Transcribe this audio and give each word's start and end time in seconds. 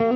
This 0.00 0.08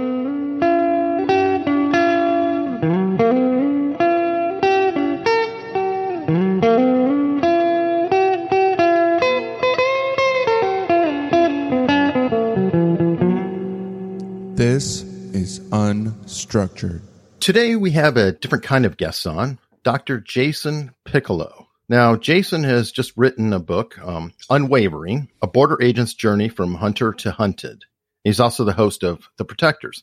is 15.34 15.60
unstructured. 15.68 17.02
Today 17.40 17.76
we 17.76 17.90
have 17.90 18.16
a 18.16 18.32
different 18.32 18.64
kind 18.64 18.86
of 18.86 18.96
guest 18.96 19.26
on, 19.26 19.58
Dr. 19.82 20.18
Jason 20.18 20.94
Piccolo. 21.04 21.68
Now, 21.90 22.16
Jason 22.16 22.64
has 22.64 22.90
just 22.90 23.12
written 23.18 23.52
a 23.52 23.58
book, 23.58 23.98
um, 23.98 24.32
Unwavering, 24.48 25.28
A 25.42 25.46
Border 25.46 25.76
Agent's 25.82 26.14
Journey 26.14 26.48
from 26.48 26.76
Hunter 26.76 27.12
to 27.12 27.32
Hunted. 27.32 27.84
He's 28.24 28.40
also 28.40 28.64
the 28.64 28.72
host 28.72 29.04
of 29.04 29.28
The 29.36 29.44
Protectors. 29.44 30.02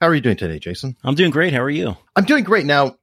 How 0.00 0.06
are 0.06 0.14
you 0.14 0.20
doing 0.20 0.36
today, 0.36 0.60
Jason? 0.60 0.96
I'm 1.02 1.16
doing 1.16 1.32
great. 1.32 1.52
How 1.52 1.62
are 1.62 1.70
you? 1.70 1.96
I'm 2.14 2.24
doing 2.24 2.44
great. 2.44 2.64
Now, 2.64 2.96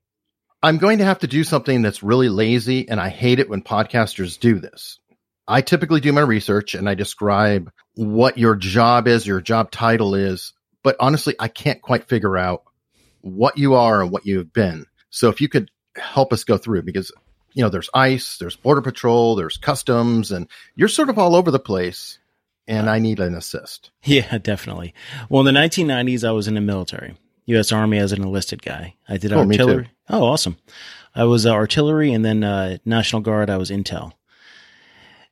I'm 0.62 0.78
going 0.78 1.00
to 1.00 1.06
have 1.06 1.20
to 1.20 1.28
do 1.28 1.44
something 1.44 1.82
that's 1.82 2.02
really 2.02 2.30
lazy, 2.30 2.88
and 2.88 3.00
I 3.00 3.10
hate 3.10 3.40
it 3.40 3.50
when 3.50 3.62
podcasters 3.62 4.40
do 4.40 4.60
this. 4.60 5.00
I 5.46 5.60
typically 5.62 6.00
do 6.00 6.14
my 6.14 6.22
research 6.22 6.74
and 6.74 6.88
I 6.88 6.94
describe 6.94 7.70
what 7.96 8.38
your 8.38 8.56
job 8.56 9.10
is, 9.10 9.28
your 9.28 9.42
job 9.42 9.72
title 9.72 10.16
is, 10.16 10.54
but 10.82 10.96
honestly, 11.02 11.36
I 11.38 11.50
can't 11.50 11.82
quite 11.82 12.08
figure 12.08 12.38
out 12.38 12.64
what 13.20 13.58
you 13.58 13.74
are 13.74 14.02
and 14.02 14.12
what 14.12 14.26
you've 14.26 14.54
been. 14.54 14.86
So 15.10 15.28
if 15.28 15.42
you 15.42 15.50
could 15.50 15.70
help 15.98 16.32
us 16.32 16.46
go 16.46 16.58
through, 16.58 16.84
because 16.84 17.12
you 17.54 17.64
know, 17.64 17.70
there's 17.70 17.90
ICE, 17.94 18.38
there's 18.38 18.56
Border 18.56 18.82
Patrol, 18.82 19.36
there's 19.36 19.58
Customs, 19.58 20.32
and 20.32 20.48
you're 20.76 20.88
sort 20.88 21.10
of 21.10 21.20
all 21.20 21.36
over 21.36 21.52
the 21.52 21.60
place. 21.60 22.20
And 22.68 22.90
I 22.90 23.00
need 23.00 23.20
an 23.20 23.36
assist. 23.36 23.92
Yeah, 24.06 24.38
definitely. 24.38 24.94
Well, 25.30 25.46
in 25.48 25.54
the 25.54 25.60
1990s, 25.60 26.28
I 26.28 26.32
was 26.32 26.48
in 26.48 26.56
the 26.56 26.62
military, 26.62 27.16
U.S. 27.46 27.72
Army 27.72 27.98
as 27.98 28.12
an 28.12 28.22
enlisted 28.22 28.62
guy. 28.62 28.96
I 29.08 29.18
did 29.18 29.32
Oh, 29.34 29.40
artillery. 29.40 29.90
Oh, 30.10 30.24
awesome. 30.24 30.58
I 31.16 31.24
was 31.26 31.46
uh, 31.46 31.52
artillery 31.52 32.12
and 32.14 32.24
then 32.26 32.44
uh, 32.44 32.78
National 32.86 33.22
Guard. 33.22 33.50
I 33.50 33.58
was 33.58 33.70
intel. 33.70 34.14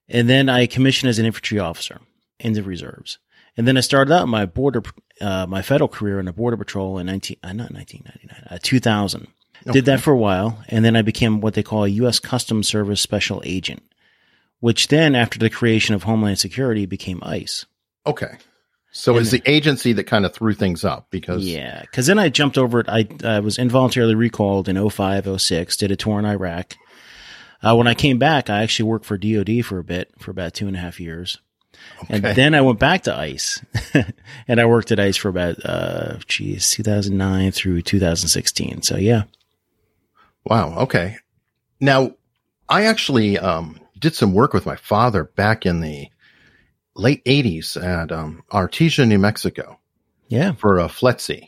And 0.07 0.29
then 0.29 0.49
I 0.49 0.67
commissioned 0.67 1.09
as 1.09 1.19
an 1.19 1.25
infantry 1.25 1.59
officer 1.59 1.99
in 2.39 2.53
the 2.53 2.63
reserves. 2.63 3.17
And 3.57 3.67
then 3.67 3.77
I 3.77 3.81
started 3.81 4.13
out 4.13 4.27
my 4.27 4.45
border, 4.45 4.81
uh, 5.19 5.45
my 5.47 5.61
federal 5.61 5.87
career 5.87 6.19
in 6.19 6.25
the 6.25 6.33
border 6.33 6.57
patrol 6.57 6.97
in 6.97 7.05
19, 7.07 7.37
uh, 7.43 7.53
not 7.53 7.71
1999, 7.71 8.47
uh, 8.49 8.59
2000. 8.61 9.27
Did 9.71 9.85
that 9.85 9.99
for 9.99 10.11
a 10.11 10.17
while. 10.17 10.63
And 10.69 10.83
then 10.83 10.95
I 10.95 11.01
became 11.03 11.39
what 11.39 11.53
they 11.53 11.61
call 11.63 11.83
a 11.83 11.87
U.S. 11.89 12.19
Customs 12.19 12.67
Service 12.67 12.99
Special 13.01 13.43
Agent, 13.45 13.83
which 14.61 14.87
then 14.87 15.15
after 15.15 15.37
the 15.37 15.49
creation 15.49 15.93
of 15.93 16.03
Homeland 16.03 16.39
Security 16.39 16.85
became 16.85 17.19
ICE. 17.21 17.65
Okay. 18.05 18.37
So 18.93 19.17
it's 19.17 19.31
the 19.31 19.41
agency 19.45 19.93
that 19.93 20.03
kind 20.03 20.25
of 20.25 20.33
threw 20.33 20.53
things 20.53 20.83
up 20.83 21.07
because 21.11 21.45
Yeah, 21.45 21.81
because 21.81 22.07
then 22.07 22.19
I 22.19 22.29
jumped 22.29 22.57
over 22.57 22.81
it. 22.81 22.89
I, 22.89 23.07
I 23.23 23.39
was 23.39 23.57
involuntarily 23.57 24.15
recalled 24.15 24.67
in 24.67 24.89
05, 24.89 25.41
06, 25.41 25.77
did 25.77 25.91
a 25.91 25.95
tour 25.95 26.19
in 26.19 26.25
Iraq. 26.25 26.75
Uh, 27.63 27.75
when 27.75 27.87
I 27.87 27.93
came 27.93 28.19
back, 28.19 28.49
I 28.49 28.63
actually 28.63 28.89
worked 28.89 29.05
for 29.05 29.17
DOD 29.17 29.63
for 29.63 29.79
a 29.79 29.83
bit, 29.83 30.11
for 30.19 30.31
about 30.31 30.53
two 30.53 30.67
and 30.67 30.75
a 30.75 30.79
half 30.79 30.99
years. 30.99 31.37
And 32.09 32.23
then 32.23 32.53
I 32.53 32.61
went 32.61 32.79
back 32.79 33.03
to 33.03 33.15
ICE 33.15 33.63
and 34.47 34.59
I 34.59 34.65
worked 34.65 34.91
at 34.91 34.99
ICE 34.99 35.15
for 35.15 35.29
about, 35.29 35.65
uh, 35.65 36.17
geez, 36.27 36.69
2009 36.71 37.51
through 37.51 37.81
2016. 37.81 38.81
So 38.81 38.97
yeah. 38.97 39.23
Wow. 40.45 40.79
Okay. 40.79 41.17
Now, 41.79 42.15
I 42.67 42.85
actually 42.85 43.37
um, 43.37 43.79
did 44.01 44.13
some 44.15 44.33
work 44.33 44.51
with 44.53 44.65
my 44.65 44.75
father 44.75 45.23
back 45.23 45.65
in 45.65 45.79
the 45.79 46.09
late 46.95 47.23
80s 47.23 47.81
at 47.81 48.11
um, 48.11 48.43
Artesia, 48.51 49.07
New 49.07 49.17
Mexico 49.19 49.79
Yeah. 50.27 50.51
for 50.53 50.79
a 50.79 50.85
FLETC. 50.87 51.47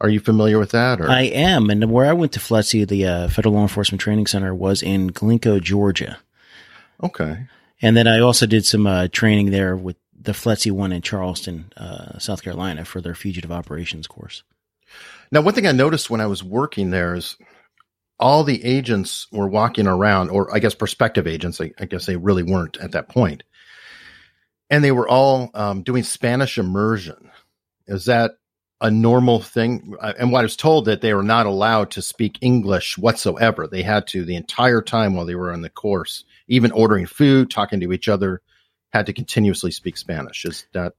Are 0.00 0.08
you 0.08 0.18
familiar 0.20 0.58
with 0.58 0.70
that? 0.72 1.00
Or 1.00 1.08
I 1.10 1.22
am. 1.22 1.70
And 1.70 1.90
where 1.90 2.06
I 2.06 2.12
went 2.12 2.32
to 2.32 2.40
FLETC, 2.40 2.88
the 2.88 3.06
uh, 3.06 3.28
Federal 3.28 3.54
Law 3.54 3.62
Enforcement 3.62 4.00
Training 4.00 4.26
Center, 4.26 4.54
was 4.54 4.82
in 4.82 5.10
Glynco, 5.10 5.60
Georgia. 5.62 6.18
okay. 7.02 7.46
And 7.80 7.96
then 7.96 8.08
I 8.08 8.18
also 8.18 8.46
did 8.46 8.66
some 8.66 8.88
uh, 8.88 9.06
training 9.12 9.50
there 9.52 9.76
with 9.76 9.96
the 10.20 10.32
FLETC 10.32 10.72
one 10.72 10.90
in 10.90 11.00
Charleston, 11.02 11.72
uh, 11.76 12.18
South 12.18 12.42
Carolina 12.42 12.84
for 12.84 13.00
their 13.00 13.14
fugitive 13.14 13.52
operations 13.52 14.08
course. 14.08 14.42
Now, 15.30 15.42
one 15.42 15.54
thing 15.54 15.66
I 15.66 15.72
noticed 15.72 16.10
when 16.10 16.20
I 16.20 16.26
was 16.26 16.42
working 16.42 16.90
there 16.90 17.14
is 17.14 17.36
all 18.20 18.44
the 18.44 18.64
agents 18.64 19.26
were 19.30 19.48
walking 19.48 19.86
around, 19.86 20.30
or 20.30 20.54
I 20.54 20.58
guess 20.58 20.74
prospective 20.74 21.26
agents. 21.26 21.60
I, 21.60 21.72
I 21.78 21.86
guess 21.86 22.06
they 22.06 22.16
really 22.16 22.42
weren't 22.42 22.76
at 22.78 22.92
that 22.92 23.08
point, 23.08 23.42
and 24.70 24.82
they 24.82 24.92
were 24.92 25.08
all 25.08 25.50
um, 25.54 25.82
doing 25.82 26.02
Spanish 26.02 26.58
immersion. 26.58 27.30
Is 27.86 28.06
that 28.06 28.32
a 28.80 28.90
normal 28.90 29.40
thing? 29.40 29.94
And 30.00 30.30
what 30.30 30.40
I 30.40 30.42
was 30.42 30.56
told 30.56 30.84
that 30.84 31.00
they 31.00 31.14
were 31.14 31.22
not 31.22 31.46
allowed 31.46 31.90
to 31.92 32.02
speak 32.02 32.38
English 32.40 32.98
whatsoever. 32.98 33.66
They 33.66 33.82
had 33.82 34.06
to 34.08 34.24
the 34.24 34.36
entire 34.36 34.82
time 34.82 35.14
while 35.14 35.26
they 35.26 35.34
were 35.34 35.52
on 35.52 35.62
the 35.62 35.70
course, 35.70 36.24
even 36.46 36.70
ordering 36.72 37.06
food, 37.06 37.50
talking 37.50 37.80
to 37.80 37.92
each 37.92 38.08
other, 38.08 38.40
had 38.92 39.06
to 39.06 39.12
continuously 39.12 39.70
speak 39.70 39.96
Spanish. 39.96 40.44
Is 40.44 40.66
that 40.72 40.94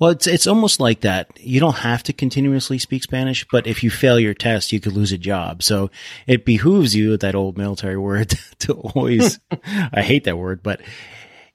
Well, 0.00 0.10
it's 0.10 0.26
it's 0.26 0.46
almost 0.46 0.80
like 0.80 1.02
that. 1.02 1.28
You 1.38 1.60
don't 1.60 1.76
have 1.76 2.02
to 2.04 2.14
continuously 2.14 2.78
speak 2.78 3.02
Spanish, 3.02 3.46
but 3.52 3.66
if 3.66 3.84
you 3.84 3.90
fail 3.90 4.18
your 4.18 4.32
test, 4.32 4.72
you 4.72 4.80
could 4.80 4.94
lose 4.94 5.12
a 5.12 5.18
job. 5.18 5.62
So 5.62 5.90
it 6.26 6.46
behooves 6.46 6.96
you, 6.96 7.18
that 7.18 7.34
old 7.34 7.58
military 7.58 7.98
word, 7.98 8.30
to 8.60 8.72
always. 8.72 9.38
I 9.92 10.00
hate 10.00 10.24
that 10.24 10.38
word, 10.38 10.62
but 10.62 10.80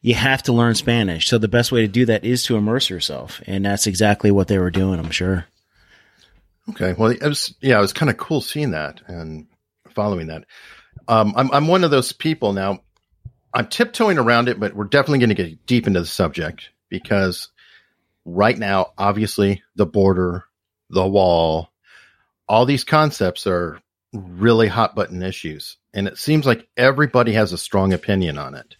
you 0.01 0.13
have 0.13 0.43
to 0.43 0.53
learn 0.53 0.75
Spanish. 0.75 1.27
So 1.27 1.39
the 1.39 1.47
best 1.47 1.71
way 1.71 1.81
to 1.81 1.87
do 1.87 2.05
that 2.05 2.23
is 2.23 2.43
to 2.43 2.55
immerse 2.55 2.87
yourself, 2.87 3.41
and 3.47 3.65
that's 3.65 3.87
exactly 3.87 4.29
what 4.29 4.47
they 4.47 4.59
were 4.59 4.71
doing. 4.71 4.99
I'm 4.99 5.09
sure. 5.09 5.45
Okay. 6.69 6.93
Well, 6.95 7.09
it 7.09 7.23
was 7.23 7.55
yeah, 7.61 7.79
it 7.79 7.81
was 7.81 7.93
kind 7.93 8.11
of 8.11 8.17
cool 8.17 8.41
seeing 8.41 8.71
that 8.71 9.01
and 9.07 9.47
following 9.89 10.27
that. 10.27 10.45
Um, 11.07 11.33
I'm 11.35 11.51
I'm 11.51 11.67
one 11.67 11.83
of 11.83 11.89
those 11.89 12.11
people 12.11 12.53
now. 12.53 12.81
I'm 13.55 13.67
tiptoeing 13.67 14.19
around 14.19 14.49
it, 14.49 14.59
but 14.59 14.75
we're 14.75 14.83
definitely 14.83 15.19
going 15.19 15.29
to 15.29 15.35
get 15.35 15.65
deep 15.65 15.87
into 15.87 16.01
the 16.01 16.05
subject 16.05 16.69
because 16.89 17.49
right 18.25 18.57
now, 18.57 18.91
obviously, 18.97 19.63
the 19.75 19.85
border, 19.85 20.43
the 20.89 21.07
wall, 21.07 21.69
all 22.47 22.65
these 22.65 22.83
concepts 22.83 23.47
are 23.47 23.79
really 24.13 24.67
hot 24.67 24.95
button 24.95 25.21
issues, 25.23 25.77
and 25.93 26.07
it 26.07 26.17
seems 26.17 26.45
like 26.45 26.67
everybody 26.75 27.33
has 27.33 27.53
a 27.53 27.57
strong 27.57 27.93
opinion 27.93 28.37
on 28.37 28.55
it, 28.55 28.75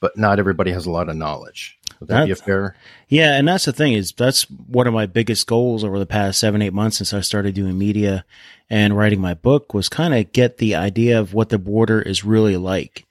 but 0.00 0.16
not 0.16 0.38
everybody 0.38 0.70
has 0.72 0.86
a 0.86 0.90
lot 0.90 1.08
of 1.08 1.16
knowledge. 1.16 1.78
Would 2.00 2.08
that 2.08 2.26
be 2.26 2.32
a 2.32 2.36
fair? 2.36 2.76
Yeah, 3.08 3.36
and 3.36 3.46
that's 3.46 3.64
the 3.64 3.72
thing 3.72 3.92
is 3.92 4.12
that's 4.12 4.42
one 4.50 4.88
of 4.88 4.94
my 4.94 5.06
biggest 5.06 5.46
goals 5.46 5.84
over 5.84 5.98
the 5.98 6.06
past 6.06 6.40
seven 6.40 6.60
eight 6.60 6.72
months 6.72 6.96
since 6.96 7.14
I 7.14 7.20
started 7.20 7.54
doing 7.54 7.78
media 7.78 8.24
and 8.68 8.96
writing 8.96 9.20
my 9.20 9.34
book 9.34 9.72
was 9.72 9.88
kind 9.88 10.12
of 10.14 10.32
get 10.32 10.58
the 10.58 10.74
idea 10.74 11.20
of 11.20 11.32
what 11.32 11.50
the 11.50 11.58
border 11.58 12.02
is 12.02 12.24
really 12.24 12.56
like, 12.56 13.06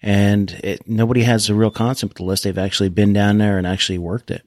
and 0.00 0.50
it, 0.64 0.88
nobody 0.88 1.22
has 1.22 1.48
a 1.48 1.54
real 1.54 1.70
concept 1.70 2.18
unless 2.18 2.42
they've 2.42 2.58
actually 2.58 2.88
been 2.88 3.12
down 3.12 3.38
there 3.38 3.58
and 3.58 3.66
actually 3.66 3.98
worked 3.98 4.30
it. 4.30 4.44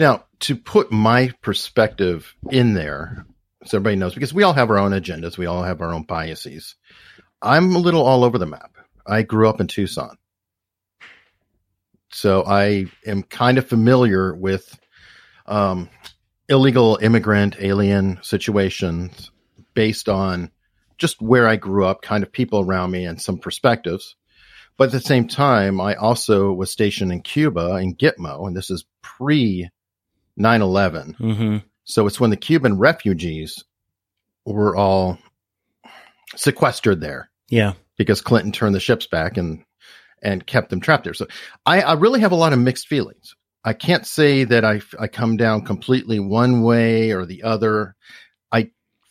Now, 0.00 0.24
to 0.40 0.56
put 0.56 0.90
my 0.90 1.30
perspective 1.42 2.34
in 2.50 2.72
there, 2.72 3.26
so 3.66 3.76
everybody 3.76 3.96
knows, 3.96 4.14
because 4.14 4.32
we 4.32 4.44
all 4.44 4.54
have 4.54 4.70
our 4.70 4.78
own 4.78 4.92
agendas, 4.92 5.36
we 5.36 5.44
all 5.44 5.62
have 5.62 5.82
our 5.82 5.92
own 5.92 6.04
biases. 6.04 6.74
I'm 7.42 7.74
a 7.74 7.78
little 7.78 8.02
all 8.02 8.24
over 8.24 8.38
the 8.38 8.46
map. 8.46 8.78
I 9.06 9.20
grew 9.20 9.46
up 9.46 9.60
in 9.60 9.66
Tucson. 9.66 10.16
So 12.12 12.44
I 12.46 12.86
am 13.04 13.22
kind 13.22 13.58
of 13.58 13.68
familiar 13.68 14.34
with 14.34 14.74
um, 15.44 15.90
illegal 16.48 16.98
immigrant 17.02 17.56
alien 17.60 18.20
situations 18.22 19.30
based 19.74 20.08
on 20.08 20.50
just 20.96 21.20
where 21.20 21.46
I 21.46 21.56
grew 21.56 21.84
up, 21.84 22.00
kind 22.00 22.24
of 22.24 22.32
people 22.32 22.60
around 22.60 22.90
me, 22.90 23.04
and 23.04 23.20
some 23.20 23.36
perspectives. 23.36 24.16
But 24.78 24.84
at 24.84 24.92
the 24.92 25.00
same 25.00 25.28
time, 25.28 25.78
I 25.78 25.94
also 25.96 26.54
was 26.54 26.70
stationed 26.70 27.12
in 27.12 27.20
Cuba 27.20 27.76
in 27.76 27.96
Gitmo, 27.96 28.46
and 28.46 28.56
this 28.56 28.70
is 28.70 28.86
pre 29.02 29.68
9 30.36 30.62
11. 30.62 31.14
hmm 31.14 31.56
So 31.84 32.06
it's 32.06 32.20
when 32.20 32.30
the 32.30 32.36
Cuban 32.36 32.78
refugees 32.78 33.64
were 34.44 34.76
all 34.76 35.18
sequestered 36.36 37.00
there 37.00 37.30
Yeah, 37.48 37.74
because 37.96 38.20
Clinton 38.20 38.52
turned 38.52 38.74
the 38.74 38.80
ships 38.80 39.06
back 39.06 39.36
and 39.36 39.64
and 40.22 40.46
kept 40.46 40.70
them 40.70 40.80
trapped 40.80 41.04
there. 41.04 41.14
So 41.14 41.26
I, 41.64 41.80
I 41.80 41.92
really 41.94 42.20
have 42.20 42.32
a 42.32 42.36
lot 42.36 42.52
of 42.52 42.58
mixed 42.58 42.88
feelings. 42.88 43.34
I 43.64 43.72
can't 43.72 44.06
say 44.06 44.44
that 44.44 44.64
I 44.64 44.80
I 44.98 45.08
come 45.08 45.36
down 45.36 45.64
completely 45.64 46.18
one 46.20 46.62
way 46.62 47.12
or 47.12 47.26
the 47.26 47.42
other. 47.42 47.94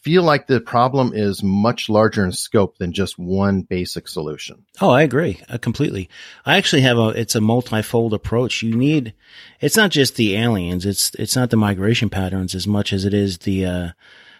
Feel 0.09 0.23
like 0.23 0.47
the 0.47 0.59
problem 0.59 1.11
is 1.13 1.43
much 1.43 1.87
larger 1.87 2.25
in 2.25 2.31
scope 2.31 2.79
than 2.79 2.93
just 2.93 3.19
one 3.19 3.61
basic 3.61 4.07
solution. 4.07 4.65
Oh, 4.81 4.89
I 4.89 5.03
agree 5.03 5.39
uh, 5.47 5.59
completely. 5.59 6.09
I 6.43 6.57
actually 6.57 6.81
have 6.81 6.97
a, 6.97 7.09
it's 7.09 7.35
a 7.35 7.41
multifold 7.41 8.15
approach. 8.15 8.63
You 8.63 8.75
need, 8.75 9.13
it's 9.59 9.77
not 9.77 9.91
just 9.91 10.15
the 10.15 10.35
aliens. 10.35 10.83
It's, 10.83 11.13
it's 11.19 11.35
not 11.35 11.51
the 11.51 11.57
migration 11.57 12.09
patterns 12.09 12.55
as 12.55 12.65
much 12.65 12.91
as 12.91 13.05
it 13.05 13.13
is 13.13 13.37
the, 13.37 13.67
uh, 13.67 13.89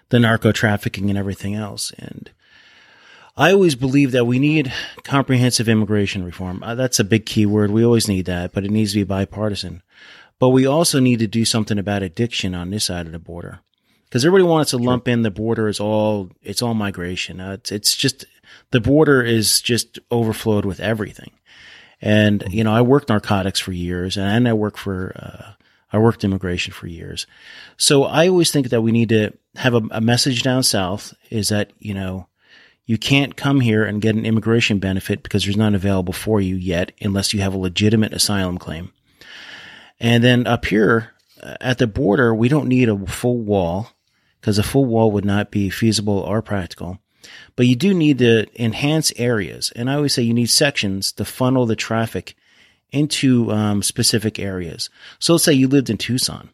the 0.10 0.20
narco 0.20 0.52
trafficking 0.52 1.12
and 1.12 1.20
everything 1.20 1.54
else. 1.54 1.92
And 2.00 2.32
I 3.38 3.52
always 3.52 3.76
believe 3.76 4.12
that 4.14 4.26
we 4.26 4.40
need 4.40 4.74
comprehensive 5.04 5.70
immigration 5.70 6.24
reform. 6.24 6.64
Uh, 6.64 6.74
that's 6.74 7.00
a 7.00 7.04
big 7.04 7.28
key 7.28 7.46
word. 7.46 7.70
We 7.70 7.86
always 7.86 8.08
need 8.08 8.26
that, 8.26 8.54
but 8.54 8.66
it 8.66 8.72
needs 8.72 8.94
to 8.94 9.02
be 9.02 9.04
bipartisan. 9.04 9.84
But 10.40 10.50
we 10.50 10.66
also 10.66 11.00
need 11.00 11.20
to 11.20 11.28
do 11.28 11.46
something 11.46 11.78
about 11.78 12.02
addiction 12.02 12.56
on 12.56 12.72
this 12.72 12.86
side 12.86 13.06
of 13.06 13.12
the 13.12 13.20
border. 13.20 13.60
Because 14.10 14.26
everybody 14.26 14.50
wants 14.50 14.72
to 14.72 14.78
lump 14.78 15.08
in 15.08 15.22
the 15.22 15.30
border 15.30 15.68
as 15.68 15.80
all, 15.80 16.32
it's 16.42 16.64
all 16.64 16.74
migration. 16.74 17.40
Uh, 17.40 17.54
it's, 17.54 17.72
it's 17.72 17.96
just, 17.96 18.26
the 18.72 18.82
border 18.82 19.22
is 19.22 19.62
just 19.62 20.00
overflowed 20.10 20.66
with 20.66 20.80
everything. 20.80 21.30
And, 22.02 22.44
you 22.50 22.64
know, 22.64 22.74
I 22.74 22.82
worked 22.82 23.10
narcotics 23.10 23.60
for 23.60 23.72
years 23.72 24.18
and 24.18 24.48
I 24.48 24.54
worked 24.54 24.80
for, 24.80 25.14
uh, 25.16 25.52
I 25.92 26.00
worked 26.00 26.24
immigration 26.24 26.74
for 26.74 26.88
years. 26.88 27.28
So 27.78 28.04
I 28.04 28.28
always 28.28 28.52
think 28.52 28.70
that 28.70 28.82
we 28.82 28.92
need 28.92 29.10
to 29.10 29.34
have 29.56 29.76
a, 29.76 29.82
a 29.92 30.02
message 30.02 30.42
down 30.42 30.64
south 30.64 31.14
is 31.30 31.50
that, 31.50 31.72
you 31.78 31.94
know, 31.94 32.28
you 32.86 32.98
can't 32.98 33.36
come 33.36 33.60
here 33.60 33.84
and 33.84 34.02
get 34.02 34.16
an 34.16 34.26
immigration 34.26 34.80
benefit 34.80 35.22
because 35.22 35.44
there's 35.44 35.58
none 35.58 35.76
available 35.76 36.14
for 36.14 36.42
you 36.42 36.56
yet 36.56 36.92
unless 37.00 37.34
you 37.34 37.42
have 37.42 37.54
a 37.54 37.60
legitimate 37.60 38.14
asylum 38.14 38.58
claim. 38.58 38.92
And 40.00 40.24
then 40.24 40.48
up 40.48 40.66
here 40.66 41.12
uh, 41.44 41.56
at 41.62 41.78
the 41.78 41.86
border, 41.86 42.34
we 42.34 42.50
don't 42.50 42.68
need 42.68 42.90
a 42.90 43.06
full 43.06 43.38
wall 43.38 43.92
because 44.40 44.58
a 44.58 44.64
full 44.64 44.86
wall 44.86 45.12
would 45.12 45.26
not 45.26 45.52
be 45.52 45.70
feasible 45.70 46.20
or 46.20 46.42
practical. 46.42 47.00
But 47.56 47.68
you 47.68 47.76
do 47.76 47.94
need 47.94 48.20
to 48.20 48.48
enhance 48.62 49.12
areas. 49.18 49.72
And 49.76 49.90
I 49.90 49.96
always 49.96 50.14
say 50.14 50.22
you 50.24 50.34
need 50.34 50.50
sections 50.50 51.12
to 51.14 51.26
funnel 51.26 51.66
the 51.66 51.76
traffic 51.76 52.36
into 52.92 53.52
um, 53.52 53.84
specific 53.84 54.40
areas. 54.40 54.90
So 55.20 55.34
let's 55.34 55.44
say 55.44 55.54
you 55.54 55.68
lived 55.68 55.90
in 55.90 55.98
Tucson. 55.98 56.50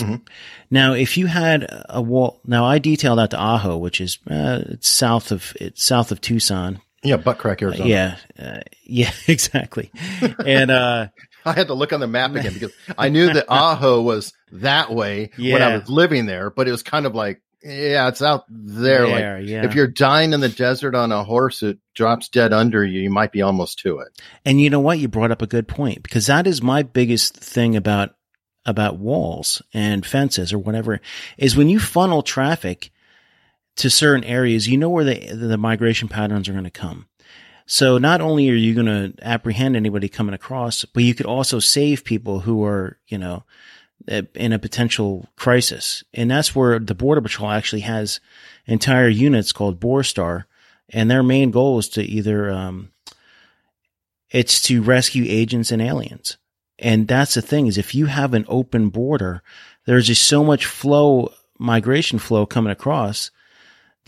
Mhm. 0.00 0.22
Now, 0.70 0.92
if 0.92 1.16
you 1.16 1.26
had 1.26 1.66
a 1.88 2.00
wall, 2.00 2.40
now 2.46 2.64
I 2.64 2.78
detailed 2.78 3.18
out 3.18 3.30
to 3.32 3.36
Ajo, 3.40 3.76
which 3.76 4.00
is 4.00 4.18
uh, 4.30 4.62
it's 4.68 4.88
south 4.88 5.32
of 5.32 5.52
it's 5.60 5.84
south 5.84 6.12
of 6.12 6.20
Tucson. 6.20 6.80
Yeah, 7.02 7.16
butt 7.16 7.38
crack 7.38 7.62
Arizona. 7.62 7.88
Yeah, 7.88 8.16
uh, 8.38 8.60
yeah, 8.84 9.10
exactly. 9.26 9.90
and 10.44 10.70
uh, 10.70 11.08
I 11.48 11.54
had 11.54 11.68
to 11.68 11.74
look 11.74 11.92
on 11.92 12.00
the 12.00 12.06
map 12.06 12.34
again 12.34 12.52
because 12.52 12.72
I 12.96 13.08
knew 13.10 13.32
that 13.32 13.46
Ajo 13.48 14.02
was 14.02 14.32
that 14.52 14.92
way 14.92 15.30
when 15.38 15.62
I 15.62 15.76
was 15.76 15.88
living 15.88 16.26
there, 16.26 16.50
but 16.50 16.68
it 16.68 16.70
was 16.70 16.82
kind 16.82 17.06
of 17.06 17.14
like, 17.14 17.42
yeah, 17.62 18.08
it's 18.08 18.22
out 18.22 18.44
there. 18.48 19.06
there, 19.06 19.38
like 19.40 19.48
yeah. 19.48 19.64
if 19.64 19.74
you're 19.74 19.88
dying 19.88 20.32
in 20.32 20.40
the 20.40 20.48
desert 20.48 20.94
on 20.94 21.10
a 21.10 21.24
horse, 21.24 21.62
it 21.62 21.78
drops 21.94 22.28
dead 22.28 22.52
under 22.52 22.84
you. 22.84 23.00
You 23.00 23.10
might 23.10 23.32
be 23.32 23.42
almost 23.42 23.80
to 23.80 23.98
it. 23.98 24.08
And 24.44 24.60
you 24.60 24.70
know 24.70 24.80
what? 24.80 24.98
You 24.98 25.08
brought 25.08 25.32
up 25.32 25.42
a 25.42 25.46
good 25.46 25.66
point 25.66 26.02
because 26.02 26.26
that 26.26 26.46
is 26.46 26.62
my 26.62 26.82
biggest 26.82 27.36
thing 27.36 27.74
about 27.74 28.14
about 28.64 28.98
walls 28.98 29.62
and 29.72 30.04
fences 30.04 30.52
or 30.52 30.58
whatever 30.58 31.00
is 31.38 31.56
when 31.56 31.68
you 31.68 31.80
funnel 31.80 32.22
traffic 32.22 32.92
to 33.76 33.88
certain 33.88 34.24
areas, 34.24 34.68
you 34.68 34.76
know 34.76 34.90
where 34.90 35.04
the 35.04 35.32
the 35.32 35.56
migration 35.56 36.08
patterns 36.08 36.48
are 36.48 36.52
going 36.52 36.64
to 36.64 36.70
come. 36.70 37.06
So 37.68 37.98
not 37.98 38.20
only 38.20 38.50
are 38.50 38.54
you 38.54 38.74
going 38.74 38.86
to 38.86 39.12
apprehend 39.22 39.76
anybody 39.76 40.08
coming 40.08 40.34
across, 40.34 40.84
but 40.86 41.04
you 41.04 41.14
could 41.14 41.26
also 41.26 41.60
save 41.60 42.02
people 42.02 42.40
who 42.40 42.64
are, 42.64 42.98
you 43.06 43.18
know, 43.18 43.44
eh, 44.08 44.22
in 44.34 44.52
a 44.52 44.58
potential 44.58 45.28
crisis. 45.36 46.02
And 46.12 46.30
that's 46.30 46.56
where 46.56 46.78
the 46.78 46.94
border 46.94 47.20
patrol 47.20 47.50
actually 47.50 47.82
has 47.82 48.20
entire 48.66 49.08
units 49.08 49.52
called 49.52 49.78
Borstar 49.78 50.44
and 50.90 51.10
their 51.10 51.22
main 51.22 51.50
goal 51.50 51.78
is 51.78 51.88
to 51.90 52.02
either 52.02 52.50
um, 52.50 52.90
it's 54.30 54.62
to 54.62 54.82
rescue 54.82 55.24
agents 55.26 55.70
and 55.70 55.82
aliens. 55.82 56.38
And 56.78 57.08
that's 57.08 57.34
the 57.34 57.42
thing 57.42 57.66
is 57.66 57.76
if 57.76 57.94
you 57.94 58.06
have 58.06 58.34
an 58.34 58.44
open 58.48 58.88
border, 58.88 59.42
there's 59.84 60.06
just 60.06 60.26
so 60.26 60.44
much 60.44 60.64
flow, 60.64 61.32
migration 61.58 62.18
flow 62.18 62.46
coming 62.46 62.70
across 62.70 63.30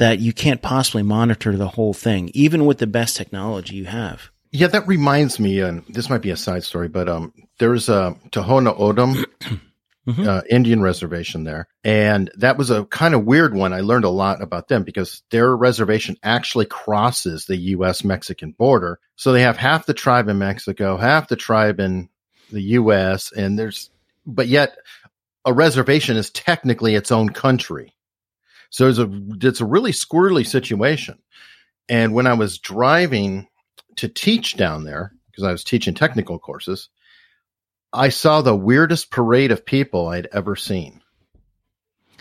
that 0.00 0.19
you 0.19 0.32
can't 0.32 0.61
possibly 0.62 1.02
monitor 1.02 1.56
the 1.56 1.69
whole 1.69 1.94
thing, 1.94 2.31
even 2.35 2.67
with 2.67 2.79
the 2.79 2.87
best 2.87 3.17
technology 3.17 3.76
you 3.76 3.85
have. 3.85 4.31
Yeah, 4.50 4.67
that 4.67 4.88
reminds 4.88 5.38
me, 5.38 5.61
and 5.61 5.85
this 5.88 6.11
might 6.11 6.23
be 6.23 6.31
a 6.31 6.37
side 6.37 6.64
story, 6.64 6.88
but 6.88 7.08
um, 7.08 7.32
there's 7.58 7.88
a 7.88 8.17
Tohono 8.31 8.79
O'odham 8.79 9.25
Mhm. 10.08 10.26
uh, 10.26 10.43
Indian 10.49 10.81
reservation 10.81 11.44
there, 11.44 11.69
and 11.85 12.31
that 12.38 12.56
was 12.56 12.70
a 12.70 12.87
kind 12.87 13.14
of 13.14 13.26
weird 13.26 13.55
one. 13.55 13.75
I 13.75 13.81
learned 13.82 14.06
a 14.06 14.08
lot 14.08 14.43
about 14.43 14.69
them 14.69 14.82
because 14.82 15.23
their 15.31 15.55
reservation 15.55 16.17
actually 16.23 16.64
crosses 16.64 17.44
the 17.44 17.56
U.S. 17.76 18.02
Mexican 18.02 18.52
border, 18.52 18.99
so 19.17 19.31
they 19.31 19.43
have 19.43 19.58
half 19.58 19.85
the 19.85 19.93
tribe 19.93 20.29
in 20.29 20.38
Mexico, 20.38 20.97
half 20.97 21.29
the 21.29 21.37
tribe 21.37 21.79
in 21.81 22.08
the 22.50 22.62
U.S., 22.62 23.31
and 23.31 23.58
there's, 23.58 23.91
but 24.26 24.49
yet 24.49 24.79
a 25.44 25.52
reservation 25.52 26.17
is 26.17 26.31
technically 26.31 26.94
its 26.94 27.12
own 27.12 27.29
country. 27.29 27.93
So 28.70 28.88
it's 28.88 28.99
a 28.99 29.11
it's 29.43 29.61
a 29.61 29.67
really 29.67 29.93
squirrely 29.93 30.46
situation. 30.46 31.19
And 31.88 32.14
when 32.14 32.26
I 32.26 32.34
was 32.34 32.58
driving 32.58 33.49
to 33.96 34.08
teach 34.08 34.56
down 34.56 34.84
there, 34.84 35.12
because 35.26 35.44
I 35.44 35.52
was 35.52 35.64
teaching 35.64 35.94
technical 35.94 36.38
courses, 36.38 36.88
I 37.93 38.11
saw 38.11 38.43
the 38.43 38.55
weirdest 38.55 39.11
parade 39.11 39.50
of 39.50 39.67
people 39.67 40.08
I'd 40.08 40.28
ever 40.32 40.55
seen. 40.55 41.02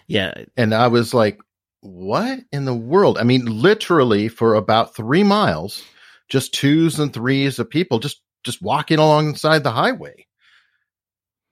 Yeah. 0.07 0.33
And 0.57 0.73
I 0.73 0.87
was 0.87 1.13
like, 1.13 1.39
what 1.81 2.39
in 2.51 2.65
the 2.65 2.75
world? 2.75 3.19
I 3.19 3.23
mean, 3.23 3.45
literally 3.45 4.27
for 4.27 4.55
about 4.55 4.95
three 4.95 5.23
miles, 5.23 5.83
just 6.29 6.53
twos 6.53 6.99
and 6.99 7.13
threes 7.13 7.59
of 7.59 7.69
people 7.69 7.99
just 7.99 8.21
just 8.43 8.61
walking 8.61 8.99
alongside 8.99 9.63
the 9.63 9.71
highway. 9.71 10.25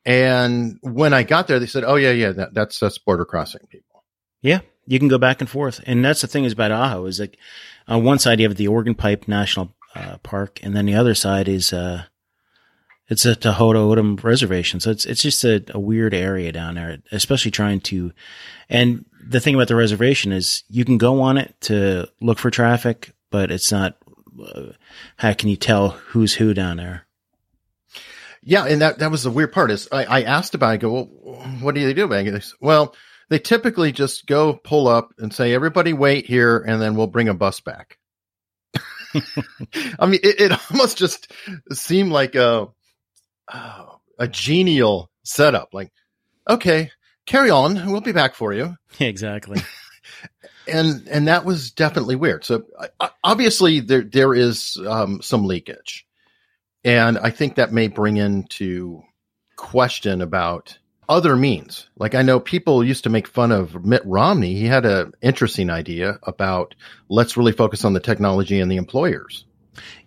And 0.06 0.78
when 0.82 1.14
I 1.14 1.24
got 1.24 1.48
there, 1.48 1.60
they 1.60 1.66
said, 1.66 1.84
"Oh 1.84 1.96
yeah, 1.96 2.12
yeah, 2.12 2.32
that, 2.32 2.54
that's 2.54 2.80
that's 2.80 2.98
border 2.98 3.26
crossing 3.26 3.68
people." 3.70 4.06
Yeah. 4.42 4.62
You 4.88 5.00
can 5.00 5.08
go 5.08 5.18
back 5.18 5.42
and 5.42 5.50
forth. 5.50 5.82
And 5.86 6.04
that's 6.04 6.22
the 6.22 6.28
thing 6.28 6.46
is 6.46 6.54
about 6.54 6.72
Ajo 6.72 7.06
is 7.06 7.20
like 7.20 7.38
on 7.88 8.04
one 8.04 8.20
side 8.20 8.40
you 8.40 8.48
have 8.48 8.58
the 8.58 8.68
Organ 8.68 8.96
Pipe 8.96 9.28
National 9.28 9.74
uh, 9.94 10.18
Park 10.24 10.60
and 10.64 10.76
then 10.76 10.86
the 10.86 10.96
other 10.96 11.14
side 11.14 11.48
is, 11.48 11.74
uh, 11.74 12.06
it's 13.10 13.26
a 13.26 13.36
Tohono 13.36 13.76
O'odham 13.76 14.16
reservation. 14.18 14.80
So 14.80 14.92
it's, 14.92 15.06
it's 15.06 15.22
just 15.22 15.44
a, 15.44 15.64
a 15.70 15.80
weird 15.80 16.14
area 16.14 16.52
down 16.52 16.76
there, 16.76 16.98
especially 17.12 17.52
trying 17.52 17.82
to, 17.82 18.12
and 18.70 19.06
the 19.22 19.40
thing 19.40 19.56
about 19.56 19.68
the 19.68 19.76
reservation 19.76 20.32
is 20.32 20.64
you 20.70 20.86
can 20.86 20.98
go 20.98 21.22
on 21.22 21.38
it 21.38 21.56
to 21.62 22.10
look 22.22 22.40
for 22.40 22.50
traffic, 22.50 23.14
but 23.30 23.52
it's 23.52 23.72
not, 23.72 23.98
uh, 24.42 24.72
how 25.18 25.34
can 25.34 25.50
you 25.50 25.58
tell 25.58 25.90
who's 25.90 26.34
who 26.34 26.54
down 26.54 26.78
there? 26.78 27.08
Yeah, 28.48 28.64
and 28.64 28.82
that 28.82 29.00
that 29.00 29.12
was 29.12 29.24
the 29.24 29.32
weird 29.32 29.52
part. 29.52 29.72
Is 29.72 29.90
I, 29.92 30.06
I 30.06 30.22
asked 30.22 30.56
about. 30.56 30.70
It, 30.70 30.74
I 30.74 30.78
go, 30.78 31.10
well, 31.22 31.36
what 31.60 31.76
do 31.76 31.86
they 31.86 31.94
do? 31.94 32.08
They 32.08 32.42
well, 32.62 32.96
they 33.30 33.40
typically 33.40 33.92
just 33.92 34.26
go 34.26 34.54
pull 34.54 34.88
up 34.88 35.14
and 35.18 35.34
say, 35.34 35.54
everybody 35.54 35.94
wait 35.94 36.26
here, 36.26 36.58
and 36.60 36.82
then 36.82 36.96
we'll 36.96 37.08
bring 37.08 37.28
a 37.30 37.34
bus 37.34 37.60
back. 37.60 37.98
I 39.16 40.06
mean, 40.06 40.20
it, 40.24 40.40
it 40.52 40.72
almost 40.72 40.98
just 40.98 41.32
seemed 41.72 42.12
like 42.12 42.36
a 42.36 42.68
a 44.20 44.28
genial 44.30 45.10
setup. 45.24 45.74
Like, 45.74 45.92
okay, 46.50 46.92
carry 47.26 47.50
on, 47.50 47.92
we'll 47.92 48.02
be 48.02 48.12
back 48.12 48.36
for 48.36 48.54
you. 48.54 48.76
exactly. 49.00 49.60
And 50.70 51.08
and 51.08 51.30
that 51.30 51.46
was 51.46 51.72
definitely 51.72 52.18
weird. 52.18 52.44
So 52.44 52.66
I- 52.78 52.90
I- 53.00 53.10
obviously 53.24 53.80
there 53.80 54.02
there 54.02 54.34
is 54.34 54.78
um, 54.86 55.22
some 55.22 55.46
leakage, 55.46 56.06
and 56.84 57.18
I 57.18 57.30
think 57.30 57.56
that 57.56 57.72
may 57.72 57.88
bring 57.88 58.18
into 58.18 59.02
question 59.56 60.22
about 60.22 60.78
other 61.10 61.36
means. 61.36 61.88
Like 61.98 62.16
I 62.16 62.22
know 62.22 62.40
people 62.40 62.84
used 62.84 63.04
to 63.04 63.10
make 63.10 63.28
fun 63.28 63.52
of 63.52 63.86
Mitt 63.86 64.04
Romney. 64.06 64.56
He 64.56 64.66
had 64.66 64.86
an 64.86 65.14
interesting 65.22 65.70
idea 65.70 66.20
about 66.24 66.76
let's 67.10 67.38
really 67.38 67.52
focus 67.52 67.86
on 67.86 67.94
the 67.94 68.00
technology 68.00 68.60
and 68.60 68.72
the 68.72 68.78
employers. 68.78 69.46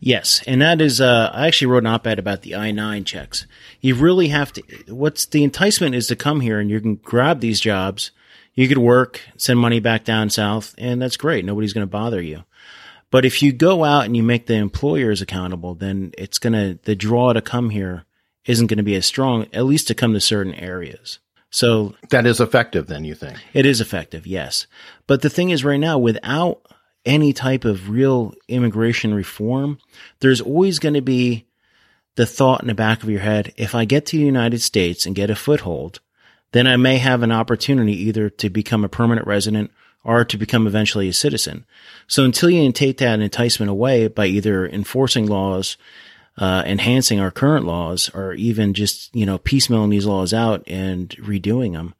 Yes, 0.01 0.43
and 0.47 0.61
that 0.63 0.81
is 0.81 1.01
uh, 1.01 1.31
I 1.33 1.47
actually 1.47 1.69
wrote 1.69 1.85
an 1.85 1.87
op-ed 1.87 2.19
about 2.19 2.43
the 2.43 2.57
I 2.57 2.73
nine 2.73 3.05
checks. 3.05 3.47
You 3.81 3.95
really 3.95 4.29
have 4.29 4.53
to. 4.55 4.63
What's 4.89 5.27
the 5.27 5.45
enticement 5.45 5.95
is 5.95 6.09
to 6.09 6.17
come 6.17 6.41
here 6.41 6.59
and 6.59 6.71
you 6.71 6.81
can 6.81 6.97
grab 6.97 7.41
these 7.41 7.61
jobs. 7.61 8.11
You 8.55 8.67
could 8.67 8.79
work, 8.79 9.21
send 9.37 9.61
money 9.61 9.79
back 9.79 10.05
down 10.05 10.29
south, 10.29 10.75
and 10.77 11.01
that's 11.01 11.17
great. 11.17 11.45
Nobody's 11.45 11.73
going 11.73 11.87
to 11.87 11.91
bother 11.91 12.21
you. 12.21 12.45
But 13.11 13.25
if 13.25 13.43
you 13.43 13.53
go 13.53 13.85
out 13.85 14.05
and 14.05 14.17
you 14.17 14.23
make 14.23 14.47
the 14.47 14.55
employers 14.55 15.23
accountable, 15.23 15.75
then 15.75 16.13
it's 16.19 16.39
going 16.39 16.53
to 16.53 16.79
the 16.83 16.95
draw 16.95 17.33
to 17.33 17.41
come 17.41 17.71
here 17.71 18.05
isn't 18.51 18.67
going 18.67 18.77
to 18.79 18.83
be 18.83 18.97
as 18.97 19.07
strong. 19.07 19.47
At 19.53 19.65
least 19.65 19.89
to 19.89 19.95
come 19.95 20.13
to 20.13 20.21
certain 20.21 20.55
areas. 20.55 21.19
So 21.51 21.95
That 22.11 22.27
is 22.27 22.41
effective, 22.41 22.87
then 22.87 23.05
you 23.05 23.15
think? 23.15 23.39
it 23.53 23.67
is 23.67 23.81
effective, 23.81 24.27
yes. 24.27 24.67
But 25.07 25.23
the 25.23 25.31
thing 25.31 25.51
is, 25.51 25.65
right 25.65 25.81
now, 25.81 25.99
without 25.99 26.61
any 27.05 27.33
type 27.33 27.65
of 27.65 27.91
real 27.91 28.35
immigration 28.47 29.15
reform, 29.15 29.79
there's 30.21 30.41
always 30.41 30.79
going 30.79 30.95
to 30.95 31.01
be 31.01 31.47
the 32.17 32.27
thought 32.27 32.61
in 32.61 32.69
the 32.69 32.75
back 32.75 33.03
of 33.03 33.11
your 33.11 33.21
head 33.21 33.53
if 33.57 33.75
I 33.75 33.85
get 33.85 34.07
to 34.07 34.17
the 34.17 34.25
United 34.25 34.61
States 34.61 35.07
and 35.07 35.15
get 35.15 35.31
a 35.31 35.35
foothold, 35.35 36.01
then 36.53 36.67
I 36.67 36.77
may 36.77 36.99
have 36.99 37.23
an 37.23 37.33
opportunity 37.33 37.95
either 38.05 38.29
to 38.31 38.51
become 38.51 38.85
a 38.85 38.89
permanent 38.89 39.27
resident 39.27 39.71
or 40.05 40.25
to 40.25 40.37
become 40.37 40.67
eventually 40.67 41.09
a 41.09 41.13
citizen. 41.13 41.65
So 42.07 42.25
until 42.25 42.51
you 42.51 42.71
take 42.73 42.99
that 42.99 43.21
enticement 43.21 43.71
away 43.71 44.09
by 44.09 44.27
either 44.27 44.67
enforcing 44.67 45.27
laws, 45.27 45.77
uh, 46.41 46.65
enhancing 46.67 47.21
our 47.21 47.31
current 47.31 47.67
laws, 47.67 48.11
or 48.15 48.33
even 48.33 48.75
just, 48.75 49.15
you 49.15 49.27
know, 49.27 49.39
piecemealing 49.39 49.91
these 49.91 50.07
laws 50.07 50.35
out 50.35 50.65
and 50.67 51.11
redoing 51.21 51.75
them, 51.75 51.95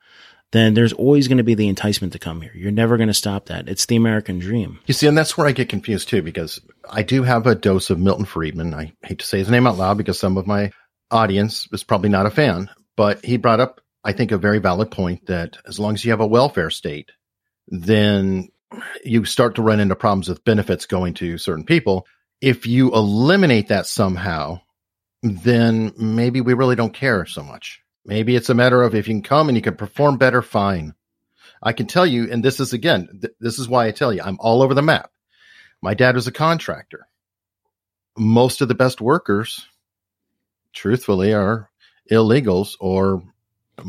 then 0.53 0.75
there's 0.75 0.95
always 0.95 1.29
going 1.29 1.39
to 1.39 1.45
be 1.45 1.55
the 1.55 1.69
enticement 1.69 2.13
to 2.15 2.19
come 2.19 2.41
here. 2.41 2.51
You're 2.57 2.73
never 2.73 2.97
going 2.97 3.07
to 3.07 3.15
stop 3.15 3.47
that. 3.47 3.69
It's 3.69 3.87
the 3.87 3.97
American 3.97 4.41
dream. 4.41 4.81
You 4.87 4.95
see, 4.95 5.07
and 5.07 5.17
that's 5.17 5.37
where 5.39 5.47
I 5.47 5.53
get 5.53 5.69
confused 5.69 6.09
too, 6.09 6.23
because 6.23 6.61
I 6.91 7.05
do 7.05 7.23
have 7.23 7.47
a 7.47 7.55
dose 7.55 7.91
of 7.91 8.01
Milton 8.01 8.25
Friedman. 8.25 8.75
I 8.75 8.95
hate 9.03 9.21
to 9.21 9.27
say 9.27 9.39
his 9.39 9.51
name 9.51 9.67
out 9.67 9.79
loud 9.79 9.99
because 9.99 10.19
some 10.19 10.39
of 10.39 10.47
my 10.49 10.73
audience 11.11 11.69
is 11.73 11.85
probably 11.85 12.09
not 12.09 12.27
a 12.27 12.31
fan, 12.31 12.69
But 13.01 13.25
he 13.25 13.39
brought 13.39 13.61
up, 13.61 13.81
I 14.05 14.13
think, 14.13 14.31
a 14.31 14.37
very 14.37 14.59
valid 14.59 14.91
point 14.91 15.25
that 15.27 15.57
as 15.67 15.79
long 15.79 15.95
as 15.95 16.05
you 16.05 16.11
have 16.11 16.21
a 16.21 16.27
welfare 16.27 16.69
state, 16.69 17.11
then 17.69 18.51
you 19.05 19.25
start 19.25 19.55
to 19.55 19.63
run 19.63 19.81
into 19.81 19.97
problems 19.97 20.29
with 20.29 20.45
benefits 20.45 20.85
going 20.85 21.15
to 21.15 21.39
certain 21.39 21.65
people. 21.65 22.07
If 22.41 22.67
you 22.67 22.93
eliminate 22.95 23.69
that 23.69 23.87
somehow, 23.87 24.61
then 25.23 25.93
maybe 25.99 26.41
we 26.41 26.55
really 26.55 26.77
don't 26.77 26.95
care 26.95 27.27
so 27.27 27.43
much. 27.43 27.83
Maybe 28.05 28.35
it's 28.35 28.49
a 28.49 28.55
matter 28.55 28.83
of 28.83 28.95
if 28.95 29.07
you 29.07 29.15
can 29.15 29.23
come 29.23 29.49
and 29.49 29.57
you 29.57 29.63
can 29.63 29.77
perform 29.77 30.17
better, 30.17 30.43
fine. 30.43 30.95
I 31.63 31.73
can 31.73 31.87
tell 31.87 32.07
you, 32.07 32.31
and 32.31 32.43
this 32.43 32.59
is 32.59 32.73
again, 32.73 33.09
th- 33.21 33.35
this 33.39 33.59
is 33.59 33.69
why 33.69 33.87
I 33.87 33.91
tell 33.91 34.13
you, 34.13 34.23
I'm 34.23 34.39
all 34.41 34.63
over 34.63 34.73
the 34.73 34.83
map. 34.83 35.11
My 35.83 35.95
dad 35.95 36.15
was 36.15 36.27
a 36.27 36.33
contractor. 36.33 37.07
Most 38.17 38.61
of 38.61 38.69
the 38.69 38.75
best 38.75 39.01
workers, 39.01 39.67
truthfully, 40.73 41.33
are 41.35 41.71
illegals 42.11 42.77
or 42.81 43.23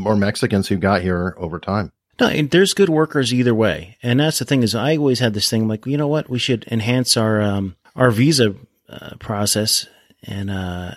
or 0.06 0.16
Mexicans 0.16 0.68
who 0.68 0.78
got 0.78 1.02
here 1.02 1.36
over 1.38 1.60
time. 1.60 1.92
No, 2.20 2.30
there's 2.44 2.74
good 2.74 2.90
workers 2.90 3.34
either 3.34 3.56
way, 3.56 3.98
and 4.04 4.20
that's 4.20 4.40
the 4.40 4.46
thing 4.46 4.64
is 4.64 4.76
I 4.76 4.96
always 4.98 5.20
had 5.20 5.34
this 5.34 5.50
thing 5.50 5.68
like 5.68 5.86
you 5.86 5.98
know 5.98 6.08
what 6.08 6.30
we 6.30 6.40
should 6.40 6.66
enhance 6.68 7.18
our 7.18 7.42
um, 7.42 7.76
our 7.96 8.12
visa 8.12 8.56
uh, 8.90 9.16
process 9.20 9.88
and 10.24 10.50
uh, 10.50 10.96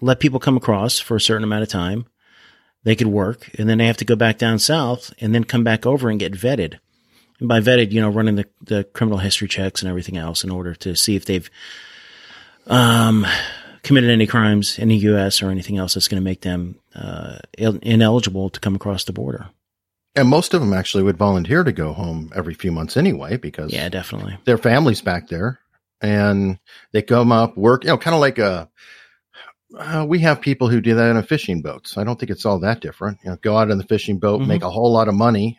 let 0.00 0.20
people 0.20 0.40
come 0.40 0.56
across 0.56 0.98
for 0.98 1.16
a 1.16 1.20
certain 1.20 1.44
amount 1.44 1.62
of 1.62 1.68
time. 1.68 2.06
They 2.82 2.96
could 2.96 3.06
work, 3.06 3.50
and 3.58 3.68
then 3.68 3.78
they 3.78 3.86
have 3.86 3.96
to 3.98 4.04
go 4.04 4.14
back 4.14 4.36
down 4.36 4.58
south, 4.58 5.12
and 5.18 5.34
then 5.34 5.44
come 5.44 5.64
back 5.64 5.86
over 5.86 6.10
and 6.10 6.20
get 6.20 6.34
vetted. 6.34 6.78
And 7.38 7.48
by 7.48 7.60
vetted, 7.60 7.92
you 7.92 8.00
know, 8.00 8.10
running 8.10 8.36
the, 8.36 8.46
the 8.60 8.84
criminal 8.84 9.18
history 9.18 9.48
checks 9.48 9.80
and 9.80 9.88
everything 9.88 10.18
else 10.18 10.44
in 10.44 10.50
order 10.50 10.74
to 10.76 10.94
see 10.94 11.16
if 11.16 11.24
they've 11.24 11.48
um, 12.66 13.26
committed 13.82 14.10
any 14.10 14.26
crimes 14.26 14.78
in 14.78 14.88
the 14.88 14.96
U.S. 14.96 15.42
or 15.42 15.50
anything 15.50 15.78
else 15.78 15.94
that's 15.94 16.08
going 16.08 16.20
to 16.20 16.24
make 16.24 16.42
them 16.42 16.78
uh, 16.94 17.38
ineligible 17.56 18.50
to 18.50 18.60
come 18.60 18.74
across 18.74 19.04
the 19.04 19.12
border. 19.12 19.48
And 20.14 20.28
most 20.28 20.54
of 20.54 20.60
them 20.60 20.72
actually 20.72 21.02
would 21.02 21.16
volunteer 21.16 21.64
to 21.64 21.72
go 21.72 21.92
home 21.92 22.32
every 22.36 22.54
few 22.54 22.70
months 22.70 22.96
anyway, 22.96 23.36
because 23.36 23.72
yeah, 23.72 23.88
definitely 23.88 24.38
their 24.44 24.58
families 24.58 25.00
back 25.00 25.28
there, 25.28 25.58
and 26.04 26.58
they 26.92 27.02
come 27.02 27.32
up 27.32 27.56
work, 27.56 27.84
you 27.84 27.88
know, 27.88 27.98
kind 27.98 28.14
of 28.14 28.20
like 28.20 28.38
a. 28.38 28.68
Uh, 29.76 30.04
we 30.06 30.20
have 30.20 30.40
people 30.40 30.68
who 30.68 30.80
do 30.80 30.94
that 30.94 31.10
in 31.10 31.16
a 31.16 31.22
fishing 31.22 31.60
boats. 31.60 31.98
I 31.98 32.04
don't 32.04 32.20
think 32.20 32.30
it's 32.30 32.46
all 32.46 32.60
that 32.60 32.80
different. 32.80 33.18
You 33.24 33.30
know, 33.30 33.36
go 33.42 33.56
out 33.56 33.70
in 33.70 33.78
the 33.78 33.84
fishing 33.84 34.18
boat, 34.18 34.38
mm-hmm. 34.38 34.48
make 34.48 34.62
a 34.62 34.70
whole 34.70 34.92
lot 34.92 35.08
of 35.08 35.14
money, 35.14 35.58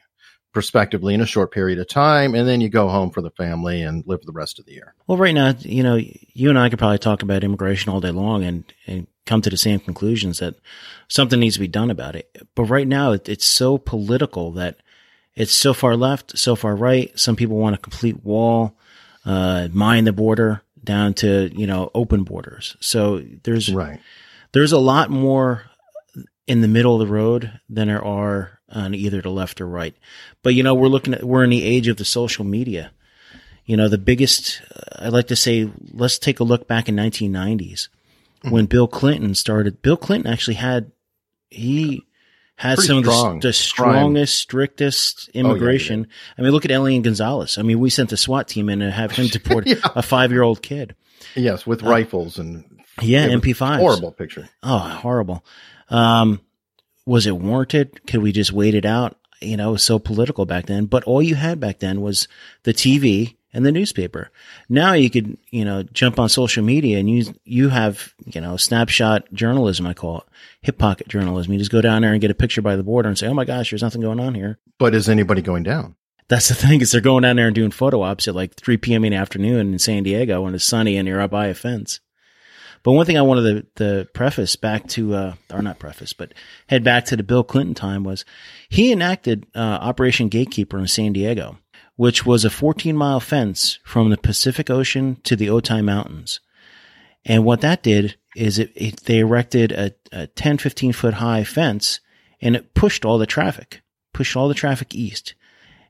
prospectively 0.53 1.13
in 1.13 1.19
a 1.19 1.25
short 1.25 1.51
period 1.51 1.79
of 1.79 1.89
time, 1.89 2.33
and 2.33 2.47
then 2.47 2.61
you 2.61 2.69
go 2.69 2.87
home 2.87 3.09
for 3.09 3.21
the 3.21 3.31
family 3.31 3.81
and 3.81 4.07
live 4.07 4.21
the 4.21 4.31
rest 4.31 4.57
of 4.57 4.65
the 4.65 4.71
year. 4.71 4.93
Well, 5.07 5.17
right 5.17 5.33
now, 5.33 5.53
you 5.59 5.83
know, 5.83 5.95
you 5.97 6.49
and 6.49 6.57
I 6.57 6.69
could 6.69 6.79
probably 6.79 6.99
talk 6.99 7.23
about 7.23 7.43
immigration 7.43 7.91
all 7.91 7.99
day 7.99 8.11
long 8.11 8.43
and, 8.45 8.63
and 8.87 9.07
come 9.25 9.41
to 9.41 9.49
the 9.49 9.57
same 9.57 9.79
conclusions 9.79 10.39
that 10.39 10.55
something 11.09 11.39
needs 11.39 11.55
to 11.55 11.59
be 11.59 11.67
done 11.67 11.91
about 11.91 12.15
it. 12.15 12.29
But 12.55 12.65
right 12.65 12.87
now, 12.87 13.11
it, 13.11 13.27
it's 13.27 13.45
so 13.45 13.77
political 13.77 14.51
that 14.53 14.77
it's 15.33 15.53
so 15.53 15.73
far 15.73 15.97
left, 15.97 16.37
so 16.37 16.55
far 16.55 16.73
right. 16.73 17.11
Some 17.19 17.35
people 17.35 17.57
want 17.57 17.75
a 17.75 17.79
complete 17.79 18.23
wall, 18.23 18.77
uh, 19.25 19.67
mine 19.71 20.05
the 20.05 20.13
border 20.13 20.61
down 20.83 21.13
to, 21.15 21.51
you 21.55 21.67
know, 21.67 21.91
open 21.93 22.23
borders. 22.23 22.77
So 22.79 23.23
there's, 23.43 23.73
right. 23.73 23.99
there's 24.51 24.71
a 24.71 24.77
lot 24.77 25.09
more 25.09 25.63
in 26.47 26.61
the 26.61 26.67
middle 26.67 26.99
of 26.99 27.07
the 27.07 27.13
road 27.13 27.59
than 27.69 27.87
there 27.87 28.03
are 28.03 28.59
on 28.69 28.93
either 28.93 29.21
the 29.21 29.29
left 29.29 29.61
or 29.61 29.67
right. 29.67 29.95
But 30.43 30.53
you 30.53 30.63
know, 30.63 30.75
we're 30.75 30.87
looking 30.87 31.13
at 31.13 31.23
we're 31.23 31.43
in 31.43 31.49
the 31.49 31.63
age 31.63 31.87
of 31.87 31.97
the 31.97 32.05
social 32.05 32.45
media. 32.45 32.91
You 33.65 33.77
know, 33.77 33.87
the 33.87 33.97
biggest 33.97 34.61
uh, 34.75 35.05
I'd 35.05 35.13
like 35.13 35.27
to 35.27 35.35
say 35.35 35.69
let's 35.91 36.19
take 36.19 36.39
a 36.39 36.43
look 36.43 36.67
back 36.67 36.87
in 36.87 36.95
1990s 36.95 37.31
mm-hmm. 37.31 38.49
when 38.51 38.65
Bill 38.65 38.87
Clinton 38.87 39.33
started. 39.35 39.81
Bill 39.81 39.97
Clinton 39.97 40.31
actually 40.31 40.55
had 40.55 40.91
he 41.49 42.05
had 42.55 42.75
Pretty 42.75 42.87
some 42.87 43.03
strong. 43.03 43.35
of 43.35 43.41
the, 43.41 43.47
the 43.49 43.53
strongest, 43.53 44.35
strictest 44.37 45.29
immigration. 45.33 46.07
Oh, 46.07 46.09
yeah, 46.09 46.33
I 46.37 46.41
mean, 46.41 46.51
look 46.51 46.65
at 46.65 46.71
Elian 46.71 47.01
Gonzalez. 47.01 47.57
I 47.57 47.63
mean, 47.63 47.79
we 47.79 47.89
sent 47.89 48.09
the 48.09 48.17
SWAT 48.17 48.47
team 48.47 48.69
in 48.69 48.79
to 48.79 48.91
have 48.91 49.11
him 49.11 49.27
deport 49.31 49.67
yeah. 49.67 49.75
a 49.95 50.01
five 50.01 50.31
year 50.31 50.43
old 50.43 50.61
kid. 50.61 50.95
Yes, 51.35 51.67
with 51.67 51.83
uh, 51.83 51.89
rifles 51.89 52.39
and 52.39 52.63
yeah, 53.01 53.27
MP5. 53.27 53.79
Horrible 53.79 54.11
picture. 54.11 54.49
Oh, 54.63 54.77
horrible. 54.77 55.45
Um, 55.89 56.41
was 57.05 57.27
it 57.27 57.37
warranted? 57.37 58.05
Could 58.07 58.21
we 58.21 58.31
just 58.31 58.51
wait 58.51 58.73
it 58.73 58.85
out? 58.85 59.17
You 59.41 59.57
know, 59.57 59.69
it 59.69 59.73
was 59.73 59.83
so 59.83 59.99
political 59.99 60.45
back 60.45 60.65
then, 60.65 60.85
but 60.85 61.03
all 61.03 61.21
you 61.21 61.35
had 61.35 61.59
back 61.59 61.79
then 61.79 62.01
was 62.01 62.27
the 62.63 62.73
TV 62.73 63.35
and 63.55 63.65
the 63.65 63.71
newspaper. 63.71 64.29
Now 64.67 64.93
you 64.93 65.09
could, 65.09 65.37
you 65.49 65.63
know, 65.63 65.81
jump 65.81 66.19
on 66.19 66.27
social 66.27 66.63
media 66.63 66.99
and 66.99 67.09
you, 67.09 67.33
you 67.45 67.69
have, 67.69 68.13
you 68.25 68.41
know, 68.41 68.57
snapshot 68.57 69.33
journalism, 69.33 69.87
I 69.87 69.93
call 69.93 70.19
it 70.19 70.23
hip 70.61 70.77
pocket 70.77 71.07
journalism. 71.07 71.53
You 71.53 71.59
just 71.59 71.71
go 71.71 71.81
down 71.81 72.01
there 72.01 72.11
and 72.11 72.19
get 72.19 72.31
a 72.31 72.35
picture 72.35 72.61
by 72.61 72.75
the 72.75 72.83
border 72.83 73.07
and 73.07 73.17
say, 73.17 73.27
Oh 73.27 73.33
my 73.33 73.45
gosh, 73.45 73.71
there's 73.71 73.81
nothing 73.81 74.01
going 74.01 74.19
on 74.19 74.35
here. 74.35 74.59
But 74.77 74.93
is 74.93 75.07
anybody 75.07 75.41
going 75.41 75.63
down? 75.63 75.95
That's 76.27 76.49
the 76.49 76.55
thing 76.55 76.81
is 76.81 76.91
they're 76.91 77.01
going 77.01 77.21
down 77.21 77.37
there 77.37 77.47
and 77.47 77.55
doing 77.55 77.71
photo 77.71 78.01
ops 78.01 78.27
at 78.27 78.35
like 78.35 78.55
3 78.55 78.77
p.m. 78.77 79.05
in 79.05 79.11
the 79.11 79.17
afternoon 79.17 79.71
in 79.71 79.79
San 79.79 80.03
Diego 80.03 80.41
when 80.41 80.53
it's 80.53 80.65
sunny 80.65 80.97
and 80.97 81.07
you're 81.07 81.21
up 81.21 81.31
by 81.31 81.47
a 81.47 81.53
fence. 81.53 82.01
But 82.83 82.91
one 82.91 83.07
thing 83.07 83.17
I 83.17 83.23
wanted 83.23 83.75
to, 83.77 83.83
to 83.83 84.05
preface 84.11 84.55
back 84.55 84.87
to, 84.89 85.15
uh, 85.15 85.33
or 85.51 85.63
not 85.63 85.79
preface, 85.79 86.13
but 86.13 86.33
head 86.67 86.83
back 86.83 87.05
to 87.05 87.15
the 87.15 87.23
Bill 87.23 87.43
Clinton 87.43 87.73
time 87.73 88.03
was 88.03 88.25
he 88.69 88.91
enacted 88.91 89.47
uh, 89.55 89.59
Operation 89.59 90.27
Gatekeeper 90.27 90.77
in 90.77 90.87
San 90.87 91.11
Diego, 91.11 91.57
which 91.95 92.25
was 92.25 92.43
a 92.43 92.49
14 92.49 92.95
mile 92.95 93.19
fence 93.19 93.79
from 93.83 94.09
the 94.09 94.17
Pacific 94.17 94.69
Ocean 94.69 95.17
to 95.23 95.35
the 95.35 95.47
Otay 95.47 95.83
Mountains. 95.83 96.39
And 97.25 97.43
what 97.43 97.61
that 97.61 97.81
did 97.81 98.15
is 98.35 98.59
it, 98.59 98.71
it 98.75 99.03
they 99.05 99.19
erected 99.19 99.71
a, 99.71 99.93
a 100.11 100.27
10, 100.27 100.57
15 100.57 100.93
foot 100.93 101.15
high 101.15 101.43
fence 101.43 101.99
and 102.41 102.55
it 102.55 102.73
pushed 102.73 103.05
all 103.05 103.17
the 103.17 103.25
traffic, 103.25 103.81
pushed 104.13 104.35
all 104.35 104.47
the 104.47 104.53
traffic 104.53 104.93
east. 104.93 105.33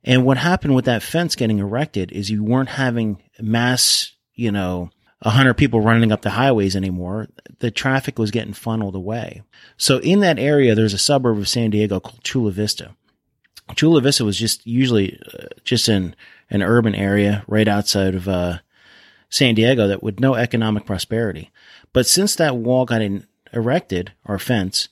And 0.03 0.23
what 0.23 0.37
happened 0.37 0.75
with 0.75 0.85
that 0.85 1.03
fence 1.03 1.35
getting 1.35 1.59
erected 1.59 2.11
is 2.11 2.29
you 2.29 2.43
weren't 2.43 2.69
having 2.69 3.23
mass, 3.39 4.13
you 4.35 4.51
know, 4.51 4.91
hundred 5.23 5.55
people 5.55 5.81
running 5.81 6.11
up 6.11 6.21
the 6.21 6.29
highways 6.31 6.75
anymore. 6.75 7.27
The 7.59 7.71
traffic 7.71 8.19
was 8.19 8.29
getting 8.29 8.53
funneled 8.53 8.95
away. 8.95 9.41
So 9.77 9.97
in 9.99 10.19
that 10.19 10.37
area, 10.37 10.75
there's 10.75 10.93
a 10.93 10.99
suburb 10.99 11.39
of 11.39 11.49
San 11.49 11.71
Diego 11.71 11.99
called 11.99 12.23
Chula 12.23 12.51
Vista. 12.51 12.95
Chula 13.73 14.01
Vista 14.01 14.23
was 14.23 14.37
just 14.37 14.65
usually 14.67 15.19
uh, 15.33 15.47
just 15.63 15.89
in 15.89 16.15
an 16.49 16.61
urban 16.61 16.93
area 16.93 17.43
right 17.47 17.67
outside 17.67 18.13
of 18.15 18.27
uh, 18.27 18.59
San 19.29 19.55
Diego 19.55 19.87
that 19.87 20.03
with 20.03 20.19
no 20.19 20.35
economic 20.35 20.85
prosperity. 20.85 21.51
But 21.93 22.05
since 22.05 22.35
that 22.35 22.57
wall 22.57 22.85
got 22.85 23.01
in, 23.01 23.25
erected 23.53 24.11
or 24.25 24.37
fence, 24.37 24.89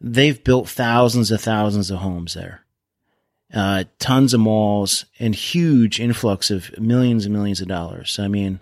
they've 0.00 0.42
built 0.42 0.68
thousands 0.68 1.30
of 1.30 1.40
thousands 1.40 1.90
of 1.90 1.98
homes 1.98 2.34
there. 2.34 2.62
Uh, 3.52 3.84
tons 3.98 4.34
of 4.34 4.40
malls 4.40 5.04
and 5.18 5.34
huge 5.34 6.00
influx 6.00 6.50
of 6.50 6.76
millions 6.78 7.26
and 7.26 7.34
millions 7.34 7.60
of 7.60 7.68
dollars. 7.68 8.18
I 8.18 8.28
mean, 8.28 8.60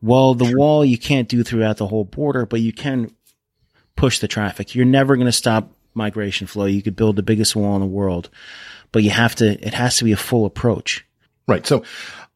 well, 0.00 0.34
the 0.34 0.46
sure. 0.46 0.58
wall 0.58 0.84
you 0.84 0.98
can't 0.98 1.28
do 1.28 1.42
throughout 1.42 1.76
the 1.76 1.86
whole 1.86 2.04
border, 2.04 2.46
but 2.46 2.60
you 2.60 2.72
can 2.72 3.10
push 3.94 4.18
the 4.18 4.28
traffic. 4.28 4.74
You're 4.74 4.84
never 4.84 5.16
going 5.16 5.26
to 5.26 5.32
stop 5.32 5.70
migration 5.94 6.46
flow. 6.46 6.66
You 6.66 6.82
could 6.82 6.96
build 6.96 7.16
the 7.16 7.22
biggest 7.22 7.56
wall 7.56 7.74
in 7.74 7.80
the 7.80 7.86
world, 7.86 8.30
but 8.96 9.02
you 9.02 9.10
have 9.10 9.34
to, 9.34 9.50
it 9.50 9.74
has 9.74 9.98
to 9.98 10.04
be 10.04 10.12
a 10.12 10.16
full 10.16 10.46
approach. 10.46 11.04
Right. 11.46 11.66
So 11.66 11.84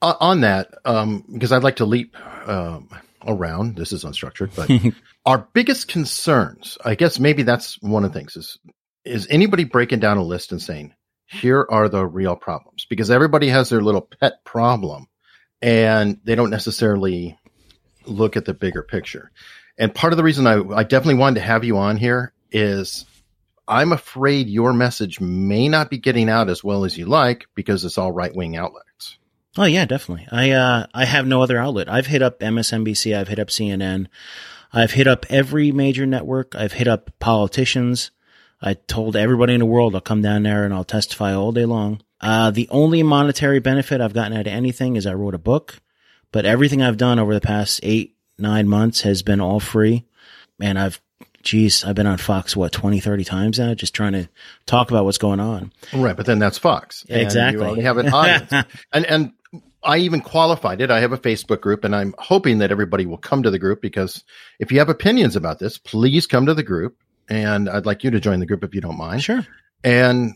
uh, 0.03 0.13
on 0.21 0.43
that, 0.43 0.75
um, 0.85 1.25
because 1.33 1.53
I'd 1.53 1.63
like 1.63 1.77
to 1.77 1.87
leap, 1.87 2.15
um, 2.47 2.91
around, 3.27 3.77
this 3.77 3.95
is 3.95 4.05
unstructured, 4.05 4.55
but 4.55 4.95
our 5.25 5.49
biggest 5.55 5.89
concerns, 5.89 6.77
I 6.85 6.97
guess 6.97 7.19
maybe 7.19 7.45
that's 7.45 7.81
one 7.81 8.05
of 8.05 8.13
the 8.13 8.19
things 8.19 8.37
is, 8.37 8.59
is 9.07 9.27
anybody 9.31 9.65
breaking 9.65 10.01
down 10.01 10.19
a 10.19 10.23
list 10.23 10.53
and 10.53 10.61
saying, 10.61 10.93
here 11.25 11.67
are 11.71 11.89
the 11.89 12.05
real 12.05 12.37
problems 12.37 12.85
because 12.91 13.11
everybody 13.11 13.49
has 13.49 13.71
their 13.71 13.81
little 13.81 14.03
pet 14.21 14.45
problem 14.45 15.07
and 15.63 16.21
they 16.25 16.35
don't 16.35 16.51
necessarily 16.51 17.39
look 18.05 18.37
at 18.37 18.45
the 18.45 18.53
bigger 18.53 18.83
picture. 18.83 19.31
And 19.79 19.95
part 19.95 20.13
of 20.13 20.19
the 20.19 20.25
reason 20.25 20.47
I, 20.47 20.61
I 20.75 20.83
definitely 20.83 21.21
wanted 21.21 21.41
to 21.41 21.47
have 21.47 21.65
you 21.65 21.79
on 21.79 21.97
here 21.97 22.35
is 22.53 23.07
I'm 23.71 23.93
afraid 23.93 24.49
your 24.49 24.73
message 24.73 25.21
may 25.21 25.69
not 25.69 25.89
be 25.89 25.99
getting 25.99 26.29
out 26.29 26.51
as 26.51 26.63
well 26.63 26.85
as 26.85 26.99
you 26.99 27.07
like 27.07 27.47
because 27.55 27.85
it's 27.85 27.97
all 27.97 28.13
right 28.13 28.35
wing 28.35 28.57
outlets. 28.57 29.17
Oh 29.57 29.65
yeah, 29.65 29.85
definitely. 29.85 30.27
I 30.31 30.51
uh, 30.51 30.87
I 30.93 31.05
have 31.05 31.27
no 31.27 31.43
other 31.43 31.59
outlet. 31.59 31.89
I've 31.89 32.07
hit 32.07 32.23
up 32.23 32.41
MSNBC. 32.41 33.17
I've 33.17 33.29
hit 33.29 33.39
up 33.39 33.49
CNN. 33.49 34.09
I've 34.73 34.93
hit 34.93 35.07
up 35.07 35.27
every 35.31 35.73
major 35.73 36.07
network. 36.07 36.55
I've 36.55 36.73
hit 36.73 36.89
up 36.89 37.11
politicians. 37.19 38.11
I 38.63 38.75
told 38.75 39.17
everybody 39.17 39.55
in 39.55 39.61
the 39.61 39.67
world 39.67 39.95
I'll 39.95 40.01
come 40.01 40.23
down 40.23 40.43
there 40.43 40.65
and 40.65 40.75
I'll 40.75 40.85
testify 40.85 41.35
all 41.35 41.53
day 41.53 41.65
long. 41.65 42.03
Uh, 42.21 42.51
the 42.51 42.69
only 42.71 43.03
monetary 43.03 43.59
benefit 43.59 44.01
I've 44.01 44.13
gotten 44.13 44.37
out 44.37 44.47
of 44.47 44.53
anything 44.53 44.97
is 44.97 45.07
I 45.07 45.15
wrote 45.15 45.35
a 45.35 45.39
book. 45.39 45.81
But 46.33 46.45
everything 46.45 46.83
I've 46.83 46.97
done 46.97 47.19
over 47.19 47.35
the 47.35 47.41
past 47.41 47.81
eight, 47.83 48.17
nine 48.39 48.69
months 48.69 49.01
has 49.01 49.23
been 49.23 49.41
all 49.41 49.59
free. 49.59 50.05
And 50.61 50.79
I've, 50.79 51.01
geez, 51.43 51.85
I've 51.85 51.95
been 51.95 52.07
on 52.07 52.19
Fox, 52.19 52.57
what, 52.57 52.73
20, 52.73 53.01
30 53.01 53.25
times 53.25 53.59
now, 53.59 53.75
just 53.75 53.95
trying 53.95 54.13
to 54.13 54.29
talk 54.67 54.91
about 54.91 55.05
what's 55.05 55.19
going 55.19 55.41
on. 55.41 55.73
Right. 55.93 56.17
But 56.17 56.27
then 56.27 56.39
that's 56.39 56.59
Fox. 56.59 57.05
exactly. 57.09 57.65
You 57.65 57.71
only 57.71 57.83
have 57.83 57.99
an 57.99 58.09
audience. 58.13 58.67
and, 58.93 59.07
and 59.07 59.33
I 59.83 59.99
even 59.99 60.21
qualified 60.21 60.81
it. 60.81 60.91
I 60.91 61.01
have 61.01 61.13
a 61.13 61.19
Facebook 61.19 61.61
group 61.61 61.85
and 61.85 61.95
I'm 61.97 62.15
hoping 62.19 62.59
that 62.59 62.71
everybody 62.71 63.07
will 63.07 63.19
come 63.19 63.43
to 63.43 63.51
the 63.51 63.59
group 63.59 63.81
because 63.81 64.25
if 64.59 64.71
you 64.71 64.79
have 64.79 64.89
opinions 64.89 65.37
about 65.37 65.59
this, 65.59 65.79
please 65.79 66.27
come 66.27 66.47
to 66.47 66.55
the 66.55 66.63
group 66.63 66.97
and 67.29 67.69
I'd 67.69 67.87
like 67.87 68.05
you 68.05 68.11
to 68.11 68.21
join 68.21 68.41
the 68.41 68.47
group 68.47 68.63
if 68.65 68.75
you 68.75 68.81
don't 68.81 68.99
mind. 68.99 69.23
Sure. 69.23 69.47
And 69.83 70.35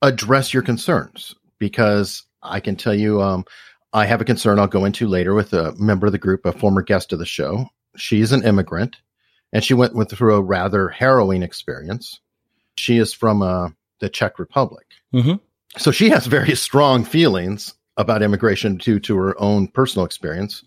address 0.00 0.52
your 0.52 0.62
concerns 0.62 1.34
because 1.58 2.24
I 2.42 2.58
can 2.60 2.74
tell 2.74 2.94
you, 2.94 3.22
um, 3.22 3.44
I 3.92 4.06
have 4.06 4.20
a 4.20 4.24
concern 4.24 4.58
I'll 4.58 4.66
go 4.66 4.84
into 4.84 5.06
later 5.06 5.34
with 5.34 5.52
a 5.52 5.74
member 5.78 6.06
of 6.06 6.12
the 6.12 6.18
group, 6.18 6.44
a 6.44 6.52
former 6.52 6.82
guest 6.82 7.12
of 7.12 7.18
the 7.18 7.26
show. 7.26 7.66
She's 7.96 8.32
an 8.32 8.42
immigrant 8.42 8.96
and 9.52 9.62
she 9.62 9.74
went, 9.74 9.94
went 9.94 10.10
through 10.10 10.34
a 10.34 10.42
rather 10.42 10.88
harrowing 10.88 11.42
experience. 11.42 12.20
She 12.76 12.98
is 12.98 13.12
from 13.12 13.42
uh, 13.42 13.68
the 14.00 14.08
Czech 14.08 14.38
Republic. 14.38 14.86
Mm-hmm. 15.14 15.34
So 15.78 15.90
she 15.90 16.08
has 16.10 16.26
very 16.26 16.54
strong 16.54 17.04
feelings 17.04 17.74
about 17.96 18.22
immigration 18.22 18.76
due 18.76 19.00
to 19.00 19.16
her 19.16 19.40
own 19.40 19.68
personal 19.68 20.06
experience. 20.06 20.64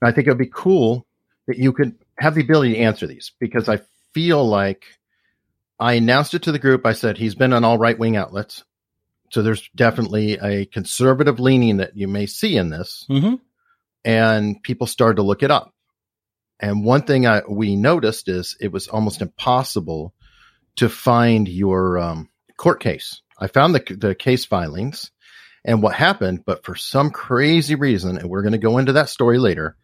And 0.00 0.08
I 0.08 0.12
think 0.12 0.26
it 0.26 0.30
would 0.30 0.38
be 0.38 0.50
cool 0.52 1.06
that 1.46 1.58
you 1.58 1.72
could 1.72 1.94
have 2.18 2.34
the 2.34 2.42
ability 2.42 2.74
to 2.74 2.80
answer 2.80 3.06
these 3.06 3.32
because 3.38 3.68
I 3.68 3.80
feel 4.12 4.46
like 4.46 4.84
I 5.78 5.94
announced 5.94 6.34
it 6.34 6.42
to 6.42 6.52
the 6.52 6.58
group. 6.58 6.86
I 6.86 6.92
said 6.92 7.18
he's 7.18 7.34
been 7.34 7.52
on 7.52 7.64
all 7.64 7.78
right 7.78 7.98
wing 7.98 8.16
outlets. 8.16 8.64
So 9.30 9.42
there's 9.42 9.68
definitely 9.74 10.34
a 10.34 10.66
conservative 10.66 11.40
leaning 11.40 11.78
that 11.78 11.96
you 11.96 12.06
may 12.06 12.26
see 12.26 12.56
in 12.56 12.70
this. 12.70 13.06
Mm-hmm. 13.08 13.36
And 14.04 14.62
people 14.62 14.86
started 14.86 15.16
to 15.16 15.22
look 15.22 15.42
it 15.42 15.50
up. 15.50 15.74
And 16.62 16.84
one 16.84 17.02
thing 17.02 17.26
I, 17.26 17.42
we 17.48 17.74
noticed 17.74 18.28
is 18.28 18.56
it 18.60 18.70
was 18.70 18.86
almost 18.86 19.20
impossible 19.20 20.14
to 20.76 20.88
find 20.88 21.48
your 21.48 21.98
um, 21.98 22.30
court 22.56 22.80
case. 22.80 23.20
I 23.36 23.48
found 23.48 23.74
the, 23.74 23.96
the 23.96 24.14
case 24.14 24.44
filings 24.44 25.10
and 25.64 25.82
what 25.82 25.94
happened, 25.94 26.44
but 26.46 26.64
for 26.64 26.76
some 26.76 27.10
crazy 27.10 27.74
reason, 27.74 28.16
and 28.16 28.30
we're 28.30 28.42
going 28.42 28.52
to 28.52 28.58
go 28.58 28.78
into 28.78 28.92
that 28.94 29.08
story 29.08 29.38
later, 29.38 29.76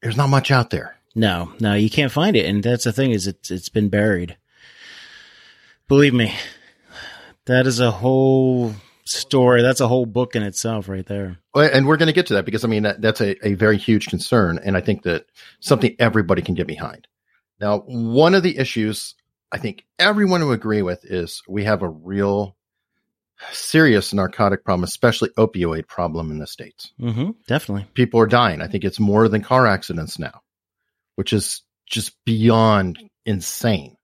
there's 0.00 0.16
not 0.16 0.28
much 0.28 0.52
out 0.52 0.70
there. 0.70 0.96
No, 1.16 1.52
no, 1.58 1.74
you 1.74 1.90
can't 1.90 2.12
find 2.12 2.36
it, 2.36 2.46
and 2.46 2.62
that's 2.62 2.84
the 2.84 2.92
thing 2.92 3.10
is 3.10 3.26
it's 3.26 3.50
it's 3.50 3.68
been 3.68 3.88
buried. 3.88 4.36
Believe 5.88 6.14
me, 6.14 6.32
that 7.46 7.66
is 7.66 7.80
a 7.80 7.90
whole 7.90 8.74
story. 9.08 9.62
That's 9.62 9.80
a 9.80 9.88
whole 9.88 10.06
book 10.06 10.36
in 10.36 10.42
itself, 10.42 10.88
right 10.88 11.06
there. 11.06 11.38
And 11.54 11.86
we're 11.86 11.96
going 11.96 12.08
to 12.08 12.12
get 12.12 12.26
to 12.26 12.34
that 12.34 12.44
because 12.44 12.64
I 12.64 12.68
mean 12.68 12.84
that, 12.84 13.00
that's 13.00 13.20
a, 13.20 13.46
a 13.46 13.54
very 13.54 13.78
huge 13.78 14.06
concern, 14.06 14.60
and 14.62 14.76
I 14.76 14.80
think 14.80 15.02
that 15.02 15.26
something 15.60 15.96
everybody 15.98 16.42
can 16.42 16.54
get 16.54 16.66
behind. 16.66 17.08
Now, 17.60 17.80
one 17.80 18.34
of 18.34 18.42
the 18.42 18.58
issues 18.58 19.14
I 19.50 19.58
think 19.58 19.84
everyone 19.98 20.46
would 20.46 20.54
agree 20.54 20.82
with 20.82 21.04
is 21.04 21.42
we 21.48 21.64
have 21.64 21.82
a 21.82 21.88
real 21.88 22.56
serious 23.52 24.12
narcotic 24.12 24.64
problem, 24.64 24.84
especially 24.84 25.30
opioid 25.30 25.86
problem 25.86 26.30
in 26.30 26.38
the 26.38 26.46
states. 26.46 26.92
Mm-hmm, 27.00 27.30
definitely, 27.46 27.86
people 27.94 28.20
are 28.20 28.26
dying. 28.26 28.60
I 28.60 28.68
think 28.68 28.84
it's 28.84 29.00
more 29.00 29.28
than 29.28 29.42
car 29.42 29.66
accidents 29.66 30.18
now, 30.18 30.42
which 31.16 31.32
is 31.32 31.62
just 31.86 32.12
beyond 32.24 32.98
insane. 33.24 33.96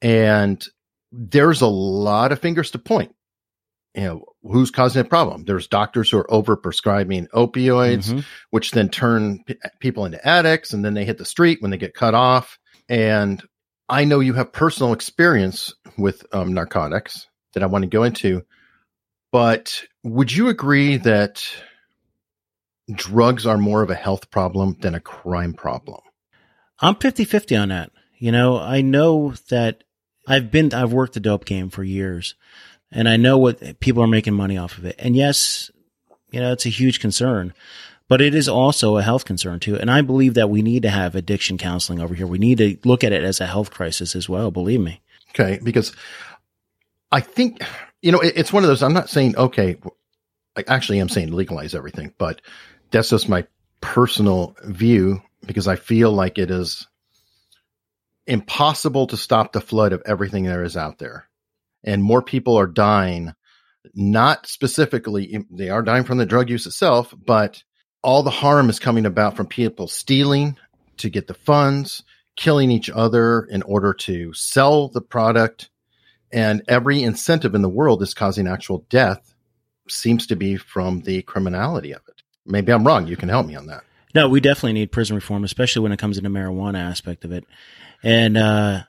And 0.00 0.64
there's 1.12 1.60
a 1.60 1.66
lot 1.66 2.32
of 2.32 2.40
fingers 2.40 2.72
to 2.72 2.78
point. 2.78 3.14
You 3.94 4.02
know, 4.02 4.24
who's 4.42 4.70
causing 4.70 5.02
a 5.02 5.04
problem? 5.04 5.44
There's 5.44 5.68
doctors 5.68 6.10
who 6.10 6.18
are 6.18 6.32
over 6.32 6.56
prescribing 6.56 7.26
opioids, 7.28 8.08
mm-hmm. 8.08 8.20
which 8.50 8.70
then 8.70 8.88
turn 8.88 9.44
p- 9.44 9.56
people 9.80 10.06
into 10.06 10.26
addicts, 10.26 10.72
and 10.72 10.84
then 10.84 10.94
they 10.94 11.04
hit 11.04 11.18
the 11.18 11.26
street 11.26 11.60
when 11.60 11.70
they 11.70 11.76
get 11.76 11.94
cut 11.94 12.14
off. 12.14 12.58
And 12.88 13.42
I 13.88 14.04
know 14.04 14.20
you 14.20 14.32
have 14.34 14.52
personal 14.52 14.94
experience 14.94 15.74
with 15.98 16.24
um, 16.32 16.54
narcotics 16.54 17.28
that 17.52 17.62
I 17.62 17.66
want 17.66 17.82
to 17.82 17.88
go 17.88 18.02
into. 18.02 18.42
But 19.30 19.84
would 20.02 20.32
you 20.32 20.48
agree 20.48 20.98
that 20.98 21.44
drugs 22.92 23.46
are 23.46 23.58
more 23.58 23.82
of 23.82 23.90
a 23.90 23.94
health 23.94 24.30
problem 24.30 24.76
than 24.80 24.94
a 24.94 25.00
crime 25.00 25.54
problem? 25.54 26.00
I'm 26.80 26.96
50 26.96 27.24
50 27.24 27.56
on 27.56 27.68
that. 27.68 27.90
You 28.18 28.32
know, 28.32 28.58
I 28.58 28.80
know 28.82 29.34
that 29.50 29.84
I've 30.26 30.50
been, 30.50 30.72
I've 30.72 30.92
worked 30.92 31.14
the 31.14 31.20
dope 31.20 31.44
game 31.44 31.70
for 31.70 31.82
years 31.82 32.34
and 32.92 33.08
I 33.08 33.16
know 33.16 33.38
what 33.38 33.80
people 33.80 34.02
are 34.02 34.08
making 34.08 34.34
money 34.34 34.58
off 34.58 34.78
of 34.78 34.84
it. 34.84 34.96
And 34.98 35.16
yes, 35.16 35.70
you 36.30 36.40
know, 36.40 36.52
it's 36.52 36.66
a 36.66 36.70
huge 36.70 37.00
concern, 37.00 37.52
but 38.08 38.20
it 38.20 38.34
is 38.34 38.48
also 38.48 38.96
a 38.96 39.02
health 39.02 39.24
concern 39.24 39.60
too. 39.60 39.76
And 39.78 39.90
I 39.90 40.02
believe 40.02 40.34
that 40.34 40.50
we 40.50 40.62
need 40.62 40.82
to 40.82 40.90
have 40.90 41.14
addiction 41.14 41.58
counseling 41.58 42.00
over 42.00 42.14
here. 42.14 42.26
We 42.26 42.38
need 42.38 42.58
to 42.58 42.76
look 42.84 43.04
at 43.04 43.12
it 43.12 43.24
as 43.24 43.40
a 43.40 43.46
health 43.46 43.70
crisis 43.70 44.14
as 44.14 44.28
well. 44.28 44.50
Believe 44.50 44.80
me. 44.80 45.00
Okay. 45.30 45.58
Because 45.62 45.94
I 47.10 47.20
think, 47.20 47.62
you 48.02 48.12
know, 48.12 48.20
it, 48.20 48.34
it's 48.36 48.52
one 48.52 48.62
of 48.62 48.68
those, 48.68 48.82
I'm 48.82 48.94
not 48.94 49.10
saying, 49.10 49.36
okay, 49.36 49.78
I 50.56 50.64
actually 50.68 51.00
am 51.00 51.08
saying 51.08 51.32
legalize 51.32 51.74
everything, 51.74 52.12
but 52.18 52.40
that's 52.90 53.08
just 53.10 53.28
my 53.28 53.46
personal 53.80 54.56
view 54.64 55.22
because 55.46 55.66
I 55.66 55.76
feel 55.76 56.12
like 56.12 56.38
it 56.38 56.50
is 56.50 56.86
impossible 58.26 59.06
to 59.08 59.16
stop 59.16 59.52
the 59.52 59.60
flood 59.60 59.92
of 59.92 60.02
everything 60.06 60.44
there 60.44 60.62
is 60.62 60.76
out 60.76 60.98
there. 60.98 61.26
And 61.84 62.02
more 62.02 62.22
people 62.22 62.58
are 62.58 62.66
dying, 62.66 63.32
not 63.94 64.46
specifically, 64.46 65.44
they 65.50 65.68
are 65.68 65.82
dying 65.82 66.04
from 66.04 66.18
the 66.18 66.26
drug 66.26 66.48
use 66.48 66.66
itself, 66.66 67.14
but 67.24 67.62
all 68.02 68.22
the 68.22 68.30
harm 68.30 68.70
is 68.70 68.78
coming 68.78 69.06
about 69.06 69.36
from 69.36 69.46
people 69.46 69.88
stealing 69.88 70.56
to 70.98 71.10
get 71.10 71.26
the 71.26 71.34
funds, 71.34 72.02
killing 72.36 72.70
each 72.70 72.90
other 72.90 73.44
in 73.44 73.62
order 73.62 73.92
to 73.94 74.32
sell 74.32 74.88
the 74.88 75.00
product 75.00 75.70
and 76.32 76.62
every 76.66 77.02
incentive 77.02 77.54
in 77.54 77.62
the 77.62 77.68
world 77.68 78.02
is 78.02 78.14
causing 78.14 78.48
actual 78.48 78.86
death 78.88 79.34
seems 79.88 80.26
to 80.28 80.36
be 80.36 80.56
from 80.56 81.00
the 81.00 81.22
criminality 81.22 81.92
of 81.92 82.00
it. 82.08 82.22
Maybe 82.46 82.72
I'm 82.72 82.86
wrong. 82.86 83.06
You 83.06 83.16
can 83.16 83.28
help 83.28 83.46
me 83.46 83.54
on 83.54 83.66
that. 83.66 83.84
No, 84.14 84.28
we 84.28 84.40
definitely 84.40 84.72
need 84.74 84.92
prison 84.92 85.16
reform, 85.16 85.44
especially 85.44 85.82
when 85.82 85.92
it 85.92 85.98
comes 85.98 86.16
to 86.16 86.22
the 86.22 86.28
marijuana 86.28 86.78
aspect 86.78 87.24
of 87.24 87.32
it. 87.32 87.44
And, 88.02 88.36
uh, 88.36 88.82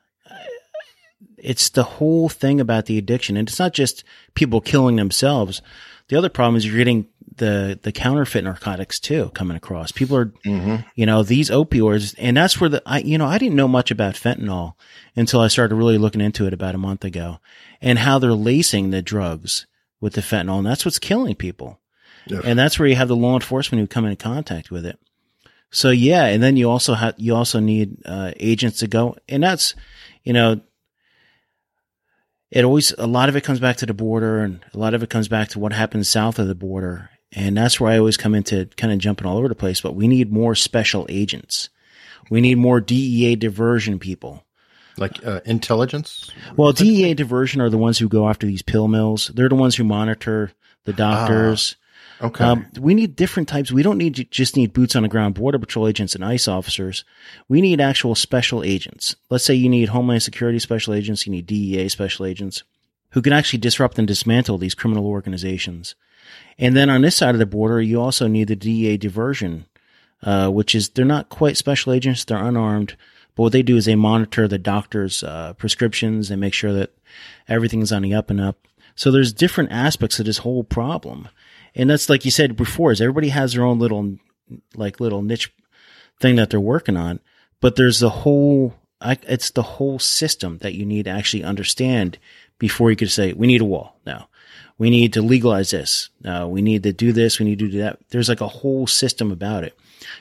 it's 1.44 1.70
the 1.70 1.84
whole 1.84 2.30
thing 2.30 2.60
about 2.60 2.86
the 2.86 2.98
addiction. 2.98 3.38
And 3.38 3.48
it's 3.48 3.60
not 3.60 3.74
just 3.74 4.04
people 4.34 4.62
killing 4.62 4.96
themselves. 4.96 5.62
The 6.08 6.18
other 6.18 6.30
problem 6.30 6.56
is 6.56 6.66
you're 6.66 6.78
getting 6.78 7.08
the 7.38 7.80
the 7.82 7.92
counterfeit 7.92 8.44
narcotics 8.44 9.00
too 9.00 9.32
coming 9.34 9.58
across. 9.58 9.92
People 9.92 10.18
are, 10.18 10.26
mm-hmm. 10.46 10.88
you 10.96 11.06
know, 11.06 11.24
these 11.24 11.50
opioids, 11.50 12.16
and 12.18 12.38
that's 12.38 12.60
where 12.60 12.70
the 12.70 12.84
I, 12.86 13.00
you 13.00 13.18
know, 13.18 13.26
I 13.26 13.38
didn't 13.38 13.56
know 13.56 13.68
much 13.68 13.92
about 13.92 14.16
fentanyl 14.16 14.74
until 15.16 15.40
I 15.40 15.48
started 15.48 15.76
really 15.76 15.98
looking 15.98 16.22
into 16.22 16.46
it 16.46 16.54
about 16.54 16.76
a 16.76 16.80
month 16.80 17.04
ago, 17.04 17.40
and 17.82 18.00
how 18.00 18.20
they're 18.20 18.34
lacing 18.34 18.90
the 18.92 19.02
drugs 19.02 19.66
with 20.00 20.14
the 20.14 20.22
fentanyl, 20.22 20.58
and 20.58 20.68
that's 20.68 20.86
what's 20.86 21.00
killing 21.00 21.36
people. 21.36 21.80
Yes. 22.28 22.44
And 22.46 22.58
that's 22.58 22.80
where 22.80 22.88
you 22.88 22.96
have 22.96 23.10
the 23.10 23.16
law 23.16 23.34
enforcement 23.34 23.82
who 23.82 23.88
come 23.88 24.06
in 24.06 24.16
contact 24.16 24.72
with 24.72 24.86
it. 24.86 24.98
So 25.72 25.90
yeah, 25.90 26.26
and 26.26 26.42
then 26.42 26.56
you 26.56 26.70
also 26.70 26.94
have 26.94 27.16
you 27.18 27.36
also 27.36 27.60
need 27.60 27.98
uh, 28.06 28.32
agents 28.38 28.80
to 28.80 28.88
go, 28.88 29.16
and 29.28 29.42
that's 29.42 29.76
you 30.24 30.34
know 30.34 30.62
it 32.54 32.64
always 32.64 32.94
a 32.98 33.08
lot 33.08 33.30
of 33.30 33.36
it 33.36 33.44
comes 33.44 33.60
back 33.60 33.78
to 33.78 33.86
the 33.86 33.94
border 33.94 34.40
and 34.40 34.64
a 34.74 34.78
lot 34.78 34.94
of 34.94 35.04
it 35.04 35.10
comes 35.10 35.28
back 35.28 35.50
to 35.50 35.60
what 35.60 35.74
happens 35.74 36.08
south 36.08 36.40
of 36.40 36.48
the 36.48 36.56
border 36.56 37.10
and 37.36 37.58
that's 37.58 37.80
where 37.80 37.92
I 37.92 37.98
always 37.98 38.18
come 38.18 38.36
into 38.36 38.68
kind 38.78 38.94
of 38.94 39.00
jumping 39.00 39.28
all 39.28 39.38
over 39.38 39.48
the 39.48 39.56
place. 39.56 39.82
But 39.82 39.96
we 39.96 40.08
need 40.08 40.32
more 40.32 40.56
special 40.56 41.06
agents. 41.10 41.70
We 42.30 42.42
need 42.42 42.58
more 42.58 42.80
DEA 42.80 43.36
diversion 43.36 44.00
people. 44.00 44.44
Like 44.98 45.26
uh, 45.26 45.42
intelligence? 45.46 46.30
Well, 46.56 46.72
DEA 46.72 47.16
diversion 47.16 47.62
are 47.62 47.70
the 47.70 47.80
ones 47.80 47.98
who 47.98 48.08
go 48.08 48.30
after 48.30 48.46
these 48.46 48.62
pill 48.62 48.88
mills. 48.88 49.32
They're 49.34 49.50
the 49.50 49.56
ones 49.56 49.76
who 49.76 49.84
monitor 49.84 50.52
the 50.86 50.94
doctors. 50.94 51.76
Ah, 51.76 51.83
okay. 52.24 52.44
Um, 52.44 52.66
we 52.80 52.94
need 52.94 53.16
different 53.16 53.50
types. 53.50 53.72
We 53.72 53.84
don't 53.84 53.98
need 53.98 54.28
just 54.32 54.56
need 54.56 54.74
boots 54.74 54.96
on 54.96 55.04
the 55.04 55.10
ground 55.10 55.36
border 55.36 55.60
patrol 55.60 55.88
agents 55.88 56.16
and 56.16 56.24
ICE 56.24 56.48
officers. 56.48 57.04
We 57.48 57.62
need 57.62 57.82
actual 57.82 58.16
special 58.16 58.64
agents. 58.64 59.16
Let's 59.30 59.46
say 59.46 59.54
you 59.54 59.70
need 59.70 59.90
Homeland 59.90 60.24
Security 60.24 60.60
special 60.60 60.94
agents. 60.94 61.26
You 61.26 61.32
need 61.32 61.46
DEA 61.46 61.90
special 61.90 62.26
agents 62.26 62.64
who 63.12 63.22
can 63.22 63.34
actually 63.34 63.60
disrupt 63.60 64.00
and 64.00 64.08
dismantle 64.08 64.58
these 64.58 64.74
criminal 64.74 65.06
organizations. 65.06 65.96
And 66.58 66.76
then 66.76 66.90
on 66.90 67.02
this 67.02 67.16
side 67.16 67.36
of 67.36 67.40
the 67.40 67.46
border, 67.46 67.82
you 67.82 68.02
also 68.02 68.28
need 68.28 68.48
the 68.48 68.56
DEA 68.56 68.98
diversion, 68.98 69.66
uh, 70.24 70.50
which 70.50 70.74
is 70.74 70.90
they're 70.90 71.06
not 71.06 71.30
quite 71.30 71.58
special 71.58 71.94
agents; 71.94 72.24
they're 72.24 72.44
unarmed. 72.44 72.96
But 73.36 73.44
what 73.44 73.52
they 73.52 73.64
do 73.64 73.78
is 73.78 73.86
they 73.86 73.96
monitor 73.96 74.48
the 74.48 74.60
doctor's 74.60 75.24
uh, 75.24 75.54
prescriptions 75.54 76.30
and 76.30 76.40
make 76.40 76.54
sure 76.54 76.74
that 76.74 76.94
everything's 77.48 77.92
on 77.92 78.04
the 78.04 78.14
up 78.14 78.30
and 78.30 78.40
up. 78.40 78.68
So 78.96 79.12
there's 79.12 79.34
different 79.34 79.72
aspects 79.72 80.20
of 80.20 80.26
this 80.26 80.40
whole 80.40 80.64
problem, 80.64 81.30
and 81.76 81.90
that's 81.90 82.10
like 82.10 82.26
you 82.26 82.32
said 82.32 82.56
before: 82.56 82.92
is 82.92 83.02
everybody 83.02 83.30
has 83.30 83.54
their 83.54 83.64
own 83.64 83.80
little, 83.80 84.18
like 84.76 85.00
little 85.00 85.22
niche 85.22 85.54
thing 86.20 86.36
that 86.36 86.50
they're 86.50 86.60
working 86.60 86.98
on, 86.98 87.20
but 87.62 87.76
there's 87.76 88.00
the 88.00 88.10
whole. 88.10 88.76
It's 89.06 89.52
the 89.52 89.64
whole 89.64 90.00
system 90.00 90.60
that 90.60 90.76
you 90.76 90.86
need 90.86 91.04
to 91.06 91.12
actually 91.12 91.44
understand 91.44 92.18
before 92.58 92.90
you 92.90 92.96
could 92.96 93.12
say 93.12 93.34
we 93.34 93.48
need 93.48 93.60
a 93.60 93.66
wall 93.66 93.98
now 94.06 94.30
we 94.78 94.90
need 94.90 95.14
to 95.14 95.22
legalize 95.22 95.72
this. 95.72 96.10
Uh, 96.26 96.48
we 96.50 96.62
need 96.62 96.84
to 96.84 96.94
do 96.94 97.12
this. 97.12 97.40
We 97.40 97.46
need 97.46 97.60
to 97.60 97.70
do 97.70 97.80
that. 97.80 98.00
There's 98.10 98.30
like 98.30 98.42
a 98.42 98.48
whole 98.48 98.88
system 98.88 99.32
about 99.32 99.64
it. 99.64 99.78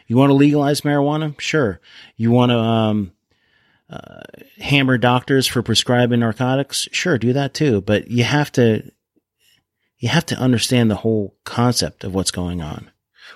You 0.07 0.17
want 0.17 0.31
to 0.31 0.35
legalize 0.35 0.83
marijuana? 0.83 1.38
Sure. 1.41 1.81
You 2.17 2.31
want 2.31 2.51
to 2.51 2.59
um, 2.59 3.12
uh, 3.91 4.23
hammer 4.59 4.99
doctors 4.99 5.47
for 5.47 5.62
prescribing 5.62 6.21
narcotics? 6.21 6.88
Sure, 6.93 7.19
do 7.19 7.33
that 7.33 7.55
too. 7.55 7.81
But 7.81 8.11
you 8.11 8.25
have 8.25 8.53
to 8.53 8.91
you 10.03 10.09
have 10.09 10.27
to 10.27 10.37
understand 10.37 10.91
the 10.91 10.97
whole 10.97 11.33
concept 11.45 12.03
of 12.03 12.12
what's 12.12 12.33
going 12.33 12.61
on. 12.61 12.91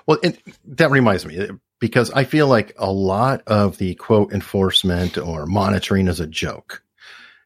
Well, 0.05 0.19
that 0.65 0.91
reminds 0.91 1.25
me. 1.25 1.49
because 1.79 2.11
I 2.11 2.25
feel 2.25 2.49
like 2.49 2.75
a 2.77 2.91
lot 2.91 3.43
of 3.47 3.79
the 3.79 3.95
quote 3.95 4.33
enforcement 4.33 5.17
or 5.17 5.47
monitoring 5.47 6.09
is 6.09 6.19
a 6.19 6.27
joke. 6.27 6.83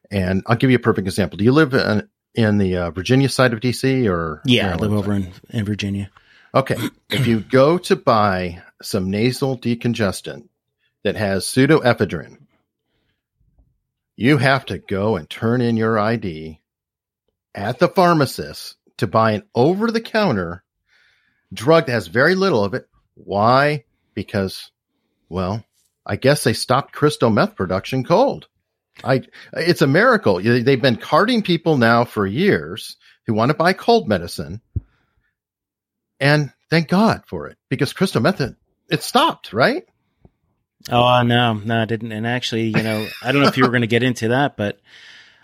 And 0.09 0.41
I'll 0.47 0.55
give 0.55 0.71
you 0.71 0.77
a 0.77 0.79
perfect 0.79 1.07
example. 1.07 1.37
Do 1.37 1.43
you 1.43 1.51
live 1.51 1.75
in, 1.75 2.09
in 2.33 2.57
the 2.57 2.77
uh, 2.77 2.91
Virginia 2.91 3.29
side 3.29 3.53
of 3.53 3.59
DC 3.59 4.09
or? 4.09 4.41
Yeah, 4.43 4.73
I 4.73 4.75
live 4.77 4.91
over 4.91 5.13
in, 5.13 5.31
in 5.51 5.65
Virginia. 5.65 6.09
Okay. 6.55 6.77
if 7.11 7.27
you 7.27 7.41
go 7.41 7.77
to 7.77 7.95
buy 7.95 8.63
some 8.81 9.11
nasal 9.11 9.55
decongestant 9.55 10.47
that 11.03 11.15
has 11.15 11.45
pseudoephedrine, 11.45 12.39
you 14.15 14.37
have 14.37 14.65
to 14.65 14.79
go 14.79 15.15
and 15.15 15.29
turn 15.29 15.61
in 15.61 15.77
your 15.77 15.99
ID 15.99 16.59
at 17.53 17.77
the 17.77 17.87
pharmacist 17.87 18.77
to 19.01 19.07
buy 19.07 19.33
an 19.33 19.43
over 19.53 19.91
the 19.91 20.01
counter 20.01 20.63
drug 21.53 21.85
that 21.85 21.91
has 21.91 22.07
very 22.07 22.33
little 22.33 22.63
of 22.63 22.73
it. 22.73 22.87
Why? 23.15 23.83
Because, 24.13 24.71
well, 25.29 25.63
I 26.05 26.15
guess 26.15 26.43
they 26.43 26.53
stopped 26.53 26.93
crystal 26.93 27.29
meth 27.29 27.55
production 27.55 28.03
cold. 28.03 28.47
I, 29.03 29.23
it's 29.53 29.81
a 29.81 29.87
miracle. 29.87 30.41
They've 30.41 30.81
been 30.81 30.95
carding 30.95 31.43
people 31.43 31.77
now 31.77 32.05
for 32.05 32.25
years 32.25 32.97
who 33.25 33.33
want 33.33 33.49
to 33.49 33.57
buy 33.57 33.73
cold 33.73 34.07
medicine. 34.07 34.61
And 36.19 36.51
thank 36.69 36.87
God 36.87 37.23
for 37.25 37.47
it 37.47 37.57
because 37.69 37.93
crystal 37.93 38.21
meth, 38.21 38.41
it 38.89 39.03
stopped, 39.03 39.53
right? 39.53 39.83
Oh 40.89 41.21
no, 41.21 41.53
no, 41.53 41.81
I 41.81 41.85
didn't. 41.85 42.11
And 42.11 42.25
actually, 42.25 42.67
you 42.67 42.83
know, 42.83 43.07
I 43.21 43.31
don't 43.31 43.41
know 43.41 43.47
if 43.47 43.57
you 43.57 43.63
were 43.63 43.69
going 43.69 43.81
to 43.81 43.87
get 43.87 44.03
into 44.03 44.29
that, 44.29 44.57
but 44.57 44.79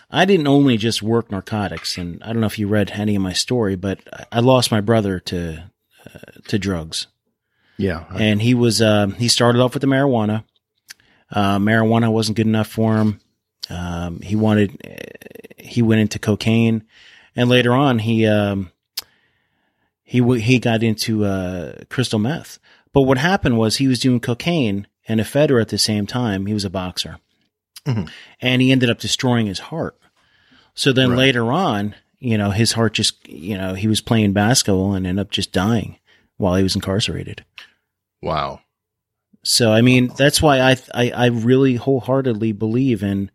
I 0.10 0.26
didn't 0.26 0.48
only 0.48 0.78
just 0.78 1.02
work 1.04 1.30
narcotics, 1.32 1.98
and 1.98 2.24
I 2.24 2.28
don't 2.28 2.40
know 2.40 2.48
if 2.48 2.58
you 2.60 2.68
read 2.68 2.92
any 2.92 3.16
of 3.16 3.22
my 3.22 3.34
story, 3.34 3.76
but 3.76 4.00
I 4.32 4.40
lost 4.40 4.72
my 4.72 4.80
brother 4.82 5.20
to 5.22 5.64
uh, 6.06 6.20
to 6.48 6.58
drugs, 6.58 7.08
Yeah. 7.78 8.06
and 8.16 8.42
he 8.42 8.54
was 8.54 8.82
um, 8.82 9.14
he 9.14 9.28
started 9.28 9.62
off 9.62 9.74
with 9.74 9.82
the 9.82 9.88
marijuana. 9.88 10.44
Uh, 11.30 11.58
marijuana 11.60 12.10
wasn't 12.12 12.38
good 12.38 12.48
enough 12.48 12.68
for 12.70 12.96
him. 12.98 13.20
Um, 13.70 14.22
he 14.22 14.36
wanted 14.38 14.80
he 15.58 15.82
went 15.82 16.00
into 16.02 16.20
cocaine, 16.20 16.86
and 17.36 17.50
later 17.50 17.74
on 17.74 18.00
he 18.00 18.26
um, 18.26 18.72
he 20.04 20.20
w- 20.20 20.42
he 20.42 20.58
got 20.60 20.84
into 20.84 21.26
uh, 21.26 21.74
crystal 21.90 22.20
meth. 22.20 22.60
But 22.94 23.02
what 23.02 23.18
happened 23.18 23.58
was 23.58 23.76
he 23.78 23.88
was 23.90 24.00
doing 24.00 24.22
cocaine 24.22 24.88
and 25.06 25.20
ephedra 25.20 25.62
at 25.62 25.68
the 25.68 25.78
same 25.78 26.08
time. 26.08 26.46
He 26.46 26.54
was 26.54 26.64
a 26.64 26.70
boxer, 26.70 27.18
Mhm. 27.88 28.10
and 28.42 28.62
he 28.62 28.72
ended 28.72 28.90
up 28.90 29.00
destroying 29.00 29.48
his 29.48 29.60
heart. 29.60 29.98
So 30.76 30.92
then 30.94 31.10
Right. 31.12 31.18
later 31.20 31.52
on, 31.52 31.96
you 32.20 32.38
know, 32.38 32.52
his 32.52 32.74
heart 32.74 32.94
just 32.94 33.28
you 33.28 33.58
know 33.58 33.74
he 33.74 33.88
was 33.88 34.02
playing 34.02 34.34
basketball 34.34 34.94
and 34.94 35.08
ended 35.08 35.22
up 35.26 35.32
just 35.32 35.52
dying 35.52 35.98
while 36.38 36.56
he 36.56 36.64
was 36.64 36.76
incarcerated. 36.76 37.44
wow. 38.22 38.60
So 39.44 39.72
I 39.72 39.82
mean, 39.82 40.12
that's 40.18 40.42
why 40.42 40.60
I 40.60 40.76
I, 40.94 41.10
I 41.12 41.26
really 41.28 41.76
wholeheartedly 41.76 42.52
believe 42.52 43.02
in 43.04 43.32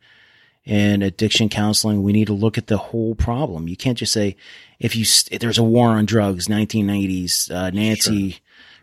in 0.64 1.02
addiction 1.02 1.48
counseling. 1.48 2.02
We 2.02 2.12
need 2.12 2.26
to 2.28 2.32
look 2.34 2.58
at 2.58 2.66
the 2.68 2.76
whole 2.76 3.14
problem. 3.14 3.66
You 3.66 3.76
can't 3.76 3.98
just 3.98 4.12
say 4.12 4.36
if 4.78 4.94
you 4.94 5.04
st- 5.04 5.40
there's 5.40 5.58
a 5.58 5.62
war 5.64 5.88
on 5.90 6.04
drugs, 6.04 6.46
1990s, 6.48 7.50
uh, 7.50 7.70
Nancy 7.70 8.38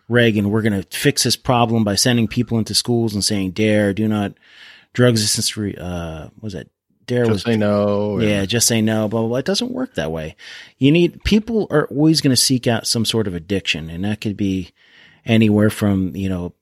Reagan, 0.09 0.49
we're 0.49 0.61
going 0.63 0.81
to 0.81 0.97
fix 0.97 1.23
this 1.23 1.35
problem 1.37 1.83
by 1.83 1.95
sending 1.95 2.27
people 2.27 2.57
into 2.57 2.73
schools 2.73 3.13
and 3.13 3.23
saying 3.23 3.51
dare, 3.51 3.93
do 3.93 4.07
not 4.07 4.33
drug 4.93 5.13
resistance. 5.13 5.55
Re- 5.57 5.75
uh, 5.79 6.29
was 6.41 6.53
that 6.53 6.67
dare 7.05 7.21
was 7.27 7.37
Just 7.37 7.45
say 7.45 7.57
no. 7.57 8.19
yeah, 8.19 8.45
just 8.45 8.67
say 8.67 8.81
no, 8.81 9.07
blah, 9.07 9.21
blah, 9.21 9.27
blah. 9.29 9.37
It 9.37 9.45
doesn't 9.45 9.71
work 9.71 9.95
that 9.95 10.11
way. 10.11 10.35
You 10.77 10.91
need, 10.91 11.23
people 11.23 11.67
are 11.71 11.87
always 11.87 12.21
going 12.21 12.31
to 12.31 12.37
seek 12.37 12.67
out 12.67 12.85
some 12.87 13.05
sort 13.05 13.27
of 13.27 13.33
addiction, 13.33 13.89
and 13.89 14.05
that 14.05 14.21
could 14.21 14.37
be 14.37 14.71
anywhere 15.25 15.69
from, 15.69 16.15
you 16.15 16.29
know, 16.29 16.53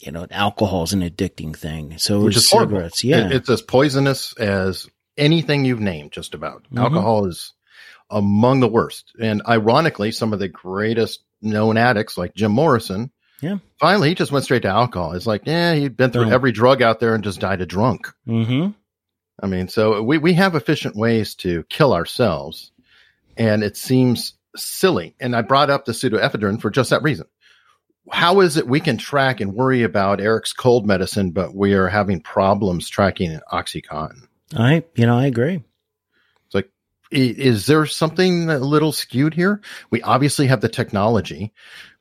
you 0.00 0.10
know, 0.12 0.26
alcohol 0.30 0.82
is 0.82 0.92
an 0.92 1.00
addicting 1.02 1.56
thing. 1.56 1.96
So 1.98 2.24
which 2.24 2.36
is 2.36 2.44
is 2.44 2.50
horrible. 2.50 2.88
Yeah. 3.02 3.26
It- 3.26 3.32
it's 3.32 3.48
as 3.48 3.62
poisonous 3.62 4.34
as 4.36 4.88
anything 5.16 5.64
you've 5.64 5.80
named. 5.80 6.12
Just 6.12 6.34
about 6.34 6.64
Mhm. 6.72 6.80
alcohol 6.80 7.26
is 7.26 7.52
among 8.10 8.60
the 8.60 8.68
worst. 8.68 9.12
And 9.20 9.42
ironically, 9.48 10.10
some 10.12 10.32
of 10.32 10.38
the 10.38 10.48
greatest 10.48 11.20
known 11.40 11.76
addicts, 11.76 12.18
like 12.18 12.34
Jim 12.34 12.52
Morrison, 12.52 13.10
Yeah. 13.42 13.58
finally 13.80 14.10
he 14.10 14.14
just 14.14 14.30
went 14.32 14.44
straight 14.44 14.62
to 14.62 14.68
alcohol. 14.68 15.12
It's 15.12 15.26
like, 15.26 15.42
yeah, 15.46 15.74
he'd 15.74 15.96
been 15.96 16.12
through 16.12 16.26
Boom. 16.26 16.32
every 16.32 16.52
drug 16.52 16.80
out 16.80 17.00
there 17.00 17.14
and 17.14 17.24
just 17.24 17.40
died 17.40 17.60
a 17.60 17.66
drunk. 17.66 18.06
mm-hmm. 18.26 18.70
I 19.42 19.46
mean, 19.46 19.68
so 19.68 20.02
we 20.02 20.18
we 20.18 20.34
have 20.34 20.54
efficient 20.54 20.94
ways 20.94 21.34
to 21.36 21.64
kill 21.64 21.92
ourselves, 21.94 22.70
and 23.36 23.64
it 23.64 23.76
seems 23.76 24.34
silly. 24.54 25.16
And 25.18 25.34
I 25.34 25.42
brought 25.42 25.70
up 25.70 25.84
the 25.84 25.92
pseudoephedrine 25.92 26.60
for 26.60 26.70
just 26.70 26.90
that 26.90 27.02
reason. 27.02 27.26
How 28.10 28.40
is 28.40 28.56
it 28.56 28.66
we 28.66 28.80
can 28.80 28.98
track 28.98 29.40
and 29.40 29.54
worry 29.54 29.82
about 29.84 30.20
Eric's 30.20 30.52
cold 30.52 30.86
medicine, 30.86 31.30
but 31.30 31.54
we 31.54 31.74
are 31.74 31.88
having 31.88 32.20
problems 32.20 32.88
tracking 32.88 33.40
OxyContin? 33.52 34.26
I, 34.56 34.84
you 34.94 35.06
know, 35.06 35.16
I 35.16 35.26
agree. 35.26 35.62
It's 36.46 36.54
like, 36.54 36.70
is 37.10 37.66
there 37.66 37.86
something 37.86 38.50
a 38.50 38.58
little 38.58 38.92
skewed 38.92 39.34
here? 39.34 39.60
We 39.90 40.02
obviously 40.02 40.48
have 40.48 40.60
the 40.60 40.68
technology. 40.68 41.52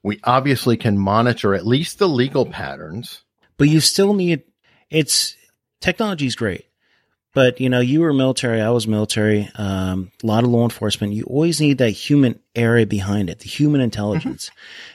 We 0.04 0.20
obviously 0.24 0.78
can 0.78 0.98
monitor 0.98 1.54
at 1.54 1.66
least 1.66 2.00
the 2.00 2.10
legal 2.10 2.46
patterns. 2.46 3.22
But 3.58 3.70
you 3.70 3.80
still 3.80 4.14
need, 4.14 4.44
it's, 4.90 5.36
technology 5.80 6.26
is 6.26 6.36
great. 6.36 6.66
But, 7.34 7.62
you 7.62 7.70
know, 7.70 7.80
you 7.80 8.02
were 8.02 8.12
military, 8.12 8.60
I 8.60 8.72
was 8.72 8.88
military, 8.88 9.50
um, 9.56 10.12
a 10.22 10.28
lot 10.28 10.44
of 10.44 10.50
law 10.50 10.64
enforcement. 10.66 11.14
You 11.14 11.24
always 11.24 11.62
need 11.62 11.78
that 11.78 11.92
human 11.92 12.38
area 12.56 12.86
behind 12.86 13.30
it, 13.30 13.40
the 13.40 13.48
human 13.48 13.80
intelligence. 13.80 14.52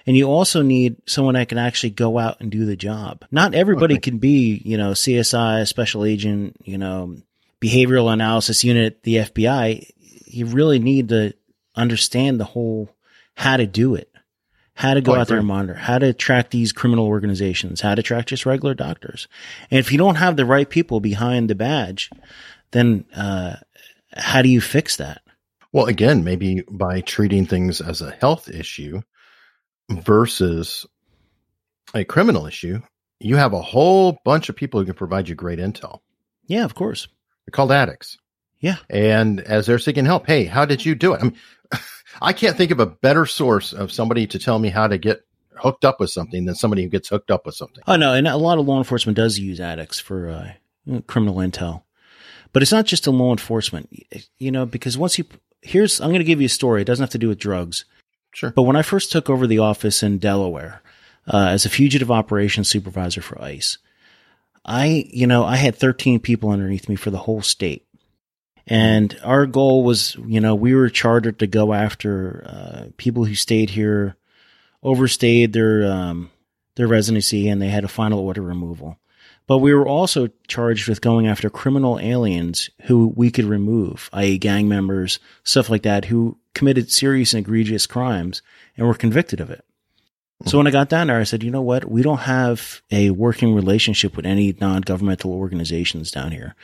And 0.07 0.16
you 0.19 0.27
also 0.27 0.61
need 0.61 0.97
someone 1.07 1.35
that 1.35 1.49
can 1.49 1.57
actually 1.57 1.90
go 1.90 2.19
out 2.19 2.40
and 2.40 2.51
do 2.51 2.66
the 2.66 2.77
job. 2.77 3.25
Not 3.31 3.55
everybody 3.55 3.95
Okay. 3.95 4.03
can 4.11 4.19
be, 4.19 4.61
you 4.64 4.77
know, 4.77 4.90
CSI, 4.90 5.66
special 5.66 6.05
agent, 6.05 6.57
you 6.62 6.77
know, 6.77 7.16
behavioral 7.59 8.12
analysis 8.12 8.64
unit, 8.64 9.03
the 9.03 9.16
FBI. 9.16 9.88
You 10.27 10.47
really 10.47 10.79
need 10.79 11.09
to 11.09 11.33
understand 11.75 12.38
the 12.38 12.45
whole, 12.45 12.90
how 13.35 13.57
to 13.57 13.66
do 13.66 13.95
it, 13.95 14.11
how 14.77 14.93
to 14.93 15.01
go 15.01 15.15
out 15.15 15.27
there 15.27 15.39
and 15.39 15.47
monitor, 15.47 15.75
how 15.75 15.99
to 15.99 16.12
track 16.12 16.51
these 16.51 16.71
criminal 16.71 17.07
organizations, 17.07 17.81
how 17.81 17.95
to 17.95 18.03
track 18.03 18.27
just 18.27 18.45
regular 18.45 18.75
doctors. 18.75 19.27
And 19.71 19.81
if 19.81 19.91
you 19.91 19.97
don't 19.97 20.17
have 20.17 20.37
the 20.37 20.45
right 20.45 20.69
people 20.69 21.01
behind 21.01 21.49
the 21.49 21.55
badge, 21.55 22.11
then, 22.73 23.07
uh, 23.17 23.57
how 24.15 24.43
do 24.43 24.51
you 24.51 24.61
fix 24.61 24.97
that? 24.97 25.23
Well, 25.73 25.87
again, 25.87 26.25
maybe 26.25 26.62
by 26.71 27.01
treating 27.01 27.47
things 27.47 27.81
as 27.81 28.03
a 28.03 28.11
health 28.11 28.49
issue 28.49 29.01
versus 29.91 30.87
a 31.95 32.05
criminal 32.05 32.47
issue, 32.47 32.81
you 33.19 33.37
have 33.37 33.55
a 33.55 33.62
whole 33.62 34.19
bunch 34.25 34.51
of 34.51 34.57
people 34.57 34.79
who 34.79 34.87
can 34.87 34.95
provide 34.95 35.29
you 35.29 35.35
great 35.35 35.59
intel. 35.59 36.01
Yeah, 36.47 36.65
of 36.65 36.75
course. 36.75 37.09
They're 37.47 37.53
called 37.53 37.73
addicts. 37.73 38.19
Yeah. 38.61 38.77
And 38.91 39.41
as 39.41 39.67
they're 39.67 39.79
seeking 39.79 40.05
help, 40.05 40.27
hey, 40.27 40.45
how 40.45 40.67
did 40.67 40.85
you 40.85 40.95
do 40.95 41.15
it? 41.15 41.21
I 41.21 41.25
mean, 41.25 41.37
I 42.20 42.33
can't 42.33 42.57
think 42.57 42.70
of 42.70 42.81
a 42.81 42.87
better 42.87 43.26
source 43.26 43.72
of 43.72 43.92
somebody 43.92 44.26
to 44.29 44.38
tell 44.38 44.59
me 44.59 44.68
how 44.68 44.87
to 44.88 44.98
get 44.98 45.20
hooked 45.55 45.85
up 45.85 46.00
with 46.00 46.11
something 46.11 46.44
than 46.44 46.55
somebody 46.55 46.83
who 46.83 46.88
gets 46.88 47.09
hooked 47.09 47.31
up 47.31 47.46
with 47.46 47.55
something. 47.55 47.83
Oh 47.87 47.96
no, 47.96 48.12
and 48.14 48.26
a 48.29 48.37
lot 48.37 48.59
of 48.59 48.66
law 48.66 48.79
enforcement 48.79 49.16
does 49.16 49.38
use 49.38 49.61
addicts 49.61 49.98
for 50.00 50.29
uh, 50.29 51.00
criminal 51.07 51.37
intel, 51.37 51.83
but 52.52 52.62
it's 52.62 52.72
not 52.72 52.87
just 52.87 53.07
in 53.07 53.18
law 53.18 53.31
enforcement. 53.33 53.88
You 54.38 54.50
know, 54.50 54.66
because 54.66 54.98
once 54.98 55.18
you 55.18 55.24
here's, 55.62 56.00
I'm 56.00 56.09
going 56.11 56.20
to 56.20 56.24
give 56.24 56.40
you 56.40 56.46
a 56.46 56.50
story. 56.50 56.83
It 56.83 56.87
doesn't 56.87 57.02
have 57.02 57.11
to 57.11 57.18
do 57.18 57.29
with 57.29 57.38
drugs, 57.38 57.85
Sure. 58.35 58.50
but 58.50 58.62
when 58.62 58.76
I 58.76 58.83
first 58.83 59.11
took 59.12 59.31
over 59.31 59.46
the 59.46 59.59
office 59.61 60.02
in 60.02 60.18
Delaware 60.18 60.83
uh, 61.33 61.46
as 61.48 61.64
a 61.64 61.70
fugitive 61.70 62.11
operations 62.11 62.68
supervisor 62.68 63.22
for 63.22 63.40
ICE, 63.42 63.79
I, 64.64 65.07
you 65.09 65.26
know, 65.26 65.44
I 65.44 65.57
had 65.57 65.76
13 65.76 66.20
people 66.20 66.50
underneath 66.50 66.88
me 66.88 66.96
for 66.96 67.11
the 67.11 67.18
whole 67.18 67.40
state. 67.40 67.86
And 68.66 69.16
our 69.22 69.46
goal 69.46 69.85
was, 69.85 70.16
you 70.26 70.40
know, 70.40 70.55
we 70.55 70.74
were 70.74 70.88
chartered 70.88 71.38
to 71.38 71.46
go 71.46 71.72
after 71.72 72.44
uh, 72.46 72.90
people 72.96 73.24
who 73.24 73.35
stayed 73.35 73.70
here, 73.70 74.16
overstayed 74.83 75.52
their 75.52 75.90
um, 75.90 76.31
their 76.74 76.88
residency, 76.88 77.48
and 77.48 77.62
they 77.62 77.68
had 77.68 77.85
a 77.85 77.88
final 77.88 78.18
order 78.18 78.42
removal. 78.42 78.98
But 79.46 79.59
we 79.59 79.72
were 79.72 79.87
also 79.87 80.29
charged 80.48 80.88
with 80.88 81.00
going 81.00 81.29
after 81.29 81.48
criminal 81.48 82.00
aliens 82.00 82.68
who 82.83 83.12
we 83.14 83.31
could 83.31 83.44
remove, 83.44 84.11
i.e., 84.12 84.38
gang 84.38 84.68
members, 84.68 85.20
stuff 85.44 85.70
like 85.70 85.83
that, 85.83 86.07
who 86.07 86.37
committed 86.52 86.90
serious 86.90 87.33
and 87.33 87.44
egregious 87.46 87.87
crimes 87.87 88.42
and 88.76 88.87
were 88.87 88.94
convicted 88.94 89.40
of 89.40 89.50
it. 89.50 89.64
So 90.44 90.59
when 90.59 90.66
I 90.66 90.70
got 90.70 90.88
down 90.88 91.07
there, 91.07 91.18
I 91.18 91.24
said, 91.24 91.42
you 91.42 91.50
know 91.50 91.62
what? 91.62 91.90
We 91.90 92.02
don't 92.02 92.18
have 92.18 92.83
a 92.90 93.11
working 93.11 93.55
relationship 93.55 94.16
with 94.16 94.26
any 94.26 94.55
non-governmental 94.61 95.33
organizations 95.33 96.11
down 96.11 96.33
here. 96.33 96.55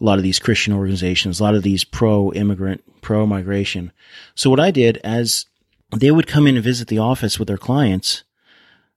A 0.00 0.04
lot 0.04 0.18
of 0.18 0.22
these 0.22 0.38
Christian 0.38 0.72
organizations, 0.72 1.40
a 1.40 1.42
lot 1.42 1.54
of 1.54 1.62
these 1.62 1.84
pro-immigrant, 1.84 2.82
pro-migration. 3.02 3.92
So 4.34 4.48
what 4.48 4.60
I 4.60 4.70
did 4.70 4.96
as 4.98 5.46
they 5.94 6.10
would 6.10 6.26
come 6.26 6.46
in 6.46 6.56
and 6.56 6.64
visit 6.64 6.88
the 6.88 6.98
office 6.98 7.38
with 7.38 7.48
their 7.48 7.58
clients, 7.58 8.22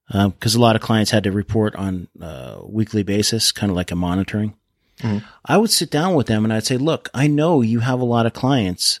because 0.08 0.54
a 0.54 0.60
lot 0.60 0.76
of 0.76 0.82
clients 0.82 1.10
had 1.10 1.24
to 1.24 1.32
report 1.32 1.74
on 1.76 2.08
a 2.20 2.60
weekly 2.64 3.02
basis, 3.02 3.52
kind 3.52 3.70
of 3.70 3.76
like 3.76 3.90
a 3.90 3.96
monitoring. 3.96 4.54
Mhm. 5.00 5.24
I 5.44 5.56
would 5.56 5.70
sit 5.70 5.90
down 5.90 6.14
with 6.14 6.28
them 6.28 6.44
and 6.44 6.52
I'd 6.52 6.66
say, 6.66 6.76
look, 6.76 7.10
I 7.12 7.26
know 7.26 7.62
you 7.62 7.80
have 7.80 8.00
a 8.00 8.04
lot 8.04 8.26
of 8.26 8.32
clients 8.32 9.00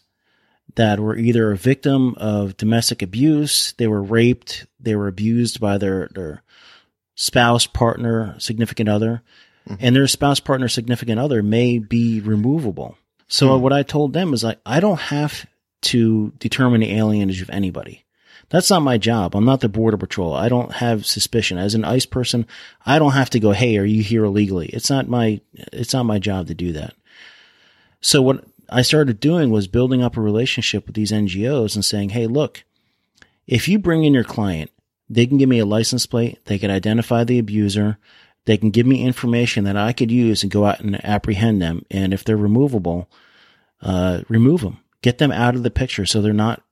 that 0.74 0.98
were 0.98 1.16
either 1.16 1.52
a 1.52 1.56
victim 1.56 2.14
of 2.16 2.56
domestic 2.56 3.00
abuse, 3.00 3.74
they 3.78 3.86
were 3.86 4.02
raped, 4.02 4.66
they 4.80 4.96
were 4.96 5.06
abused 5.06 5.60
by 5.60 5.78
their, 5.78 6.08
their 6.14 6.42
spouse, 7.14 7.66
partner, 7.66 8.34
significant 8.38 8.88
other, 8.88 9.22
and 9.80 9.96
their 9.96 10.06
spouse, 10.06 10.40
partner, 10.40 10.68
significant 10.68 11.18
other 11.18 11.42
may 11.42 11.78
be 11.78 12.20
removable. 12.20 12.96
So 13.28 13.56
hmm. 13.56 13.62
what 13.62 13.72
I 13.72 13.82
told 13.82 14.12
them 14.12 14.34
is 14.34 14.44
like, 14.44 14.60
I 14.66 14.80
don't 14.80 15.00
have 15.00 15.46
to 15.82 16.32
determine 16.38 16.80
the 16.80 16.92
alienage 16.92 17.42
of 17.42 17.50
anybody. 17.50 18.04
That's 18.50 18.70
not 18.70 18.82
my 18.82 18.98
job. 18.98 19.34
I'm 19.34 19.44
not 19.44 19.60
the 19.60 19.68
border 19.68 19.96
patrol. 19.96 20.34
I 20.34 20.48
don't 20.48 20.72
have 20.72 21.06
suspicion 21.06 21.58
as 21.58 21.74
an 21.74 21.84
ICE 21.84 22.06
person. 22.06 22.46
I 22.84 22.98
don't 22.98 23.12
have 23.12 23.30
to 23.30 23.40
go, 23.40 23.52
Hey, 23.52 23.78
are 23.78 23.84
you 23.84 24.02
here 24.02 24.24
illegally? 24.24 24.66
It's 24.68 24.90
not 24.90 25.08
my, 25.08 25.40
it's 25.54 25.92
not 25.92 26.04
my 26.04 26.18
job 26.18 26.48
to 26.48 26.54
do 26.54 26.72
that. 26.72 26.94
So 28.00 28.20
what 28.20 28.44
I 28.68 28.82
started 28.82 29.18
doing 29.18 29.50
was 29.50 29.66
building 29.66 30.02
up 30.02 30.16
a 30.16 30.20
relationship 30.20 30.86
with 30.86 30.94
these 30.94 31.10
NGOs 31.10 31.74
and 31.74 31.84
saying, 31.84 32.10
Hey, 32.10 32.26
look, 32.26 32.64
if 33.46 33.66
you 33.66 33.78
bring 33.78 34.04
in 34.04 34.14
your 34.14 34.24
client, 34.24 34.70
they 35.08 35.26
can 35.26 35.38
give 35.38 35.48
me 35.48 35.58
a 35.58 35.66
license 35.66 36.06
plate. 36.06 36.44
They 36.44 36.58
can 36.58 36.70
identify 36.70 37.24
the 37.24 37.38
abuser. 37.38 37.98
They 38.46 38.56
can 38.56 38.70
give 38.70 38.86
me 38.86 39.02
information 39.02 39.64
that 39.64 39.76
I 39.76 39.92
could 39.92 40.10
use 40.10 40.42
and 40.42 40.52
go 40.52 40.66
out 40.66 40.80
and 40.80 41.02
apprehend 41.04 41.62
them. 41.62 41.84
And 41.90 42.12
if 42.12 42.24
they're 42.24 42.36
removable, 42.36 43.08
uh, 43.80 44.22
remove 44.28 44.60
them, 44.60 44.80
get 45.02 45.18
them 45.18 45.32
out 45.32 45.54
of 45.54 45.62
the 45.62 45.70
picture 45.70 46.04
so 46.06 46.20
they're 46.20 46.32
not 46.32 46.62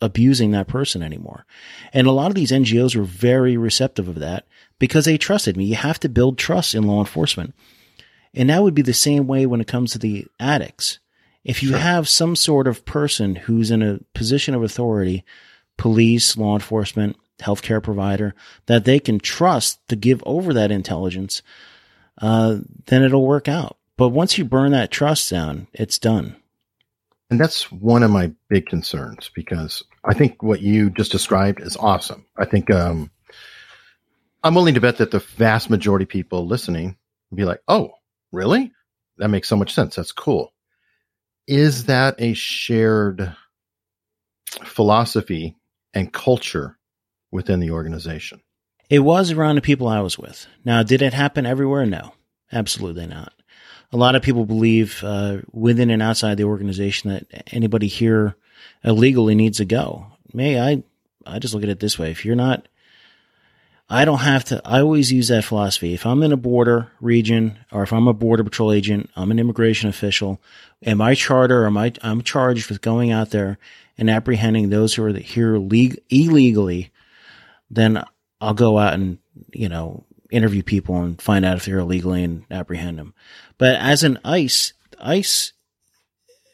abusing 0.00 0.50
that 0.50 0.66
person 0.66 1.02
anymore. 1.02 1.44
And 1.92 2.06
a 2.06 2.12
lot 2.12 2.28
of 2.28 2.34
these 2.34 2.52
NGOs 2.52 2.96
were 2.96 3.04
very 3.04 3.56
receptive 3.56 4.08
of 4.08 4.18
that 4.20 4.46
because 4.78 5.04
they 5.04 5.18
trusted 5.18 5.56
me. 5.56 5.64
You 5.66 5.76
have 5.76 6.00
to 6.00 6.08
build 6.08 6.38
trust 6.38 6.74
in 6.74 6.84
law 6.84 7.00
enforcement. 7.00 7.54
And 8.32 8.48
that 8.48 8.62
would 8.62 8.74
be 8.74 8.82
the 8.82 8.94
same 8.94 9.26
way 9.26 9.46
when 9.46 9.60
it 9.60 9.66
comes 9.66 9.92
to 9.92 9.98
the 9.98 10.26
addicts. 10.38 10.98
If 11.44 11.62
you 11.62 11.74
have 11.74 12.08
some 12.08 12.36
sort 12.36 12.66
of 12.66 12.84
person 12.84 13.34
who's 13.34 13.70
in 13.70 13.82
a 13.82 14.00
position 14.14 14.54
of 14.54 14.62
authority, 14.62 15.24
police, 15.76 16.36
law 16.36 16.54
enforcement, 16.54 17.16
healthcare 17.40 17.82
provider, 17.82 18.34
that 18.66 18.84
they 18.84 18.98
can 18.98 19.18
trust 19.18 19.86
to 19.88 19.96
give 19.96 20.22
over 20.26 20.54
that 20.54 20.70
intelligence, 20.70 21.42
uh, 22.20 22.58
then 22.86 23.02
it'll 23.02 23.26
work 23.26 23.48
out. 23.48 23.76
But 23.96 24.08
once 24.10 24.38
you 24.38 24.44
burn 24.44 24.72
that 24.72 24.90
trust 24.90 25.30
down, 25.30 25.66
it's 25.72 25.98
done. 25.98 26.36
And 27.30 27.38
that's 27.38 27.70
one 27.70 28.02
of 28.02 28.10
my 28.10 28.32
big 28.48 28.66
concerns 28.66 29.30
because 29.34 29.84
I 30.04 30.14
think 30.14 30.42
what 30.42 30.62
you 30.62 30.90
just 30.90 31.12
described 31.12 31.60
is 31.60 31.76
awesome. 31.76 32.26
I 32.36 32.44
think 32.44 32.70
um, 32.70 33.10
I'm 34.42 34.54
willing 34.54 34.74
to 34.74 34.80
bet 34.80 34.96
that 34.98 35.10
the 35.10 35.20
vast 35.20 35.70
majority 35.70 36.04
of 36.04 36.08
people 36.08 36.46
listening 36.46 36.96
be 37.32 37.44
like, 37.44 37.62
oh, 37.68 37.92
really? 38.32 38.72
That 39.18 39.28
makes 39.28 39.48
so 39.48 39.56
much 39.56 39.74
sense. 39.74 39.96
That's 39.96 40.12
cool. 40.12 40.52
Is 41.46 41.84
that 41.84 42.16
a 42.18 42.32
shared 42.32 43.36
philosophy 44.64 45.56
and 45.94 46.12
culture 46.12 46.78
within 47.30 47.60
the 47.60 47.70
organization? 47.70 48.40
It 48.88 49.00
was 49.00 49.30
around 49.30 49.54
the 49.54 49.60
people 49.60 49.86
I 49.86 50.00
was 50.00 50.18
with. 50.18 50.46
Now, 50.64 50.82
did 50.82 51.00
it 51.00 51.14
happen 51.14 51.46
everywhere? 51.46 51.86
No, 51.86 52.14
absolutely 52.52 53.06
not. 53.06 53.32
A 53.92 53.96
lot 53.96 54.14
of 54.14 54.22
people 54.22 54.46
believe 54.46 55.02
uh, 55.02 55.38
within 55.52 55.90
and 55.90 56.02
outside 56.02 56.36
the 56.36 56.44
organization 56.44 57.10
that 57.10 57.44
anybody 57.52 57.86
here 57.88 58.36
illegally 58.84 59.34
needs 59.34 59.58
to 59.58 59.64
go. 59.64 60.06
May 60.32 60.60
I? 60.60 60.82
I 61.26 61.38
just 61.38 61.54
look 61.54 61.62
at 61.62 61.68
it 61.68 61.80
this 61.80 61.98
way: 61.98 62.10
if 62.10 62.24
you're 62.24 62.36
not, 62.36 62.66
I 63.88 64.04
don't 64.04 64.18
have 64.18 64.44
to. 64.46 64.62
I 64.64 64.80
always 64.80 65.12
use 65.12 65.28
that 65.28 65.44
philosophy. 65.44 65.92
If 65.92 66.06
I'm 66.06 66.22
in 66.22 66.32
a 66.32 66.36
border 66.36 66.92
region, 67.00 67.58
or 67.72 67.82
if 67.82 67.92
I'm 67.92 68.06
a 68.06 68.12
border 68.12 68.44
patrol 68.44 68.72
agent, 68.72 69.10
I'm 69.16 69.32
an 69.32 69.40
immigration 69.40 69.88
official, 69.88 70.40
and 70.80 70.98
my 70.98 71.14
charter, 71.14 71.64
or 71.64 71.70
my 71.72 71.92
I'm 72.00 72.22
charged 72.22 72.68
with 72.68 72.82
going 72.82 73.10
out 73.10 73.30
there 73.30 73.58
and 73.98 74.08
apprehending 74.08 74.70
those 74.70 74.94
who 74.94 75.04
are 75.04 75.12
here 75.12 75.58
leg- 75.58 76.00
illegally, 76.08 76.92
then 77.70 78.02
I'll 78.40 78.54
go 78.54 78.78
out 78.78 78.94
and 78.94 79.18
you 79.52 79.68
know 79.68 80.04
interview 80.30 80.62
people 80.62 80.96
and 80.96 81.20
find 81.20 81.44
out 81.44 81.56
if 81.56 81.64
they're 81.64 81.78
illegally 81.78 82.22
and 82.22 82.44
apprehend 82.50 82.98
them. 82.98 83.14
But 83.58 83.76
as 83.76 84.02
an 84.02 84.18
ICE, 84.24 84.72
ICE 85.00 85.52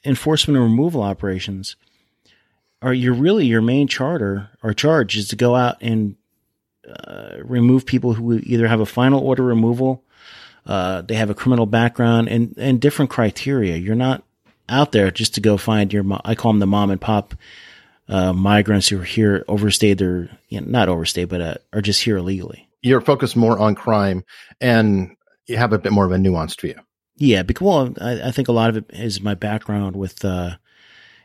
enforcement 0.05 0.57
and 0.57 0.65
removal 0.65 1.03
operations 1.03 1.77
are 2.83 2.95
you're 2.95 3.15
really 3.15 3.47
your 3.47 3.63
main 3.63 3.89
charter 3.89 4.51
or 4.63 4.73
charge 4.73 5.17
is 5.17 5.29
to 5.29 5.37
go 5.37 5.55
out 5.55 5.77
and 5.81 6.17
uh, 6.89 7.37
remove 7.43 7.87
people 7.87 8.15
who 8.15 8.41
either 8.45 8.69
have 8.69 8.81
a 8.81 8.87
final 8.87 9.21
order 9.21 9.43
removal, 9.43 10.05
uh, 10.67 11.03
they 11.03 11.15
have 11.15 11.31
a 11.31 11.35
criminal 11.35 11.67
background, 11.67 12.29
and 12.29 12.55
and 12.59 12.81
different 12.81 13.11
criteria. 13.11 13.77
You're 13.77 13.95
not 13.95 14.23
out 14.69 14.93
there 14.93 15.11
just 15.11 15.35
to 15.35 15.41
go 15.41 15.57
find 15.57 15.93
your. 15.93 16.05
I 16.25 16.35
call 16.35 16.53
them 16.53 16.61
the 16.61 16.67
mom 16.67 16.91
and 16.91 17.01
pop 17.01 17.35
uh, 18.09 18.33
migrants 18.33 18.88
who 18.88 19.01
are 19.01 19.05
here 19.05 19.45
overstayed 19.49 19.99
their 19.99 20.31
you 20.49 20.61
know, 20.61 20.66
not 20.66 20.88
overstayed, 20.88 21.29
but 21.29 21.40
uh, 21.40 21.55
are 21.73 21.81
just 21.81 22.03
here 22.03 22.16
illegally. 22.16 22.69
You're 22.83 23.01
focused 23.01 23.37
more 23.37 23.59
on 23.59 23.75
crime 23.75 24.25
and 24.61 25.16
you 25.47 25.57
have 25.57 25.73
a 25.73 25.79
bit 25.79 25.92
more 25.92 26.05
of 26.05 26.12
a 26.12 26.16
nuanced 26.16 26.61
view. 26.61 26.75
Yeah, 27.16 27.42
because 27.42 27.64
well, 27.64 27.95
I, 28.01 28.29
I 28.29 28.31
think 28.31 28.49
a 28.49 28.53
lot 28.53 28.71
of 28.71 28.77
it 28.77 28.90
is 28.90 29.21
my 29.21 29.35
background 29.35 29.97
with, 29.97 30.25
uh, 30.25 30.57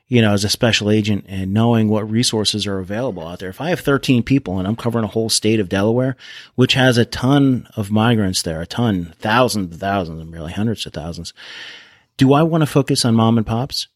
you 0.08 0.22
know, 0.22 0.34
as 0.34 0.44
a 0.44 0.50
special 0.50 0.90
agent 0.90 1.26
and 1.28 1.54
knowing 1.54 1.90
what 1.90 2.10
resources 2.10 2.66
are 2.66 2.80
available 2.80 3.28
out 3.28 3.40
there. 3.40 3.50
If 3.50 3.62
I 3.62 3.70
have 3.70 3.82
13 3.82 4.24
people 4.24 4.58
and 4.58 4.68
I'm 4.68 4.76
covering 4.76 5.06
a 5.06 5.10
whole 5.10 5.30
state 5.30 5.60
of 5.60 5.70
Delaware, 5.70 6.16
which 6.56 6.74
has 6.74 6.98
a 6.98 7.06
ton 7.06 7.68
of 7.76 7.92
migrants 7.92 8.42
there, 8.42 8.62
a 8.62 8.68
ton, 8.68 9.14
thousands 9.20 9.74
of 9.74 9.80
thousands, 9.80 10.22
and 10.22 10.34
really 10.34 10.54
hundreds 10.54 10.86
of 10.86 10.94
thousands, 10.94 11.34
do 12.18 12.34
I 12.34 12.44
want 12.44 12.62
to 12.62 12.68
focus 12.68 13.06
on 13.06 13.16
mom 13.16 13.38
and 13.38 13.48
pops? 13.48 13.88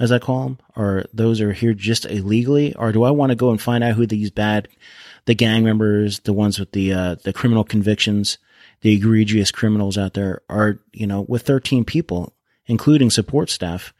As 0.00 0.10
I 0.10 0.18
call 0.18 0.44
them, 0.44 0.58
or 0.74 1.04
those 1.12 1.42
are 1.42 1.52
here 1.52 1.74
just 1.74 2.06
illegally, 2.06 2.74
or 2.74 2.90
do 2.90 3.04
I 3.04 3.10
want 3.10 3.30
to 3.30 3.36
go 3.36 3.50
and 3.50 3.60
find 3.60 3.84
out 3.84 3.94
who 3.94 4.06
these 4.06 4.30
bad, 4.30 4.66
the 5.26 5.34
gang 5.34 5.62
members, 5.62 6.20
the 6.20 6.32
ones 6.32 6.58
with 6.58 6.72
the 6.72 6.94
uh, 6.94 7.14
the 7.22 7.34
criminal 7.34 7.64
convictions, 7.64 8.38
the 8.80 8.94
egregious 8.94 9.52
criminals 9.52 9.98
out 9.98 10.14
there 10.14 10.40
are, 10.48 10.80
you 10.92 11.06
know, 11.06 11.20
with 11.28 11.42
13 11.42 11.84
people, 11.84 12.32
including 12.66 13.10
support 13.10 13.50
staff, 13.50 13.92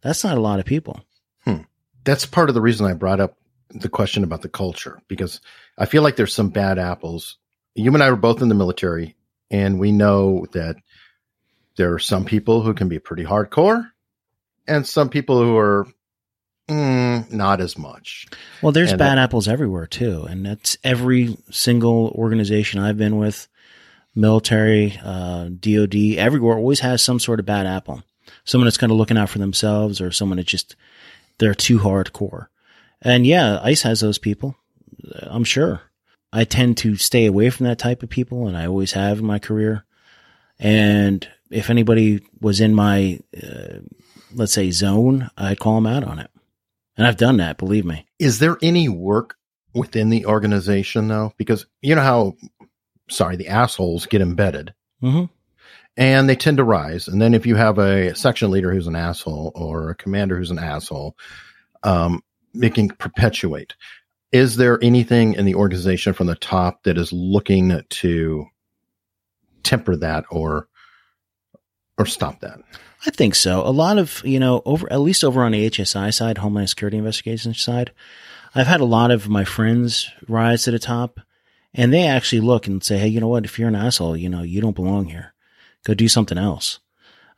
that's 0.00 0.22
not 0.22 0.38
a 0.38 0.40
lot 0.40 0.60
of 0.60 0.64
people. 0.64 1.00
Hmm. 1.44 1.62
That's 2.04 2.24
part 2.24 2.48
of 2.48 2.54
the 2.54 2.60
reason 2.60 2.86
I 2.86 2.94
brought 2.94 3.20
up 3.20 3.36
the 3.70 3.88
question 3.88 4.22
about 4.22 4.42
the 4.42 4.48
culture 4.48 5.02
because 5.08 5.40
I 5.76 5.86
feel 5.86 6.02
like 6.02 6.14
there's 6.14 6.32
some 6.32 6.50
bad 6.50 6.78
apples. 6.78 7.36
You 7.74 7.92
and 7.92 8.02
I 8.02 8.10
were 8.10 8.16
both 8.16 8.40
in 8.42 8.48
the 8.48 8.54
military, 8.54 9.16
and 9.50 9.80
we 9.80 9.90
know 9.90 10.46
that 10.52 10.76
there 11.76 11.92
are 11.94 11.98
some 11.98 12.24
people 12.24 12.62
who 12.62 12.74
can 12.74 12.88
be 12.88 13.00
pretty 13.00 13.24
hardcore 13.24 13.90
and 14.68 14.86
some 14.86 15.08
people 15.08 15.42
who 15.42 15.56
are 15.56 15.86
mm, 16.68 17.30
not 17.32 17.60
as 17.60 17.76
much. 17.78 18.26
Well, 18.62 18.72
there's 18.72 18.90
And 18.90 18.98
bad 18.98 19.16
that- 19.18 19.22
apples 19.24 19.48
everywhere 19.48 19.86
too, 19.86 20.24
and 20.24 20.44
that's 20.46 20.76
every 20.84 21.36
single 21.50 22.08
organization 22.14 22.80
I've 22.80 22.98
been 22.98 23.16
with, 23.16 23.48
military, 24.14 24.98
uh, 25.02 25.48
DoD, 25.48 26.16
everywhere 26.18 26.56
always 26.56 26.80
has 26.80 27.02
some 27.02 27.18
sort 27.18 27.40
of 27.40 27.46
bad 27.46 27.66
apple. 27.66 28.02
Someone 28.44 28.66
that's 28.66 28.76
kind 28.78 28.92
of 28.92 28.98
looking 28.98 29.16
out 29.18 29.28
for 29.30 29.38
themselves, 29.38 30.00
or 30.00 30.10
someone 30.10 30.36
that 30.38 30.46
just 30.46 30.76
they're 31.38 31.54
too 31.54 31.78
hardcore. 31.78 32.46
And 33.00 33.26
yeah, 33.26 33.60
ICE 33.62 33.82
has 33.82 34.00
those 34.00 34.18
people. 34.18 34.56
I'm 35.22 35.44
sure. 35.44 35.82
I 36.32 36.44
tend 36.44 36.76
to 36.78 36.96
stay 36.96 37.26
away 37.26 37.48
from 37.50 37.64
that 37.66 37.78
type 37.78 38.02
of 38.02 38.10
people, 38.10 38.46
and 38.48 38.56
I 38.56 38.66
always 38.66 38.92
have 38.92 39.20
in 39.20 39.24
my 39.24 39.38
career. 39.38 39.84
And 40.58 41.26
if 41.50 41.70
anybody 41.70 42.22
was 42.40 42.60
in 42.60 42.74
my, 42.74 43.20
uh, 43.40 43.78
let's 44.34 44.52
say, 44.52 44.70
zone, 44.70 45.30
I'd 45.36 45.60
call 45.60 45.76
them 45.76 45.86
out 45.86 46.04
on 46.04 46.18
it. 46.18 46.30
And 46.96 47.06
I've 47.06 47.16
done 47.16 47.36
that, 47.36 47.58
believe 47.58 47.84
me. 47.84 48.06
Is 48.18 48.38
there 48.38 48.58
any 48.62 48.88
work 48.88 49.36
within 49.74 50.10
the 50.10 50.26
organization 50.26 51.08
though? 51.08 51.32
Because 51.36 51.66
you 51.80 51.94
know 51.94 52.02
how, 52.02 52.36
sorry, 53.08 53.36
the 53.36 53.48
assholes 53.48 54.06
get 54.06 54.20
embedded 54.20 54.74
hmm 55.00 55.24
and 55.98 56.28
they 56.28 56.36
tend 56.36 56.58
to 56.58 56.64
rise. 56.64 57.08
And 57.08 57.20
then 57.20 57.34
if 57.34 57.44
you 57.44 57.56
have 57.56 57.78
a 57.78 58.14
section 58.14 58.52
leader 58.52 58.72
who's 58.72 58.86
an 58.86 58.94
asshole 58.94 59.50
or 59.56 59.90
a 59.90 59.96
commander 59.96 60.38
who's 60.38 60.52
an 60.52 60.58
asshole, 60.58 61.16
um, 61.82 62.22
it 62.54 62.74
can 62.74 62.88
perpetuate. 62.88 63.74
Is 64.30 64.56
there 64.56 64.78
anything 64.80 65.34
in 65.34 65.44
the 65.44 65.56
organization 65.56 66.12
from 66.12 66.28
the 66.28 66.36
top 66.36 66.84
that 66.84 66.98
is 66.98 67.12
looking 67.12 67.82
to 67.88 68.46
temper 69.64 69.96
that 69.96 70.24
or 70.30 70.68
or 71.98 72.06
stop 72.06 72.40
that? 72.40 72.60
I 73.06 73.10
think 73.10 73.34
so. 73.34 73.62
A 73.64 73.70
lot 73.70 73.98
of, 73.98 74.22
you 74.24 74.40
know, 74.40 74.62
over, 74.64 74.90
at 74.92 75.00
least 75.00 75.22
over 75.22 75.44
on 75.44 75.52
the 75.52 75.70
HSI 75.70 76.12
side, 76.12 76.38
Homeland 76.38 76.68
Security 76.68 76.98
Investigations 76.98 77.60
side, 77.62 77.92
I've 78.54 78.66
had 78.66 78.80
a 78.80 78.86
lot 78.86 79.10
of 79.10 79.28
my 79.28 79.44
friends 79.44 80.10
rise 80.26 80.64
to 80.64 80.70
the 80.70 80.78
top 80.78 81.20
and 81.72 81.92
they 81.92 82.06
actually 82.06 82.40
look 82.40 82.66
and 82.66 82.82
say, 82.82 82.98
Hey, 82.98 83.08
you 83.08 83.20
know 83.20 83.28
what? 83.28 83.44
If 83.44 83.58
you're 83.58 83.68
an 83.68 83.76
asshole, 83.76 84.16
you 84.16 84.28
know, 84.28 84.42
you 84.42 84.60
don't 84.60 84.74
belong 84.74 85.06
here. 85.06 85.34
Go 85.84 85.94
do 85.94 86.08
something 86.08 86.38
else. 86.38 86.80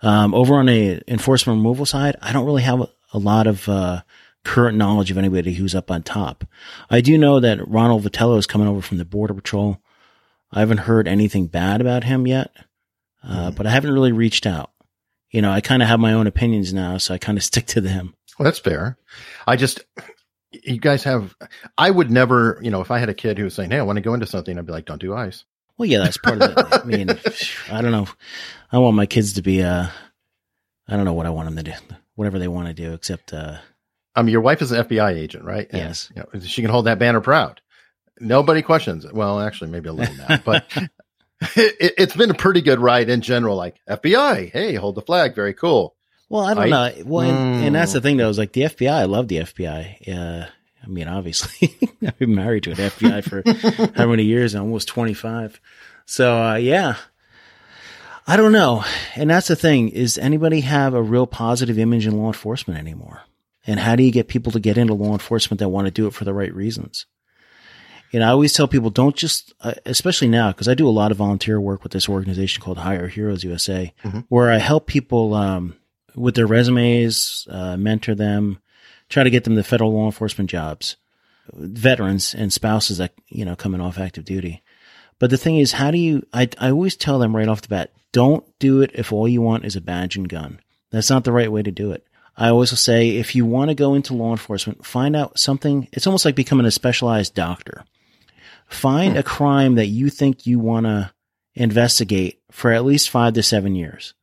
Um, 0.02 0.34
over 0.34 0.54
on 0.54 0.66
the 0.66 1.02
enforcement 1.06 1.58
removal 1.58 1.84
side, 1.84 2.16
I 2.22 2.32
don't 2.32 2.46
really 2.46 2.62
have 2.62 2.80
a, 2.80 2.88
a 3.12 3.18
lot 3.18 3.46
of, 3.46 3.68
uh, 3.68 4.02
current 4.44 4.78
knowledge 4.78 5.10
of 5.10 5.18
anybody 5.18 5.54
who's 5.54 5.74
up 5.74 5.90
on 5.90 6.02
top. 6.02 6.44
I 6.88 7.00
do 7.00 7.18
know 7.18 7.40
that 7.40 7.66
Ronald 7.68 8.04
Vitiello 8.04 8.38
is 8.38 8.46
coming 8.46 8.68
over 8.68 8.80
from 8.80 8.98
the 8.98 9.04
Border 9.04 9.34
Patrol. 9.34 9.78
I 10.50 10.60
haven't 10.60 10.78
heard 10.78 11.06
anything 11.06 11.46
bad 11.46 11.80
about 11.80 12.04
him 12.04 12.26
yet, 12.26 12.50
uh, 13.22 13.50
but 13.50 13.66
I 13.66 13.70
haven't 13.70 13.92
really 13.92 14.12
reached 14.12 14.46
out. 14.46 14.70
You 15.30 15.42
know, 15.42 15.50
I 15.50 15.60
kind 15.60 15.82
of 15.82 15.88
have 15.88 16.00
my 16.00 16.12
own 16.12 16.26
opinions 16.26 16.72
now, 16.72 16.98
so 16.98 17.14
I 17.14 17.18
kind 17.18 17.38
of 17.38 17.44
stick 17.50 17.66
to 17.68 17.80
them. 17.80 18.14
Well, 18.38 18.44
that's 18.44 18.58
fair. 18.58 18.96
I 19.46 19.56
just, 19.56 19.80
you 20.50 20.78
guys 20.78 21.04
have, 21.04 21.34
I 21.78 21.90
would 21.90 22.10
never, 22.10 22.58
you 22.62 22.70
know, 22.70 22.80
if 22.80 22.90
I 22.90 22.98
had 22.98 23.08
a 23.08 23.14
kid 23.14 23.38
who 23.38 23.44
was 23.44 23.54
saying, 23.54 23.70
Hey, 23.70 23.78
I 23.78 23.82
want 23.82 23.96
to 23.98 24.00
go 24.02 24.14
into 24.14 24.26
something, 24.26 24.58
I'd 24.58 24.66
be 24.66 24.72
like, 24.72 24.86
don't 24.86 25.00
do 25.00 25.14
ice. 25.14 25.44
Well, 25.78 25.88
yeah, 25.88 25.98
that's 25.98 26.16
part 26.18 26.42
of 26.42 26.50
it. 26.56 26.66
I 26.72 26.84
mean, 26.84 27.10
I 27.70 27.80
don't 27.80 27.92
know. 27.92 28.06
I 28.72 28.78
want 28.78 28.96
my 28.96 29.06
kids 29.06 29.34
to 29.34 29.42
be, 29.42 29.62
uh, 29.62 29.86
I 30.88 30.96
don't 30.96 31.04
know 31.04 31.12
what 31.12 31.26
I 31.26 31.30
want 31.30 31.46
them 31.54 31.64
to 31.64 31.70
do, 31.70 31.76
whatever 32.16 32.38
they 32.38 32.48
want 32.48 32.68
to 32.68 32.74
do, 32.74 32.92
except, 32.92 33.32
uh, 33.32 33.58
I 34.14 34.22
mean, 34.22 34.32
your 34.32 34.40
wife 34.40 34.60
is 34.60 34.72
an 34.72 34.84
FBI 34.84 35.12
agent, 35.14 35.44
right? 35.44 35.68
And, 35.70 35.78
Yes. 35.78 36.10
you 36.14 36.22
know, 36.22 36.40
she 36.40 36.62
can 36.62 36.70
hold 36.70 36.86
that 36.86 36.98
banner 36.98 37.20
proud. 37.20 37.60
Nobody 38.18 38.60
questions 38.60 39.04
it. 39.04 39.14
Well, 39.14 39.40
actually, 39.40 39.70
maybe 39.70 39.88
a 39.88 39.92
little 39.92 40.14
now, 40.16 40.38
but 40.44 40.70
it, 41.56 41.94
it's 41.98 42.16
been 42.16 42.30
a 42.30 42.34
pretty 42.34 42.60
good 42.60 42.78
ride 42.80 43.08
in 43.08 43.20
general. 43.22 43.56
Like 43.56 43.76
FBI, 43.88 44.50
hey, 44.52 44.74
hold 44.74 44.94
the 44.94 45.02
flag, 45.02 45.34
very 45.34 45.54
cool. 45.54 45.94
well, 46.28 46.44
I 46.44 46.54
don't 46.54 46.72
I- 46.72 46.90
know. 46.90 47.02
Well, 47.06 47.28
and, 47.30 47.64
and 47.64 47.74
that's 47.74 47.92
the 47.92 48.00
Mm. 48.00 48.02
thing 48.02 48.16
though, 48.18 48.28
is 48.28 48.38
like 48.38 48.52
the 48.52 48.62
FBI, 48.62 48.90
I 48.92 49.04
love 49.04 49.28
the 49.28 49.38
FBI. 49.38 50.08
Uh, 50.08 50.46
I 50.82 50.86
mean, 50.86 51.08
obviously 51.08 51.76
I've 52.06 52.18
been 52.18 52.34
married 52.34 52.62
to 52.64 52.70
an 52.70 52.76
FBI 52.76 53.22
for 53.24 53.92
how 53.98 54.06
many 54.06 54.24
years? 54.24 54.54
Almost 54.54 54.88
25. 54.88 55.60
So, 56.06 56.42
uh, 56.42 56.54
yeah, 56.56 56.96
I 58.26 58.36
don't 58.36 58.52
know. 58.52 58.84
And 59.16 59.30
that's 59.30 59.48
the 59.48 59.56
thing 59.56 59.88
is 59.90 60.18
anybody 60.18 60.60
have 60.60 60.94
a 60.94 61.02
real 61.02 61.26
positive 61.26 61.78
image 61.78 62.06
in 62.06 62.16
law 62.18 62.28
enforcement 62.28 62.78
anymore? 62.78 63.22
And 63.66 63.78
how 63.78 63.94
do 63.96 64.02
you 64.02 64.10
get 64.10 64.28
people 64.28 64.52
to 64.52 64.60
get 64.60 64.78
into 64.78 64.94
law 64.94 65.12
enforcement 65.12 65.58
that 65.60 65.68
want 65.68 65.86
to 65.86 65.90
do 65.90 66.06
it 66.06 66.14
for 66.14 66.24
the 66.24 66.32
right 66.34 66.52
reasons? 66.54 67.06
And 68.12 68.24
I 68.24 68.28
always 68.30 68.52
tell 68.52 68.66
people 68.66 68.90
don't 68.90 69.14
just, 69.16 69.52
uh, 69.60 69.74
especially 69.86 70.28
now, 70.28 70.50
because 70.50 70.66
I 70.68 70.74
do 70.74 70.88
a 70.88 70.90
lot 70.90 71.10
of 71.12 71.16
volunteer 71.18 71.60
work 71.60 71.82
with 71.84 71.92
this 71.92 72.08
organization 72.08 72.62
called 72.62 72.78
Hire 72.78 73.06
Heroes 73.08 73.44
USA, 73.44 73.92
Mhm. 74.04 74.24
where 74.28 74.50
I 74.50 74.58
help 74.58 74.86
people 74.86 75.34
um, 75.34 75.76
with 76.16 76.34
their 76.34 76.46
resumes, 76.46 77.46
uh, 77.50 77.76
mentor 77.76 78.14
them, 78.16 78.58
try 79.08 79.22
to 79.22 79.30
get 79.30 79.44
them 79.44 79.54
the 79.54 79.62
federal 79.62 79.92
law 79.92 80.06
enforcement 80.06 80.50
jobs, 80.50 80.96
veterans 81.52 82.34
and 82.34 82.52
spouses 82.52 82.98
that 82.98 83.12
you 83.28 83.44
know 83.44 83.56
coming 83.56 83.80
off 83.80 83.98
active 83.98 84.24
duty. 84.24 84.62
But 85.18 85.30
the 85.30 85.36
thing 85.36 85.56
is, 85.58 85.72
how 85.72 85.90
do 85.90 85.98
you? 85.98 86.24
I 86.32 86.48
I 86.58 86.70
always 86.70 86.96
tell 86.96 87.18
them 87.18 87.34
right 87.36 87.48
off 87.48 87.62
the 87.62 87.68
bat, 87.68 87.92
don't 88.12 88.44
do 88.58 88.82
it 88.82 88.90
if 88.94 89.12
all 89.12 89.28
you 89.28 89.42
want 89.42 89.64
is 89.64 89.76
a 89.76 89.80
badge 89.80 90.16
and 90.16 90.28
gun. 90.28 90.60
That's 90.90 91.10
not 91.10 91.24
the 91.24 91.32
right 91.32 91.50
way 91.52 91.62
to 91.62 91.70
do 91.70 91.92
it. 91.92 92.04
I 92.36 92.48
always 92.48 92.76
say 92.78 93.10
if 93.10 93.34
you 93.34 93.44
want 93.44 93.68
to 93.68 93.74
go 93.74 93.94
into 93.94 94.14
law 94.14 94.30
enforcement, 94.30 94.84
find 94.86 95.14
out 95.14 95.38
something. 95.38 95.88
It's 95.92 96.06
almost 96.06 96.24
like 96.24 96.34
becoming 96.34 96.66
a 96.66 96.70
specialized 96.70 97.34
doctor. 97.34 97.84
Find 98.70 99.16
a 99.16 99.22
crime 99.22 99.74
that 99.74 99.86
you 99.86 100.10
think 100.10 100.46
you 100.46 100.58
want 100.58 100.86
to 100.86 101.12
investigate 101.54 102.40
for 102.50 102.72
at 102.72 102.84
least 102.84 103.10
five 103.10 103.34
to 103.34 103.42
seven 103.42 103.74
years. 103.74 104.14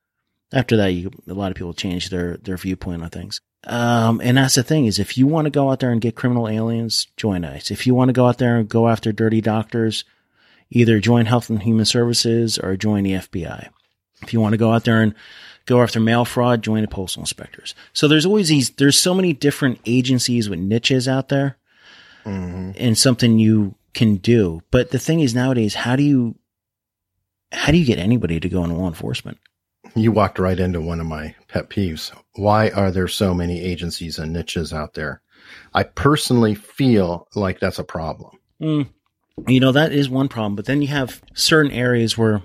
After 0.54 0.78
that, 0.78 0.94
you, 0.94 1.12
a 1.28 1.34
lot 1.34 1.52
of 1.52 1.58
people 1.58 1.74
change 1.74 2.10
their, 2.10 2.38
their 2.38 2.56
viewpoint 2.56 3.04
on 3.04 3.10
things. 3.10 3.42
Um, 3.66 4.22
and 4.24 4.38
that's 4.38 4.56
the 4.56 4.64
thing 4.64 4.86
is 4.86 5.00
if 5.00 5.18
you 5.18 5.28
want 5.28 5.46
to 5.46 5.52
go 5.52 5.70
out 5.70 5.82
there 5.82 5.92
and 5.92 6.00
get 6.00 6.16
criminal 6.16 6.48
aliens, 6.48 7.08
join 7.18 7.44
ICE. 7.44 7.72
If 7.72 7.86
you 7.86 7.94
want 7.94 8.10
to 8.10 8.14
go 8.14 8.26
out 8.26 8.38
there 8.38 8.56
and 8.56 8.70
go 8.70 8.88
after 8.88 9.12
dirty 9.12 9.42
doctors, 9.42 10.06
either 10.70 11.00
join 11.02 11.26
Health 11.26 11.50
and 11.50 11.62
Human 11.62 11.86
Services 11.86 12.58
or 12.58 12.78
join 12.78 13.04
the 13.04 13.14
FBI. 13.14 13.68
If 14.22 14.32
you 14.32 14.40
want 14.40 14.54
to 14.54 14.58
go 14.58 14.72
out 14.72 14.86
there 14.86 15.02
and 15.02 15.14
go 15.66 15.82
after 15.82 16.00
mail 16.00 16.24
fraud, 16.24 16.62
join 16.62 16.82
the 16.82 16.88
postal 16.88 17.22
inspectors. 17.22 17.76
So 17.92 18.08
there's 18.08 18.26
always 18.26 18.48
these, 18.48 18.70
there's 18.72 19.00
so 19.00 19.14
many 19.14 19.34
different 19.34 19.82
agencies 19.86 20.50
with 20.50 20.60
niches 20.60 21.10
out 21.10 21.28
there 21.28 21.58
Mhm. 22.28 22.76
and 22.78 22.98
something 22.98 23.40
you 23.40 23.76
can 23.94 24.18
do. 24.18 24.62
But 24.70 24.92
the 24.92 25.00
thing 25.00 25.22
is 25.22 25.34
nowadays, 25.34 25.74
how 25.74 25.96
do 25.96 26.04
you, 26.04 26.36
how 27.52 27.72
do 27.72 27.78
you 27.78 27.86
get 27.86 28.00
anybody 28.00 28.40
to 28.40 28.50
go 28.50 28.64
into 28.64 28.76
law 28.76 28.88
enforcement? 28.88 29.38
You 29.96 30.12
walked 30.12 30.38
right 30.38 30.60
into 30.60 30.82
one 30.82 31.00
of 31.00 31.08
my 31.08 31.36
pet 31.48 31.70
peeves. 31.70 32.12
Why 32.36 32.70
are 32.70 32.92
there 32.92 33.08
so 33.08 33.34
many 33.34 33.62
agencies 33.62 34.20
and 34.20 34.34
niches 34.34 34.74
out 34.74 34.94
there? 34.94 35.22
I 35.74 35.84
personally 35.84 36.56
feel 36.56 37.28
like 37.34 37.60
that's 37.60 37.80
a 37.80 37.84
problem. 37.84 38.38
Mm, 38.62 38.90
you 39.48 39.60
know, 39.60 39.72
that 39.72 39.94
is 39.94 40.10
one 40.10 40.28
problem. 40.28 40.56
But 40.56 40.66
then 40.66 40.82
you 40.82 40.90
have 40.90 41.22
certain 41.34 41.72
areas 41.72 42.18
where, 42.18 42.44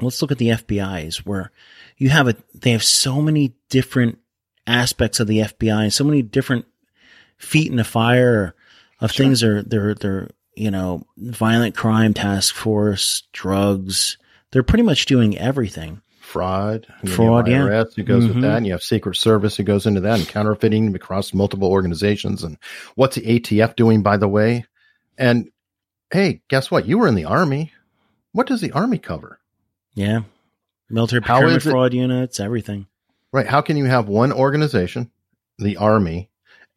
let's 0.00 0.20
look 0.20 0.32
at 0.32 0.38
the 0.38 0.48
FBI's, 0.48 1.24
where 1.24 1.52
you 1.96 2.08
have 2.10 2.26
a, 2.28 2.36
they 2.54 2.72
have 2.72 2.84
so 2.84 3.22
many 3.22 3.54
different 3.70 4.18
aspects 4.66 5.20
of 5.20 5.28
the 5.28 5.38
FBI 5.38 5.84
and 5.84 5.92
so 5.92 6.04
many 6.04 6.22
different 6.22 6.66
feet 7.38 7.70
in 7.70 7.76
the 7.76 7.84
fire 7.84 8.54
of 9.00 9.12
Sure. 9.12 9.24
things 9.26 9.42
are, 9.42 9.62
they're, 9.62 9.94
they're, 9.94 10.28
you 10.56 10.70
know, 10.70 11.04
violent 11.16 11.76
crime 11.76 12.14
task 12.14 12.54
force, 12.54 13.22
drugs. 13.32 14.16
They're 14.52 14.62
pretty 14.62 14.82
much 14.84 15.06
doing 15.06 15.36
everything. 15.38 16.00
Fraud, 16.20 16.86
Fraud, 17.06 17.48
you 17.48 17.54
yeah. 17.54 17.60
IRS 17.62 17.94
who 17.96 18.02
goes 18.02 18.24
Mhm. 18.24 18.34
with 18.34 18.42
that, 18.42 18.58
and 18.58 18.66
you 18.66 18.72
have 18.72 18.82
Secret 18.82 19.16
Service 19.16 19.56
who 19.56 19.62
goes 19.62 19.86
into 19.86 20.00
that, 20.02 20.18
and 20.18 20.28
counterfeiting 20.28 20.94
across 20.94 21.32
multiple 21.32 21.70
organizations. 21.70 22.42
And 22.44 22.58
what's 22.96 23.16
the 23.16 23.22
ATF 23.26 23.76
doing, 23.76 24.02
by 24.02 24.18
the 24.18 24.28
way? 24.28 24.66
And 25.16 25.48
hey, 26.10 26.42
guess 26.48 26.70
what? 26.70 26.86
You 26.86 26.98
were 26.98 27.08
in 27.08 27.14
the 27.14 27.24
Army. 27.24 27.72
What 28.32 28.46
does 28.46 28.60
the 28.60 28.72
Army 28.72 28.98
cover? 28.98 29.38
Yeah. 29.94 30.20
Military 30.90 31.22
procurement 31.22 31.62
fraud 31.62 31.94
units, 31.94 32.40
everything. 32.40 32.86
Right? 33.32 33.46
How 33.46 33.60
can 33.62 33.76
you 33.78 33.86
have 33.86 34.08
one 34.08 34.32
organization, 34.32 35.10
the 35.58 35.76
Army, 35.78 36.28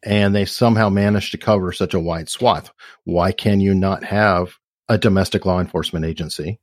and 0.02 0.34
they 0.34 0.44
somehow 0.44 0.88
manage 0.88 1.30
to 1.30 1.38
cover 1.38 1.72
such 1.72 1.94
a 1.94 2.00
wide 2.00 2.28
swath? 2.28 2.70
Why 3.04 3.32
can 3.32 3.60
you 3.60 3.74
not 3.74 4.04
have 4.04 4.58
a 4.88 4.98
domestic 4.98 5.46
law 5.46 5.60
enforcement 5.60 6.04
agency, 6.04 6.58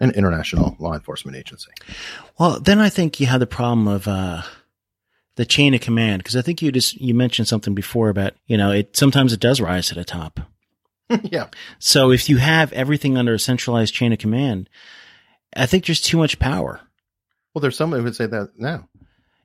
an 0.00 0.10
international 0.12 0.76
law 0.78 0.94
enforcement 0.94 1.36
agency? 1.36 1.70
Well, 2.38 2.60
then 2.60 2.78
I 2.78 2.88
think 2.88 3.20
you 3.20 3.26
have 3.26 3.40
the 3.40 3.46
problem 3.46 3.88
of 3.88 4.06
uh, 4.06 4.42
the 5.36 5.46
chain 5.46 5.74
of 5.74 5.80
command 5.80 6.20
because 6.20 6.36
I 6.36 6.42
think 6.42 6.62
you 6.62 6.70
just 6.72 6.94
you 7.00 7.14
mentioned 7.14 7.48
something 7.48 7.74
before 7.74 8.08
about 8.08 8.34
you 8.46 8.56
know 8.56 8.70
it 8.70 8.96
sometimes 8.96 9.32
it 9.32 9.40
does 9.40 9.60
rise 9.60 9.88
to 9.88 9.94
the 9.94 10.04
top. 10.04 10.40
yeah. 11.22 11.48
So 11.78 12.10
if 12.10 12.28
you 12.28 12.38
have 12.38 12.72
everything 12.72 13.16
under 13.16 13.34
a 13.34 13.38
centralized 13.38 13.94
chain 13.94 14.12
of 14.12 14.18
command, 14.18 14.68
I 15.54 15.66
think 15.66 15.86
there's 15.86 16.00
too 16.00 16.18
much 16.18 16.38
power. 16.38 16.80
Well, 17.54 17.60
there's 17.60 17.76
some 17.76 17.92
who 17.92 18.02
would 18.02 18.16
say 18.16 18.26
that 18.26 18.50
now. 18.56 18.88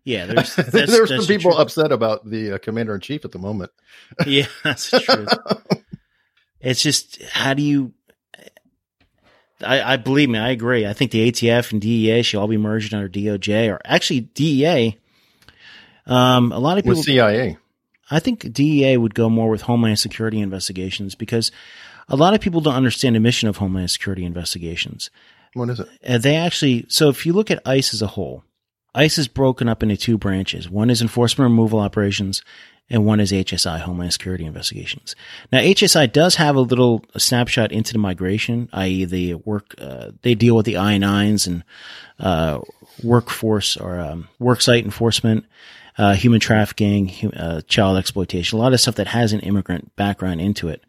Yeah, 0.07 0.25
there's 0.27 0.55
that's, 0.55 0.71
There's 0.71 1.09
that's 1.09 1.09
some 1.09 1.25
people 1.25 1.51
truth. 1.51 1.59
upset 1.59 1.91
about 1.91 2.23
the 2.29 2.53
uh, 2.53 2.57
commander 2.59 2.95
in 2.95 3.01
chief 3.01 3.25
at 3.25 3.33
the 3.33 3.39
moment. 3.39 3.71
Yeah, 4.25 4.45
that's 4.63 4.89
true. 4.89 5.27
it's 6.61 6.81
just 6.81 7.21
how 7.23 7.53
do 7.53 7.61
you? 7.61 7.93
I, 9.61 9.81
I 9.93 9.97
believe 9.97 10.29
me, 10.29 10.39
I 10.39 10.51
agree. 10.51 10.85
I 10.85 10.93
think 10.93 11.11
the 11.11 11.29
ATF 11.29 11.73
and 11.73 11.81
DEA 11.81 12.21
should 12.21 12.39
all 12.39 12.47
be 12.47 12.55
merged 12.55 12.93
under 12.93 13.09
DOJ 13.09 13.69
or 13.69 13.81
actually 13.83 14.21
DEA. 14.21 14.97
Um, 16.05 16.53
a 16.53 16.59
lot 16.59 16.77
of 16.77 16.85
people 16.85 16.99
With 16.99 17.05
CIA. 17.05 17.57
I 18.09 18.19
think 18.19 18.53
DEA 18.53 18.95
would 18.95 19.13
go 19.13 19.29
more 19.29 19.49
with 19.49 19.63
Homeland 19.63 19.99
Security 19.99 20.39
investigations 20.39 21.15
because 21.15 21.51
a 22.07 22.15
lot 22.15 22.33
of 22.33 22.39
people 22.39 22.61
don't 22.61 22.75
understand 22.75 23.17
the 23.17 23.19
mission 23.19 23.49
of 23.49 23.57
Homeland 23.57 23.91
Security 23.91 24.23
investigations. 24.23 25.09
What 25.53 25.69
is 25.69 25.81
it? 25.81 26.21
They 26.21 26.37
actually, 26.37 26.85
so 26.87 27.09
if 27.09 27.25
you 27.25 27.33
look 27.33 27.51
at 27.51 27.61
ICE 27.67 27.93
as 27.93 28.01
a 28.01 28.07
whole, 28.07 28.45
ICE 28.97 29.19
is 29.19 29.27
broken 29.27 29.69
up 29.69 29.83
into 29.83 29.95
two 29.95 30.17
branches. 30.17 30.69
One 30.69 30.89
is 30.89 31.03
enforcement 31.03 31.51
removal 31.51 31.79
operations 31.79 32.41
and 32.89 33.05
one 33.05 33.19
is 33.19 33.31
HSI, 33.31 33.79
Homeland 33.81 34.13
Security 34.13 34.45
investigations. 34.45 35.15
Now, 35.51 35.59
HSI 35.59 36.11
does 36.11 36.35
have 36.35 36.55
a 36.55 36.61
little 36.61 37.05
snapshot 37.15 37.71
into 37.71 37.93
the 37.93 37.99
migration, 37.99 38.69
i.e. 38.73 39.05
the 39.05 39.35
work, 39.35 39.75
uh, 39.77 40.11
they 40.21 40.35
deal 40.35 40.55
with 40.55 40.65
the 40.65 40.77
I-9s 40.77 41.45
and, 41.47 41.63
uh, 42.19 42.59
workforce 43.03 43.77
or, 43.77 43.99
um, 43.99 44.29
worksite 44.41 44.83
enforcement, 44.83 45.45
uh, 45.97 46.13
human 46.13 46.39
trafficking, 46.39 47.09
hu- 47.09 47.31
uh, 47.31 47.61
child 47.67 47.97
exploitation, 47.97 48.57
a 48.57 48.61
lot 48.61 48.73
of 48.73 48.79
stuff 48.79 48.95
that 48.95 49.07
has 49.07 49.33
an 49.33 49.41
immigrant 49.41 49.95
background 49.95 50.41
into 50.41 50.69
it. 50.69 50.83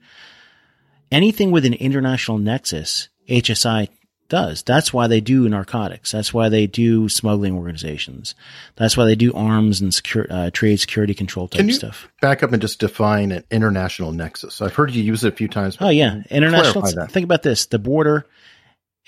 Anything 1.10 1.50
with 1.50 1.64
an 1.64 1.74
international 1.74 2.38
nexus, 2.38 3.08
HSI 3.28 3.88
does. 4.28 4.62
That's 4.62 4.92
why 4.92 5.06
they 5.06 5.20
do 5.20 5.48
narcotics. 5.48 6.12
That's 6.12 6.32
why 6.32 6.48
they 6.48 6.66
do 6.66 7.08
smuggling 7.08 7.54
organizations. 7.56 8.34
That's 8.76 8.96
why 8.96 9.04
they 9.04 9.14
do 9.14 9.32
arms 9.32 9.80
and 9.80 9.92
secure, 9.92 10.26
uh, 10.30 10.50
trade 10.50 10.78
security 10.78 11.14
control 11.14 11.48
type 11.48 11.58
Can 11.58 11.68
you- 11.68 11.74
stuff. 11.74 12.08
Back 12.20 12.42
up 12.42 12.52
and 12.52 12.60
just 12.60 12.80
define 12.80 13.32
an 13.32 13.44
international 13.50 14.12
nexus. 14.12 14.60
I've 14.60 14.74
heard 14.74 14.92
you 14.92 15.02
use 15.02 15.24
it 15.24 15.32
a 15.32 15.36
few 15.36 15.48
times. 15.48 15.76
Oh 15.80 15.88
yeah, 15.88 16.22
international. 16.30 16.84
Think 17.06 17.24
about 17.24 17.42
this: 17.42 17.66
the 17.66 17.78
border 17.78 18.26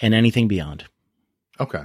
and 0.01 0.15
anything 0.15 0.49
beyond. 0.49 0.85
Okay. 1.59 1.83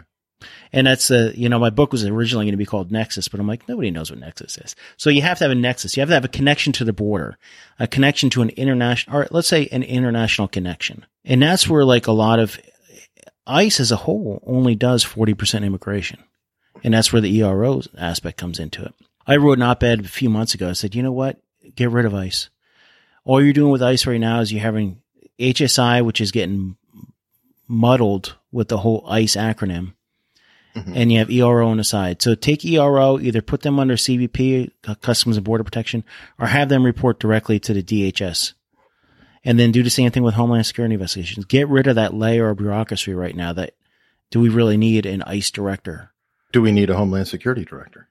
And 0.72 0.86
that's 0.86 1.10
uh, 1.10 1.32
you 1.36 1.50
know, 1.50 1.60
my 1.60 1.70
book 1.70 1.92
was 1.92 2.06
originally 2.06 2.46
going 2.46 2.54
to 2.54 2.58
be 2.58 2.66
called 2.66 2.92
Nexus, 2.92 3.28
but 3.28 3.40
I'm 3.40 3.48
like, 3.48 3.68
nobody 3.68 3.92
knows 3.92 4.12
what 4.12 4.20
Nexus 4.20 4.58
is. 4.58 4.76
So 4.98 5.10
you 5.10 5.22
have 5.22 5.38
to 5.40 5.46
have 5.46 5.52
a 5.52 5.56
nexus. 5.56 5.96
You 5.96 6.02
have 6.02 6.10
to 6.10 6.16
have 6.16 6.26
a 6.26 6.30
connection 6.30 6.74
to 6.74 6.84
the 6.84 6.94
border, 6.94 7.38
a 7.80 7.88
connection 7.88 8.30
to 8.32 8.42
an 8.42 8.50
international, 8.50 9.18
or 9.18 9.28
let's 9.32 9.48
say 9.48 9.68
an 9.72 9.84
international 9.84 10.48
connection. 10.48 11.06
And 11.24 11.42
that's 11.42 11.68
where 11.68 11.86
like 11.86 12.08
a 12.08 12.12
lot 12.12 12.40
of 12.40 12.60
ICE 13.48 13.80
as 13.80 13.92
a 13.92 13.96
whole 13.98 14.42
only 14.46 14.76
does 14.76 15.06
40% 15.06 15.64
immigration. 15.64 16.20
And 16.84 16.94
that's 16.94 17.12
where 17.14 17.22
the 17.22 17.36
ERO 17.42 17.82
aspect 17.98 18.38
comes 18.38 18.60
into 18.60 18.84
it. 18.84 18.94
I 19.28 19.38
wrote 19.38 19.58
an 19.58 19.64
op-ed 19.64 20.02
a 20.02 20.08
few 20.08 20.30
months 20.30 20.54
ago. 20.54 20.70
I 20.70 20.74
said, 20.74 20.94
you 20.96 21.02
know 21.04 21.12
what? 21.12 21.40
Get 21.76 21.90
rid 21.90 22.06
of 22.06 22.14
ICE. 22.14 22.50
All 23.24 23.42
you're 23.44 23.54
doing 23.54 23.72
with 23.72 23.82
ICE 23.82 24.06
right 24.06 24.20
now 24.20 24.40
is 24.42 24.52
you're 24.52 24.62
having 24.62 25.02
HSI, 25.40 26.04
which 26.06 26.22
is 26.22 26.32
getting 26.32 26.76
muddled 27.68 28.36
with 28.52 28.68
the 28.68 28.78
whole 28.78 29.04
ICE 29.08 29.36
acronym. 29.36 29.94
Mhm. 30.76 30.92
and 30.94 31.10
you 31.10 31.20
have 31.20 31.32
ERO 31.32 31.70
on 31.70 31.78
the 31.78 31.86
side. 31.86 32.22
So 32.22 32.36
take 32.36 32.66
ERO, 32.66 33.18
either 33.18 33.42
put 33.42 33.62
them 33.62 33.80
under 33.80 33.96
CBP, 33.96 34.72
Customs 35.02 35.38
and 35.38 35.46
Border 35.46 35.64
Protection, 35.64 36.04
or 36.38 36.48
have 36.48 36.68
them 36.68 36.84
report 36.84 37.18
directly 37.18 37.60
to 37.62 37.74
the 37.74 37.82
DHS. 37.82 38.52
And 39.46 39.60
then 39.60 39.72
do 39.72 39.84
the 39.84 39.90
same 39.90 40.12
thing 40.12 40.24
with 40.24 40.34
Homeland 40.34 40.66
Security 40.66 40.96
investigations. 40.96 41.46
Get 41.46 41.70
rid 41.70 41.88
of 41.88 41.96
that 41.96 42.14
layer 42.14 42.50
of 42.50 42.58
bureaucracy 42.58 43.14
right 43.14 43.36
now 43.36 43.54
that 43.54 43.76
do 44.32 44.40
we 44.40 44.50
really 44.50 44.76
need 44.76 45.06
an 45.06 45.22
ICE 45.22 45.50
director? 45.52 46.12
Do 46.52 46.62
we 46.62 46.72
need 46.72 46.90
a 46.90 46.98
Homeland 46.98 47.28
Security 47.28 47.64
director? 47.64 48.10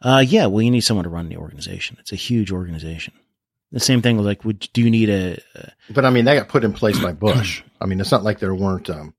Uh, 0.00 0.24
yeah, 0.26 0.46
well, 0.46 0.62
you 0.62 0.70
need 0.70 0.82
someone 0.82 1.04
to 1.04 1.10
run 1.10 1.28
the 1.28 1.36
organization. 1.38 1.96
It's 1.98 2.12
a 2.12 2.16
huge 2.16 2.52
organization. 2.52 3.14
The 3.72 3.80
same 3.80 4.02
thing 4.02 4.16
with 4.16 4.26
like, 4.26 4.44
would 4.44 4.68
do 4.72 4.82
you 4.82 4.90
need 4.90 5.10
a, 5.10 5.42
a 5.56 5.72
But 5.90 6.04
I 6.04 6.10
mean, 6.10 6.26
that 6.26 6.34
got 6.34 6.48
put 6.48 6.62
in 6.62 6.72
place 6.72 6.98
by 6.98 7.12
Bush. 7.12 7.62
I 7.80 7.86
mean, 7.86 8.00
it's 8.00 8.12
not 8.12 8.22
like 8.22 8.38
there 8.38 8.54
weren't 8.54 8.88
um, 8.88 9.14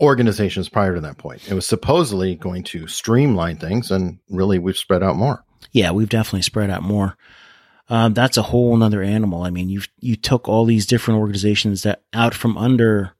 organizations 0.00 0.68
prior 0.68 0.94
to 0.94 1.00
that 1.02 1.18
point. 1.18 1.48
It 1.48 1.54
was 1.54 1.66
supposedly 1.66 2.34
going 2.34 2.64
to 2.64 2.88
streamline 2.88 3.58
things, 3.58 3.90
and 3.90 4.18
really, 4.28 4.58
we've 4.58 4.76
spread 4.76 5.02
out 5.02 5.16
more. 5.16 5.44
yeah, 5.70 5.92
we've 5.92 6.08
definitely 6.08 6.42
spread 6.42 6.70
out 6.70 6.82
more. 6.82 7.16
Um, 7.88 8.14
that's 8.14 8.36
a 8.36 8.42
whole 8.42 8.76
nother 8.76 9.02
animal. 9.02 9.42
I 9.42 9.50
mean, 9.50 9.68
you 9.68 9.82
you 10.00 10.16
took 10.16 10.48
all 10.48 10.64
these 10.64 10.86
different 10.86 11.20
organizations 11.20 11.82
that 11.82 12.02
out 12.12 12.34
from 12.34 12.58
under 12.58 13.14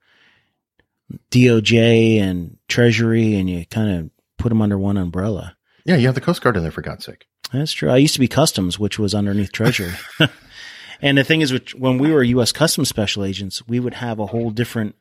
DOJ 1.30 2.20
and 2.20 2.56
Treasury, 2.68 3.36
and 3.36 3.48
you 3.48 3.64
kind 3.66 3.90
of 3.90 4.10
put 4.38 4.48
them 4.48 4.62
under 4.62 4.78
one 4.78 4.96
umbrella. 4.96 5.56
Yeah, 5.84 5.96
you 5.96 6.06
have 6.06 6.16
the 6.16 6.20
Coast 6.20 6.42
Guard 6.42 6.56
in 6.56 6.62
there 6.62 6.72
for 6.72 6.82
God's 6.82 7.04
sake. 7.04 7.26
That's 7.52 7.72
true. 7.72 7.90
I 7.90 7.98
used 7.98 8.14
to 8.14 8.20
be 8.20 8.26
Customs, 8.26 8.78
which 8.78 8.98
was 8.98 9.14
underneath 9.14 9.52
Treasury. 9.52 9.92
and 11.00 11.16
the 11.16 11.22
thing 11.22 11.42
is, 11.42 11.52
which, 11.52 11.76
when 11.76 11.98
we 11.98 12.10
were 12.10 12.24
U.S. 12.24 12.50
Customs 12.50 12.88
Special 12.88 13.24
Agents, 13.24 13.66
we 13.68 13.78
would 13.78 13.94
have 13.94 14.18
a 14.18 14.26
whole 14.26 14.50
different 14.50 14.96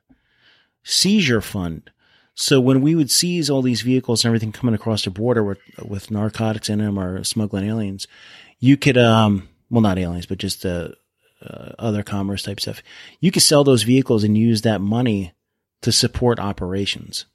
seizure 0.83 1.41
fund. 1.41 1.89
So 2.35 2.61
when 2.61 2.81
we 2.81 2.93
would 2.93 3.09
seize 3.09 3.49
all 3.49 3.61
these 3.61 3.81
vehicles 3.81 4.23
and 4.23 4.29
everything 4.29 4.51
coming 4.51 4.75
across 4.75 5.05
the 5.05 5.09
border 5.09 5.43
with 5.43 5.59
with 5.83 6.11
narcotics 6.11 6.69
in 6.69 6.79
them 6.79 6.99
or 6.99 7.23
smuggling 7.23 7.65
aliens, 7.65 8.07
you 8.59 8.77
could 8.77 8.97
um 8.97 9.47
well 9.75 9.81
not 9.81 9.99
aliens 9.99 10.25
but 10.25 10.39
just 10.39 10.65
uh, 10.65 10.89
uh, 11.45 11.73
other 11.77 12.01
commerce 12.01 12.43
type 12.43 12.59
stuff. 12.59 12.81
You 13.19 13.31
could 13.31 13.41
sell 13.43 13.63
those 13.63 13.83
vehicles 13.83 14.23
and 14.23 14.37
use 14.37 14.61
that 14.61 14.81
money 14.81 15.33
to 15.81 15.91
support 15.91 16.39
operations. 16.39 17.25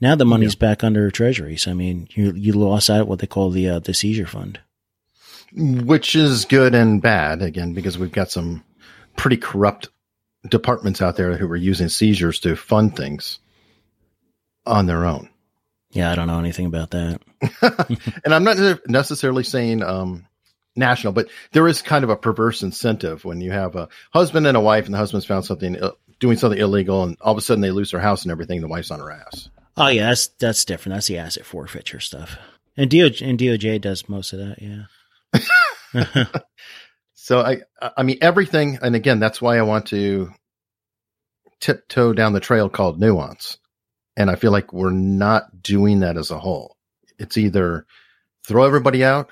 Now 0.00 0.14
the 0.14 0.24
money's 0.24 0.54
back 0.54 0.84
under 0.84 1.10
Treasury, 1.10 1.56
so 1.56 1.72
I 1.72 1.74
mean 1.74 2.08
you 2.12 2.32
you 2.32 2.52
lost 2.52 2.88
out 2.88 3.08
what 3.08 3.18
they 3.18 3.26
call 3.26 3.50
the 3.50 3.68
uh, 3.68 3.78
the 3.80 3.92
seizure 3.92 4.26
fund. 4.26 4.60
which 5.52 6.14
is 6.14 6.44
good 6.44 6.74
and 6.74 7.02
bad 7.02 7.42
again 7.42 7.74
because 7.74 7.98
we've 7.98 8.12
got 8.12 8.30
some 8.30 8.62
pretty 9.16 9.36
corrupt 9.36 9.88
departments 10.48 11.02
out 11.02 11.16
there 11.16 11.36
who 11.36 11.50
are 11.50 11.56
using 11.56 11.88
seizures 11.88 12.38
to 12.40 12.54
fund 12.54 12.96
things 12.96 13.40
on 14.64 14.86
their 14.86 15.04
own. 15.04 15.28
Yeah, 15.90 16.12
I 16.12 16.14
don't 16.14 16.28
know 16.28 16.38
anything 16.38 16.66
about 16.66 16.90
that. 16.90 17.20
and 18.24 18.32
I'm 18.32 18.44
not 18.44 18.88
necessarily 18.88 19.42
saying 19.42 19.82
um, 19.82 20.27
national, 20.78 21.12
but 21.12 21.28
there 21.52 21.68
is 21.68 21.82
kind 21.82 22.04
of 22.04 22.10
a 22.10 22.16
perverse 22.16 22.62
incentive 22.62 23.24
when 23.24 23.40
you 23.40 23.50
have 23.50 23.76
a 23.76 23.88
husband 24.12 24.46
and 24.46 24.56
a 24.56 24.60
wife, 24.60 24.86
and 24.86 24.94
the 24.94 24.98
husband's 24.98 25.26
found 25.26 25.44
something 25.44 25.80
uh, 25.80 25.90
doing 26.20 26.38
something 26.38 26.58
illegal, 26.58 27.02
and 27.02 27.16
all 27.20 27.32
of 27.32 27.38
a 27.38 27.42
sudden 27.42 27.60
they 27.60 27.70
lose 27.70 27.90
their 27.90 28.00
house 28.00 28.22
and 28.22 28.32
everything. 28.32 28.60
The 28.60 28.68
wife's 28.68 28.90
on 28.90 29.00
her 29.00 29.10
ass. 29.10 29.48
Oh 29.76 29.88
yeah, 29.88 30.08
that's 30.08 30.28
that's 30.28 30.64
different. 30.64 30.96
That's 30.96 31.08
the 31.08 31.18
asset 31.18 31.44
forfeiture 31.44 32.00
stuff. 32.00 32.36
And 32.76 32.90
DOJ, 32.90 33.28
and 33.28 33.38
DOJ 33.38 33.80
does 33.80 34.08
most 34.08 34.32
of 34.32 34.38
that. 34.38 34.62
Yeah. 34.62 36.30
So 37.28 37.40
I, 37.40 37.60
I 37.94 38.04
mean 38.04 38.16
everything, 38.22 38.78
and 38.80 38.96
again, 38.96 39.20
that's 39.20 39.42
why 39.42 39.58
I 39.58 39.62
want 39.62 39.88
to 39.88 40.30
tiptoe 41.60 42.14
down 42.14 42.32
the 42.32 42.40
trail 42.40 42.70
called 42.70 42.98
nuance. 42.98 43.58
And 44.16 44.30
I 44.30 44.36
feel 44.36 44.50
like 44.50 44.72
we're 44.72 44.92
not 44.92 45.62
doing 45.62 46.00
that 46.00 46.16
as 46.16 46.30
a 46.30 46.38
whole. 46.38 46.74
It's 47.18 47.36
either 47.36 47.84
throw 48.46 48.64
everybody 48.64 49.04
out 49.04 49.28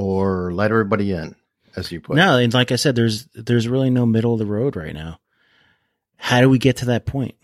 or 0.00 0.52
let 0.52 0.70
everybody 0.70 1.12
in, 1.12 1.34
as 1.76 1.90
you 1.92 2.00
put. 2.00 2.14
it. 2.14 2.16
No, 2.16 2.38
and 2.38 2.52
like 2.54 2.72
I 2.72 2.76
said, 2.76 2.96
there's 2.96 3.26
there's 3.34 3.68
really 3.68 3.90
no 3.90 4.06
middle 4.06 4.32
of 4.32 4.38
the 4.38 4.46
road 4.46 4.76
right 4.76 4.94
now. 4.94 5.18
How 6.16 6.40
do 6.40 6.48
we 6.48 6.58
get 6.58 6.78
to 6.78 6.86
that 6.86 7.06
point? 7.06 7.34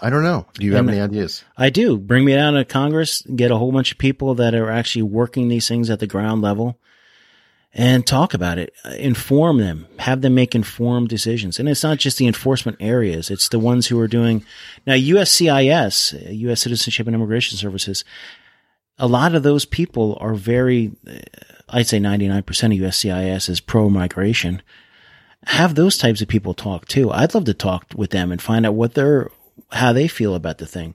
I 0.00 0.10
don't 0.10 0.22
know. 0.24 0.46
Do 0.54 0.66
you 0.66 0.74
have 0.74 0.80
And- 0.80 0.90
any 0.90 1.00
ideas? 1.00 1.42
I 1.56 1.70
do. 1.70 1.96
Bring 1.96 2.24
me 2.24 2.34
down 2.34 2.54
to 2.54 2.64
Congress, 2.64 3.22
get 3.22 3.50
a 3.50 3.56
whole 3.56 3.72
bunch 3.72 3.92
of 3.92 3.98
people 3.98 4.34
that 4.34 4.54
are 4.54 4.70
actually 4.70 5.02
working 5.02 5.48
these 5.48 5.66
things 5.68 5.88
at 5.88 6.00
the 6.00 6.06
ground 6.06 6.42
level 6.42 6.78
and 7.72 8.06
talk 8.06 8.34
about 8.34 8.58
it. 8.58 8.72
Inform 8.98 9.56
them, 9.58 9.86
have 9.98 10.20
them 10.20 10.34
make 10.34 10.54
informed 10.54 11.08
decisions. 11.08 11.58
And 11.58 11.68
it's 11.68 11.82
not 11.82 11.96
just 11.98 12.18
the 12.18 12.26
enforcement 12.26 12.76
areas, 12.80 13.30
it's 13.30 13.48
the 13.48 13.58
ones 13.58 13.86
who 13.86 13.98
are 13.98 14.08
doing 14.08 14.44
now 14.86 14.94
USCIS, 14.94 16.12
US 16.30 16.60
Citizenship 16.60 17.06
and 17.06 17.16
Immigration 17.16 17.56
Services. 17.58 18.04
A 18.98 19.06
lot 19.06 19.34
of 19.34 19.42
those 19.42 19.64
people 19.64 20.16
are 20.20 20.34
very, 20.34 20.92
I'd 21.68 21.88
say 21.88 21.98
99% 21.98 22.38
of 22.38 22.44
USCIS 22.44 23.48
is 23.48 23.60
pro 23.60 23.90
migration. 23.90 24.62
Have 25.46 25.74
those 25.74 25.96
types 25.96 26.20
of 26.20 26.28
people 26.28 26.54
talk 26.54 26.86
too. 26.86 27.10
I'd 27.10 27.34
love 27.34 27.44
to 27.44 27.54
talk 27.54 27.86
with 27.94 28.10
them 28.10 28.30
and 28.30 28.40
find 28.40 28.64
out 28.64 28.74
what 28.74 28.94
they're, 28.94 29.30
how 29.72 29.92
they 29.92 30.08
feel 30.08 30.34
about 30.34 30.58
the 30.58 30.66
thing. 30.66 30.94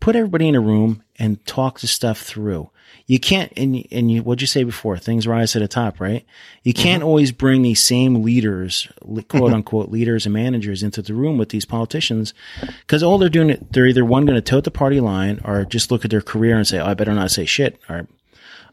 Put 0.00 0.16
everybody 0.16 0.48
in 0.48 0.54
a 0.54 0.60
room 0.60 1.02
and 1.18 1.44
talk 1.46 1.80
the 1.80 1.86
stuff 1.86 2.20
through. 2.22 2.70
You 3.06 3.20
can't, 3.20 3.52
and, 3.56 3.86
and 3.92 4.10
you, 4.10 4.22
what'd 4.22 4.40
you 4.40 4.46
say 4.46 4.64
before? 4.64 4.96
Things 4.96 5.26
rise 5.26 5.52
to 5.52 5.58
the 5.58 5.68
top, 5.68 6.00
right? 6.00 6.24
You 6.62 6.72
can't 6.72 7.02
always 7.02 7.32
bring 7.32 7.62
these 7.62 7.84
same 7.84 8.22
leaders, 8.22 8.88
quote 9.28 9.52
unquote 9.52 9.90
leaders 9.90 10.26
and 10.26 10.32
managers 10.32 10.82
into 10.82 11.02
the 11.02 11.14
room 11.14 11.36
with 11.36 11.50
these 11.50 11.64
politicians 11.64 12.34
because 12.80 13.02
all 13.02 13.18
they're 13.18 13.28
doing, 13.28 13.66
they're 13.70 13.86
either 13.86 14.04
one 14.04 14.26
going 14.26 14.36
to 14.36 14.42
tote 14.42 14.64
the 14.64 14.70
party 14.70 15.00
line 15.00 15.40
or 15.44 15.64
just 15.64 15.90
look 15.90 16.04
at 16.04 16.10
their 16.10 16.20
career 16.20 16.56
and 16.56 16.66
say, 16.66 16.78
oh, 16.78 16.86
I 16.86 16.94
better 16.94 17.14
not 17.14 17.30
say 17.30 17.44
shit 17.44 17.80
or 17.88 18.06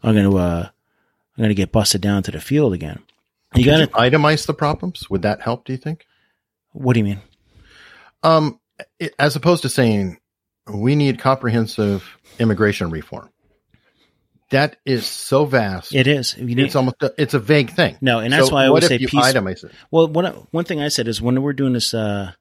I'm 0.04 0.14
going 0.14 0.30
to, 0.32 0.38
uh, 0.38 0.70
I'm 1.38 1.44
going 1.44 1.50
to 1.50 1.56
get 1.56 1.72
busted 1.72 2.02
down 2.02 2.24
to 2.24 2.32
the 2.32 2.42
field 2.42 2.74
again. 2.74 3.00
You 3.56 3.64
got 3.66 3.78
to, 3.78 3.88
Itemize 3.88 4.46
the 4.48 4.54
problems. 4.54 5.10
Would 5.10 5.22
that 5.22 5.42
help? 5.42 5.66
Do 5.66 5.74
you 5.74 5.78
think? 5.78 6.06
what 6.74 6.94
do 6.94 7.00
you 7.00 7.04
mean? 7.06 7.22
Um, 8.24 8.60
it- 9.00 9.16
as 9.18 9.36
opposed 9.36 9.62
to 9.64 9.70
saying 9.70 10.18
we 10.72 10.96
need 10.96 11.20
comprehensive 11.20 12.18
immigration 12.40 12.90
reform. 12.90 13.30
That 14.52 14.78
is 14.86 15.06
so 15.06 15.44
vast. 15.46 15.94
It 15.94 16.08
is. 16.08 16.36
You 16.38 16.64
it's 16.64 16.76
almost 16.76 16.96
a, 17.02 17.14
it's 17.18 17.34
a 17.34 17.40
vague 17.40 17.72
thing. 17.72 17.98
no, 18.00 18.20
and 18.20 18.32
that's 18.32 18.48
So 18.48 18.54
why 18.54 18.64
I 18.64 18.68
always 18.68 18.88
say 18.88 18.98
you 18.98 19.08
peace. 19.08 19.26
itemize 19.26 19.64
it? 19.66 19.72
Well, 19.92 20.08
one 20.08 20.26
one 20.52 20.64
thing 20.64 20.82
I 20.82 20.88
said 20.88 21.08
is 21.10 21.22
when 21.22 21.42
we're 21.42 21.52
doing 21.54 21.74
this, 21.74 21.94
uh, 21.94 22.32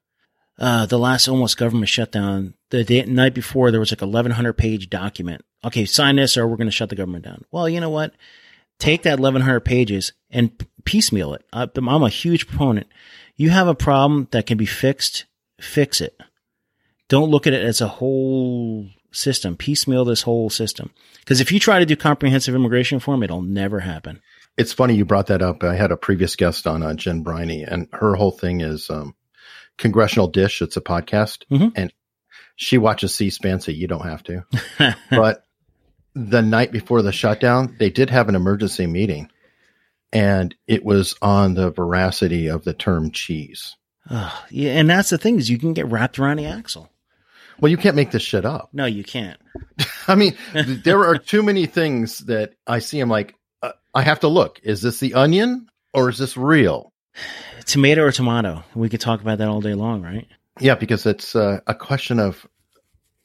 uh, 0.57 0.85
the 0.85 0.97
last 0.97 1.27
almost 1.27 1.57
government 1.57 1.89
shutdown, 1.89 2.53
the 2.69 2.83
day, 2.85 3.03
night 3.03 3.33
before 3.33 3.71
there 3.71 3.79
was 3.81 3.91
like 3.91 3.99
1100 4.01 4.53
page 4.53 4.89
document. 4.89 5.41
Okay, 5.65 5.83
sign 5.85 6.15
this 6.15 6.37
or 6.37 6.47
we're 6.47 6.55
going 6.55 6.67
to 6.67 6.71
shut 6.71 6.89
the 6.89 6.95
government 6.95 7.25
down. 7.25 7.43
Well, 7.51 7.67
you 7.67 7.81
know 7.81 7.89
what? 7.89 8.13
Take 8.79 9.03
that 9.03 9.19
1100 9.19 9.61
pages 9.61 10.13
and 10.29 10.51
piecemeal 10.85 11.33
it. 11.33 11.43
I, 11.51 11.67
I'm 11.75 11.87
a 12.03 12.09
huge 12.09 12.47
proponent. 12.47 12.87
You 13.35 13.49
have 13.49 13.67
a 13.67 13.75
problem 13.75 14.27
that 14.31 14.45
can 14.45 14.57
be 14.57 14.65
fixed, 14.65 15.25
fix 15.59 16.01
it. 16.01 16.19
Don't 17.09 17.29
look 17.31 17.47
at 17.47 17.53
it 17.53 17.63
as 17.63 17.81
a 17.81 17.87
whole 17.87 18.87
system. 19.11 19.55
Piecemeal 19.55 20.05
this 20.05 20.21
whole 20.23 20.49
system. 20.49 20.91
Because 21.19 21.39
if 21.41 21.51
you 21.51 21.59
try 21.59 21.79
to 21.79 21.85
do 21.85 21.95
comprehensive 21.95 22.53
immigration 22.55 22.97
reform, 22.97 23.23
it'll 23.23 23.41
never 23.41 23.79
happen. 23.79 24.21
It's 24.57 24.73
funny 24.73 24.95
you 24.95 25.05
brought 25.05 25.27
that 25.27 25.41
up. 25.41 25.63
I 25.63 25.75
had 25.75 25.91
a 25.91 25.97
previous 25.97 26.35
guest 26.35 26.65
on, 26.67 26.83
uh, 26.83 26.93
Jen 26.95 27.23
Briney, 27.23 27.63
and 27.63 27.87
her 27.93 28.15
whole 28.15 28.31
thing 28.31 28.61
is 28.61 28.89
um, 28.89 29.15
Congressional 29.77 30.27
Dish. 30.27 30.61
It's 30.61 30.77
a 30.77 30.81
podcast, 30.81 31.43
Mhm. 31.51 31.71
and 31.75 31.93
she 32.55 32.77
watches 32.79 33.13
C-SPAN, 33.13 33.59
so 33.61 33.71
you 33.71 33.87
don't 33.87 34.05
have 34.05 34.23
to. 34.23 34.45
but 35.11 35.43
the 36.17 36.41
night 36.41 36.71
before 36.71 37.01
the 37.01 37.11
shutdown, 37.11 37.75
they 37.79 37.89
did 37.89 38.09
have 38.09 38.27
an 38.27 38.35
emergency 38.35 38.87
meeting, 38.87 39.29
and 40.11 40.55
it 40.67 40.83
was 40.83 41.15
on 41.21 41.53
the 41.53 41.69
veracity 41.71 42.47
of 42.47 42.63
the 42.63 42.73
term 42.73 43.11
cheese. 43.11 43.75
Ugh, 44.09 44.43
yeah, 44.49 44.71
and 44.71 44.89
that's 44.89 45.09
the 45.09 45.17
thing 45.17 45.37
is 45.37 45.49
you 45.49 45.59
can 45.59 45.73
get 45.73 45.87
wrapped 45.87 46.17
around 46.17 46.37
the 46.37 46.45
axle. 46.45 46.89
Well, 47.59 47.69
you 47.69 47.77
can't 47.77 47.95
make 47.95 48.11
this 48.11 48.23
shit 48.23 48.45
up. 48.45 48.69
No, 48.73 48.85
you 48.85 49.03
can't. 49.03 49.39
I 50.07 50.15
mean, 50.15 50.35
there 50.53 51.05
are 51.05 51.17
too 51.17 51.43
many 51.43 51.65
things 51.65 52.19
that 52.19 52.53
I 52.65 52.79
see. 52.79 52.99
I'm 52.99 53.09
like, 53.09 53.35
uh, 53.61 53.73
I 53.93 54.01
have 54.01 54.21
to 54.21 54.27
look. 54.27 54.59
Is 54.63 54.81
this 54.81 54.99
the 54.99 55.13
onion 55.13 55.67
or 55.93 56.09
is 56.09 56.17
this 56.17 56.37
real? 56.37 56.93
Tomato 57.65 58.03
or 58.03 58.13
tomato? 58.13 58.63
We 58.75 58.87
could 58.87 59.01
talk 59.01 59.19
about 59.19 59.39
that 59.39 59.49
all 59.49 59.59
day 59.59 59.73
long, 59.73 60.01
right? 60.01 60.25
Yeah, 60.59 60.75
because 60.75 61.05
it's 61.05 61.35
uh, 61.35 61.59
a 61.67 61.75
question 61.75 62.17
of. 62.19 62.47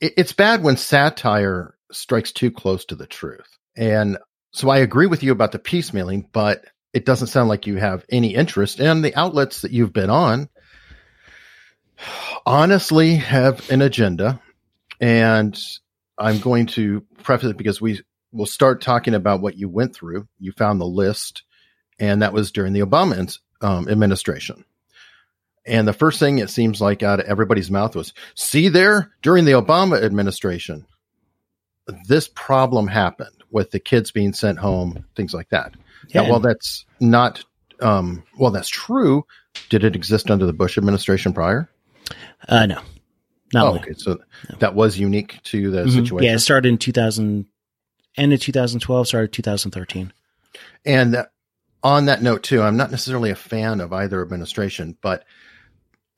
It, 0.01 0.15
it's 0.17 0.33
bad 0.33 0.65
when 0.65 0.77
satire 0.77 1.77
strikes 1.93 2.33
too 2.33 2.51
close 2.51 2.85
to 2.87 2.95
the 2.95 3.07
truth, 3.07 3.59
and 3.77 4.19
so 4.53 4.69
I 4.69 4.79
agree 4.79 5.07
with 5.07 5.23
you 5.23 5.33
about 5.33 5.53
the 5.53 5.59
piecemealing, 5.59 6.27
but 6.33 6.65
it 6.93 7.07
doesn't 7.07 7.29
sound 7.29 7.49
like 7.49 7.67
you 7.67 7.77
have 7.77 8.05
any 8.09 8.35
interest, 8.35 8.81
and 8.81 9.05
the 9.05 9.15
outlets 9.15 9.63
that 9.63 9.73
you've 9.73 9.93
been 9.93 10.11
on 10.11 10.49
honestly 12.47 13.17
have 13.17 13.71
an 13.71 13.83
agenda, 13.83 14.41
and 15.01 15.59
I'm 16.19 16.39
going 16.39 16.67
to 16.69 17.05
preface 17.23 17.51
it 17.51 17.57
because 17.57 17.81
we 17.81 18.01
will 18.33 18.47
start 18.47 18.81
talking 18.81 19.15
about 19.15 19.41
what 19.41 19.57
you 19.57 19.69
went 19.69 19.95
through. 19.95 20.27
You 20.39 20.53
found 20.53 20.81
the 20.81 20.87
list, 20.87 21.45
and 21.99 22.23
that 22.23 22.33
was 22.33 22.53
during 22.53 22.73
the 22.73 22.81
Obama 22.81 23.39
um, 23.61 23.89
administration. 23.89 24.65
And 25.65 25.87
the 25.87 25.93
first 25.93 26.19
thing 26.19 26.39
it 26.39 26.51
seems 26.51 26.81
like 26.81 27.03
out 27.03 27.21
of 27.21 27.27
everybody's 27.27 27.71
mouth 27.71 27.95
was, 27.95 28.13
see 28.35 28.69
there 28.69 29.13
during 29.23 29.45
the 29.45 29.53
Obama 29.53 30.03
administration. 30.03 30.87
This 32.07 32.29
problem 32.35 32.87
happened 32.87 33.43
with 33.51 33.71
the 33.71 33.81
kids 33.81 34.11
being 34.11 34.33
sent 34.33 34.59
home, 34.59 35.05
things 35.17 35.35
like 35.35 35.49
that. 35.51 35.75
Yeah. 36.09 36.23
Now, 36.23 36.31
while 36.31 36.41
that's 36.41 36.85
not, 37.01 37.45
um, 37.81 38.23
well, 38.39 38.51
that's 38.51 38.69
true. 38.69 39.25
Did 39.69 39.85
it 39.85 39.95
exist 39.95 40.31
under 40.31 40.47
the 40.47 40.53
Bush 40.53 40.79
administration 40.79 41.33
prior? 41.33 41.69
Uh, 42.49 42.67
no, 42.67 42.81
not 43.53 43.67
oh, 43.67 43.77
okay. 43.77 43.93
So 43.97 44.19
that 44.61 44.75
was 44.75 44.99
unique 44.99 45.39
to 45.45 45.71
the 45.71 45.85
Mhm. 45.85 45.91
situation. 45.91 46.25
Yeah, 46.25 46.35
it 46.35 46.41
started 46.41 46.69
in 46.69 46.79
2000, 46.79 47.47
end 48.17 48.33
of 48.33 48.41
2012, 48.41 49.07
started 49.09 49.33
2013. 49.33 50.13
And 50.85 51.15
that- 51.15 51.31
on 51.83 52.05
that 52.07 52.23
note, 52.23 52.43
too, 52.45 52.63
I'm 52.63 52.77
not 52.77 52.91
necessarily 52.91 53.31
a 53.31 53.35
fan 53.35 53.81
of 53.81 53.93
either 53.93 54.23
administration, 54.23 54.97
but 55.03 55.25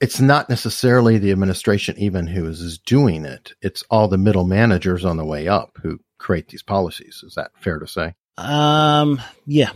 it's 0.04 0.20
not 0.20 0.50
necessarily 0.50 1.16
the 1.16 1.32
administration 1.32 1.94
even 1.96 2.26
who 2.26 2.44
is 2.44 2.76
doing 2.76 3.24
it. 3.24 3.54
It's 3.62 3.82
all 3.88 4.06
the 4.06 4.18
middle 4.18 4.44
managers 4.44 5.02
on 5.02 5.16
the 5.16 5.24
way 5.24 5.48
up 5.48 5.78
who 5.82 5.98
create 6.18 6.48
these 6.48 6.62
policies. 6.62 7.22
Is 7.26 7.36
that 7.36 7.52
fair 7.58 7.78
to 7.78 7.86
say? 7.86 8.14
Um, 8.36 9.18
yeah, 9.46 9.70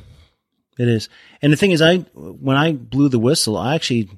it 0.79 0.87
is. 0.87 1.09
And 1.41 1.51
the 1.51 1.57
thing 1.57 1.71
is, 1.71 1.81
I 1.81 2.01
when 2.13 2.59
I 2.59 2.73
blew 2.73 3.09
the 3.09 3.19
whistle, 3.19 3.57
I 3.57 3.75
actually 3.75 4.11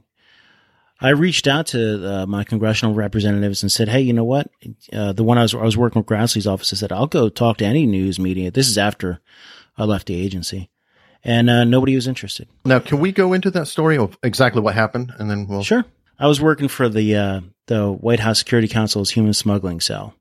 I 1.01 1.11
reached 1.11 1.47
out 1.47 1.69
to 1.69 2.13
uh, 2.13 2.27
my 2.27 2.43
congressional 2.43 2.93
representatives 2.93 3.63
and 3.63 3.71
said, 3.71 3.89
"Hey, 3.89 4.01
you 4.01 4.13
know 4.13 4.25
what? 4.25 4.51
Uh, 4.93 5.13
the 5.13 5.23
one 5.23 5.39
I 5.39 5.43
was 5.43 5.55
I 5.55 5.63
was 5.63 5.77
working 5.77 6.01
with 6.01 6.09
Grassley's 6.09 6.47
office 6.49 6.73
I 6.73 6.77
said 6.77 6.91
I'll 6.91 7.07
go 7.07 7.29
talk 7.29 7.59
to 7.59 7.65
any 7.65 7.87
news 7.87 8.19
media. 8.19 8.51
This 8.51 8.69
is 8.69 8.79
after 8.79 9.21
I 9.79 9.85
left 9.85 10.09
the 10.09 10.21
agency, 10.21 10.71
and 11.23 11.49
uh, 11.49 11.63
nobody 11.63 11.95
was 11.95 12.09
interested. 12.09 12.49
Now, 12.65 12.81
can 12.81 12.99
we 12.99 13.13
go 13.13 13.33
into 13.33 13.53
that 13.53 13.69
story 13.69 13.97
of 13.97 14.19
exactly 14.25 14.61
what 14.61 14.75
happened, 14.75 15.13
and 15.21 15.31
then 15.31 15.47
we'll 15.47 15.63
Sure. 15.63 15.85
I 16.21 16.27
was 16.27 16.41
working 16.41 16.69
for 16.69 16.91
the 16.91 17.17
uh, 17.17 17.41
the 17.67 17.91
White 17.91 18.21
House 18.21 18.39
Security 18.39 18.69
Council's 18.69 19.11
human 19.11 19.33
smuggling 19.33 19.81
cell. 19.81 20.15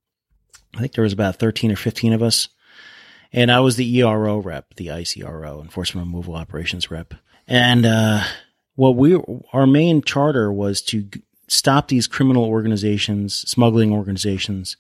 I 0.74 0.80
think 0.80 0.94
there 0.94 1.04
was 1.04 1.12
about 1.12 1.36
thirteen 1.36 1.74
or 1.74 1.76
fifteen 1.76 2.14
of 2.14 2.24
us, 2.24 2.48
and 3.34 3.52
I 3.52 3.60
was 3.60 3.76
the 3.76 3.98
ERO 4.00 4.38
rep, 4.38 4.76
the 4.76 4.88
ICRO, 4.88 5.62
Enforcement 5.62 6.08
Removal 6.08 6.36
Operations 6.36 6.90
rep. 6.90 7.14
And 7.48 7.86
uh, 7.86 8.24
what 8.76 8.96
we 8.96 9.22
our 9.52 9.68
main 9.68 10.02
charter 10.02 10.54
was 10.54 10.82
to 10.84 11.02
g- 11.02 11.22
stop 11.50 11.90
these 11.90 12.08
criminal 12.08 12.46
organizations, 12.46 13.34
smuggling 13.36 13.92
organizations, 13.92 14.78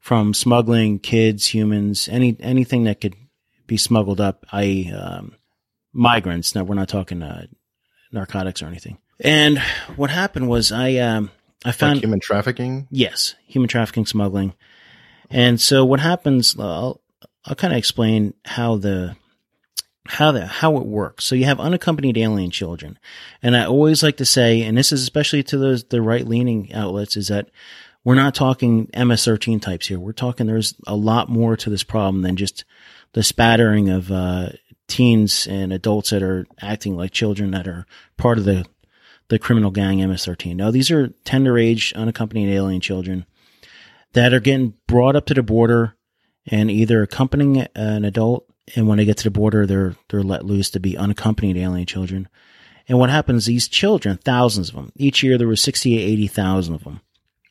from 0.00 0.32
smuggling 0.32 0.98
kids, 1.00 1.48
humans, 1.48 2.08
any 2.08 2.34
anything 2.40 2.84
that 2.84 3.02
could 3.02 3.14
be 3.66 3.76
smuggled 3.76 4.22
up, 4.22 4.46
i.e., 4.52 4.90
um, 4.90 5.36
migrants. 5.92 6.54
Now 6.54 6.64
we're 6.64 6.76
not 6.76 6.88
talking 6.88 7.22
uh, 7.22 7.46
narcotics 8.10 8.62
or 8.62 8.68
anything. 8.68 8.96
And 9.22 9.58
what 9.96 10.10
happened 10.10 10.48
was 10.48 10.72
I 10.72 10.96
um 10.96 11.30
I 11.64 11.68
like 11.68 11.76
found 11.76 12.00
human 12.00 12.20
trafficking. 12.20 12.88
yes 12.90 13.34
human 13.46 13.68
trafficking 13.68 14.04
smuggling, 14.04 14.54
and 15.30 15.60
so 15.60 15.84
what 15.84 16.00
happens? 16.00 16.56
I'll 16.58 17.00
I'll 17.44 17.54
kind 17.54 17.72
of 17.72 17.78
explain 17.78 18.34
how 18.44 18.76
the 18.76 19.16
how 20.06 20.32
the 20.32 20.46
how 20.46 20.76
it 20.76 20.86
works. 20.86 21.24
So 21.24 21.36
you 21.36 21.44
have 21.44 21.60
unaccompanied 21.60 22.18
alien 22.18 22.50
children, 22.50 22.98
and 23.42 23.56
I 23.56 23.64
always 23.64 24.02
like 24.02 24.16
to 24.16 24.26
say, 24.26 24.62
and 24.62 24.76
this 24.76 24.90
is 24.90 25.02
especially 25.02 25.44
to 25.44 25.58
those 25.58 25.84
the 25.84 26.02
right 26.02 26.26
leaning 26.26 26.72
outlets, 26.72 27.16
is 27.16 27.28
that 27.28 27.48
we're 28.04 28.16
not 28.16 28.34
talking 28.34 28.90
MS-13 28.92 29.62
types 29.62 29.86
here. 29.86 30.00
We're 30.00 30.12
talking 30.12 30.46
there's 30.46 30.74
a 30.88 30.96
lot 30.96 31.28
more 31.28 31.56
to 31.56 31.70
this 31.70 31.84
problem 31.84 32.22
than 32.22 32.34
just 32.34 32.64
the 33.12 33.22
spattering 33.22 33.88
of 33.88 34.10
uh, 34.10 34.48
teens 34.88 35.46
and 35.46 35.72
adults 35.72 36.10
that 36.10 36.22
are 36.22 36.46
acting 36.60 36.96
like 36.96 37.12
children 37.12 37.52
that 37.52 37.68
are 37.68 37.86
part 38.16 38.38
of 38.38 38.44
the 38.44 38.66
the 39.32 39.38
criminal 39.38 39.70
gang 39.70 40.06
MS-13. 40.06 40.56
No, 40.56 40.70
these 40.70 40.90
are 40.90 41.08
tender 41.24 41.56
age, 41.56 41.94
unaccompanied 41.96 42.50
alien 42.50 42.82
children 42.82 43.24
that 44.12 44.34
are 44.34 44.40
getting 44.40 44.74
brought 44.86 45.16
up 45.16 45.24
to 45.24 45.32
the 45.32 45.42
border 45.42 45.96
and 46.44 46.70
either 46.70 47.02
accompanying 47.02 47.66
an 47.74 48.04
adult, 48.04 48.46
and 48.76 48.86
when 48.86 48.98
they 48.98 49.06
get 49.06 49.16
to 49.16 49.24
the 49.24 49.30
border, 49.30 49.64
they're 49.64 49.96
they're 50.10 50.22
let 50.22 50.44
loose 50.44 50.68
to 50.72 50.80
be 50.80 50.98
unaccompanied 50.98 51.56
alien 51.56 51.86
children. 51.86 52.28
And 52.86 52.98
what 52.98 53.08
happens? 53.08 53.46
These 53.46 53.68
children, 53.68 54.18
thousands 54.18 54.68
of 54.68 54.74
them, 54.74 54.92
each 54.96 55.22
year 55.22 55.38
there 55.38 55.48
were 55.48 55.56
60 55.56 55.96
to 55.96 56.02
80,000 56.02 56.74
of 56.74 56.84
them. 56.84 57.00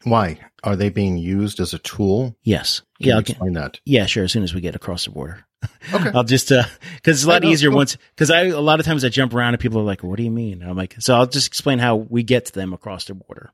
Why 0.04 0.38
are 0.64 0.76
they 0.76 0.90
being 0.90 1.18
used 1.18 1.60
as 1.60 1.74
a 1.74 1.80
tool? 1.80 2.36
Yes. 2.44 2.82
Can 3.02 3.08
yeah. 3.08 3.08
you 3.08 3.14
I'll 3.14 3.20
explain 3.22 3.54
that. 3.54 3.80
yeah. 3.86 4.06
Sure. 4.06 4.26
As 4.26 4.32
soon 4.32 4.44
as 4.44 4.54
we 4.54 4.62
get 4.62 4.76
across 4.76 5.06
the 5.06 5.12
border. 5.12 5.48
Okay. 5.94 6.12
I'll 6.14 6.24
just 6.24 6.52
uh 6.52 6.64
because 6.96 7.18
it's 7.18 7.26
a 7.26 7.30
lot 7.30 7.44
easier 7.44 7.70
cool. 7.70 7.78
once 7.78 7.98
because 8.16 8.32
I 8.32 8.46
a 8.46 8.62
lot 8.62 8.80
of 8.80 8.86
times 8.86 9.04
I 9.04 9.10
jump 9.10 9.34
around 9.34 9.54
and 9.54 9.60
people 9.60 9.80
are 9.80 9.86
like, 9.86 10.04
"What 10.04 10.18
do 10.18 10.24
you 10.24 10.32
mean?" 10.32 10.62
And 10.62 10.70
I'm 10.70 10.78
like, 10.78 10.96
so 11.00 11.16
I'll 11.16 11.28
just 11.28 11.48
explain 11.48 11.80
how 11.80 11.96
we 11.96 12.24
get 12.24 12.46
to 12.46 12.54
them 12.54 12.74
across 12.74 13.06
the 13.06 13.14
border. 13.14 13.52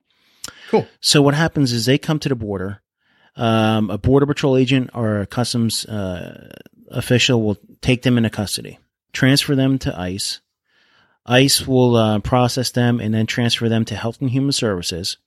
Cool. 0.69 0.87
So 0.99 1.21
what 1.21 1.33
happens 1.33 1.71
is 1.71 1.85
they 1.85 1.97
come 1.97 2.19
to 2.19 2.29
the 2.29 2.35
border. 2.35 2.81
Um, 3.35 3.89
a 3.89 3.97
border 3.97 4.25
patrol 4.25 4.57
agent 4.57 4.89
or 4.93 5.21
a 5.21 5.27
customs 5.27 5.85
uh, 5.85 6.53
official 6.89 7.41
will 7.41 7.57
take 7.81 8.01
them 8.01 8.17
into 8.17 8.29
custody, 8.29 8.79
transfer 9.13 9.55
them 9.55 9.77
to 9.79 9.99
ICE. 9.99 10.41
ICE 11.25 11.67
will 11.67 11.95
uh, 11.95 12.19
process 12.19 12.71
them 12.71 12.99
and 12.99 13.13
then 13.13 13.25
transfer 13.25 13.69
them 13.69 13.85
to 13.85 13.95
Health 13.95 14.21
and 14.21 14.31
Human 14.31 14.53
Services, 14.53 15.17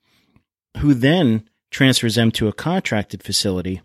who 0.78 0.94
then 0.94 1.48
transfers 1.70 2.16
them 2.16 2.30
to 2.32 2.48
a 2.48 2.52
contracted 2.52 3.22
facility, 3.22 3.80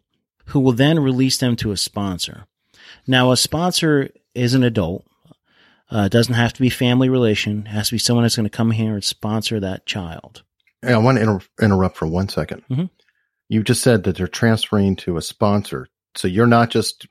who 0.48 0.60
will 0.60 0.72
then 0.72 1.00
release 1.00 1.38
them 1.38 1.56
to 1.58 1.72
a 1.72 1.78
sponsor. 1.78 2.48
Now, 3.08 3.32
a 3.32 3.38
sponsor 3.38 4.10
is 4.34 4.54
an 4.54 4.64
adult. 4.64 5.06
Uh, 5.90 6.08
doesn't 6.08 6.34
have 6.34 6.52
to 6.54 6.62
be 6.62 6.70
family 6.70 7.10
relation. 7.10 7.60
It 7.68 7.70
has 7.70 7.90
to 7.90 7.94
be 7.96 8.00
someone 8.00 8.24
that's 8.24 8.36
going 8.36 8.50
to 8.50 8.58
come 8.58 8.72
here 8.72 8.94
and 8.96 9.04
sponsor 9.04 9.60
that 9.60 9.86
child. 9.86 10.42
Hey, 10.82 10.94
I 10.94 10.98
want 10.98 11.18
to 11.18 11.22
inter- 11.22 11.46
interrupt 11.62 11.96
for 11.98 12.08
one 12.08 12.28
second. 12.28 12.64
Mhm. 12.72 12.90
You 13.50 13.62
just 13.64 13.84
said 13.84 14.04
that 14.04 14.18
they're 14.18 14.28
transferring 14.28 14.96
to 14.98 15.18
a 15.18 15.22
sponsor. 15.22 15.88
So 16.16 16.28
you're 16.28 16.48
not 16.48 16.72
just 16.72 17.06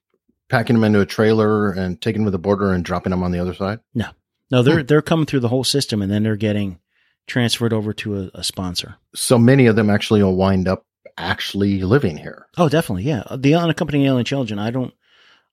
packing 0.48 0.74
them 0.74 0.84
into 0.84 1.00
a 1.00 1.06
trailer 1.06 1.70
and 1.70 2.00
taking 2.00 2.22
them 2.22 2.26
to 2.26 2.30
the 2.32 2.38
border 2.38 2.72
and 2.72 2.84
dropping 2.84 3.10
them 3.10 3.22
on 3.22 3.30
the 3.30 3.38
other 3.38 3.54
side? 3.54 3.78
No, 3.94 4.06
no, 4.50 4.62
they're 4.62 4.82
they're 4.82 5.02
coming 5.02 5.26
through 5.26 5.40
the 5.40 5.48
whole 5.48 5.64
system 5.64 6.02
and 6.02 6.10
then 6.10 6.22
they're 6.24 6.36
getting 6.36 6.78
transferred 7.28 7.72
over 7.72 7.92
to 7.94 8.16
a, 8.24 8.30
a 8.34 8.44
sponsor. 8.44 8.96
So 9.14 9.38
many 9.38 9.66
of 9.66 9.76
them 9.76 9.88
actually 9.88 10.22
will 10.22 10.36
wind 10.36 10.66
up 10.68 10.84
actually 11.16 11.80
living 11.82 12.16
here. 12.16 12.46
Oh, 12.58 12.68
definitely, 12.68 13.04
yeah. 13.04 13.22
The 13.36 13.54
unaccompanied 13.54 14.06
alien 14.06 14.24
children. 14.24 14.58
I 14.58 14.70
don't. 14.72 14.92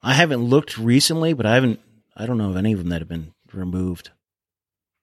I 0.03 0.13
haven't 0.13 0.43
looked 0.43 0.77
recently, 0.77 1.33
but 1.33 1.45
I 1.45 1.55
haven't. 1.55 1.79
I 2.15 2.25
don't 2.25 2.37
know 2.37 2.49
of 2.49 2.57
any 2.57 2.73
of 2.73 2.79
them 2.79 2.89
that 2.89 3.01
have 3.01 3.09
been 3.09 3.33
removed. 3.53 4.11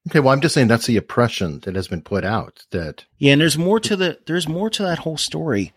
Okay, 0.08 0.20
well, 0.20 0.32
I'm 0.32 0.40
just 0.40 0.54
saying 0.54 0.68
that's 0.68 0.86
the 0.86 0.96
oppression 0.96 1.60
that 1.60 1.74
has 1.74 1.88
been 1.88 2.02
put 2.02 2.24
out. 2.24 2.64
That 2.70 3.04
Yeah, 3.18 3.32
and 3.32 3.40
there's 3.40 3.58
more 3.58 3.80
to 3.80 3.96
the 3.96 4.18
there's 4.26 4.48
more 4.48 4.70
to 4.70 4.82
that 4.82 5.00
whole 5.00 5.18
story, 5.18 5.72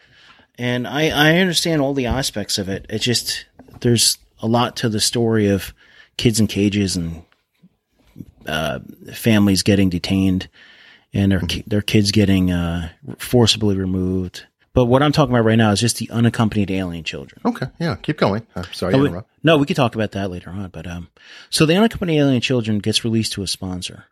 and 0.58 0.88
I 0.88 1.10
I 1.10 1.38
understand 1.38 1.82
all 1.82 1.94
the 1.94 2.06
aspects 2.06 2.58
of 2.58 2.70
it. 2.70 2.86
It 2.90 3.00
just 3.00 3.46
there's 3.82 4.18
a 4.42 4.48
lot 4.48 4.76
to 4.78 4.90
the 4.90 5.00
story 5.00 5.48
of 5.48 5.74
kids 6.18 6.40
in 6.40 6.48
cages 6.48 6.96
and 6.96 7.24
uh, 8.48 8.80
families 9.14 9.64
getting 9.64 9.90
detained 9.90 10.50
and 11.14 11.32
their 11.32 11.42
ki- 11.42 11.64
their 11.68 11.82
kids 11.82 12.12
getting 12.12 12.52
uh, 12.52 12.90
forcibly 13.18 13.76
removed. 13.76 14.46
But 14.74 14.86
what 14.86 15.04
I'm 15.04 15.12
talking 15.12 15.34
about 15.36 15.44
right 15.46 15.58
now 15.58 15.72
is 15.72 15.82
just 15.82 15.98
the 15.98 16.10
unaccompanied 16.12 16.72
alien 16.72 17.04
children. 17.04 17.42
okay, 17.46 17.68
yeah, 17.80 17.96
keep 17.96 18.18
going. 18.18 18.46
I'm 18.56 18.72
sorry 18.74 18.96
we- 18.96 19.08
interrupt. 19.08 19.30
no, 19.44 19.58
we 19.58 19.66
could 19.66 19.76
talk 19.76 19.96
about 19.96 20.12
that 20.12 20.32
later 20.32 20.50
on. 20.50 20.70
But 20.70 20.88
um, 20.88 21.10
so 21.50 21.66
the 21.66 21.76
unaccompanied 21.76 22.20
alien 22.20 22.42
children 22.42 22.80
gets 22.80 23.04
released 23.04 23.34
to 23.34 23.44
a 23.44 23.48
sponsor. 23.48 24.06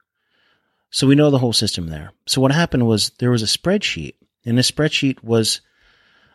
So 0.91 1.07
we 1.07 1.15
know 1.15 1.29
the 1.29 1.37
whole 1.37 1.53
system 1.53 1.87
there. 1.87 2.11
So 2.25 2.41
what 2.41 2.51
happened 2.51 2.87
was 2.87 3.11
there 3.19 3.31
was 3.31 3.43
a 3.43 3.45
spreadsheet, 3.45 4.15
and 4.45 4.57
the 4.57 4.63
spreadsheet 4.63 5.23
was, 5.23 5.61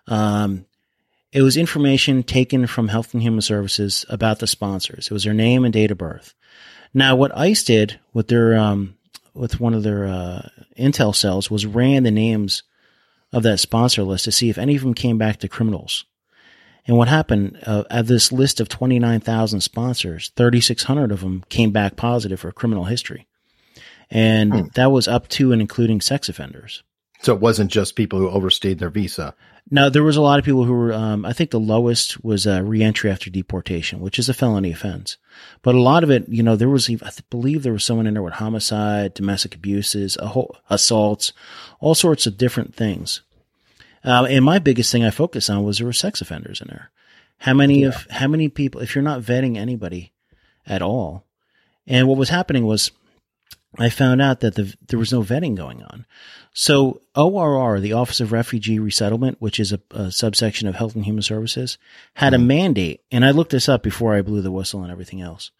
um, 0.06 0.64
it 1.32 1.42
was 1.42 1.56
information 1.56 2.22
taken 2.22 2.66
from 2.68 2.88
Health 2.88 3.12
and 3.14 3.22
Human 3.22 3.40
Services 3.40 4.06
about 4.08 4.38
the 4.38 4.46
sponsors. 4.46 5.06
It 5.06 5.12
was 5.12 5.24
their 5.24 5.34
name 5.34 5.64
and 5.64 5.72
date 5.72 5.90
of 5.90 5.98
birth. 5.98 6.34
Now, 6.94 7.16
what 7.16 7.36
ICE 7.36 7.62
did 7.64 7.98
with 8.12 8.28
their 8.28 8.56
um, 8.56 8.96
with 9.34 9.58
one 9.58 9.74
of 9.74 9.82
their 9.82 10.06
uh, 10.06 10.48
intel 10.78 11.14
cells 11.14 11.50
was 11.50 11.66
ran 11.66 12.04
the 12.04 12.12
names 12.12 12.62
of 13.34 13.42
that 13.42 13.58
sponsor 13.60 14.02
list 14.02 14.24
to 14.24 14.32
see 14.32 14.48
if 14.48 14.56
any 14.58 14.76
of 14.76 14.82
them 14.82 14.94
came 14.94 15.18
back 15.18 15.38
to 15.40 15.48
criminals. 15.48 16.04
And 16.86 16.96
what 16.96 17.08
happened 17.08 17.58
uh, 17.66 17.84
of 17.90 18.06
this 18.06 18.30
list 18.30 18.60
of 18.60 18.68
29,000 18.68 19.60
sponsors, 19.60 20.30
3,600 20.36 21.10
of 21.10 21.20
them 21.20 21.44
came 21.48 21.70
back 21.72 21.96
positive 21.96 22.40
for 22.40 22.52
criminal 22.52 22.84
history. 22.84 23.26
And 24.10 24.52
Hmm. 24.52 24.60
that 24.74 24.92
was 24.92 25.08
up 25.08 25.28
to 25.28 25.52
and 25.52 25.60
including 25.60 26.00
sex 26.00 26.28
offenders. 26.28 26.82
So 27.22 27.34
it 27.34 27.40
wasn't 27.40 27.70
just 27.70 27.96
people 27.96 28.18
who 28.18 28.28
overstayed 28.28 28.78
their 28.78 28.90
visa. 28.90 29.34
Now, 29.70 29.88
there 29.88 30.02
was 30.02 30.16
a 30.16 30.22
lot 30.22 30.38
of 30.38 30.44
people 30.44 30.64
who 30.64 30.74
were, 30.74 30.92
um, 30.92 31.24
I 31.24 31.32
think 31.32 31.50
the 31.50 31.58
lowest 31.58 32.22
was 32.22 32.46
uh, 32.46 32.62
reentry 32.62 33.10
after 33.10 33.30
deportation, 33.30 34.00
which 34.00 34.18
is 34.18 34.28
a 34.28 34.34
felony 34.34 34.70
offense. 34.70 35.16
But 35.62 35.74
a 35.74 35.80
lot 35.80 36.04
of 36.04 36.10
it, 36.10 36.28
you 36.28 36.42
know, 36.42 36.54
there 36.54 36.68
was, 36.68 36.90
I 36.90 37.10
believe 37.30 37.62
there 37.62 37.72
was 37.72 37.84
someone 37.84 38.06
in 38.06 38.14
there 38.14 38.22
with 38.22 38.34
homicide, 38.34 39.14
domestic 39.14 39.54
abuses, 39.54 40.18
a 40.18 40.28
whole, 40.28 40.56
assaults, 40.68 41.32
all 41.80 41.94
sorts 41.94 42.26
of 42.26 42.36
different 42.36 42.74
things. 42.74 43.22
Uh, 44.04 44.26
and 44.28 44.44
my 44.44 44.58
biggest 44.58 44.92
thing 44.92 45.02
I 45.02 45.10
focused 45.10 45.48
on 45.48 45.64
was 45.64 45.78
there 45.78 45.86
were 45.86 45.94
sex 45.94 46.20
offenders 46.20 46.60
in 46.60 46.68
there. 46.68 46.90
How 47.38 47.54
many 47.54 47.84
of, 47.84 48.06
how 48.10 48.28
many 48.28 48.50
people, 48.50 48.82
if 48.82 48.94
you're 48.94 49.02
not 49.02 49.22
vetting 49.22 49.56
anybody 49.56 50.12
at 50.66 50.82
all, 50.82 51.24
and 51.86 52.06
what 52.06 52.18
was 52.18 52.28
happening 52.28 52.66
was 52.66 52.90
I 53.78 53.88
found 53.88 54.22
out 54.22 54.40
that 54.40 54.54
the, 54.54 54.74
there 54.86 54.98
was 54.98 55.12
no 55.12 55.22
vetting 55.22 55.56
going 55.56 55.82
on. 55.82 56.06
So 56.52 57.00
ORR, 57.16 57.80
the 57.80 57.94
Office 57.94 58.20
of 58.20 58.32
Refugee 58.32 58.78
Resettlement, 58.78 59.40
which 59.40 59.58
is 59.58 59.72
a, 59.72 59.80
a 59.90 60.12
subsection 60.12 60.68
of 60.68 60.76
Health 60.76 60.94
and 60.94 61.04
Human 61.04 61.22
Services, 61.22 61.78
had 62.14 62.32
a 62.32 62.36
mm-hmm. 62.36 62.46
mandate, 62.46 63.00
and 63.10 63.24
I 63.24 63.32
looked 63.32 63.50
this 63.50 63.68
up 63.68 63.82
before 63.82 64.14
I 64.14 64.22
blew 64.22 64.40
the 64.40 64.52
whistle 64.52 64.82
and 64.82 64.92
everything 64.92 65.20
else, 65.20 65.50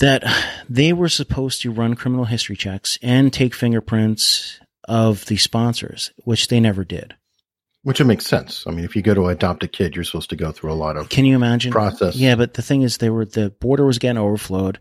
that 0.00 0.22
they 0.68 0.92
were 0.92 1.08
supposed 1.08 1.62
to 1.62 1.72
run 1.72 1.94
criminal 1.94 2.26
history 2.26 2.56
checks 2.56 2.98
and 3.02 3.32
take 3.32 3.54
fingerprints 3.54 4.60
of 4.86 5.24
the 5.26 5.36
sponsors, 5.36 6.12
which 6.24 6.48
they 6.48 6.60
never 6.60 6.84
did. 6.84 7.14
Which 7.82 8.00
it 8.00 8.04
makes 8.04 8.26
sense. 8.26 8.64
I 8.66 8.70
mean, 8.70 8.84
if 8.84 8.96
you 8.96 9.02
go 9.02 9.14
to 9.14 9.28
adopt 9.28 9.62
a 9.62 9.68
kid, 9.68 9.94
you're 9.94 10.04
supposed 10.04 10.30
to 10.30 10.36
go 10.36 10.52
through 10.52 10.72
a 10.72 10.74
lot 10.74 10.96
of 10.96 11.08
Can 11.08 11.24
you 11.24 11.36
imagine? 11.36 11.72
process. 11.72 12.16
Yeah, 12.16 12.34
but 12.34 12.54
the 12.54 12.62
thing 12.62 12.82
is, 12.82 12.98
they 12.98 13.08
were 13.08 13.24
the 13.24 13.50
border 13.50 13.86
was 13.86 13.98
getting 13.98 14.18
overflowed. 14.18 14.78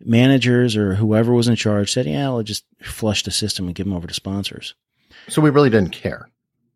Managers 0.00 0.76
or 0.76 0.94
whoever 0.94 1.32
was 1.32 1.48
in 1.48 1.56
charge 1.56 1.92
said, 1.92 2.06
"Yeah, 2.06 2.28
we'll 2.30 2.42
just 2.42 2.64
flush 2.82 3.22
the 3.22 3.30
system 3.30 3.66
and 3.66 3.74
give 3.74 3.86
them 3.86 3.94
over 3.94 4.06
to 4.06 4.14
sponsors." 4.14 4.74
So 5.28 5.40
we 5.42 5.50
really 5.50 5.70
didn't 5.70 5.90
care. 5.90 6.28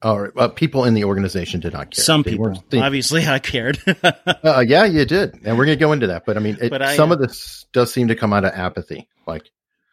Or 0.02 0.32
uh, 0.38 0.48
people 0.48 0.86
in 0.86 0.94
the 0.94 1.04
organization 1.04 1.60
did 1.60 1.74
not 1.74 1.90
care. 1.90 2.02
Some 2.02 2.22
They 2.22 2.30
people, 2.30 2.64
obviously, 2.72 3.26
I 3.26 3.38
cared. 3.38 3.78
uh, 4.02 4.64
yeah, 4.66 4.86
you 4.86 5.04
did, 5.04 5.34
and 5.44 5.58
we're 5.58 5.66
going 5.66 5.78
to 5.78 5.84
go 5.84 5.92
into 5.92 6.06
that. 6.06 6.24
But 6.24 6.38
I 6.38 6.40
mean, 6.40 6.56
it, 6.58 6.70
But 6.70 6.80
I, 6.80 6.96
some 6.96 7.10
uh, 7.10 7.14
of 7.14 7.20
this 7.20 7.66
does 7.74 7.92
seem 7.92 8.08
to 8.08 8.16
come 8.16 8.32
out 8.32 8.46
of 8.46 8.52
apathy. 8.54 9.08
Like 9.26 9.50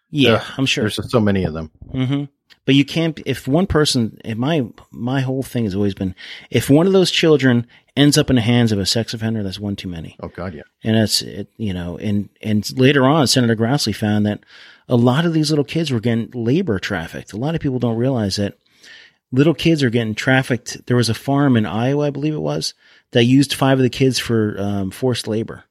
yeah, 0.10 0.44
I'm 0.58 0.66
sure. 0.66 0.84
there's 0.84 0.96
just 0.96 1.12
so 1.12 1.20
many 1.20 1.44
of 1.44 1.54
them. 1.54 1.72
hmm 1.92 2.24
But 2.66 2.76
you 2.76 2.84
can't. 2.84 3.20
If 3.26 3.48
one 3.48 3.68
person, 3.68 4.20
if 4.26 4.38
my 4.38 4.68
my 4.92 5.22
whole 5.22 5.44
thing 5.44 5.64
has 5.64 5.76
always 5.76 5.94
been, 5.94 6.16
if 6.50 6.70
one 6.70 6.86
of 6.86 6.94
those 6.94 7.12
children 7.12 7.66
ends 7.96 8.18
up 8.18 8.30
in 8.30 8.36
the 8.36 8.42
hands 8.42 8.72
of 8.72 8.80
a 8.80 8.86
sex 8.86 9.14
offender, 9.14 9.42
that's 9.42 9.60
one 9.60 9.76
too 9.76 9.88
many. 9.88 10.18
Oh 10.20 10.28
God, 10.28 10.54
yeah. 10.54 10.64
And 10.84 10.96
that's 10.98 11.22
it, 11.22 11.50
you 11.58 11.74
know, 11.74 11.98
and 11.98 12.30
and 12.42 12.70
later 12.78 13.06
on, 13.06 13.28
Senator 13.28 13.56
Grassley 13.56 13.96
found 13.96 14.26
that 14.26 14.42
a 14.90 14.96
lot 14.96 15.26
of 15.26 15.34
these 15.34 15.50
little 15.50 15.66
kids 15.66 15.92
were 15.92 16.00
getting 16.00 16.30
labor 16.34 16.80
trafficked. 16.80 17.34
A 17.34 17.38
lot 17.38 17.56
of 17.56 17.62
people 17.62 17.80
don't 17.80 17.98
realize 17.98 18.36
that 18.36 18.58
little 19.32 19.54
kids 19.54 19.84
are 19.84 19.90
getting 19.90 20.16
trafficked. 20.16 20.86
There 20.86 20.98
was 20.98 21.10
a 21.10 21.14
farm 21.14 21.58
in 21.58 21.66
Iowa, 21.66 22.08
I 22.08 22.10
believe 22.10 22.34
it 22.34 22.40
was, 22.40 22.74
that 23.12 23.24
used 23.24 23.54
five 23.54 23.80
of 23.80 23.84
the 23.84 23.90
kids 23.90 24.20
for 24.20 24.56
um, 24.60 24.92
forced 24.92 25.28
labor. 25.28 25.64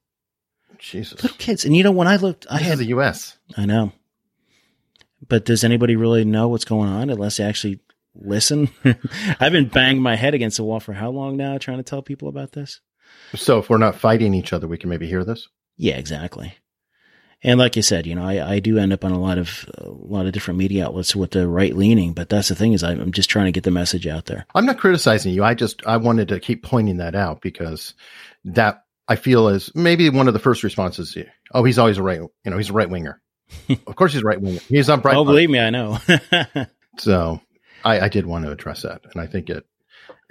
Jesus, 0.78 1.22
Little 1.22 1.38
kids, 1.38 1.64
and 1.64 1.74
you 1.74 1.82
know, 1.82 1.90
when 1.90 2.06
I 2.08 2.16
looked, 2.16 2.46
I 2.50 2.58
this 2.58 2.68
had 2.68 2.78
the 2.78 2.86
U.S. 2.86 3.36
I 3.56 3.64
know. 3.64 3.92
But 5.26 5.44
does 5.44 5.64
anybody 5.64 5.96
really 5.96 6.24
know 6.24 6.48
what's 6.48 6.64
going 6.64 6.88
on 6.88 7.10
unless 7.10 7.38
they 7.38 7.44
actually 7.44 7.80
listen? 8.14 8.68
I've 9.40 9.52
been 9.52 9.68
banging 9.68 10.02
my 10.02 10.16
head 10.16 10.34
against 10.34 10.58
the 10.58 10.64
wall 10.64 10.80
for 10.80 10.92
how 10.92 11.10
long 11.10 11.36
now 11.36 11.58
trying 11.58 11.78
to 11.78 11.82
tell 11.82 12.02
people 12.02 12.28
about 12.28 12.52
this? 12.52 12.80
So 13.34 13.58
if 13.58 13.70
we're 13.70 13.78
not 13.78 13.96
fighting 13.96 14.34
each 14.34 14.52
other, 14.52 14.68
we 14.68 14.78
can 14.78 14.90
maybe 14.90 15.06
hear 15.06 15.24
this. 15.24 15.48
Yeah, 15.76 15.96
exactly. 15.96 16.54
And 17.42 17.58
like 17.58 17.76
you 17.76 17.82
said, 17.82 18.06
you 18.06 18.14
know, 18.14 18.24
I, 18.24 18.54
I 18.54 18.60
do 18.60 18.78
end 18.78 18.92
up 18.92 19.04
on 19.04 19.12
a 19.12 19.20
lot 19.20 19.38
of 19.38 19.68
a 19.78 19.88
lot 19.88 20.26
of 20.26 20.32
different 20.32 20.58
media 20.58 20.86
outlets 20.86 21.14
with 21.14 21.32
the 21.32 21.46
right 21.46 21.76
leaning, 21.76 22.14
but 22.14 22.28
that's 22.28 22.48
the 22.48 22.54
thing 22.54 22.72
is 22.72 22.82
I'm 22.82 23.12
just 23.12 23.28
trying 23.28 23.44
to 23.46 23.52
get 23.52 23.64
the 23.64 23.70
message 23.70 24.06
out 24.06 24.24
there. 24.24 24.46
I'm 24.54 24.66
not 24.66 24.78
criticizing 24.78 25.32
you. 25.32 25.44
I 25.44 25.54
just 25.54 25.86
I 25.86 25.98
wanted 25.98 26.28
to 26.28 26.40
keep 26.40 26.62
pointing 26.62 26.96
that 26.96 27.14
out 27.14 27.42
because 27.42 27.94
that 28.44 28.84
I 29.06 29.16
feel 29.16 29.48
is 29.48 29.70
maybe 29.74 30.08
one 30.08 30.28
of 30.28 30.34
the 30.34 30.40
first 30.40 30.64
responses. 30.64 31.16
Oh, 31.52 31.62
he's 31.62 31.78
always 31.78 31.98
a 31.98 32.02
right. 32.02 32.20
You 32.20 32.50
know, 32.50 32.56
he's 32.56 32.70
a 32.70 32.74
right 32.74 32.88
winger. 32.88 33.20
Of 33.86 33.96
course, 33.96 34.12
he's 34.12 34.22
right 34.22 34.40
winger. 34.40 34.60
He's 34.68 34.88
on 34.90 35.00
bright. 35.00 35.16
oh, 35.16 35.24
believe 35.24 35.50
me, 35.50 35.58
I 35.60 35.70
know. 35.70 35.98
So 36.98 37.42
I, 37.84 38.00
I 38.00 38.08
did 38.08 38.24
want 38.24 38.46
to 38.46 38.50
address 38.50 38.80
that, 38.82 39.02
and 39.12 39.20
I 39.20 39.26
think 39.26 39.50
it 39.50 39.66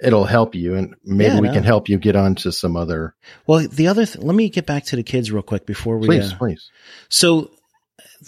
it'll 0.00 0.24
help 0.24 0.54
you, 0.56 0.74
and 0.74 0.96
maybe 1.04 1.34
Yeah, 1.34 1.40
we 1.40 1.46
no. 1.46 1.54
can 1.54 1.62
help 1.62 1.88
you 1.88 1.96
get 1.96 2.16
on 2.16 2.34
to 2.36 2.50
some 2.50 2.76
other. 2.76 3.14
well, 3.46 3.66
the 3.68 3.86
other 3.86 4.04
th- 4.04 4.18
let 4.24 4.34
me 4.34 4.48
get 4.50 4.66
back 4.66 4.84
to 4.86 4.96
the 4.96 5.04
kids 5.04 5.30
real 5.30 5.42
quick 5.42 5.64
before 5.64 5.96
we. 5.98 6.08
Please, 6.08 6.32
uh, 6.32 6.36
please. 6.36 6.68
So 7.08 7.52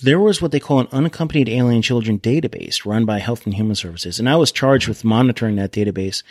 there 0.02 0.20
was 0.20 0.40
what 0.40 0.52
they 0.52 0.60
call 0.60 0.78
an 0.80 0.88
unaccompanied 0.92 1.48
alien 1.48 1.82
children 1.82 2.20
database 2.20 2.86
run 2.86 3.04
by 3.04 3.18
Health 3.18 3.44
and 3.44 3.54
Human 3.54 3.74
Services. 3.74 4.20
And 4.20 4.28
I 4.28 4.36
was 4.36 4.52
charged 4.52 4.86
with 4.86 5.02
monitoring 5.04 5.56
that 5.56 5.72
database 5.72 6.22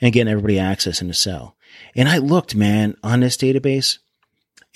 and 0.00 0.12
getting 0.12 0.30
everybody 0.30 0.58
access 0.58 1.00
in 1.00 1.06
the 1.08 1.14
cell. 1.14 1.54
And 1.94 2.08
I 2.08 2.18
looked, 2.18 2.54
man, 2.56 2.96
on 3.04 3.20
this 3.20 3.36
database 3.36 3.98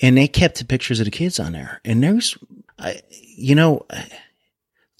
and 0.01 0.16
they 0.16 0.29
kept 0.29 0.59
the 0.59 0.64
pictures 0.64 1.01
of 1.01 1.07
the 1.07 1.11
kids 1.11 1.41
on 1.41 1.53
there. 1.53 1.81
And 1.85 2.03
there's, 2.03 2.37
I, 2.79 3.01
you 3.11 3.55
know, 3.55 3.87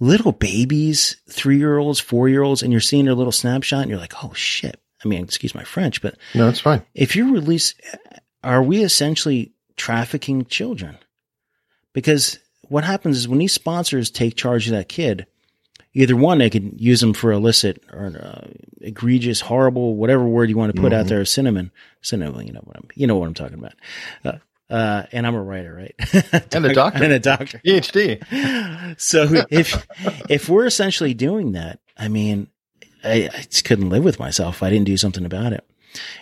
little 0.01 0.33
babies, 0.33 1.17
three 1.31 1.59
year 1.59 1.79
olds, 1.79 2.01
four 2.01 2.29
year 2.29 2.43
olds, 2.43 2.63
and 2.63 2.73
you're 2.73 2.81
seeing 2.81 3.05
their 3.05 3.15
little 3.15 3.33
snapshot 3.33 3.83
and 3.83 3.91
you're 3.91 3.99
like, 4.01 4.25
oh 4.25 4.33
shit. 4.35 4.81
I 5.05 5.09
mean, 5.09 5.23
excuse 5.23 5.55
my 5.55 5.63
French, 5.65 6.03
but 6.03 6.17
No, 6.35 6.49
it's 6.49 6.59
fine. 6.61 6.83
if 6.95 7.15
you 7.15 7.33
release, 7.33 7.75
are 8.43 8.63
we 8.63 8.83
essentially 8.83 9.53
trafficking 9.77 10.45
children? 10.47 10.99
Because 11.93 12.39
what 12.63 12.85
happens 12.85 13.17
is 13.17 13.29
when 13.29 13.39
these 13.39 13.53
sponsors 13.53 14.11
take 14.11 14.35
charge 14.37 14.67
of 14.67 14.73
that 14.73 14.89
kid, 14.89 15.27
either 15.95 16.17
one, 16.17 16.39
they 16.39 16.51
could 16.51 16.81
use 16.81 17.01
them 17.01 17.15
for 17.15 17.31
illicit 17.33 17.83
or 17.93 18.07
uh, 18.21 18.49
egregious, 18.81 19.41
horrible, 19.41 19.95
whatever 19.97 20.25
word 20.25 20.51
you 20.51 20.57
want 20.57 20.75
to 20.75 20.81
put 20.81 20.93
out 20.93 21.07
Mhm. 21.07 21.11
there, 21.11 21.25
cinnamon, 21.25 21.71
cinnamon, 22.03 22.47
you 22.47 22.53
know 22.53 22.61
what 22.65 22.77
I'm, 22.77 22.89
you 22.95 23.07
know 23.07 23.17
what 23.17 23.27
I'm 23.29 23.35
talking 23.35 23.59
about. 23.59 23.75
Uh, 24.25 24.39
uh, 24.71 25.05
and 25.13 25.27
I'm 25.27 25.35
a 25.35 25.43
writer, 25.43 25.75
right? 25.75 25.95
And 26.55 26.67
a 26.67 26.75
doctor. 26.75 27.05
and 27.05 27.13
a 27.13 27.19
doctor. 27.19 27.61
PhD. 27.65 28.99
So 29.01 29.45
if 29.51 29.87
if 30.29 30.49
we're 30.49 30.67
essentially 30.67 31.15
doing 31.15 31.53
that, 31.53 31.81
I 31.97 32.09
mean, 32.09 32.49
I, 33.05 33.29
I 33.33 33.43
just 33.43 33.65
couldn't 33.65 33.91
live 33.91 34.05
with 34.05 34.19
myself 34.19 34.57
if 34.57 34.63
I 34.63 34.71
didn't 34.71 34.87
do 34.87 34.97
something 34.97 35.25
about 35.25 35.53
it. 35.53 35.65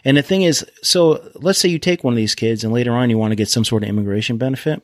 And 0.04 0.16
the 0.16 0.22
thing 0.22 0.42
is, 0.42 0.64
so 0.82 1.28
let's 1.34 1.58
say 1.58 1.68
you 1.68 1.78
take 1.78 2.04
one 2.04 2.12
of 2.14 2.16
these 2.16 2.34
kids 2.34 2.62
and 2.64 2.72
later 2.72 2.92
on 2.92 3.10
you 3.10 3.18
want 3.18 3.32
to 3.32 3.36
get 3.36 3.48
some 3.48 3.64
sort 3.64 3.82
of 3.82 3.88
immigration 3.88 4.36
benefit. 4.38 4.82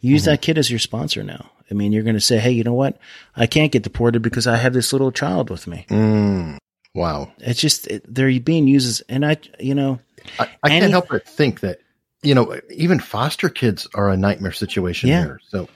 Use 0.00 0.24
that 0.24 0.42
kid 0.42 0.58
as 0.58 0.70
your 0.70 0.78
sponsor 0.78 1.22
now. 1.24 1.50
I 1.70 1.74
mean, 1.74 1.92
you're 1.92 2.02
going 2.04 2.14
to 2.16 2.20
say, 2.20 2.38
hey, 2.38 2.50
you 2.52 2.62
know 2.64 2.72
what? 2.74 2.98
I 3.36 3.46
can't 3.46 3.72
get 3.72 3.82
deported 3.82 4.22
because 4.22 4.46
I 4.46 4.56
have 4.56 4.72
this 4.72 4.92
little 4.92 5.10
child 5.12 5.50
with 5.50 5.66
me. 5.66 5.86
Mm, 5.88 6.58
wow. 6.94 7.32
It's 7.38 7.60
just, 7.60 7.86
it, 7.88 8.02
they're 8.12 8.38
being 8.40 8.68
used 8.68 8.88
as, 8.88 9.00
and 9.08 9.26
I, 9.26 9.36
you 9.58 9.74
know, 9.74 9.98
I, 10.38 10.48
I 10.62 10.70
Any- 10.70 10.80
can't 10.80 10.92
help 10.92 11.08
but 11.08 11.26
think 11.26 11.60
that 11.60 11.80
you 12.22 12.34
know 12.34 12.60
even 12.70 12.98
foster 13.00 13.48
kids 13.48 13.86
are 13.94 14.08
a 14.08 14.16
nightmare 14.16 14.52
situation 14.52 15.08
Yeah. 15.08 15.22
here. 15.24 15.40
So 15.48 15.68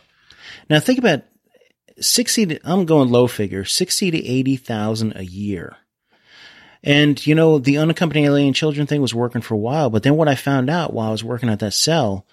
now 0.69 0.81
think 0.81 0.99
about 0.99 1.23
60 2.01 2.47
to, 2.47 2.61
I'm 2.65 2.85
going 2.87 3.11
low 3.11 3.27
figure, 3.27 3.65
60 3.65 4.11
to 4.11 4.19
80,000 4.27 5.13
a 5.17 5.23
year. 5.25 5.77
And, 6.83 7.25
you 7.25 7.35
know, 7.37 7.59
the 7.59 7.79
unaccompanied 7.79 8.25
alien 8.25 8.55
children 8.55 8.87
thing 8.89 9.01
was 9.01 9.15
working 9.15 9.41
for 9.41 9.55
a 9.55 9.59
while, 9.59 9.89
but 9.89 10.03
then 10.03 10.17
what 10.17 10.27
I 10.27 10.35
found 10.35 10.69
out 10.69 10.93
while 10.93 11.09
I 11.09 11.13
was 11.13 11.23
working 11.23 11.49
at 11.49 11.61
that 11.61 11.75
cell, 11.75 12.27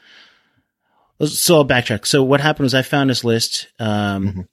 so 1.24 1.58
I'll 1.58 1.66
backtrack. 1.68 2.08
So 2.08 2.24
what 2.24 2.42
happened 2.42 2.64
was 2.64 2.74
I 2.74 2.82
found 2.82 3.10
this 3.10 3.24
list. 3.24 3.68
Um, 3.78 4.28
Mhm. 4.34 4.48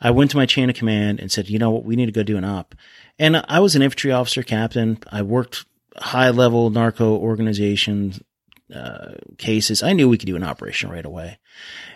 I 0.00 0.10
went 0.10 0.30
to 0.32 0.36
my 0.36 0.46
chain 0.46 0.68
of 0.70 0.76
command 0.76 1.18
and 1.18 1.32
said, 1.32 1.48
you 1.48 1.58
know 1.58 1.70
what, 1.70 1.84
we 1.84 1.96
need 1.96 2.06
to 2.06 2.12
go 2.12 2.22
do 2.22 2.36
an 2.36 2.44
op. 2.44 2.74
And 3.18 3.42
I 3.48 3.58
was 3.60 3.74
an 3.74 3.82
infantry 3.82 4.12
officer 4.12 4.42
captain. 4.42 4.98
I 5.10 5.22
worked 5.22 5.64
high 5.96 6.30
level 6.30 6.70
narco 6.70 7.16
organization 7.16 8.20
uh, 8.74 9.12
cases. 9.38 9.82
I 9.82 9.92
knew 9.92 10.08
we 10.08 10.18
could 10.18 10.26
do 10.26 10.36
an 10.36 10.42
operation 10.42 10.90
right 10.90 11.04
away. 11.04 11.38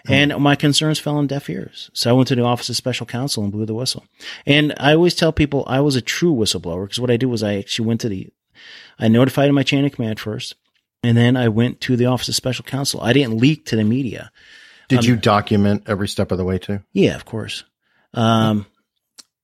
And 0.08 0.36
my 0.38 0.54
concerns 0.56 0.98
fell 0.98 1.16
on 1.16 1.26
deaf 1.26 1.50
ears. 1.50 1.90
So 1.92 2.08
I 2.08 2.12
went 2.12 2.28
to 2.28 2.34
the 2.34 2.42
Office 2.42 2.68
of 2.68 2.76
Special 2.76 3.04
Counsel 3.04 3.42
and 3.42 3.52
blew 3.52 3.66
the 3.66 3.74
whistle. 3.74 4.04
And 4.46 4.72
I 4.78 4.94
always 4.94 5.14
tell 5.14 5.32
people 5.32 5.64
I 5.66 5.80
was 5.80 5.96
a 5.96 6.00
true 6.00 6.32
whistleblower 6.32 6.84
because 6.84 7.00
what 7.00 7.10
I 7.10 7.16
did 7.16 7.26
was 7.26 7.42
I 7.42 7.56
actually 7.56 7.88
went 7.88 8.00
to 8.02 8.08
the, 8.08 8.28
I 8.98 9.08
notified 9.08 9.52
my 9.52 9.62
chain 9.62 9.84
of 9.84 9.92
command 9.92 10.20
first. 10.20 10.54
And 11.02 11.16
then 11.16 11.36
I 11.36 11.48
went 11.48 11.80
to 11.82 11.96
the 11.96 12.06
Office 12.06 12.28
of 12.28 12.34
Special 12.34 12.64
Counsel. 12.64 13.00
I 13.00 13.12
didn't 13.12 13.38
leak 13.38 13.66
to 13.66 13.76
the 13.76 13.84
media. 13.84 14.32
did 14.88 15.00
Um, 15.00 15.04
you 15.04 15.16
document 15.16 15.84
every 15.86 16.08
step 16.08 16.32
of 16.32 16.38
the 16.38 16.44
way 16.44 16.58
too? 16.58 16.80
Yeah, 16.92 17.14
of 17.14 17.24
course. 17.24 17.64
Um, 18.14 18.66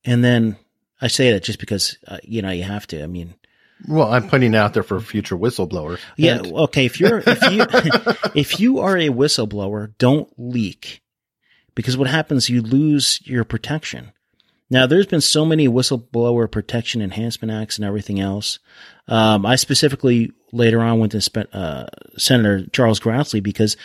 and 0.04 0.24
then 0.24 0.56
I 1.00 1.08
say 1.08 1.32
that 1.32 1.44
just 1.44 1.58
because, 1.58 1.98
uh, 2.08 2.18
you 2.22 2.42
know, 2.42 2.50
you 2.50 2.62
have 2.62 2.86
to. 2.88 3.02
I 3.02 3.06
mean, 3.06 3.34
Well, 3.88 4.12
I'm 4.12 4.28
putting 4.28 4.54
it 4.54 4.56
out 4.56 4.72
there 4.74 4.82
for 4.82 5.00
future 5.00 5.36
whistleblowers. 5.36 5.98
yeah, 6.16 6.38
And- 6.38 6.52
okay. 6.52 6.86
If 6.86 7.00
you're, 7.00 7.22
if 7.26 7.42
you, 7.50 7.66
if 8.34 8.60
you 8.60 8.78
are 8.78 8.96
a 8.96 9.08
whistleblower, 9.08 9.92
don't 9.98 10.28
leak 10.38 11.02
because 11.74 11.96
what 11.96 12.08
happens, 12.08 12.48
you 12.48 12.62
lose 12.62 13.20
your 13.24 13.44
protection. 13.44 14.12
Now, 14.70 14.86
there's 14.86 15.06
been 15.06 15.20
so 15.20 15.44
many 15.44 15.68
whistleblower 15.68 16.50
protection 16.50 17.02
enhancement 17.02 17.52
acts 17.52 17.76
and 17.76 17.84
everything 17.84 18.18
else. 18.20 18.58
Um, 19.08 19.44
I 19.44 19.56
specifically 19.56 20.32
later 20.52 20.80
on 20.80 20.98
went 21.00 21.12
to 21.12 21.20
spe- 21.20 21.52
uh, 21.52 21.86
Senator 22.16 22.66
Charles 22.72 22.98
Grassley 23.00 23.42
because 23.42 23.76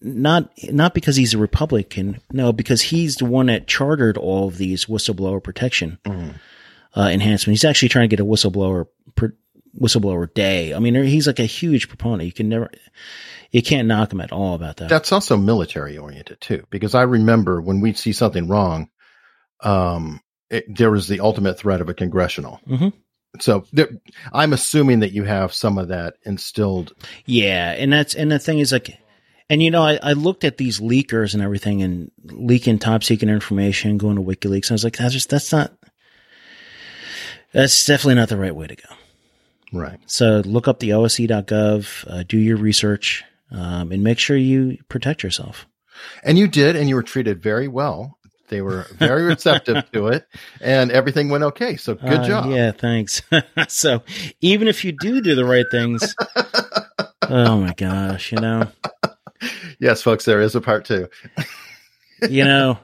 not 0.00 0.50
not 0.72 0.92
because 0.94 1.16
he's 1.16 1.32
a 1.34 1.38
Republican, 1.38 2.20
no, 2.32 2.52
because 2.52 2.82
he's 2.82 3.16
the 3.16 3.24
one 3.24 3.46
that 3.46 3.66
chartered 3.68 4.16
all 4.18 4.48
of 4.48 4.58
these 4.58 4.86
whistleblower 4.86 5.42
protection 5.42 5.98
Mhm. 6.04 6.34
Uh, 6.96 7.08
enhancement. 7.08 7.52
He's 7.52 7.64
actually 7.64 7.90
trying 7.90 8.08
to 8.08 8.16
get 8.16 8.22
a 8.22 8.28
whistleblower 8.28 8.86
per, 9.14 9.34
whistleblower 9.80 10.32
day. 10.32 10.74
I 10.74 10.78
mean, 10.78 10.94
he's 11.04 11.26
like 11.26 11.38
a 11.38 11.44
huge 11.44 11.88
proponent. 11.88 12.26
You 12.26 12.32
can 12.32 12.48
never, 12.48 12.70
you 13.50 13.62
can't 13.62 13.88
knock 13.88 14.12
him 14.12 14.20
at 14.20 14.32
all 14.32 14.54
about 14.54 14.78
that. 14.78 14.88
That's 14.88 15.12
also 15.12 15.36
military 15.36 15.98
oriented 15.98 16.40
too, 16.40 16.64
because 16.70 16.94
I 16.94 17.02
remember 17.02 17.60
when 17.60 17.80
we 17.80 17.92
see 17.92 18.12
something 18.12 18.48
wrong, 18.48 18.88
um, 19.62 20.20
it, 20.50 20.64
there 20.74 20.90
was 20.90 21.08
the 21.08 21.20
ultimate 21.20 21.58
threat 21.58 21.80
of 21.80 21.88
a 21.88 21.94
congressional. 21.94 22.60
Mhm. 22.66 22.92
So 23.40 23.64
there, 23.72 23.88
I'm 24.32 24.52
assuming 24.52 25.00
that 25.00 25.12
you 25.12 25.24
have 25.24 25.52
some 25.52 25.76
of 25.76 25.88
that 25.88 26.14
instilled. 26.24 26.94
Yeah, 27.26 27.72
and 27.72 27.92
that's 27.92 28.14
and 28.14 28.32
the 28.32 28.38
thing 28.38 28.60
is 28.60 28.72
like, 28.72 28.98
And 29.48 29.62
you 29.62 29.70
know, 29.70 29.82
I, 29.82 29.98
I 30.02 30.12
looked 30.14 30.44
at 30.44 30.56
these 30.56 30.80
leakers 30.80 31.34
and 31.34 31.42
everything 31.42 31.82
and 31.82 32.10
leaking 32.24 32.78
top 32.78 33.04
secret 33.04 33.28
information, 33.28 33.98
going 33.98 34.16
to 34.16 34.22
WikiLeaks. 34.22 34.70
I 34.70 34.74
was 34.74 34.84
like, 34.84 34.96
that's 34.96 35.12
just, 35.12 35.28
that's 35.30 35.52
not, 35.52 35.72
that's 37.56 37.86
definitely 37.86 38.14
not 38.16 38.28
the 38.28 38.36
right 38.36 38.54
way 38.54 38.66
to 38.66 38.76
go. 38.76 38.88
Right. 39.72 39.98
So 40.06 40.42
look 40.44 40.68
up 40.68 40.78
the 40.78 40.90
OSC.gov, 40.90 42.06
uh, 42.10 42.22
do 42.28 42.38
your 42.38 42.56
research, 42.56 43.24
um, 43.50 43.90
and 43.92 44.02
make 44.02 44.18
sure 44.18 44.36
you 44.36 44.78
protect 44.88 45.22
yourself. 45.22 45.66
And 46.22 46.38
you 46.38 46.46
did, 46.46 46.76
and 46.76 46.88
you 46.88 46.94
were 46.94 47.02
treated 47.02 47.42
very 47.42 47.68
well. 47.68 48.18
They 48.48 48.60
were 48.62 48.86
very 48.92 49.22
receptive 49.32 49.90
to 49.92 50.06
it, 50.08 50.26
and 50.60 50.92
everything 50.92 51.30
went 51.30 51.42
okay. 51.44 51.76
So 51.76 51.94
good 51.94 52.20
Uh, 52.20 52.26
job. 52.26 52.50
Yeah, 52.50 52.70
thanks. 52.70 53.22
so 53.68 54.02
even 54.40 54.68
if 54.68 54.84
you 54.84 54.92
do 54.92 55.20
do 55.20 55.34
the 55.34 55.44
right 55.44 55.66
things, 55.70 56.14
oh 57.28 57.58
my 57.60 57.72
gosh, 57.74 58.30
you 58.32 58.38
know, 58.38 58.70
Yes, 59.78 60.00
folks, 60.02 60.24
there 60.24 60.40
is 60.40 60.54
a 60.54 60.60
part 60.60 60.84
two. 60.84 61.08
you 62.30 62.44
know, 62.44 62.78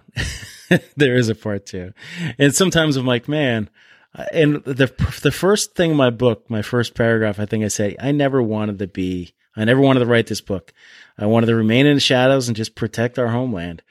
there 0.97 1.15
is 1.17 1.29
a 1.29 1.35
part 1.35 1.65
two. 1.67 1.93
And 2.39 2.55
sometimes 2.55 2.97
I'm 2.97 3.07
like, 3.07 3.29
man, 3.29 3.71
and 4.15 4.57
the 4.65 4.93
the 5.23 5.33
first 5.33 5.75
thing 5.75 5.93
in 5.93 5.97
my 5.97 6.11
book, 6.11 6.49
my 6.51 6.63
first 6.63 6.95
paragraph, 6.95 7.41
I 7.41 7.47
think 7.47 7.65
I 7.65 7.69
said, 7.69 7.97
I 8.01 8.13
never 8.13 8.43
wanted 8.43 8.79
to 8.81 8.87
be, 8.87 9.35
I 9.57 9.65
never 9.65 9.81
wanted 9.81 10.01
to 10.01 10.07
write 10.07 10.27
this 10.27 10.41
book. 10.41 10.73
I 11.19 11.27
wanted 11.27 11.47
to 11.47 11.55
remain 11.55 11.87
in 11.87 11.95
the 11.95 12.01
shadows 12.01 12.49
and 12.49 12.57
just 12.57 12.75
protect 12.75 13.19
our 13.19 13.29
homeland. 13.29 13.83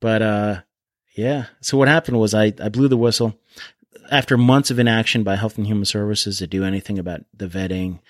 But 0.00 0.22
uh, 0.22 0.60
yeah. 1.14 1.46
So 1.60 1.76
what 1.78 1.88
happened 1.88 2.18
was 2.18 2.34
I 2.34 2.52
I 2.60 2.68
blew 2.68 2.88
the 2.88 2.96
whistle 2.96 3.38
after 4.10 4.36
months 4.36 4.70
of 4.70 4.78
inaction 4.78 5.22
by 5.22 5.36
Health 5.36 5.56
and 5.56 5.66
Human 5.66 5.84
Services 5.84 6.38
to 6.38 6.46
do 6.46 6.64
anything 6.64 6.98
about 6.98 7.24
the 7.32 7.46
vetting. 7.46 8.00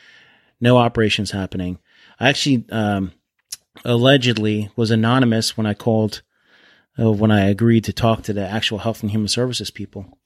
No 0.61 0.79
operations 0.79 1.31
happening. 1.31 1.79
I 2.19 2.29
actually 2.29 2.65
um, 2.71 3.13
allegedly 3.85 4.71
was 4.77 4.91
anonymous 4.91 5.57
when 5.57 5.67
I 5.67 5.75
called 5.75 6.23
uh, 6.99 7.13
when 7.13 7.31
I 7.31 7.49
agreed 7.49 7.85
to 7.85 7.93
talk 7.93 8.23
to 8.23 8.33
the 8.33 8.47
actual 8.47 8.79
Health 8.79 9.03
and 9.03 9.11
Human 9.11 9.29
Services 9.29 9.71
people. 9.71 10.19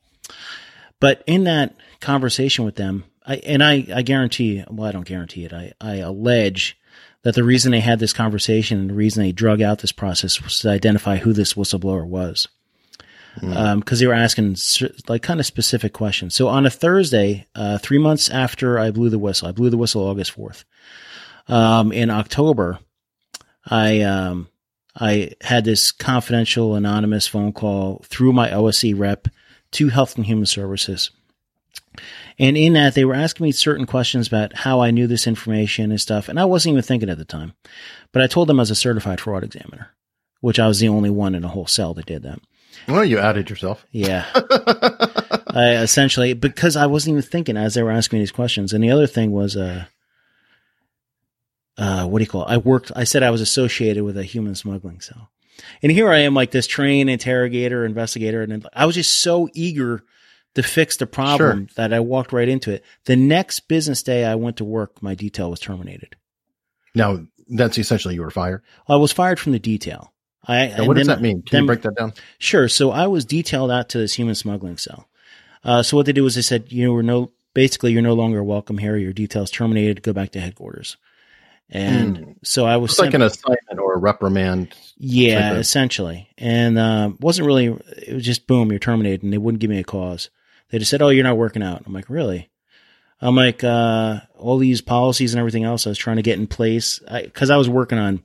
But 1.01 1.23
in 1.27 1.45
that 1.45 1.75
conversation 2.01 2.65
with 2.65 2.77
them, 2.77 3.05
I, 3.27 3.37
and 3.37 3.63
I, 3.63 3.87
I 3.95 4.03
guarantee, 4.03 4.65
well, 4.69 4.89
I 4.89 4.93
don't 4.93 5.07
guarantee 5.07 5.45
it. 5.45 5.53
I, 5.53 5.73
I 5.81 5.97
allege 5.97 6.79
that 7.23 7.35
the 7.35 7.45
reason 7.45 7.73
they 7.73 7.81
had 7.81 7.99
this 7.99 8.13
conversation 8.13 8.79
and 8.79 8.91
the 8.91 8.95
reason 8.95 9.23
they 9.23 9.33
drug 9.33 9.63
out 9.63 9.79
this 9.79 9.93
process 9.93 10.43
was 10.43 10.61
to 10.61 10.71
identify 10.71 11.17
who 11.17 11.33
this 11.33 11.55
whistleblower 11.55 12.07
was. 12.07 12.49
Because 13.41 13.99
they 13.99 14.07
were 14.07 14.15
asking 14.15 14.57
like 15.09 15.23
kind 15.23 15.41
of 15.41 15.47
specific 15.47 15.93
questions. 15.93 16.35
So 16.37 16.47
on 16.49 16.67
a 16.67 16.71
Thursday, 16.71 17.47
uh, 17.55 17.79
three 17.79 17.99
months 17.99 18.31
after 18.31 18.79
I 18.79 18.93
blew 18.93 19.09
the 19.11 19.19
whistle, 19.19 19.49
I 19.49 19.53
blew 19.53 19.71
the 19.71 19.79
whistle 19.79 20.07
August 20.07 20.37
4th. 20.37 20.65
Um, 21.49 21.91
in 21.91 22.11
October, 22.11 22.79
I, 23.67 24.03
um, 24.03 24.49
I 24.95 25.33
had 25.41 25.65
this 25.65 25.91
confidential 25.91 26.77
anonymous 26.77 27.27
phone 27.27 27.53
call 27.53 28.03
through 28.05 28.33
my 28.33 28.51
OSC 28.51 28.97
rep 28.97 29.27
to 29.75 29.89
Health 29.89 30.17
and 30.17 30.27
Human 30.27 30.47
Services. 30.47 31.11
And 32.39 32.57
in 32.57 32.73
that, 32.73 32.95
they 32.95 33.05
were 33.05 33.15
asking 33.15 33.45
me 33.45 33.53
certain 33.53 33.87
questions 33.87 34.27
about 34.27 34.55
how 34.55 34.81
I 34.81 34.91
knew 34.91 35.07
this 35.07 35.27
information 35.27 35.91
and 35.91 36.01
stuff. 36.01 36.29
And 36.29 36.41
I 36.41 36.45
wasn't 36.45 36.73
even 36.73 36.83
thinking 36.83 37.09
at 37.09 37.19
the 37.19 37.25
time, 37.25 37.55
but 38.13 38.23
I 38.23 38.27
told 38.27 38.49
them 38.49 38.59
I 38.59 38.63
was 38.63 38.71
a 38.71 38.77
certified 38.77 39.21
fraud 39.21 39.45
examiner, 39.45 39.91
which 40.41 40.59
I 40.59 40.67
was 40.67 40.81
the 40.81 40.89
only 40.89 41.11
one 41.11 41.35
in 41.35 41.45
a 41.45 41.49
whole 41.49 41.67
cell 41.67 41.95
that 41.95 42.07
did 42.07 42.23
that. 42.25 42.41
Well, 42.89 43.05
you 43.05 43.21
outed 43.21 43.51
yourself. 43.51 43.87
Yeah. 43.93 44.27
I 44.35 45.77
essentially, 45.77 46.33
because 46.33 46.75
I 46.77 46.87
wasn't 46.87 47.15
even 47.15 47.31
thinking 47.31 47.57
as 47.57 47.75
they 47.75 47.83
were 47.83 47.93
asking 47.93 48.19
me 48.19 48.23
these 48.23 48.33
questions. 48.33 48.73
And 48.73 48.83
the 48.83 48.91
other 48.91 49.07
thing 49.07 49.31
was, 49.31 49.57
uh, 49.57 49.85
uh, 51.79 52.07
what 52.07 52.19
do 52.19 52.25
you 52.25 52.31
call 52.31 52.47
it? 52.47 52.51
I 52.51 52.57
worked, 52.57 52.91
I 52.97 53.05
said 53.05 53.23
I 53.23 53.31
was 53.31 53.41
associated 53.41 54.03
with 54.03 54.17
a 54.17 54.25
human 54.25 54.57
smuggling 54.57 55.01
cell. 55.01 55.31
And 55.83 55.93
here 55.93 56.11
I 56.11 56.19
am, 56.19 56.35
like 56.35 56.51
this 56.51 56.67
trained 56.67 57.11
interrogator, 57.11 57.85
investigator. 57.85 58.43
And 58.43 58.67
I 58.73 58.87
was 58.87 58.95
just 58.95 59.21
so 59.21 59.49
eager 59.55 60.03
to 60.55 60.63
fix 60.63 60.97
the 60.97 61.07
problem 61.07 61.69
that 61.77 61.93
I 61.93 62.01
walked 62.01 62.33
right 62.33 62.49
into 62.49 62.73
it. 62.73 62.85
The 63.07 63.17
next 63.17 63.61
business 63.69 64.03
day 64.03 64.25
I 64.25 64.37
went 64.37 64.59
to 64.59 64.65
work, 64.65 65.03
my 65.03 65.15
detail 65.15 65.51
was 65.51 65.61
terminated. 65.61 66.17
Now, 66.95 67.21
that's 67.49 67.77
essentially 67.77 68.15
you 68.15 68.23
were 68.23 68.31
fired. 68.31 68.63
I 68.89 68.97
was 68.97 69.13
fired 69.13 69.41
from 69.41 69.53
the 69.53 69.59
detail. 69.59 70.13
I, 70.47 70.67
Now, 70.67 70.75
and 70.77 70.87
what 70.87 70.97
does 70.97 71.07
then- 71.07 71.17
that 71.17 71.23
mean? 71.23 71.43
Can 71.43 71.57
then- 71.57 71.63
you 71.63 71.67
break 71.67 71.83
that 71.83 71.97
down? 71.97 72.13
Sure. 72.39 72.69
So 72.69 72.91
I 72.91 73.07
was 73.07 73.25
detailed 73.25 73.71
out 73.71 73.89
to 73.91 73.99
this 73.99 74.15
human 74.15 74.35
smuggling 74.35 74.77
cell. 74.77 75.09
Uh, 75.65 75.83
so 75.83 75.97
what 75.97 76.07
they 76.07 76.13
did 76.13 76.21
was 76.21 76.35
they 76.35 76.43
said, 76.43 76.71
you 76.71 76.85
know, 76.85 76.93
we're 76.93 77.03
no, 77.03 77.33
basically 77.55 77.93
you're 77.93 78.03
no 78.03 78.15
longer 78.15 78.45
welcome 78.45 78.79
here. 78.79 78.97
Your 78.97 79.13
details 79.13 79.51
terminated. 79.51 80.03
Go 80.03 80.13
back 80.13 80.31
to 80.33 80.41
headquarters. 80.41 80.97
And 81.71 82.19
Hmm. 82.19 82.31
so 82.43 82.67
I 82.67 82.77
was 82.77 82.93
It's 82.93 83.01
like 83.01 83.15
an 83.15 83.23
assignment 83.23 83.79
or 83.79 83.95
a 83.95 83.99
reprimand. 83.99 84.75
yeah, 84.97 85.55
essentially. 85.55 86.29
And 86.39 86.79
um, 86.79 87.17
wasn't 87.21 87.47
really. 87.47 87.67
It 88.07 88.15
was 88.15 88.25
just 88.25 88.47
boom, 88.47 88.71
you're 88.71 88.79
terminated, 88.79 89.23
and 89.23 89.33
they 89.33 89.39
wouldn't 89.39 89.61
give 89.61 89.71
me 89.71 89.79
a 89.79 89.85
cause. 89.85 90.31
They 90.71 90.79
just 90.79 90.91
said, 90.91 91.03
"Oh, 91.03 91.09
you're 91.09 91.25
not 91.25 91.37
working 91.39 91.63
out." 91.63 91.83
I'm 91.87 91.93
like, 91.93 92.11
"Really?" 92.11 92.51
I'm 93.21 93.37
like, 93.37 93.65
uh, 93.65 94.21
all 94.37 94.59
these 94.59 94.83
policies 94.83 95.33
and 95.33 95.39
everything 95.39 95.65
else 95.65 95.87
I 95.87 95.91
was 95.91 95.99
trying 95.99 96.17
to 96.17 96.23
get 96.23 96.39
in 96.39 96.47
place 96.47 96.99
because 97.23 97.49
I, 97.49 97.57
was 97.57 97.69
working 97.71 97.97
on, 97.99 98.23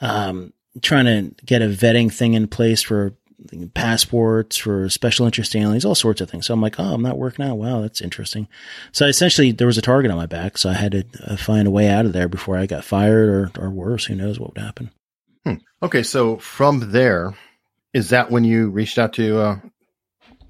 um, 0.00 0.52
trying 0.82 1.06
to 1.06 1.44
get 1.44 1.62
a 1.62 1.66
vetting 1.66 2.12
thing 2.12 2.34
in 2.34 2.46
place 2.46 2.82
for 2.82 3.14
passports 3.74 4.56
for 4.56 4.88
special 4.88 5.26
interest 5.26 5.54
aliens, 5.54 5.84
all 5.84 5.94
sorts 5.94 6.20
of 6.20 6.30
things. 6.30 6.46
So 6.46 6.54
I'm 6.54 6.60
like, 6.60 6.78
oh, 6.78 6.94
I'm 6.94 7.02
not 7.02 7.18
working 7.18 7.44
out. 7.44 7.58
Wow, 7.58 7.82
that's 7.82 8.00
interesting. 8.00 8.48
So 8.92 9.06
essentially, 9.06 9.52
there 9.52 9.66
was 9.66 9.78
a 9.78 9.82
target 9.82 10.10
on 10.10 10.16
my 10.16 10.26
back, 10.26 10.58
so 10.58 10.70
I 10.70 10.74
had 10.74 10.92
to 10.92 11.04
uh, 11.24 11.36
find 11.36 11.68
a 11.68 11.70
way 11.70 11.88
out 11.88 12.06
of 12.06 12.12
there 12.12 12.28
before 12.28 12.56
I 12.56 12.66
got 12.66 12.84
fired 12.84 13.28
or 13.28 13.50
or 13.58 13.70
worse. 13.70 14.06
Who 14.06 14.14
knows 14.14 14.40
what 14.40 14.54
would 14.54 14.62
happen? 14.62 14.90
Okay, 15.82 16.02
so 16.02 16.38
from 16.38 16.92
there, 16.92 17.34
is 17.92 18.08
that 18.08 18.30
when 18.30 18.44
you 18.44 18.70
reached 18.70 18.96
out 18.96 19.12
to 19.14 19.38
uh, 19.38 19.56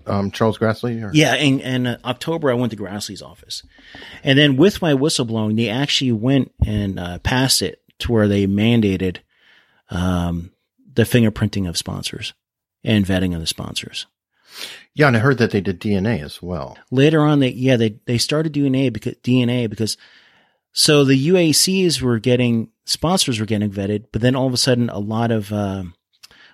um, 0.07 0.31
Charles 0.31 0.59
Grassley? 0.59 1.03
Or? 1.03 1.11
Yeah, 1.13 1.35
in, 1.35 1.59
in 1.59 1.87
uh, 1.89 1.99
October, 2.05 2.51
I 2.51 2.55
went 2.55 2.71
to 2.71 2.77
Grassley's 2.77 3.21
office. 3.21 3.65
And 4.23 4.39
then 4.39 4.57
with 4.57 4.81
my 4.81 4.93
whistleblowing, 4.93 5.57
they 5.57 5.69
actually 5.71 6.13
went 6.13 6.53
and 6.65 7.01
uh, 7.01 7.19
passed 7.19 7.63
it 7.63 7.83
to 8.01 8.13
where 8.13 8.29
they 8.29 8.47
mandated 8.47 9.19
um, 9.91 10.53
the 10.93 11.03
fingerprinting 11.03 11.69
of 11.69 11.77
sponsors 11.77 12.33
and 12.85 13.05
vetting 13.07 13.35
of 13.35 13.41
the 13.41 13.47
sponsors. 13.47 14.07
Yeah, 14.95 15.09
and 15.09 15.17
I 15.17 15.21
heard 15.21 15.39
that 15.39 15.51
they 15.51 15.61
did 15.61 15.81
DNA 15.81 16.23
as 16.23 16.41
well. 16.41 16.79
Later 16.91 17.21
on, 17.23 17.41
they 17.41 17.51
yeah 17.51 17.77
they 17.77 17.97
they 18.07 18.19
started 18.19 18.53
DNA 18.53 18.93
because 18.93 19.15
DNA 19.25 19.69
because 19.69 19.97
so 20.73 21.05
the 21.05 21.29
UACs 21.29 22.01
were 22.01 22.19
getting 22.19 22.71
sponsors 22.85 23.41
were 23.41 23.47
getting 23.47 23.71
vetted, 23.71 24.07
but 24.13 24.21
then 24.23 24.37
all 24.37 24.47
of 24.47 24.53
a 24.53 24.57
sudden 24.59 24.91
a 24.91 24.99
lot 24.99 25.31
of 25.33 25.53
uh, 25.53 25.85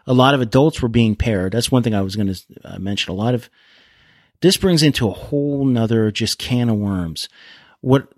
a 0.06 0.14
lot 0.14 0.34
of 0.34 0.40
adults 0.40 0.80
were 0.80 0.88
being 0.88 1.14
paired. 1.16 1.52
That's 1.52 1.70
one 1.70 1.82
thing 1.82 1.94
I 1.94 2.00
was 2.00 2.16
going 2.16 2.32
to 2.32 2.40
uh, 2.64 2.78
mention. 2.78 3.12
A 3.12 3.16
lot 3.16 3.34
of 3.34 3.50
this 4.40 4.56
brings 4.56 4.82
into 4.82 5.06
a 5.08 5.12
whole 5.12 5.66
nother 5.66 6.10
just 6.10 6.38
can 6.38 6.70
of 6.70 6.76
worms. 6.78 7.28
What 7.82 8.08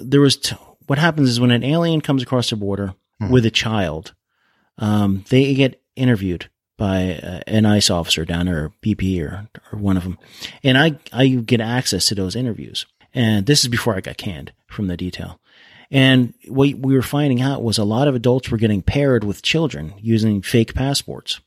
there 0.00 0.20
was 0.20 0.36
t- 0.36 0.56
what 0.88 0.98
happens 0.98 1.28
is 1.28 1.38
when 1.40 1.50
an 1.52 1.62
alien 1.62 2.00
comes 2.00 2.22
across 2.22 2.50
the 2.50 2.56
border 2.56 2.94
Mhm. 3.22 3.30
with 3.30 3.44
a 3.46 3.50
child, 3.50 4.14
um, 4.78 5.24
they 5.28 5.54
get 5.54 5.80
interviewed 5.96 6.48
by 6.78 7.16
uh, 7.16 7.40
an 7.46 7.66
ICE 7.66 7.90
officer 7.90 8.24
down 8.24 8.46
there, 8.46 8.64
or 8.64 8.72
BP 8.82 9.20
or, 9.20 9.48
or 9.70 9.78
one 9.78 9.98
of 9.98 10.04
them. 10.04 10.18
And 10.62 10.78
I, 10.78 10.98
I 11.12 11.26
get 11.26 11.60
access 11.60 12.06
to 12.06 12.14
those 12.14 12.34
interviews. 12.34 12.86
And 13.12 13.44
this 13.44 13.62
is 13.62 13.68
before 13.68 13.96
I 13.96 14.00
got 14.00 14.16
canned 14.16 14.52
from 14.68 14.86
the 14.86 14.96
detail. 14.96 15.38
And 15.90 16.34
what 16.46 16.74
we 16.74 16.94
were 16.94 17.02
finding 17.02 17.42
out 17.42 17.62
was 17.62 17.78
a 17.78 17.84
lot 17.84 18.08
of 18.08 18.14
adults 18.14 18.50
were 18.50 18.58
getting 18.58 18.82
paired 18.82 19.24
with 19.24 19.42
children 19.42 19.94
using 19.98 20.40
fake 20.40 20.74
passports. 20.74 21.40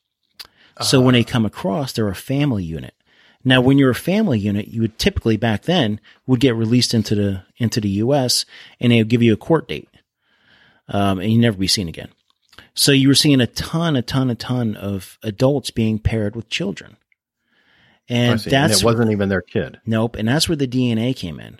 So 0.82 1.00
when 1.00 1.14
they 1.14 1.24
come 1.24 1.46
across, 1.46 1.92
they're 1.92 2.08
a 2.08 2.16
family 2.16 2.64
unit. 2.64 2.96
Now, 3.44 3.62
when 3.62 3.78
you're 3.78 3.92
a 3.92 3.96
family 3.96 4.40
unit, 4.40 4.68
you 4.68 4.82
would 4.82 4.98
typically 4.98 5.38
back 5.38 5.64
then 5.64 6.00
would 6.26 6.40
get 6.40 6.56
released 6.56 6.94
into 6.94 7.16
the 7.16 7.44
into 7.58 7.80
the 7.82 7.90
U.S. 7.90 8.46
and 8.80 8.92
they 8.92 8.98
would 8.98 9.10
give 9.10 9.22
you 9.22 9.34
a 9.34 9.38
court 9.38 9.68
date, 9.68 9.90
um, 10.88 11.20
and 11.20 11.32
you'd 11.32 11.42
never 11.42 11.58
be 11.58 11.68
seen 11.68 11.88
again. 11.88 12.10
So 12.74 12.92
you 12.92 13.08
were 13.08 13.16
seeing 13.16 13.42
a 13.42 13.48
ton, 13.48 13.96
a 13.96 14.02
ton, 14.02 14.30
a 14.30 14.36
ton 14.36 14.76
of 14.76 15.18
adults 15.24 15.72
being 15.72 16.00
paired 16.00 16.36
with 16.36 16.50
children, 16.50 16.98
and 18.08 18.40
see. 18.40 18.54
And 18.56 18.72
it 18.72 18.84
wasn't 18.84 19.12
even 19.12 19.30
their 19.30 19.42
kid. 19.42 19.80
Nope. 19.86 20.16
And 20.16 20.28
that's 20.28 20.48
where 20.48 20.56
the 20.56 20.68
DNA 20.68 21.16
came 21.16 21.40
in. 21.40 21.60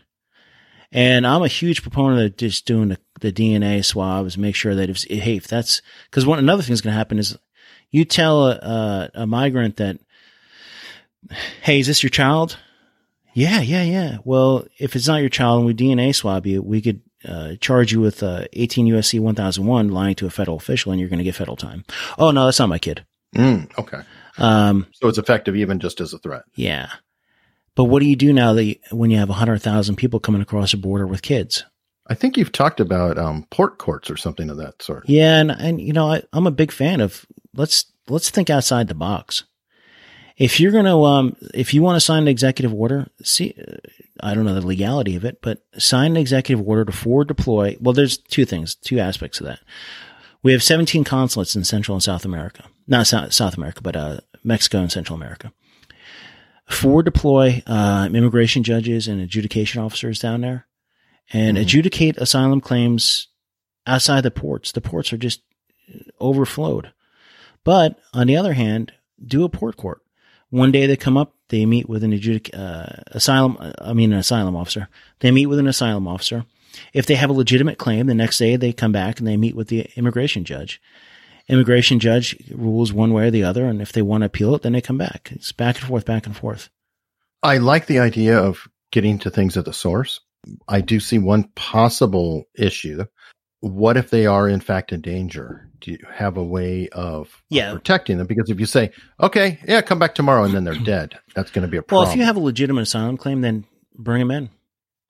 And 0.92 1.26
I'm 1.26 1.44
a 1.44 1.48
huge 1.48 1.82
proponent 1.82 2.22
of 2.26 2.38
just 2.38 2.66
doing 2.66 2.90
the, 2.90 2.98
the 3.22 3.32
DNA 3.32 3.84
swabs, 3.84 4.38
make 4.38 4.56
sure 4.56 4.76
that 4.76 4.90
if, 4.90 5.04
hey, 5.04 5.38
if 5.38 5.48
that's, 5.48 5.82
cause 6.12 6.26
one, 6.26 6.40
another 6.40 6.64
thing's 6.64 6.82
going 6.82 6.92
to 6.92 6.98
happen 6.98 7.18
is 7.18 7.38
you 7.92 8.04
tell 8.04 8.48
a, 8.48 8.56
a, 8.56 9.12
a 9.22 9.28
migrant 9.28 9.78
that, 9.78 10.00
hey, 11.62 11.80
is 11.80 11.88
this 11.88 12.04
your 12.04 12.10
child? 12.10 12.58
Yeah, 13.34 13.62
yeah, 13.62 13.84
yeah. 13.84 14.18
Well, 14.26 14.66
if 14.78 14.96
it's 14.96 15.08
not 15.08 15.22
your 15.22 15.30
child 15.30 15.60
and 15.60 15.68
we 15.68 15.74
DNA 15.74 16.14
swab 16.14 16.46
you, 16.46 16.62
we 16.62 16.82
could 16.82 17.02
uh, 17.28 17.56
charge 17.62 17.92
you 17.92 18.02
with 18.02 18.24
uh, 18.24 18.46
18 18.54 18.88
USC 18.88 19.20
1001 19.20 19.90
lying 19.90 20.16
to 20.16 20.26
a 20.26 20.30
federal 20.30 20.58
official 20.58 20.92
and 20.92 21.00
you're 21.00 21.10
going 21.10 21.20
to 21.20 21.24
get 21.24 21.36
federal 21.36 21.58
time. 21.58 21.84
Oh, 22.18 22.32
no, 22.32 22.46
that's 22.46 22.60
not 22.60 22.70
my 22.70 22.80
kid. 22.80 23.06
Mm, 23.36 23.72
okay. 23.78 24.02
Um, 24.38 24.88
So 24.94 25.08
it's 25.08 25.18
effective 25.18 25.56
even 25.56 25.80
just 25.80 26.02
as 26.02 26.14
a 26.14 26.20
threat. 26.20 26.44
yeah. 26.56 26.90
But 27.74 27.86
what 27.86 28.02
do 28.02 28.06
you 28.06 28.18
do 28.18 28.34
now 28.34 28.52
that 28.54 28.64
you, 28.66 28.76
when 28.92 29.12
you 29.12 29.18
have 29.18 29.30
100,000 29.30 29.96
people 29.96 30.20
coming 30.20 30.42
across 30.42 30.72
the 30.72 30.78
border 30.78 31.08
with 31.08 31.22
kids? 31.22 31.64
I 32.08 32.16
think 32.16 32.36
you've 32.36 32.52
talked 32.52 32.82
about 32.82 33.18
um, 33.18 33.48
port 33.50 33.78
courts 33.78 34.10
or 34.12 34.18
something 34.18 34.50
of 34.50 34.58
that 34.58 34.82
sort. 34.84 35.08
Yeah, 35.08 35.40
and 35.40 35.52
and 35.52 35.80
you 35.80 35.94
know 35.94 36.12
I, 36.12 36.24
I'm 36.34 36.48
a 36.48 36.52
big 36.52 36.74
fan 36.74 37.00
of 37.00 37.26
let's 37.56 37.86
let's 38.10 38.30
think 38.30 38.50
outside 38.50 38.90
the 38.90 38.94
box. 38.96 39.46
If 40.42 40.60
you're 40.60 40.72
going 40.72 40.86
to 40.86 41.04
um 41.04 41.36
if 41.54 41.74
you 41.74 41.82
want 41.84 41.98
to 41.98 42.02
sign 42.02 42.24
an 42.24 42.28
executive 42.28 42.74
order, 42.74 43.08
see 43.24 43.54
uh, 43.60 43.76
I 44.22 44.34
don't 44.34 44.46
know 44.46 44.56
the 44.56 44.66
legality 44.66 45.16
of 45.16 45.24
it, 45.24 45.40
but 45.42 45.64
sign 45.78 46.12
an 46.12 46.18
executive 46.18 46.68
order 46.68 46.86
to 46.86 46.92
forward 46.92 47.28
deploy. 47.28 47.78
Well, 47.80 47.94
there's 47.94 48.18
two 48.18 48.46
things, 48.46 48.74
two 48.76 49.00
aspects 49.00 49.40
of 49.40 49.46
that. 49.46 49.60
We 50.44 50.52
have 50.54 50.64
17 50.64 51.04
consulates 51.04 51.56
in 51.56 51.64
Central 51.64 51.96
and 51.96 52.02
South 52.04 52.26
America, 52.26 52.64
not 52.88 53.06
South, 53.06 53.34
South 53.34 53.56
America, 53.56 53.82
but 53.84 53.96
uh, 53.96 54.22
Mexico 54.44 54.80
and 54.80 54.92
Central 54.92 55.16
America. 55.16 55.54
Forward 56.68 57.06
deploy 57.06 57.62
uh, 57.68 58.10
immigration 58.12 58.64
judges 58.64 59.08
and 59.08 59.22
adjudication 59.22 59.82
officers 59.82 60.20
down 60.20 60.42
there, 60.42 60.66
and 61.32 61.58
Mhm. 61.58 61.62
adjudicate 61.62 62.18
asylum 62.18 62.62
claims 62.62 63.28
outside 63.86 64.22
the 64.22 64.32
ports. 64.32 64.72
The 64.72 64.82
ports 64.82 65.14
are 65.14 65.18
just 65.18 65.42
overflowed. 66.20 66.92
But 67.64 68.00
on 68.14 68.26
the 68.28 68.38
other 68.38 68.54
hand, 68.54 68.94
do 69.24 69.44
a 69.44 69.50
port 69.50 69.78
court. 69.78 70.02
One 70.52 70.72
day 70.72 70.86
they 70.86 70.98
come 70.98 71.18
up, 71.18 71.34
they 71.50 71.66
meet 71.66 71.90
with 71.90 72.04
an 72.04 72.12
adjudic- 72.12 72.54
uh, 72.54 73.02
asylum, 73.08 73.58
I 73.80 73.94
mean, 73.94 74.14
an 74.14 74.20
asylum 74.20 74.56
officer. 74.56 74.88
They 75.20 75.32
meet 75.32 75.48
with 75.48 75.60
an 75.60 75.68
asylum 75.68 76.08
officer. 76.08 76.46
If 76.94 77.06
they 77.06 77.16
have 77.16 77.30
a 77.30 77.34
legitimate 77.34 77.78
claim, 77.78 78.08
the 78.08 78.14
next 78.14 78.38
day 78.38 78.56
they 78.56 78.74
come 78.74 78.92
back 78.92 79.20
and 79.20 79.28
they 79.28 79.38
meet 79.38 79.56
with 79.56 79.70
the 79.70 79.90
immigration 79.96 80.44
judge. 80.44 80.82
Immigration 81.48 82.00
judge 82.00 82.38
rules 82.52 82.94
one 82.94 83.14
way 83.14 83.28
or 83.28 83.32
the 83.32 83.44
other, 83.44 83.66
and 83.66 83.82
if 83.82 83.92
they 83.92 84.02
want 84.02 84.22
to 84.22 84.28
appeal 84.28 84.54
it, 84.56 84.62
then 84.62 84.74
they 84.74 84.82
come 84.82 84.98
back. 84.98 85.30
It's 85.32 85.52
back 85.52 85.80
and 85.80 85.88
forth, 85.88 86.06
back 86.06 86.26
and 86.26 86.36
forth. 86.36 86.70
I 87.44 87.58
like 87.58 87.88
the 87.88 88.00
idea 88.00 88.38
of 88.38 88.68
getting 88.92 89.20
to 89.20 89.30
things 89.30 89.58
at 89.58 89.66
the 89.66 89.74
source. 89.74 90.20
I 90.68 90.82
do 90.82 91.00
see 91.00 91.18
one 91.18 91.46
possible 91.56 92.46
issue. 92.56 93.06
What 93.62 93.98
if 93.98 94.10
they 94.10 94.26
are 94.26 94.48
in 94.48 94.60
fact 94.60 94.92
in 94.92 95.02
danger? 95.02 95.71
Do 95.82 95.92
you 95.92 95.98
have 96.14 96.38
a 96.38 96.44
way 96.44 96.88
of, 96.90 97.42
Yeah. 97.50 97.74
protecting 97.74 98.18
them? 98.18 98.28
Because 98.28 98.50
if 98.50 98.60
you 98.60 98.66
say, 98.66 98.92
okay, 99.20 99.60
yeah, 99.68 99.82
come 99.82 100.00
back 100.00 100.16
tomorrow 100.16 100.44
and 100.44 100.54
then 100.54 100.64
they're 100.64 100.76
dead, 100.76 101.18
that's 101.36 101.52
going 101.52 101.64
to 101.64 101.68
be 101.68 101.78
a 101.78 101.82
problem. 101.82 102.06
Well, 102.06 102.12
if 102.14 102.18
you 102.18 102.24
have 102.24 102.38
a 102.38 102.40
legitimate 102.40 102.82
asylum 102.84 103.18
claim, 103.18 103.42
then 103.42 103.66
bring 103.96 104.20
them 104.20 104.32
in. 104.32 104.50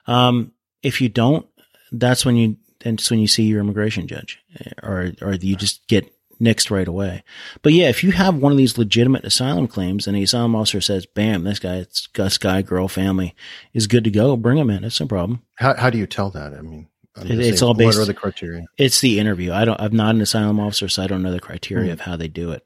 Um, 0.07 0.51
if 0.81 1.01
you 1.01 1.09
don't, 1.09 1.45
that's 1.91 2.25
when 2.25 2.35
you 2.35 2.57
that's 2.83 3.11
when 3.11 3.19
you 3.19 3.27
see 3.27 3.43
your 3.43 3.59
immigration 3.59 4.07
judge, 4.07 4.39
or 4.81 5.11
or 5.21 5.33
you 5.33 5.55
just 5.55 5.87
get 5.87 6.11
nixed 6.41 6.71
right 6.71 6.87
away. 6.87 7.23
But 7.61 7.73
yeah, 7.73 7.89
if 7.89 8.03
you 8.03 8.11
have 8.13 8.35
one 8.37 8.51
of 8.51 8.57
these 8.57 8.79
legitimate 8.79 9.23
asylum 9.25 9.67
claims, 9.67 10.07
and 10.07 10.15
the 10.17 10.23
asylum 10.23 10.55
officer 10.55 10.81
says, 10.81 11.05
"Bam, 11.05 11.43
this 11.43 11.59
guy, 11.59 11.75
it's 11.75 12.07
Gus 12.07 12.39
guy, 12.39 12.63
girl, 12.63 12.87
family 12.87 13.35
is 13.73 13.85
good 13.85 14.03
to 14.05 14.09
go," 14.09 14.35
bring 14.35 14.57
him 14.57 14.71
in. 14.71 14.83
It's 14.83 14.99
no 14.99 15.05
problem. 15.05 15.43
how, 15.55 15.75
how 15.75 15.91
do 15.91 15.99
you 15.99 16.07
tell 16.07 16.31
that? 16.31 16.53
I 16.55 16.61
mean, 16.61 16.87
It- 17.23 17.39
it's 17.39 17.61
all 17.61 17.73
based- 17.73 17.97
What 17.97 18.03
are 18.03 18.05
the 18.05 18.13
criteria? 18.13 18.65
It's 18.77 19.01
the 19.01 19.19
interview. 19.19 19.51
I 19.51 19.65
don't. 19.65 19.79
I'm 19.79 19.95
not 19.95 20.15
an 20.15 20.21
asylum 20.21 20.59
officer, 20.59 20.87
so 20.87 21.03
I 21.03 21.07
don't 21.07 21.21
know 21.21 21.31
the 21.31 21.39
criteria 21.39 21.89
Mhm. 21.89 21.93
of 21.93 22.01
how 22.01 22.15
they 22.15 22.27
do 22.27 22.51
it. 22.51 22.65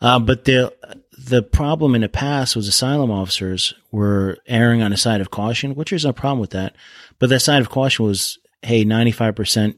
Uh, 0.00 0.18
but 0.18 0.44
the 0.44 0.72
the 1.18 1.42
problem 1.42 1.94
in 1.94 2.00
the 2.00 2.08
past 2.08 2.56
was 2.56 2.66
asylum 2.66 3.10
officers 3.10 3.74
were 3.92 4.38
erring 4.46 4.80
on 4.82 4.90
a 4.92 4.96
side 4.96 5.20
of 5.20 5.30
caution, 5.30 5.74
which 5.74 5.92
is 5.92 6.04
no 6.04 6.12
problem 6.14 6.38
with 6.38 6.50
that. 6.50 6.74
But 7.18 7.28
that 7.28 7.40
side 7.40 7.60
of 7.60 7.68
caution 7.68 8.06
was, 8.06 8.38
hey, 8.62 8.84
95 8.84 9.34
percent 9.34 9.76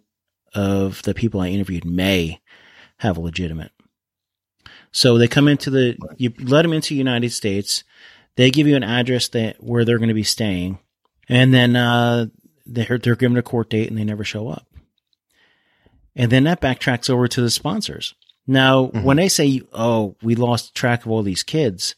of 0.54 1.02
the 1.02 1.14
people 1.14 1.40
I 1.40 1.48
interviewed 1.48 1.84
may 1.84 2.40
have 2.98 3.16
a 3.16 3.20
legitimate. 3.20 3.72
So 4.92 5.18
they 5.18 5.26
come 5.26 5.48
into 5.48 5.70
the 5.70 5.96
you 6.18 6.32
let 6.38 6.62
them 6.62 6.72
into 6.72 6.90
the 6.90 6.96
United 6.98 7.32
States. 7.32 7.82
They 8.36 8.50
give 8.50 8.66
you 8.68 8.76
an 8.76 8.84
address 8.84 9.28
that 9.28 9.56
where 9.62 9.84
they're 9.84 9.98
going 9.98 10.08
to 10.08 10.14
be 10.14 10.22
staying, 10.22 10.78
and 11.28 11.52
then 11.52 11.74
uh, 11.74 12.26
they're 12.72 12.98
they're 12.98 13.16
given 13.16 13.36
a 13.36 13.42
court 13.42 13.70
date 13.70 13.88
and 13.88 13.98
they 13.98 14.04
never 14.04 14.24
show 14.24 14.48
up. 14.48 14.66
And 16.14 16.30
then 16.30 16.44
that 16.44 16.60
backtracks 16.60 17.08
over 17.08 17.26
to 17.28 17.40
the 17.40 17.50
sponsors. 17.50 18.14
Now, 18.46 18.86
Mhm. 18.88 19.04
when 19.04 19.16
they 19.16 19.28
say, 19.28 19.62
"Oh, 19.72 20.16
we 20.22 20.34
lost 20.34 20.74
track 20.74 21.04
of 21.04 21.10
all 21.10 21.22
these 21.22 21.42
kids," 21.42 21.94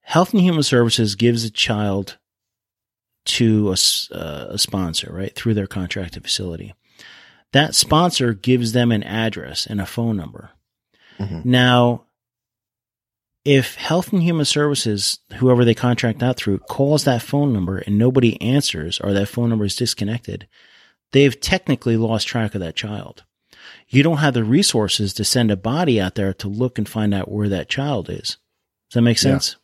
Health 0.00 0.32
and 0.32 0.42
Human 0.42 0.62
Services 0.64 1.14
gives 1.14 1.44
a 1.44 1.50
child 1.50 2.18
to 3.24 3.70
a, 3.70 3.76
uh, 4.14 4.46
a 4.50 4.58
sponsor, 4.58 5.12
right, 5.12 5.32
through 5.34 5.54
their 5.54 5.68
contracted 5.68 6.24
facility. 6.24 6.74
That 7.52 7.74
sponsor 7.76 8.32
gives 8.32 8.72
them 8.72 8.90
an 8.90 9.04
address 9.04 9.64
and 9.66 9.80
a 9.80 9.86
phone 9.86 10.16
number. 10.16 10.50
Mhm. 11.18 11.44
Now, 11.44 12.04
if 13.44 13.74
Health 13.74 14.12
and 14.12 14.22
Human 14.22 14.44
Services, 14.44 15.18
whoever 15.34 15.64
they 15.64 15.74
contract 15.74 16.22
out 16.22 16.36
through, 16.36 16.58
calls 16.58 17.04
that 17.04 17.22
phone 17.22 17.52
number 17.52 17.78
and 17.78 17.98
nobody 17.98 18.40
answers 18.40 19.00
or 19.00 19.12
that 19.12 19.28
phone 19.28 19.50
number 19.50 19.64
is 19.64 19.76
disconnected, 19.76 20.46
they've 21.10 21.38
technically 21.40 21.96
lost 21.96 22.28
track 22.28 22.54
of 22.54 22.60
that 22.60 22.76
child. 22.76 23.24
You 23.88 24.02
don't 24.02 24.18
have 24.18 24.34
the 24.34 24.44
resources 24.44 25.12
to 25.14 25.24
send 25.24 25.50
a 25.50 25.56
body 25.56 26.00
out 26.00 26.14
there 26.14 26.32
to 26.34 26.48
look 26.48 26.78
and 26.78 26.88
find 26.88 27.12
out 27.12 27.30
where 27.30 27.48
that 27.48 27.68
child 27.68 28.08
is. 28.08 28.38
Does 28.90 28.94
that 28.94 29.02
make 29.02 29.18
sense? 29.18 29.56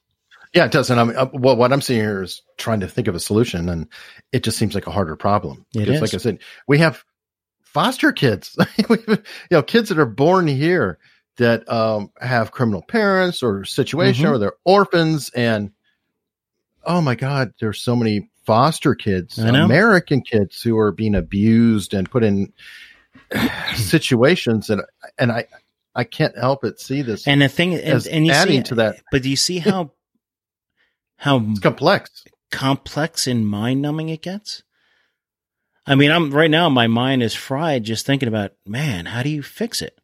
Yeah, 0.54 0.64
it 0.64 0.72
does. 0.72 0.90
And 0.90 0.98
I'm, 0.98 1.16
uh, 1.16 1.26
well, 1.32 1.56
what 1.56 1.72
I'm 1.72 1.80
seeing 1.80 2.00
here 2.00 2.22
is 2.22 2.42
trying 2.56 2.80
to 2.80 2.88
think 2.88 3.06
of 3.06 3.14
a 3.14 3.20
solution, 3.20 3.68
and 3.68 3.86
it 4.32 4.42
just 4.42 4.58
seems 4.58 4.74
like 4.74 4.86
a 4.86 4.90
harder 4.90 5.14
problem. 5.14 5.66
It 5.74 5.80
because, 5.80 5.94
is. 5.94 6.00
like 6.00 6.14
I 6.14 6.18
said, 6.18 6.38
we 6.66 6.78
have 6.78 7.04
foster 7.62 8.12
kids, 8.12 8.56
you 8.88 9.18
know, 9.50 9.62
kids 9.62 9.90
that 9.90 9.98
are 9.98 10.06
born 10.06 10.46
here 10.46 10.98
that 11.38 11.68
um, 11.72 12.10
have 12.20 12.50
criminal 12.52 12.82
parents 12.82 13.42
or 13.42 13.64
situation, 13.64 14.26
Mhm. 14.26 14.30
or 14.30 14.38
they're 14.38 14.52
orphans, 14.64 15.30
and 15.30 15.72
oh 16.84 17.00
my 17.00 17.14
God, 17.14 17.52
there's 17.60 17.80
so 17.82 17.96
many 17.96 18.28
foster 18.44 18.94
kids. 18.94 19.38
American 19.38 20.20
kids 20.22 20.62
who 20.62 20.78
are 20.78 20.92
being 20.92 21.14
abused 21.14 21.94
and 21.94 22.10
put 22.10 22.22
in 22.24 22.52
situations 23.74 24.68
that, 24.68 24.84
and 25.18 25.30
I, 25.32 25.46
I 25.94 26.04
can't 26.04 26.36
help 26.38 26.60
but 26.62 26.80
see 26.80 27.02
this 27.02 27.26
And 27.26 27.42
the 27.42 27.48
thing, 27.48 27.74
and, 27.74 28.06
and 28.06 28.26
you 28.26 28.32
adding 28.32 28.60
see, 28.60 28.68
to 28.68 28.74
that. 28.76 29.00
but 29.10 29.22
do 29.22 29.30
you 29.30 29.36
see 29.36 29.58
how 29.58 29.92
how 31.16 31.38
It's 31.50 31.60
complex. 31.60 32.24
complex 32.50 33.26
and 33.26 33.46
mind 33.46 33.82
numbing 33.82 34.08
it 34.08 34.22
gets? 34.22 34.62
I 35.86 35.94
mean, 35.94 36.10
I'm 36.10 36.30
right 36.30 36.50
now. 36.50 36.68
My 36.68 36.86
mind 36.86 37.22
is 37.22 37.34
fried 37.34 37.84
just 37.84 38.04
thinking 38.06 38.28
about, 38.28 38.52
man, 38.66 39.06
how 39.06 39.22
do 39.22 39.30
you 39.30 39.42
fix 39.42 39.80
it? 39.82 39.97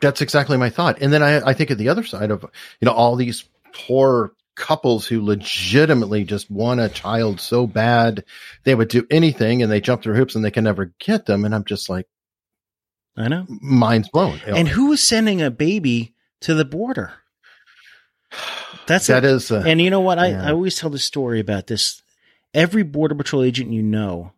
That's 0.00 0.20
exactly 0.20 0.56
my 0.56 0.70
thought. 0.70 0.98
And 1.00 1.12
then 1.12 1.22
I, 1.22 1.48
I 1.48 1.52
think 1.54 1.70
of 1.70 1.78
the 1.78 1.88
other 1.88 2.04
side 2.04 2.30
of, 2.30 2.42
you 2.80 2.86
know, 2.86 2.92
all 2.92 3.16
these 3.16 3.44
poor 3.72 4.32
couples 4.54 5.06
who 5.06 5.24
legitimately 5.24 6.24
just 6.24 6.50
want 6.50 6.80
a 6.80 6.88
child 6.88 7.40
so 7.40 7.66
bad 7.66 8.24
they 8.64 8.74
would 8.74 8.88
do 8.88 9.06
anything 9.10 9.62
and 9.62 9.72
they 9.72 9.80
jump 9.80 10.02
through 10.02 10.14
hoops 10.14 10.34
and 10.34 10.44
they 10.44 10.50
can 10.50 10.64
never 10.64 10.92
get 10.98 11.26
them. 11.26 11.44
And 11.44 11.54
I'm 11.54 11.64
just 11.64 11.88
like, 11.88 12.06
I 13.16 13.28
know. 13.28 13.46
mind's 13.48 14.08
blown. 14.08 14.40
And 14.46 14.68
who 14.68 14.92
is 14.92 15.02
sending 15.02 15.42
a 15.42 15.50
baby 15.50 16.14
to 16.42 16.54
the 16.54 16.64
border? 16.64 17.12
That's 18.86 19.08
that 19.08 19.24
a, 19.24 19.28
is, 19.28 19.50
uh, 19.50 19.62
and 19.66 19.80
you 19.80 19.90
know 19.90 20.00
what? 20.00 20.18
I, 20.18 20.28
yeah. 20.28 20.46
I 20.46 20.52
always 20.52 20.76
tell 20.76 20.90
the 20.90 20.98
story 20.98 21.40
about 21.40 21.66
this. 21.66 22.02
Every 22.54 22.82
border 22.82 23.14
patrol 23.14 23.42
agent 23.42 23.72
you 23.72 23.82
know 23.82 24.32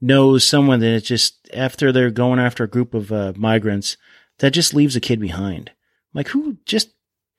knows 0.00 0.44
someone 0.44 0.80
that 0.80 1.04
just 1.04 1.48
after 1.52 1.92
they're 1.92 2.10
going 2.10 2.38
after 2.38 2.64
a 2.64 2.68
group 2.68 2.94
of 2.94 3.12
uh, 3.12 3.32
migrants 3.36 3.96
that 4.40 4.50
just 4.50 4.74
leaves 4.74 4.96
a 4.96 5.00
kid 5.00 5.20
behind. 5.20 5.70
Like 6.12 6.28
who 6.28 6.58
just 6.66 6.90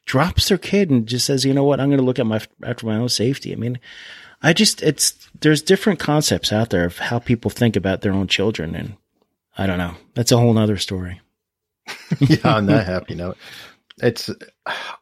drops 0.05 0.49
their 0.49 0.57
kid 0.57 0.89
and 0.89 1.07
just 1.07 1.25
says, 1.25 1.45
you 1.45 1.53
know 1.53 1.63
what? 1.63 1.79
I'm 1.79 1.89
going 1.89 1.99
to 1.99 2.05
look 2.05 2.19
at 2.19 2.25
my 2.25 2.41
after 2.63 2.85
my 2.85 2.95
own 2.95 3.09
safety. 3.09 3.51
I 3.51 3.55
mean, 3.55 3.79
I 4.41 4.53
just 4.53 4.81
it's 4.81 5.29
there's 5.39 5.61
different 5.61 5.99
concepts 5.99 6.51
out 6.51 6.69
there 6.69 6.85
of 6.85 6.97
how 6.97 7.19
people 7.19 7.51
think 7.51 7.75
about 7.75 8.01
their 8.01 8.13
own 8.13 8.27
children, 8.27 8.75
and 8.75 8.95
I 9.57 9.67
don't 9.67 9.77
know. 9.77 9.95
That's 10.15 10.31
a 10.31 10.37
whole 10.37 10.53
nother 10.53 10.77
story. 10.77 11.21
yeah, 12.19 12.55
on 12.55 12.67
that 12.67 12.85
happy 12.85 13.15
note, 13.15 13.37
it's, 14.01 14.29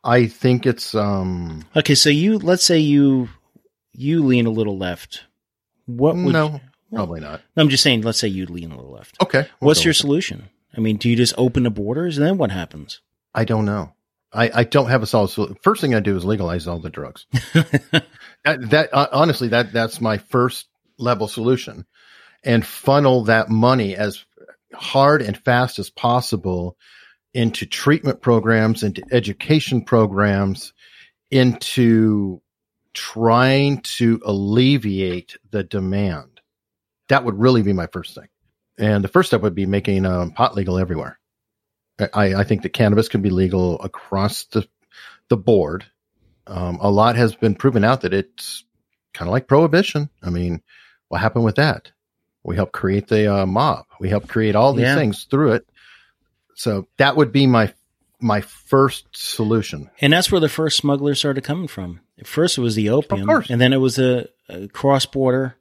I 0.03 0.27
think 0.27 0.65
it's, 0.65 0.95
um, 0.95 1.65
Okay, 1.75 1.95
so 1.95 2.09
you 2.09 2.37
let's 2.39 2.63
say 2.63 2.79
you 2.79 3.29
you 3.93 4.23
lean 4.25 4.45
a 4.45 4.51
little 4.51 4.77
left. 4.77 5.23
What 5.85 6.15
would 6.15 6.33
no, 6.33 6.61
probably 6.93 7.19
not. 7.19 7.41
I'm 7.57 7.69
just 7.69 7.83
saying. 7.83 8.01
Let's 8.01 8.19
say 8.19 8.27
you 8.27 8.45
lean 8.45 8.71
a 8.71 8.75
little 8.75 8.91
left. 8.91 9.21
Okay. 9.21 9.47
we'll 9.59 9.67
What's 9.67 9.83
your 9.83 9.93
solution? 9.93 10.49
I 10.75 10.79
mean, 10.81 10.97
do 10.97 11.09
you 11.09 11.15
just 11.15 11.33
open 11.37 11.63
the 11.63 11.69
borders 11.69 12.17
and 12.17 12.25
then 12.25 12.37
what 12.37 12.51
happens? 12.51 13.01
I 13.33 13.45
don't 13.45 13.65
know. 13.65 13.93
I, 14.31 14.51
I 14.53 14.63
don't 14.63 14.89
have 14.89 15.01
a 15.01 15.07
solid 15.07 15.29
solution. 15.29 15.57
First 15.63 15.81
thing 15.81 15.95
I 15.95 15.99
do 15.99 16.15
is 16.15 16.23
legalize 16.23 16.67
all 16.67 16.79
the 16.79 16.89
drugs. 16.89 17.25
that, 17.53 18.05
that 18.43 18.89
uh, 18.93 19.07
honestly, 19.11 19.49
that 19.49 19.73
that's 19.73 19.99
my 19.99 20.17
first 20.17 20.67
level 20.97 21.27
solution, 21.27 21.85
and 22.43 22.65
funnel 22.65 23.23
that 23.23 23.49
money 23.49 23.95
as 23.95 24.23
hard 24.73 25.21
and 25.21 25.37
fast 25.37 25.79
as 25.79 25.89
possible 25.89 26.77
into 27.33 27.65
treatment 27.65 28.21
programs, 28.21 28.83
into 28.83 29.03
education 29.11 29.83
programs, 29.83 30.73
into 31.31 32.41
trying 32.93 33.81
to 33.81 34.21
alleviate 34.25 35.37
the 35.51 35.63
demand. 35.63 36.41
That 37.07 37.23
would 37.25 37.39
really 37.39 37.63
be 37.63 37.73
my 37.73 37.87
first 37.87 38.13
thing. 38.13 38.27
And 38.79 39.03
the 39.03 39.07
first 39.09 39.27
step 39.29 39.41
would 39.41 39.55
be 39.55 39.65
making 39.65 40.05
um, 40.05 40.31
pot 40.31 40.55
legal 40.55 40.79
everywhere. 40.79 41.19
I, 42.13 42.33
I 42.35 42.43
think 42.45 42.61
that 42.63 42.69
cannabis 42.69 43.09
can 43.09 43.21
be 43.21 43.29
legal 43.29 43.79
across 43.81 44.45
the 44.45 44.67
the 45.27 45.37
board. 45.37 45.85
Um, 46.47 46.79
a 46.81 46.89
lot 46.89 47.15
has 47.17 47.35
been 47.35 47.53
proven 47.55 47.83
out 47.83 48.01
that 48.01 48.13
it's 48.13 48.63
kind 49.13 49.27
of 49.27 49.33
like 49.33 49.47
prohibition. 49.47 50.09
I 50.23 50.29
mean, 50.31 50.63
What 51.09 51.21
happened 51.21 51.43
with 51.43 51.55
that? 51.55 51.91
We 52.43 52.55
helped 52.55 52.71
create 52.71 53.07
the 53.07 53.31
uh, 53.41 53.45
mob. 53.45 53.85
We 53.99 54.09
helped 54.09 54.29
create 54.29 54.55
all 54.55 54.73
these 54.73 54.83
Yeah. 54.83 54.95
things 54.95 55.25
through 55.29 55.53
it. 55.53 55.69
So 56.55 56.87
that 56.97 57.15
would 57.17 57.31
be 57.31 57.47
my 57.47 57.73
my 58.21 58.41
first 58.41 59.05
solution. 59.13 59.89
And 60.01 60.11
that's 60.13 60.31
where 60.31 60.41
the 60.41 60.49
first 60.49 60.77
smugglers 60.77 61.19
started 61.19 61.43
coming 61.43 61.67
from. 61.67 62.01
At 62.17 62.27
first, 62.27 62.57
it 62.57 62.61
was 62.61 62.75
the 62.75 62.89
opium, 62.89 63.29
and 63.49 63.61
then 63.61 63.71
it 63.71 63.77
was 63.77 63.97
a, 63.97 64.27
a 64.49 64.67
cross-border 64.67 65.55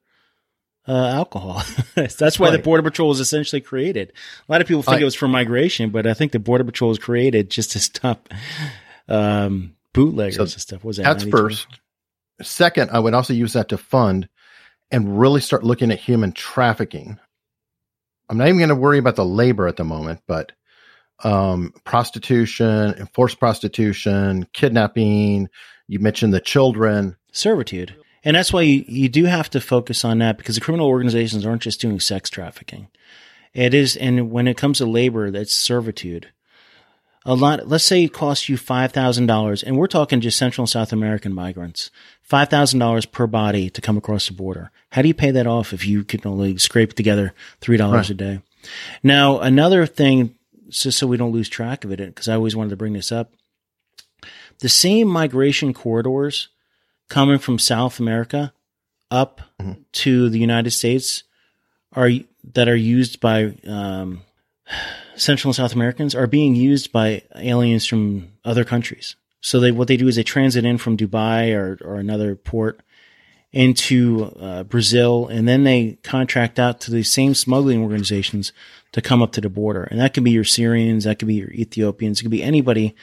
uh, 0.89 1.07
alcohol. 1.09 1.63
that's 1.95 2.39
why 2.41 2.51
the 2.51 2.59
border 2.59 2.83
patrol 2.83 3.09
was 3.11 3.21
essentially 3.21 3.61
created. 3.61 4.13
A 4.49 4.53
lot 4.53 4.61
of 4.61 4.67
people 4.67 4.83
think 4.83 4.97
I- 4.99 5.01
it 5.03 5.05
was 5.05 5.15
for 5.15 5.29
migration, 5.29 5.91
but 5.91 6.07
I 6.07 6.15
think 6.15 6.33
the 6.33 6.39
border 6.39 6.65
patrol 6.65 6.89
was 6.89 6.99
created 6.99 7.51
just 7.51 7.73
to 7.73 7.79
stop 7.79 8.29
um, 9.09 9.75
bootleggers 9.93 10.37
So 10.37 10.43
and 10.43 10.51
stuff. 10.51 10.85
Was 10.85 10.97
that 10.97 11.05
That's 11.05 11.25
93? 11.25 11.41
first. 11.41 11.67
Second, 12.41 12.91
I 12.93 12.99
would 13.01 13.15
also 13.15 13.33
use 13.35 13.53
that 13.55 13.69
to 13.71 13.79
fund 13.79 14.29
and 14.91 15.19
really 15.21 15.41
start 15.41 15.65
looking 15.65 15.91
at 15.91 15.99
human 15.99 16.33
trafficking. 16.33 17.19
I'm 18.31 18.39
not 18.39 18.47
even 18.49 18.59
going 18.59 18.69
to 18.69 18.75
worry 18.75 18.99
about 18.99 19.17
the 19.17 19.25
labor 19.25 19.67
at 19.67 19.77
the 19.77 19.85
moment, 19.85 20.21
but 20.27 20.53
um, 21.25 21.73
prostitution, 21.85 22.95
enforced 22.95 23.41
prostitution, 23.41 24.47
kidnapping. 24.53 25.49
You 25.89 25.99
mentioned 25.99 26.33
the 26.33 26.41
children. 26.41 27.17
servitude. 27.33 27.97
And 28.25 28.37
that's 28.37 28.53
why 28.53 28.63
you, 28.63 28.85
you 28.89 29.09
do 29.09 29.25
have 29.25 29.49
to 29.51 29.61
focus 29.61 30.05
on 30.05 30.19
that 30.19 30.39
because 30.39 30.57
the 30.57 30.61
criminal 30.61 30.89
organizations 30.89 31.47
aren't 31.47 31.63
just 31.63 31.81
doing 31.81 32.01
sex 32.01 32.29
trafficking. 32.31 32.89
It 33.55 33.75
is, 33.75 33.97
and 33.97 34.31
when 34.31 34.47
it 34.47 34.57
comes 34.57 34.79
to 34.79 34.87
labor, 34.87 35.31
that's 35.31 35.55
servitude. 35.55 36.29
A 37.25 37.35
lot, 37.35 37.67
let's 37.69 37.85
say 37.85 38.05
it 38.05 38.13
costs 38.13 38.49
you 38.49 38.57
$5,000, 38.57 39.63
and 39.63 39.77
we're 39.77 39.87
talking 39.87 40.21
just 40.21 40.39
Central 40.39 40.63
and 40.63 40.69
South 40.69 40.93
American 40.93 41.35
migrants, 41.35 41.91
$5,000 42.31 43.11
per 43.13 43.27
body 43.27 43.69
to 43.71 43.81
come 43.81 43.97
across 43.97 44.29
the 44.29 44.35
border. 44.35 44.71
How 44.93 45.03
do 45.03 45.09
you 45.09 45.15
pay 45.15 45.31
that 45.33 45.47
off 45.47 45.73
if 45.73 45.85
you 45.87 46.05
can 46.05 46.21
only 46.25 46.57
scrape 46.59 46.95
together 46.95 47.35
$3 47.61 47.93
Right. 47.93 48.11
a 48.11 48.15
day? 48.15 48.41
Now, 49.03 49.41
another 49.41 49.85
thing, 49.87 50.35
just 50.69 50.99
so 50.99 51.07
we 51.07 51.17
don't 51.17 51.33
lose 51.33 51.49
track 51.49 51.85
of 51.85 51.91
it, 51.93 51.99
because 51.99 52.29
I 52.29 52.35
always 52.35 52.57
wanted 52.57 52.71
to 52.71 52.77
bring 52.77 52.93
this 52.95 53.13
up, 53.13 53.33
the 54.61 54.69
same 54.69 55.09
migration 55.09 55.75
corridors 55.75 56.49
coming 57.09 57.39
from 57.39 57.59
South 57.59 57.99
America 58.01 58.53
up 59.11 59.41
Mhm. 59.61 59.77
to 59.93 60.29
the 60.29 60.39
United 60.39 60.71
States 60.73 61.25
are 61.93 62.11
that 62.55 62.69
are 62.69 62.77
used 62.77 63.21
by 63.21 63.55
um, 63.67 64.23
Central 65.17 65.51
and 65.51 65.57
South 65.57 65.75
Americans 65.75 66.15
are 66.15 66.27
being 66.27 66.55
used 66.55 66.93
by 66.93 67.23
aliens 67.35 67.87
from 67.87 68.29
other 68.45 68.65
countries. 68.65 69.17
So 69.41 69.59
they 69.61 69.73
what 69.73 69.89
they 69.89 69.97
do 69.97 70.09
is 70.09 70.17
they 70.17 70.23
transit 70.23 70.65
in 70.65 70.79
from 70.79 70.97
Dubai 70.97 71.55
or 71.55 71.79
or 71.85 71.97
another 71.97 72.35
port 72.37 72.81
into 73.51 74.25
uh, 74.39 74.63
Brazil, 74.65 75.27
and 75.27 75.49
then 75.49 75.65
they 75.65 75.97
contract 76.03 76.59
out 76.59 76.81
to 76.83 76.91
the 76.91 77.03
same 77.03 77.33
smuggling 77.35 77.81
organizations 77.83 78.53
to 78.93 79.01
come 79.01 79.23
up 79.23 79.33
to 79.33 79.41
the 79.41 79.49
border. 79.49 79.85
And 79.85 79.99
that 80.01 80.13
could 80.13 80.23
be 80.25 80.33
your 80.33 80.45
Syrians, 80.45 81.05
that 81.05 81.19
could 81.19 81.29
be 81.29 81.37
your 81.37 81.51
Ethiopians, 81.53 82.21
it 82.21 82.25
could 82.25 82.31
be 82.31 82.43
anybody 82.43 82.95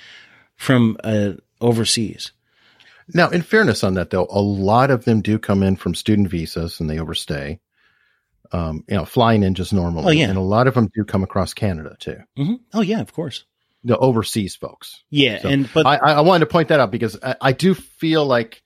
from 0.55 0.97
uh, 1.03 1.31
overseas. 1.61 2.31
Now, 3.13 3.29
in 3.29 3.41
fairness 3.43 3.83
on 3.83 3.93
that, 3.95 4.09
though, 4.09 4.27
a 4.29 4.41
lot 4.41 4.89
of 4.91 5.05
them 5.05 5.21
do 5.21 5.37
come 5.37 5.61
in 5.63 5.75
from 5.75 5.93
student 5.95 6.27
visas 6.29 6.79
and 6.79 6.89
they 6.89 6.99
overstay. 6.99 7.59
Um, 8.51 8.83
you 8.87 8.95
know, 8.95 9.05
flying 9.05 9.43
in 9.43 9.55
just 9.55 9.73
normally. 9.73 10.05
Oh, 10.05 10.11
yeah. 10.11 10.29
And 10.29 10.37
a 10.37 10.41
lot 10.41 10.67
of 10.67 10.75
them 10.75 10.89
do 10.93 11.03
come 11.03 11.23
across 11.23 11.53
Canada 11.53 11.95
too. 11.99 12.17
hmm 12.37 12.53
Oh 12.73 12.81
yeah, 12.81 13.01
of 13.01 13.11
course. 13.11 13.43
The 13.83 13.97
overseas 13.97 14.55
folks. 14.55 15.03
Yeah, 15.09 15.39
So, 15.41 15.49
and 15.49 15.69
but 15.73 15.85
I, 15.85 15.95
I 15.97 16.11
I 16.13 16.21
wanted 16.21 16.45
to 16.45 16.51
point 16.51 16.69
that 16.69 16.79
out 16.79 16.89
because 16.91 17.17
I, 17.21 17.35
I 17.41 17.51
do 17.51 17.73
feel 17.73 18.25
like 18.25 18.61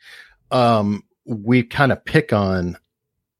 um, 0.51 1.03
we 1.25 1.63
kind 1.63 1.91
of 1.91 2.03
pick 2.05 2.33
on 2.33 2.77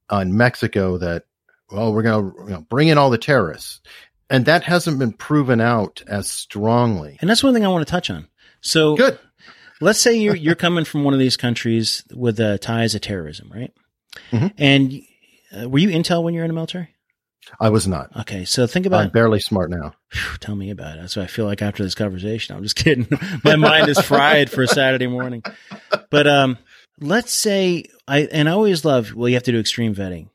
on 0.10 0.36
Mexico 0.36 0.98
that 0.98 1.26
well 1.72 1.94
we're 1.94 2.04
going 2.04 2.32
to 2.32 2.44
you 2.46 2.50
know, 2.52 2.62
bring 2.62 2.88
in 2.88 2.98
all 2.98 3.10
the 3.10 3.18
terrorists, 3.18 3.82
and 4.30 4.46
that 4.46 4.64
hasn't 4.64 4.98
been 5.00 5.14
proven 5.14 5.60
out 5.62 6.02
as 6.08 6.30
strongly. 6.30 7.18
and 7.22 7.30
that's 7.30 7.44
one 7.44 7.54
thing 7.54 7.66
I 7.66 7.70
want 7.70 7.86
to 7.86 7.92
touch 7.92 8.10
on. 8.10 8.28
So 8.62 8.96
Good. 8.96 9.20
Let's 9.82 10.00
say 10.00 10.16
you're 10.16 10.36
you're 10.36 10.56
coming 10.56 10.86
from 10.86 11.04
one 11.04 11.14
of 11.14 11.20
these 11.20 11.38
countries 11.38 12.04
with 12.14 12.40
uh, 12.40 12.58
ties 12.58 12.96
of 12.96 13.02
terrorism, 13.02 13.52
right? 13.54 13.74
Mhm. 14.32 14.54
And 14.58 15.02
uh, 15.56 15.70
were 15.70 15.80
you 15.80 15.90
intel 15.90 16.24
when 16.24 16.34
you 16.34 16.40
were 16.40 16.46
in 16.46 16.50
the 16.50 16.56
military? 16.56 16.90
I 17.60 17.70
was 17.70 17.88
not. 17.88 18.16
Okay, 18.22 18.46
so 18.46 18.68
think 18.68 18.86
about. 18.86 19.06
I'm 19.06 19.10
barely 19.10 19.40
smart 19.40 19.70
now. 19.72 19.94
Phew, 20.12 20.38
tell 20.40 20.56
me 20.56 20.70
about 20.70 20.98
it. 20.98 21.02
That's 21.02 21.16
what 21.16 21.24
I 21.24 21.28
feel 21.28 21.46
like 21.46 21.62
after 21.62 21.84
this 21.84 21.96
conversation. 21.96 22.56
I'm 22.56 22.64
just 22.64 22.76
kidding. 22.76 23.08
My 23.44 23.56
mind 23.56 23.88
is 23.90 24.00
fried 24.00 24.52
for 24.52 24.68
Saturday 24.68 25.08
morning. 25.08 25.44
But 26.10 26.28
um, 26.28 26.58
let's 27.00 27.34
say 27.34 27.86
I 28.08 28.22
and 28.32 28.48
I 28.48 28.52
always 28.52 28.86
love. 28.86 29.16
Well, 29.16 29.30
you 29.30 29.36
have 29.36 29.44
to 29.44 29.52
do 29.52 29.60
extreme 29.60 29.96
vetting. 29.96 30.30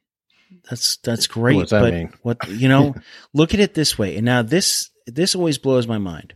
That's 0.68 0.96
that's 0.98 1.26
great. 1.26 1.56
What's 1.56 1.70
that 1.70 1.82
but 1.82 1.94
mean? 1.94 2.12
what 2.22 2.48
you 2.48 2.68
know, 2.68 2.94
look 3.32 3.54
at 3.54 3.60
it 3.60 3.74
this 3.74 3.98
way. 3.98 4.16
And 4.16 4.24
now 4.24 4.42
this 4.42 4.90
this 5.06 5.34
always 5.34 5.58
blows 5.58 5.86
my 5.86 5.98
mind. 5.98 6.34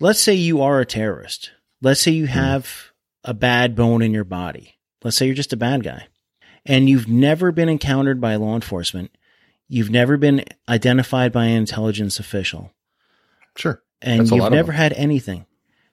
Let's 0.00 0.20
say 0.20 0.34
you 0.34 0.62
are 0.62 0.80
a 0.80 0.86
terrorist. 0.86 1.52
Let's 1.82 2.00
say 2.00 2.12
you 2.12 2.26
have 2.26 2.92
a 3.24 3.34
bad 3.34 3.74
bone 3.76 4.00
in 4.02 4.12
your 4.12 4.24
body. 4.24 4.78
Let's 5.04 5.16
say 5.16 5.26
you're 5.26 5.34
just 5.34 5.52
a 5.52 5.56
bad 5.58 5.82
guy, 5.82 6.06
and 6.64 6.88
you've 6.88 7.08
never 7.08 7.50
been 7.52 7.68
encountered 7.68 8.20
by 8.20 8.36
law 8.36 8.54
enforcement. 8.54 9.10
You've 9.68 9.90
never 9.90 10.16
been 10.16 10.44
identified 10.68 11.32
by 11.32 11.46
an 11.46 11.56
intelligence 11.56 12.18
official 12.20 12.72
Sure. 13.56 13.82
and 14.00 14.20
That's 14.20 14.30
you've 14.32 14.50
never 14.50 14.72
had 14.72 14.92
anything. 14.94 15.46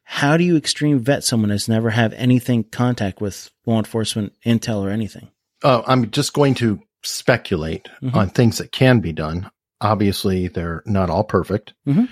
How 0.03 0.37
do 0.37 0.43
you 0.43 0.57
extreme 0.57 0.99
vet 0.99 1.23
someone 1.23 1.49
that's 1.49 1.67
never 1.69 1.89
have 1.91 2.13
anything 2.13 2.63
contact 2.63 3.21
with 3.21 3.51
law 3.65 3.77
enforcement, 3.77 4.33
intel, 4.45 4.81
or 4.81 4.89
anything? 4.89 5.29
Uh, 5.63 5.81
I'm 5.87 6.09
just 6.11 6.33
going 6.33 6.55
to 6.55 6.81
speculate 7.03 7.87
Mhm. 8.01 8.15
on 8.15 8.29
things 8.29 8.57
that 8.57 8.71
can 8.71 8.99
be 8.99 9.13
done. 9.13 9.49
Obviously, 9.81 10.47
they're 10.49 10.83
not 10.85 11.09
all 11.09 11.23
perfect, 11.23 11.73
Mhm. 11.87 12.09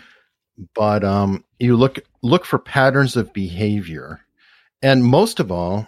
But 0.74 1.04
um, 1.04 1.44
you 1.60 1.76
look 1.76 2.00
look 2.22 2.46
for 2.46 2.60
patterns 2.60 3.16
of 3.16 3.34
behavior, 3.34 4.22
and 4.82 5.04
most 5.04 5.40
of 5.40 5.52
all, 5.52 5.88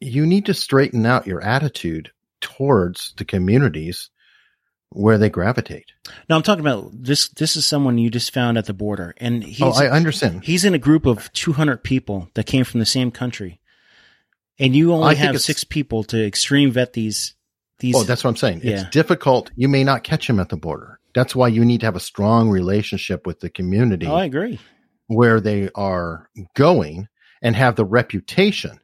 you 0.00 0.26
need 0.26 0.46
to 0.46 0.54
straighten 0.54 1.06
out 1.06 1.26
your 1.26 1.40
attitude 1.40 2.10
towards 2.40 3.14
the 3.16 3.24
communities 3.24 4.10
where 4.90 5.18
they 5.18 5.30
gravitate. 5.30 5.92
Now 6.28 6.36
I'm 6.36 6.42
talking 6.42 6.60
about 6.60 6.90
this. 6.92 7.28
This 7.28 7.56
is 7.56 7.66
someone 7.66 7.98
you 7.98 8.10
just 8.10 8.32
found 8.32 8.58
at 8.58 8.66
the 8.66 8.74
border, 8.74 9.14
and 9.18 9.42
he's 9.42 9.62
oh, 9.62 9.72
I 9.72 9.88
understand. 9.88 10.44
he's 10.44 10.64
in 10.64 10.74
a 10.74 10.78
group 10.78 11.06
of 11.06 11.32
200 11.32 11.82
people 11.82 12.28
that 12.34 12.46
came 12.46 12.64
from 12.64 12.80
the 12.80 12.86
same 12.86 13.10
country, 13.10 13.60
and 14.58 14.74
you 14.74 14.92
only 14.92 15.14
think 15.14 15.32
have 15.32 15.40
six 15.40 15.64
people 15.64 16.04
to 16.04 16.24
extreme 16.24 16.72
vet 16.72 16.92
these. 16.92 17.34
These 17.78 17.94
Oh, 17.94 18.04
that's 18.04 18.24
what 18.24 18.30
I'm 18.30 18.36
saying. 18.36 18.62
Yeah. 18.64 18.80
It's 18.80 18.90
difficult. 18.90 19.50
You 19.54 19.68
may 19.68 19.84
not 19.84 20.02
catch 20.02 20.30
him 20.30 20.40
at 20.40 20.48
the 20.48 20.56
border. 20.56 20.98
That's 21.16 21.34
why 21.34 21.48
you 21.48 21.64
need 21.64 21.80
to 21.80 21.86
have 21.86 21.96
a 21.96 22.00
strong 22.00 22.48
relationship 22.48 23.26
with 23.26 23.40
the 23.40 23.50
community. 23.50 24.06
oh, 24.06 24.14
I 24.14 24.26
agree. 24.26 24.60
where 25.08 25.40
they 25.40 25.70
are 25.74 26.28
going 26.54 27.08
and 27.42 27.56
have 27.56 27.74
the 27.74 27.84
reputation 27.84 28.78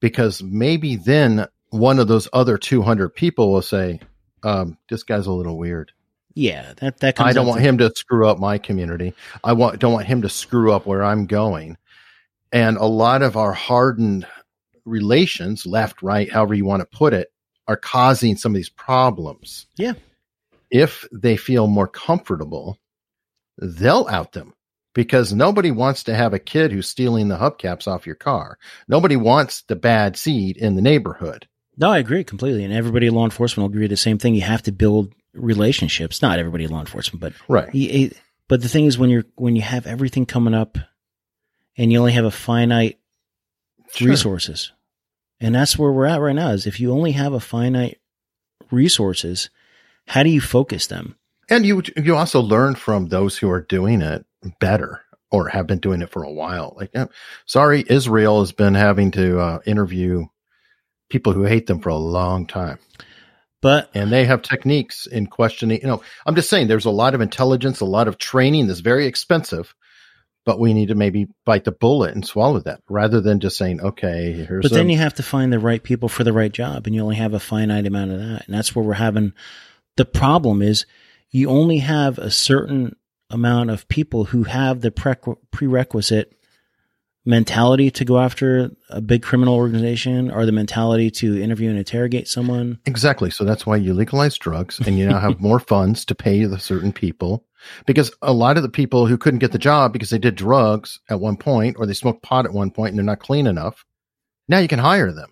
because 0.00 0.42
maybe 0.42 0.96
then 0.96 1.46
one 1.70 1.98
of 1.98 2.08
those 2.08 2.28
other 2.32 2.56
200 2.56 3.10
people 3.10 3.52
will 3.52 3.62
say 3.62 4.00
um, 4.44 4.78
this 4.88 5.02
guy's 5.02 5.26
a 5.26 5.32
little 5.32 5.56
weird 5.58 5.92
Yeah, 6.34 6.72
that 6.78 6.98
that 7.00 7.16
comes. 7.16 7.28
i 7.30 7.32
don't 7.32 7.46
want 7.46 7.60
to- 7.60 7.68
him 7.68 7.78
to 7.78 7.90
screw 7.94 8.28
up 8.28 8.38
my 8.38 8.58
community 8.58 9.12
i 9.44 9.52
want 9.52 9.78
don't 9.80 9.92
want 9.92 10.06
him 10.06 10.22
to 10.22 10.28
screw 10.28 10.72
up 10.72 10.86
where 10.86 11.02
i'm 11.04 11.26
going 11.26 11.76
and 12.52 12.76
a 12.76 12.84
lot 12.86 13.22
of 13.22 13.36
our 13.36 13.52
hardened 13.52 14.26
relations 14.84 15.64
left 15.64 16.02
right 16.02 16.30
however 16.30 16.54
you 16.54 16.64
want 16.64 16.80
to 16.80 16.96
put 16.98 17.12
it 17.14 17.28
are 17.68 17.76
causing 17.76 18.36
some 18.36 18.52
of 18.52 18.56
these 18.56 18.68
problems 18.70 19.66
Yeah. 19.76 19.92
If 20.72 21.06
they 21.12 21.36
feel 21.36 21.66
more 21.68 21.86
comfortable 21.86 22.78
they'll 23.58 24.08
out 24.08 24.32
them 24.32 24.54
because 24.94 25.32
nobody 25.32 25.70
wants 25.70 26.04
to 26.04 26.14
have 26.14 26.32
a 26.32 26.38
kid 26.38 26.72
who's 26.72 26.88
stealing 26.88 27.28
the 27.28 27.36
hubcaps 27.36 27.86
off 27.86 28.06
your 28.06 28.14
car. 28.16 28.58
Nobody 28.88 29.14
wants 29.14 29.62
the 29.62 29.76
bad 29.76 30.16
seed 30.16 30.56
in 30.56 30.74
the 30.74 30.82
neighborhood. 30.82 31.46
No, 31.76 31.90
I 31.90 31.98
agree 31.98 32.24
completely, 32.24 32.64
and 32.64 32.72
everybody 32.72 33.06
in 33.06 33.14
law 33.14 33.24
enforcement 33.24 33.68
will 33.68 33.74
agree 33.76 33.86
the 33.86 33.96
same 33.96 34.18
thing. 34.18 34.34
You 34.34 34.40
have 34.42 34.62
to 34.62 34.72
build 34.72 35.14
relationships. 35.34 36.20
Not 36.22 36.38
everybody 36.38 36.64
in 36.64 36.70
law 36.70 36.80
enforcement, 36.80 37.20
but 37.20 37.32
Right. 37.48 37.70
He- 37.70 38.12
but 38.48 38.60
the 38.62 38.68
thing 38.68 38.86
is, 38.86 38.98
when 38.98 39.08
you're 39.10 39.24
when 39.36 39.54
you 39.56 39.62
have 39.62 39.86
everything 39.86 40.26
coming 40.26 40.54
up, 40.54 40.76
and 41.76 41.92
you 41.92 41.98
only 41.98 42.12
have 42.12 42.24
a 42.26 42.30
finite 42.30 42.98
Sure. 43.94 44.08
resources, 44.08 44.72
and 45.40 45.54
that's 45.54 45.78
where 45.78 45.92
we're 45.92 46.06
at 46.06 46.20
right 46.20 46.34
now. 46.34 46.50
Is 46.50 46.66
if 46.66 46.80
you 46.80 46.92
only 46.92 47.12
have 47.12 47.32
a 47.34 47.40
finite 47.40 47.98
resources, 48.70 49.48
how 50.06 50.22
do 50.22 50.30
you 50.30 50.40
focus 50.40 50.86
them? 50.86 51.16
And 51.48 51.66
you 51.66 51.82
you 51.96 52.16
also 52.16 52.40
learn 52.40 52.74
from 52.74 53.06
those 53.06 53.36
who 53.36 53.50
are 53.50 53.60
doing 53.60 54.00
it 54.00 54.24
better 54.60 55.02
or 55.30 55.48
have 55.48 55.66
been 55.66 55.78
doing 55.78 56.02
it 56.02 56.10
for 56.10 56.22
a 56.22 56.32
while. 56.32 56.76
Like, 56.76 56.94
sorry, 57.46 57.84
Israel 57.88 58.40
has 58.40 58.52
been 58.52 58.74
having 58.74 59.10
to 59.12 59.38
uh, 59.40 59.58
interview 59.66 60.26
people 61.10 61.32
who 61.32 61.44
hate 61.44 61.66
them 61.66 61.80
for 61.80 61.90
a 61.90 61.96
long 61.96 62.46
time, 62.46 62.78
But 63.60 63.90
and 63.94 64.10
they 64.10 64.24
have 64.24 64.42
techniques 64.42 65.06
in 65.06 65.26
questioning. 65.26 65.80
You 65.80 65.86
know, 65.86 66.02
I'm 66.26 66.34
just 66.34 66.50
saying, 66.50 66.68
there's 66.68 66.86
a 66.86 66.90
lot 66.90 67.14
of 67.14 67.20
intelligence, 67.20 67.80
a 67.80 67.84
lot 67.86 68.08
of 68.08 68.18
training 68.18 68.66
that's 68.66 68.80
very 68.80 69.06
expensive, 69.06 69.74
but 70.44 70.58
we 70.58 70.72
need 70.74 70.88
to 70.88 70.94
maybe 70.94 71.28
bite 71.44 71.64
the 71.64 71.72
bullet 71.72 72.14
and 72.14 72.26
swallow 72.26 72.60
that 72.60 72.80
rather 72.88 73.20
than 73.20 73.40
just 73.40 73.56
saying, 73.58 73.80
okay, 73.80 74.32
here's. 74.32 74.62
But 74.62 74.72
then 74.72 74.88
a- 74.88 74.92
you 74.92 74.98
have 74.98 75.14
to 75.14 75.22
find 75.22 75.52
the 75.52 75.58
right 75.58 75.82
people 75.82 76.08
for 76.08 76.24
the 76.24 76.32
right 76.32 76.52
job, 76.52 76.86
and 76.86 76.94
you 76.94 77.02
only 77.02 77.16
have 77.16 77.34
a 77.34 77.40
finite 77.40 77.86
amount 77.86 78.12
of 78.12 78.18
that, 78.18 78.46
and 78.46 78.54
that's 78.54 78.74
where 78.74 78.84
we're 78.84 78.94
having 78.94 79.32
the 79.96 80.04
problem. 80.04 80.62
Is 80.62 80.86
you 81.30 81.48
only 81.48 81.78
have 81.78 82.18
a 82.18 82.30
certain 82.30 82.96
amount 83.30 83.70
of 83.70 83.88
people 83.88 84.24
who 84.24 84.44
have 84.44 84.80
the 84.80 84.90
prereq- 84.90 85.38
prerequisite 85.50 86.34
mentality 87.24 87.90
to 87.90 88.04
go 88.04 88.18
after 88.18 88.70
a 88.90 89.00
big 89.00 89.22
criminal 89.22 89.54
organization, 89.54 90.30
or 90.30 90.44
the 90.44 90.52
mentality 90.52 91.10
to 91.10 91.40
interview 91.40 91.70
and 91.70 91.78
interrogate 91.78 92.28
someone. 92.28 92.78
Exactly. 92.84 93.30
So 93.30 93.44
that's 93.44 93.64
why 93.64 93.76
you 93.76 93.94
legalize 93.94 94.36
drugs 94.36 94.80
and 94.80 94.98
you 94.98 95.06
now 95.06 95.20
have 95.20 95.40
more 95.40 95.58
funds 95.72 96.04
to 96.06 96.14
pay 96.14 96.44
the 96.44 96.58
certain 96.58 96.92
people. 96.92 97.44
Because 97.86 98.12
a 98.22 98.32
lot 98.32 98.56
of 98.56 98.64
the 98.64 98.68
people 98.68 99.06
who 99.06 99.16
couldn't 99.16 99.38
get 99.38 99.52
the 99.52 99.58
job 99.58 99.92
because 99.92 100.10
they 100.10 100.18
did 100.18 100.34
drugs 100.34 100.98
at 101.08 101.20
one 101.20 101.36
point 101.36 101.76
or 101.78 101.86
they 101.86 101.94
smoked 101.94 102.22
pot 102.22 102.44
at 102.44 102.52
one 102.52 102.72
point 102.72 102.90
and 102.90 102.98
they're 102.98 103.04
not 103.04 103.20
clean 103.20 103.46
enough, 103.46 103.84
now 104.48 104.58
you 104.58 104.66
can 104.66 104.80
hire 104.80 105.12
them. 105.12 105.30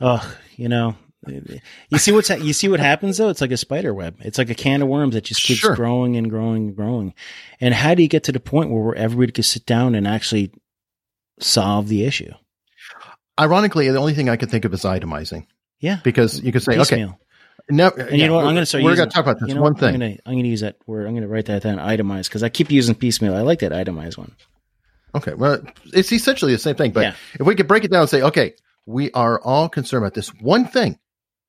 Oh, 0.00 0.36
you 0.54 0.68
know, 0.68 0.94
you 1.26 1.98
see 1.98 2.12
what's 2.12 2.28
ha- 2.28 2.34
you 2.36 2.52
see 2.52 2.68
what 2.68 2.80
happens 2.80 3.16
though. 3.18 3.28
It's 3.28 3.40
like 3.40 3.50
a 3.50 3.56
spider 3.56 3.92
web. 3.92 4.16
It's 4.20 4.38
like 4.38 4.50
a 4.50 4.54
can 4.54 4.82
of 4.82 4.88
worms 4.88 5.14
that 5.14 5.24
just 5.24 5.42
keeps 5.42 5.60
Sure. 5.60 5.74
growing 5.74 6.16
and 6.16 6.30
growing 6.30 6.68
and 6.68 6.76
growing. 6.76 7.14
And 7.60 7.74
how 7.74 7.94
do 7.94 8.02
you 8.02 8.08
get 8.08 8.24
to 8.24 8.32
the 8.32 8.40
point 8.40 8.70
where 8.70 8.94
everybody 8.94 9.32
can 9.32 9.44
sit 9.44 9.66
down 9.66 9.94
and 9.94 10.06
actually 10.06 10.52
solve 11.40 11.88
the 11.88 12.04
issue? 12.04 12.32
Ironically, 13.40 13.88
the 13.90 13.98
only 13.98 14.14
thing 14.14 14.28
I 14.28 14.36
could 14.36 14.50
think 14.50 14.64
of 14.64 14.74
is 14.74 14.82
itemizing 14.82 15.46
Yeah, 15.80 15.98
because 16.02 16.42
you 16.42 16.50
could 16.52 16.62
say, 16.62 16.78
okay, 16.78 17.06
no, 17.70 17.88
And 17.90 18.18
you 18.18 18.26
know 18.26 18.34
what? 18.34 18.40
I'm 18.46 18.54
going 18.54 18.62
to 18.62 18.66
start. 18.66 18.82
We're 18.82 18.96
going 18.96 19.08
to 19.08 19.14
talk 19.14 19.24
about 19.24 19.38
this 19.40 19.48
you 19.48 19.54
know 19.54 19.62
one 19.62 19.74
what? 19.74 19.80
thing. 19.80 19.94
I'm 19.94 20.00
going 20.00 20.16
to 20.16 20.22
I'm 20.26 20.32
going 20.34 20.44
to 20.44 20.48
use 20.50 20.60
that 20.60 20.76
word. 20.86 21.06
I'm 21.06 21.12
going 21.12 21.22
to 21.22 21.28
write 21.28 21.46
that 21.46 21.62
down. 21.62 21.78
Itemize 21.78 22.24
because 22.24 22.42
I 22.42 22.48
keep 22.48 22.70
using 22.70 22.94
piecemeal. 22.94 23.34
I 23.36 23.42
like 23.42 23.60
that 23.60 23.72
itemized 23.72 24.16
one. 24.18 24.34
Okay. 25.14 25.34
Well, 25.34 25.60
it's 25.92 26.10
essentially 26.12 26.52
the 26.52 26.58
same 26.58 26.74
thing, 26.76 26.92
but 26.92 27.00
Yeah. 27.02 27.14
if 27.38 27.46
we 27.46 27.54
could 27.54 27.68
break 27.68 27.84
it 27.84 27.90
down 27.90 28.00
and 28.02 28.10
say, 28.10 28.22
okay, 28.22 28.54
we 28.86 29.10
are 29.12 29.40
all 29.40 29.68
concerned 29.68 30.02
about 30.04 30.14
this 30.14 30.28
one 30.40 30.66
thing. 30.66 30.98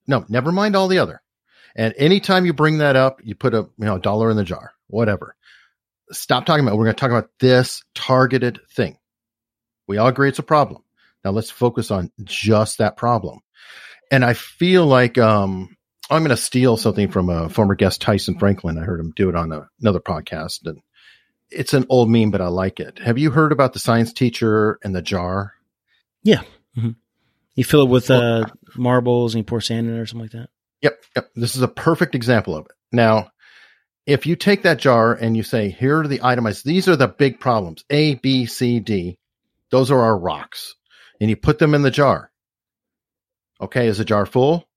No, 0.09 0.25
never 0.27 0.51
mind 0.51 0.75
all 0.75 0.87
the 0.87 0.97
other. 0.97 1.21
And 1.75 1.93
anytime 1.95 2.47
you 2.47 2.51
bring 2.51 2.79
that 2.79 2.95
up, 2.95 3.21
you 3.23 3.35
put 3.35 3.53
a 3.53 3.69
you 3.77 3.85
know 3.85 3.97
a 3.97 4.01
dollar 4.01 4.31
in 4.31 4.37
the 4.37 4.43
jar, 4.43 4.73
whatever. 4.87 5.35
Stop 6.11 6.47
talking 6.47 6.65
about. 6.65 6.77
We're 6.77 6.85
going 6.85 6.95
to 6.95 6.99
talk 6.99 7.11
about 7.11 7.29
this 7.39 7.83
targeted 7.93 8.59
thing. 8.71 8.97
We 9.87 9.97
all 9.97 10.07
agree 10.07 10.27
it's 10.27 10.39
a 10.39 10.43
problem. 10.43 10.83
Now 11.23 11.29
let's 11.29 11.51
focus 11.51 11.91
on 11.91 12.11
just 12.23 12.79
that 12.79 12.97
problem. 12.97 13.41
And 14.11 14.25
I 14.25 14.33
feel 14.33 14.87
like 14.87 15.19
um, 15.19 15.77
I'm 16.09 16.23
going 16.23 16.35
to 16.35 16.37
steal 16.37 16.75
something 16.75 17.11
from 17.11 17.29
a 17.29 17.47
former 17.47 17.75
guest, 17.75 18.01
Tyson 18.01 18.39
Franklin. 18.39 18.79
I 18.79 18.81
heard 18.81 18.99
him 18.99 19.13
do 19.15 19.29
it 19.29 19.35
on 19.35 19.51
a, 19.51 19.69
another 19.79 19.99
podcast, 19.99 20.65
and 20.65 20.81
it's 21.51 21.75
an 21.75 21.85
old 21.87 22.09
meme, 22.09 22.31
but 22.31 22.41
I 22.41 22.47
like 22.47 22.79
it. 22.79 22.97
Have 22.97 23.19
you 23.19 23.29
heard 23.29 23.51
about 23.51 23.73
the 23.73 23.79
science 23.79 24.11
teacher 24.11 24.79
and 24.83 24.95
the 24.95 25.03
jar? 25.03 25.53
Yeah. 26.23 26.41
You 27.55 27.65
fill 27.65 27.83
it 27.83 27.89
with 27.89 28.09
uh, 28.09 28.45
marbles 28.75 29.33
and 29.33 29.39
you 29.39 29.45
pour 29.45 29.61
sand 29.61 29.87
in 29.87 29.95
it 29.95 29.99
or 29.99 30.05
something 30.05 30.25
like 30.25 30.31
that. 30.31 30.49
Yep, 30.81 31.03
yep. 31.15 31.29
This 31.35 31.55
is 31.55 31.61
a 31.61 31.67
perfect 31.67 32.15
example 32.15 32.55
of 32.55 32.65
it. 32.65 32.71
Now, 32.91 33.31
if 34.05 34.25
you 34.25 34.35
take 34.35 34.63
that 34.63 34.79
jar 34.79 35.13
and 35.13 35.35
you 35.37 35.43
say, 35.43 35.69
here 35.69 35.99
are 35.99 36.07
the 36.07 36.21
itemized, 36.23 36.65
these 36.65 36.87
are 36.87 36.95
the 36.95 37.07
big 37.07 37.39
problems 37.39 37.83
A, 37.89 38.15
B, 38.15 38.45
C, 38.45 38.79
D. 38.79 39.17
Those 39.71 39.91
are 39.91 39.99
our 39.99 40.17
rocks. 40.17 40.75
And 41.21 41.29
you 41.29 41.35
put 41.35 41.59
them 41.59 41.75
in 41.75 41.81
the 41.81 41.91
jar. 41.91 42.31
Okay, 43.61 43.87
is 43.87 43.97
the 43.97 44.05
jar 44.05 44.25
full? 44.25 44.67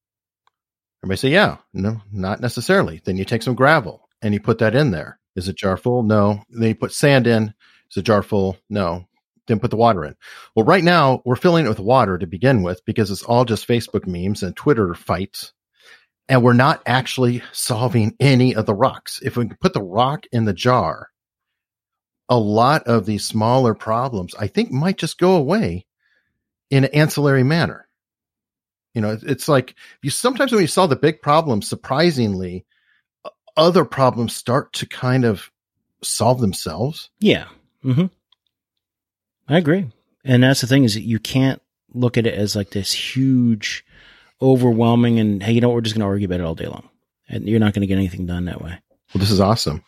Everybody 1.03 1.19
say, 1.19 1.29
yeah. 1.31 1.59
No, 1.73 2.03
not 2.13 2.41
necessarily. 2.41 3.01
Then 3.05 3.17
you 3.17 3.25
take 3.25 3.43
some 3.43 3.55
gravel 3.55 4.09
and 4.21 4.35
you 4.35 4.41
put 4.41 4.59
that 4.59 4.75
in 4.75 4.91
there. 4.91 5.19
Is 5.35 5.47
the 5.47 5.53
jar 5.53 5.77
full? 5.77 6.03
No. 6.03 6.43
Then 6.51 6.69
you 6.69 6.75
put 6.75 6.93
sand 6.93 7.27
in. 7.27 7.55
Is 7.89 7.95
the 7.95 8.03
jar 8.03 8.23
full? 8.23 8.59
No. 8.69 9.07
Then 9.49 9.59
put 9.59 9.71
the 9.71 9.77
water 9.77 10.05
in. 10.05 10.15
Well, 10.55 10.65
right 10.65 10.85
now 10.85 11.21
we're 11.25 11.37
filling 11.37 11.67
it 11.67 11.69
with 11.69 11.81
water 11.81 12.17
to 12.17 12.27
begin 12.27 12.63
with 12.63 12.85
because 12.85 13.11
it's 13.11 13.25
all 13.25 13.45
just 13.45 13.67
Facebook 13.67 14.07
memes 14.07 14.43
and 14.43 14.55
Twitter 14.55 14.95
fights. 14.95 15.53
And 16.29 16.43
we're 16.43 16.53
not 16.53 16.83
actually 16.87 17.43
solving 17.53 18.15
any 18.21 18.55
of 18.55 18.67
the 18.67 18.75
rocks. 18.75 19.21
If 19.23 19.37
we 19.37 19.49
put 19.49 19.75
the 19.75 19.83
rock 19.83 20.27
in 20.31 20.45
the 20.45 20.53
jar, 20.53 21.09
a 22.29 22.39
lot 22.39 22.85
of 22.85 23.05
these 23.05 23.25
smaller 23.25 23.75
problems, 23.75 24.35
I 24.37 24.47
think, 24.47 24.71
might 24.71 24.97
just 24.97 25.19
go 25.19 25.35
away 25.37 25.87
in 26.71 26.85
an 26.85 26.91
ancillary 26.95 27.43
manner. 27.43 27.89
You 28.95 29.01
know, 29.01 29.13
it's- 29.13 29.49
like 29.49 29.75
you 30.03 30.11
sometimes 30.11 30.53
when 30.53 30.61
you 30.61 30.67
solve 30.69 30.91
the 30.91 30.97
big 30.97 31.21
problem, 31.21 31.63
surprisingly, 31.63 32.65
other 33.57 33.85
problems 33.85 34.35
start 34.35 34.73
to 34.75 34.87
kind 34.87 35.25
of 35.25 35.51
solve 36.03 36.41
themselves. 36.41 37.11
Yeah. 37.21 37.49
hmm 37.83 38.07
I 39.53 39.59
agree. 39.59 39.87
And 40.25 40.43
that's 40.43 40.63
the 40.63 40.67
thing 40.67 40.85
is 40.85 40.95
that 40.95 41.03
you 41.03 41.19
can't 41.19 41.61
look 41.93 42.17
at 42.17 42.27
it 42.27 42.35
as 42.35 42.57
like 42.57 42.71
this 42.71 42.93
huge, 42.93 43.85
overwhelming, 44.41 45.21
and 45.21 45.43
hey, 45.43 45.53
you 45.53 45.61
know 45.61 45.69
what? 45.69 45.75
We're 45.75 45.83
just 45.83 45.95
going 45.95 46.01
to 46.01 46.07
argue 46.07 46.27
about 46.27 46.41
it 46.41 46.47
all 46.47 46.55
day 46.55 46.67
long. 46.67 46.89
And 47.29 47.47
you're 47.47 47.61
not 47.61 47.75
going 47.75 47.83
to 47.83 47.87
get 47.87 47.99
anything 47.99 48.25
done 48.25 48.47
that 48.47 48.63
way. 48.63 48.79
Well, 49.13 49.21
this 49.21 49.31
is 49.31 49.41
awesome. 49.41 49.85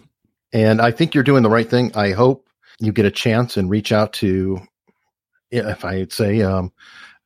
and 0.52 0.80
I 0.80 0.92
think 0.92 1.14
you're 1.14 1.24
doing 1.24 1.42
the 1.42 1.50
right 1.50 1.68
thing. 1.68 1.92
I 1.94 2.12
hope 2.12 2.48
you 2.80 2.90
get 2.90 3.04
a 3.04 3.10
chance 3.10 3.58
and 3.58 3.68
reach 3.68 3.92
out 3.92 4.14
to, 4.14 4.60
if 5.50 5.84
I'd 5.84 6.12
say, 6.12 6.40
um, 6.40 6.72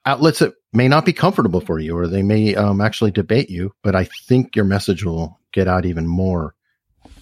outlets 0.04 0.40
that 0.40 0.54
may 0.72 0.88
not 0.88 1.04
be 1.04 1.12
comfortable 1.12 1.60
for 1.60 1.78
you 1.78 1.96
or 1.96 2.08
they 2.08 2.22
may 2.22 2.56
um, 2.56 2.80
actually 2.80 3.12
debate 3.12 3.48
you, 3.48 3.72
but 3.84 3.94
I 3.94 4.08
think 4.26 4.56
your 4.56 4.64
message 4.64 5.04
will 5.04 5.38
get 5.52 5.68
out 5.68 5.86
even 5.86 6.08
more 6.08 6.56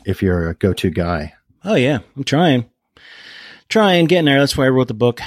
if 0.06 0.22
you're 0.22 0.48
a 0.48 0.54
go 0.54 0.72
to 0.72 0.88
guy. 0.88 1.34
Oh 1.64 1.74
yeah, 1.74 1.98
I'm 2.16 2.24
trying, 2.24 2.70
trying, 3.68 4.06
getting 4.06 4.26
there. 4.26 4.38
That's 4.40 4.56
why 4.56 4.66
I 4.66 4.70
wrote 4.70 4.88
the 4.88 4.94
book. 4.94 5.20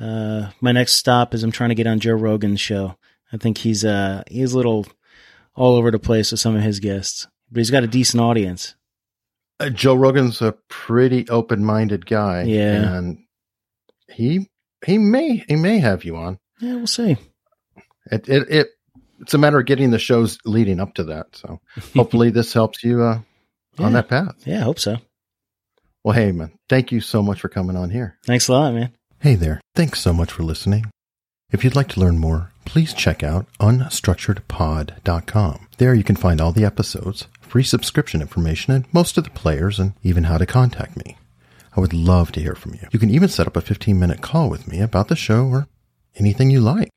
Uh, 0.00 0.50
my 0.60 0.72
next 0.72 0.94
stop 0.94 1.34
is 1.34 1.42
I'm 1.42 1.52
trying 1.52 1.68
to 1.70 1.74
get 1.74 1.86
on 1.86 2.00
Joe 2.00 2.14
Rogan's 2.14 2.60
show. 2.60 2.96
I 3.32 3.36
think 3.38 3.58
he's 3.58 3.84
uh 3.84 4.22
he's 4.30 4.52
a 4.52 4.56
little 4.56 4.86
all 5.54 5.76
over 5.76 5.90
the 5.90 5.98
place 5.98 6.30
with 6.30 6.40
some 6.40 6.56
of 6.56 6.62
his 6.62 6.80
guests, 6.80 7.26
but 7.50 7.58
he's 7.60 7.70
got 7.70 7.84
a 7.84 7.86
decent 7.88 8.20
audience. 8.22 8.74
Uh, 9.60 9.68
Joe 9.68 9.94
Rogan's 9.94 10.40
a 10.42 10.52
pretty 10.68 11.28
open 11.28 11.64
minded 11.64 12.06
guy. 12.06 12.42
Yeah. 12.44 12.94
And 12.96 13.18
he, 14.10 14.48
he 14.84 14.98
may, 14.98 15.44
he 15.48 15.56
may 15.56 15.78
have 15.78 16.04
you 16.04 16.16
on. 16.16 16.38
Yeah, 16.60 16.74
we'll 16.76 16.86
see. 16.86 17.16
It, 18.10 18.28
it, 18.28 18.50
it, 18.50 18.68
it's 19.20 19.34
a 19.34 19.38
matter 19.38 19.60
of 19.60 19.66
getting 19.66 19.90
the 19.90 19.98
shows 19.98 20.38
leading 20.44 20.80
up 20.80 20.94
to 20.94 21.04
that. 21.04 21.36
So 21.36 21.60
hopefully 21.94 22.30
this 22.30 22.52
helps 22.52 22.82
you 22.82 23.02
uh, 23.02 23.20
Yeah. 23.78 23.86
on 23.86 23.92
that 23.92 24.08
path. 24.08 24.34
Yeah, 24.46 24.60
I 24.60 24.64
hope 24.64 24.78
so. 24.80 24.96
Well, 26.04 26.16
hey, 26.16 26.32
man, 26.32 26.50
thank 26.68 26.90
you 26.90 27.00
so 27.00 27.22
much 27.22 27.40
for 27.40 27.48
coming 27.48 27.76
on 27.76 27.90
here. 27.90 28.18
Thanks 28.24 28.48
a 28.48 28.52
lot, 28.52 28.74
man. 28.74 28.90
Hey 29.20 29.36
there. 29.36 29.60
Thanks 29.76 30.00
so 30.00 30.12
much 30.12 30.32
for 30.32 30.42
listening. 30.42 30.86
If 31.52 31.62
you'd 31.62 31.76
like 31.76 31.90
to 31.90 32.00
learn 32.00 32.18
more, 32.18 32.50
please 32.64 32.92
check 32.92 33.22
out 33.22 33.46
unstructuredpod.com. 33.60 35.68
There 35.78 35.94
you 35.94 36.02
can 36.02 36.16
find 36.16 36.40
all 36.40 36.50
the 36.50 36.64
episodes, 36.64 37.28
free 37.40 37.62
subscription 37.62 38.20
information, 38.20 38.74
and 38.74 38.92
most 38.92 39.16
of 39.16 39.22
the 39.22 39.30
players, 39.30 39.78
and 39.78 39.92
even 40.02 40.24
how 40.24 40.38
to 40.38 40.46
contact 40.46 40.96
me. 40.96 41.18
I 41.76 41.80
would 41.80 41.92
love 41.92 42.32
to 42.32 42.40
hear 42.40 42.56
from 42.56 42.74
you. 42.74 42.88
You 42.90 42.98
can 42.98 43.10
even 43.10 43.28
set 43.28 43.46
up 43.46 43.56
a 43.56 43.60
15 43.60 43.96
minute 43.96 44.22
call 44.22 44.50
with 44.50 44.66
me 44.66 44.80
about 44.80 45.06
the 45.06 45.14
show 45.14 45.46
or 45.46 45.68
anything 46.16 46.50
you 46.50 46.60
like. 46.60 46.90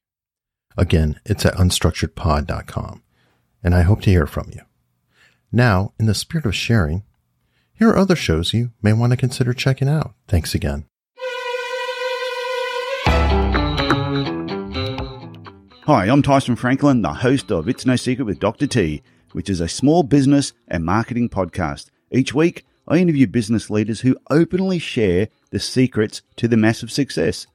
Again, 0.78 1.20
it's 1.26 1.45
at 1.45 1.53
unstructuredpod.com, 1.53 3.03
and 3.64 3.76
I 3.76 3.82
hope 3.82 4.01
to 4.01 4.10
hear 4.10 4.26
from 4.26 4.49
you. 4.51 4.62
Now, 5.51 5.93
in 5.99 6.08
the 6.08 6.16
spirit 6.16 6.47
of 6.47 6.56
sharing, 6.56 7.03
here 7.76 7.90
are 7.90 7.98
other 7.98 8.16
shows 8.16 8.54
you 8.54 8.72
may 8.82 8.94
want 8.94 9.12
to 9.12 9.18
consider 9.18 9.54
checking 9.54 9.90
out. 9.90 10.14
Thanks 10.28 10.56
again. 10.56 10.86
Hi, 15.86 16.08
I'm 16.08 16.24
Tyson 16.24 16.56
Franklin, 16.56 17.04
the 17.04 17.14
host 17.14 17.52
of 17.52 17.70
It's 17.70 17.86
No 17.86 17.96
Secret 17.96 18.26
with 18.26 18.39
Dr. 18.39 18.66
T, 18.66 19.04
which 19.34 19.50
is 19.50 19.60
a 19.60 19.68
small 19.68 20.02
business 20.02 20.54
and 20.68 20.84
marketing 20.84 21.30
podcast. 21.30 21.92
Each 22.10 22.34
week, 22.34 22.66
I 22.88 22.97
interview 22.97 23.28
business 23.28 23.70
leaders 23.70 24.02
who 24.02 24.18
openly 24.30 24.80
share 24.80 25.28
the 25.52 25.60
secrets 25.60 26.22
to 26.38 26.47
the 26.47 26.58
massive 26.58 26.92
success. 26.92 27.46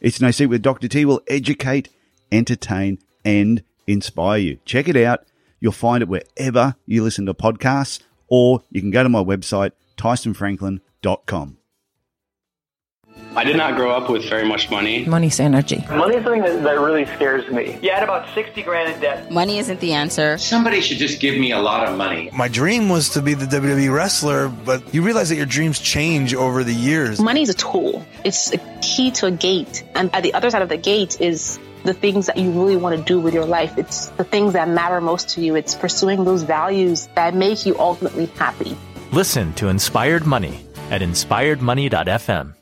It's 0.00 0.20
No 0.20 0.30
Secret 0.30 0.48
with 0.48 0.62
Dr. 0.62 0.88
T 0.88 1.04
will 1.04 1.22
educate, 1.28 1.90
entertain, 2.32 2.98
and 3.24 3.62
inspire 3.86 4.38
you. 4.38 4.58
Check 4.64 4.88
it 4.88 4.96
out. 4.96 5.24
You'll 5.60 5.72
find 5.72 6.02
it 6.02 6.08
wherever 6.08 6.74
you 6.86 7.02
listen 7.02 7.26
to 7.26 7.34
podcasts, 7.34 8.00
or 8.28 8.62
you 8.70 8.80
can 8.80 8.90
go 8.90 9.02
to 9.02 9.08
my 9.08 9.22
website, 9.22 9.72
tysonfranklin.com. 9.96 11.58
I 13.34 13.44
did 13.44 13.56
not 13.56 13.76
grow 13.76 13.90
up 13.90 14.08
with 14.08 14.28
very 14.28 14.48
much 14.48 14.70
money. 14.70 15.04
Money's 15.04 15.40
energy. 15.40 15.84
Money 15.90 16.16
is 16.16 16.24
something 16.24 16.42
that, 16.42 16.62
that 16.62 16.80
really 16.80 17.04
scares 17.04 17.50
me. 17.50 17.78
You 17.82 17.90
had 17.90 18.02
about 18.02 18.26
60 18.34 18.62
grand 18.62 18.94
in 18.94 19.00
debt. 19.00 19.30
Money 19.30 19.58
isn't 19.58 19.78
the 19.80 19.92
answer. 19.92 20.38
Somebody 20.38 20.80
should 20.80 20.96
just 20.96 21.20
give 21.20 21.38
me 21.38 21.52
a 21.52 21.58
lot 21.58 21.86
of 21.86 21.96
money. 21.98 22.30
My 22.32 22.48
dream 22.48 22.88
was 22.88 23.10
to 23.10 23.20
be 23.20 23.34
the 23.34 23.44
WWE 23.44 23.94
wrestler, 23.94 24.48
but 24.48 24.94
you 24.94 25.02
realize 25.02 25.28
that 25.28 25.36
your 25.36 25.46
dreams 25.46 25.78
change 25.78 26.34
over 26.34 26.64
the 26.64 26.72
years. 26.74 27.20
Money's 27.20 27.50
a 27.50 27.54
tool. 27.54 28.06
It's 28.24 28.52
a 28.54 28.58
key 28.80 29.10
to 29.12 29.26
a 29.26 29.30
gate. 29.30 29.84
And 29.94 30.14
at 30.14 30.22
the 30.22 30.32
other 30.32 30.48
side 30.48 30.62
of 30.62 30.70
the 30.70 30.78
gate 30.78 31.20
is 31.20 31.58
the 31.86 31.94
things 31.94 32.26
that 32.26 32.36
you 32.36 32.50
really 32.50 32.76
want 32.76 32.96
to 32.96 33.02
do 33.02 33.18
with 33.20 33.32
your 33.32 33.46
life. 33.46 33.78
It's 33.78 34.08
the 34.08 34.24
things 34.24 34.52
that 34.52 34.68
matter 34.68 35.00
most 35.00 35.30
to 35.30 35.40
you. 35.40 35.54
It's 35.54 35.74
pursuing 35.74 36.24
those 36.24 36.42
values 36.42 37.08
that 37.14 37.34
make 37.34 37.64
you 37.64 37.78
ultimately 37.78 38.26
happy. 38.26 38.76
Listen 39.12 39.52
to 39.54 39.68
Inspired 39.68 40.26
Money 40.26 40.66
at 40.90 41.00
inspiredmoney.fm. 41.00 42.54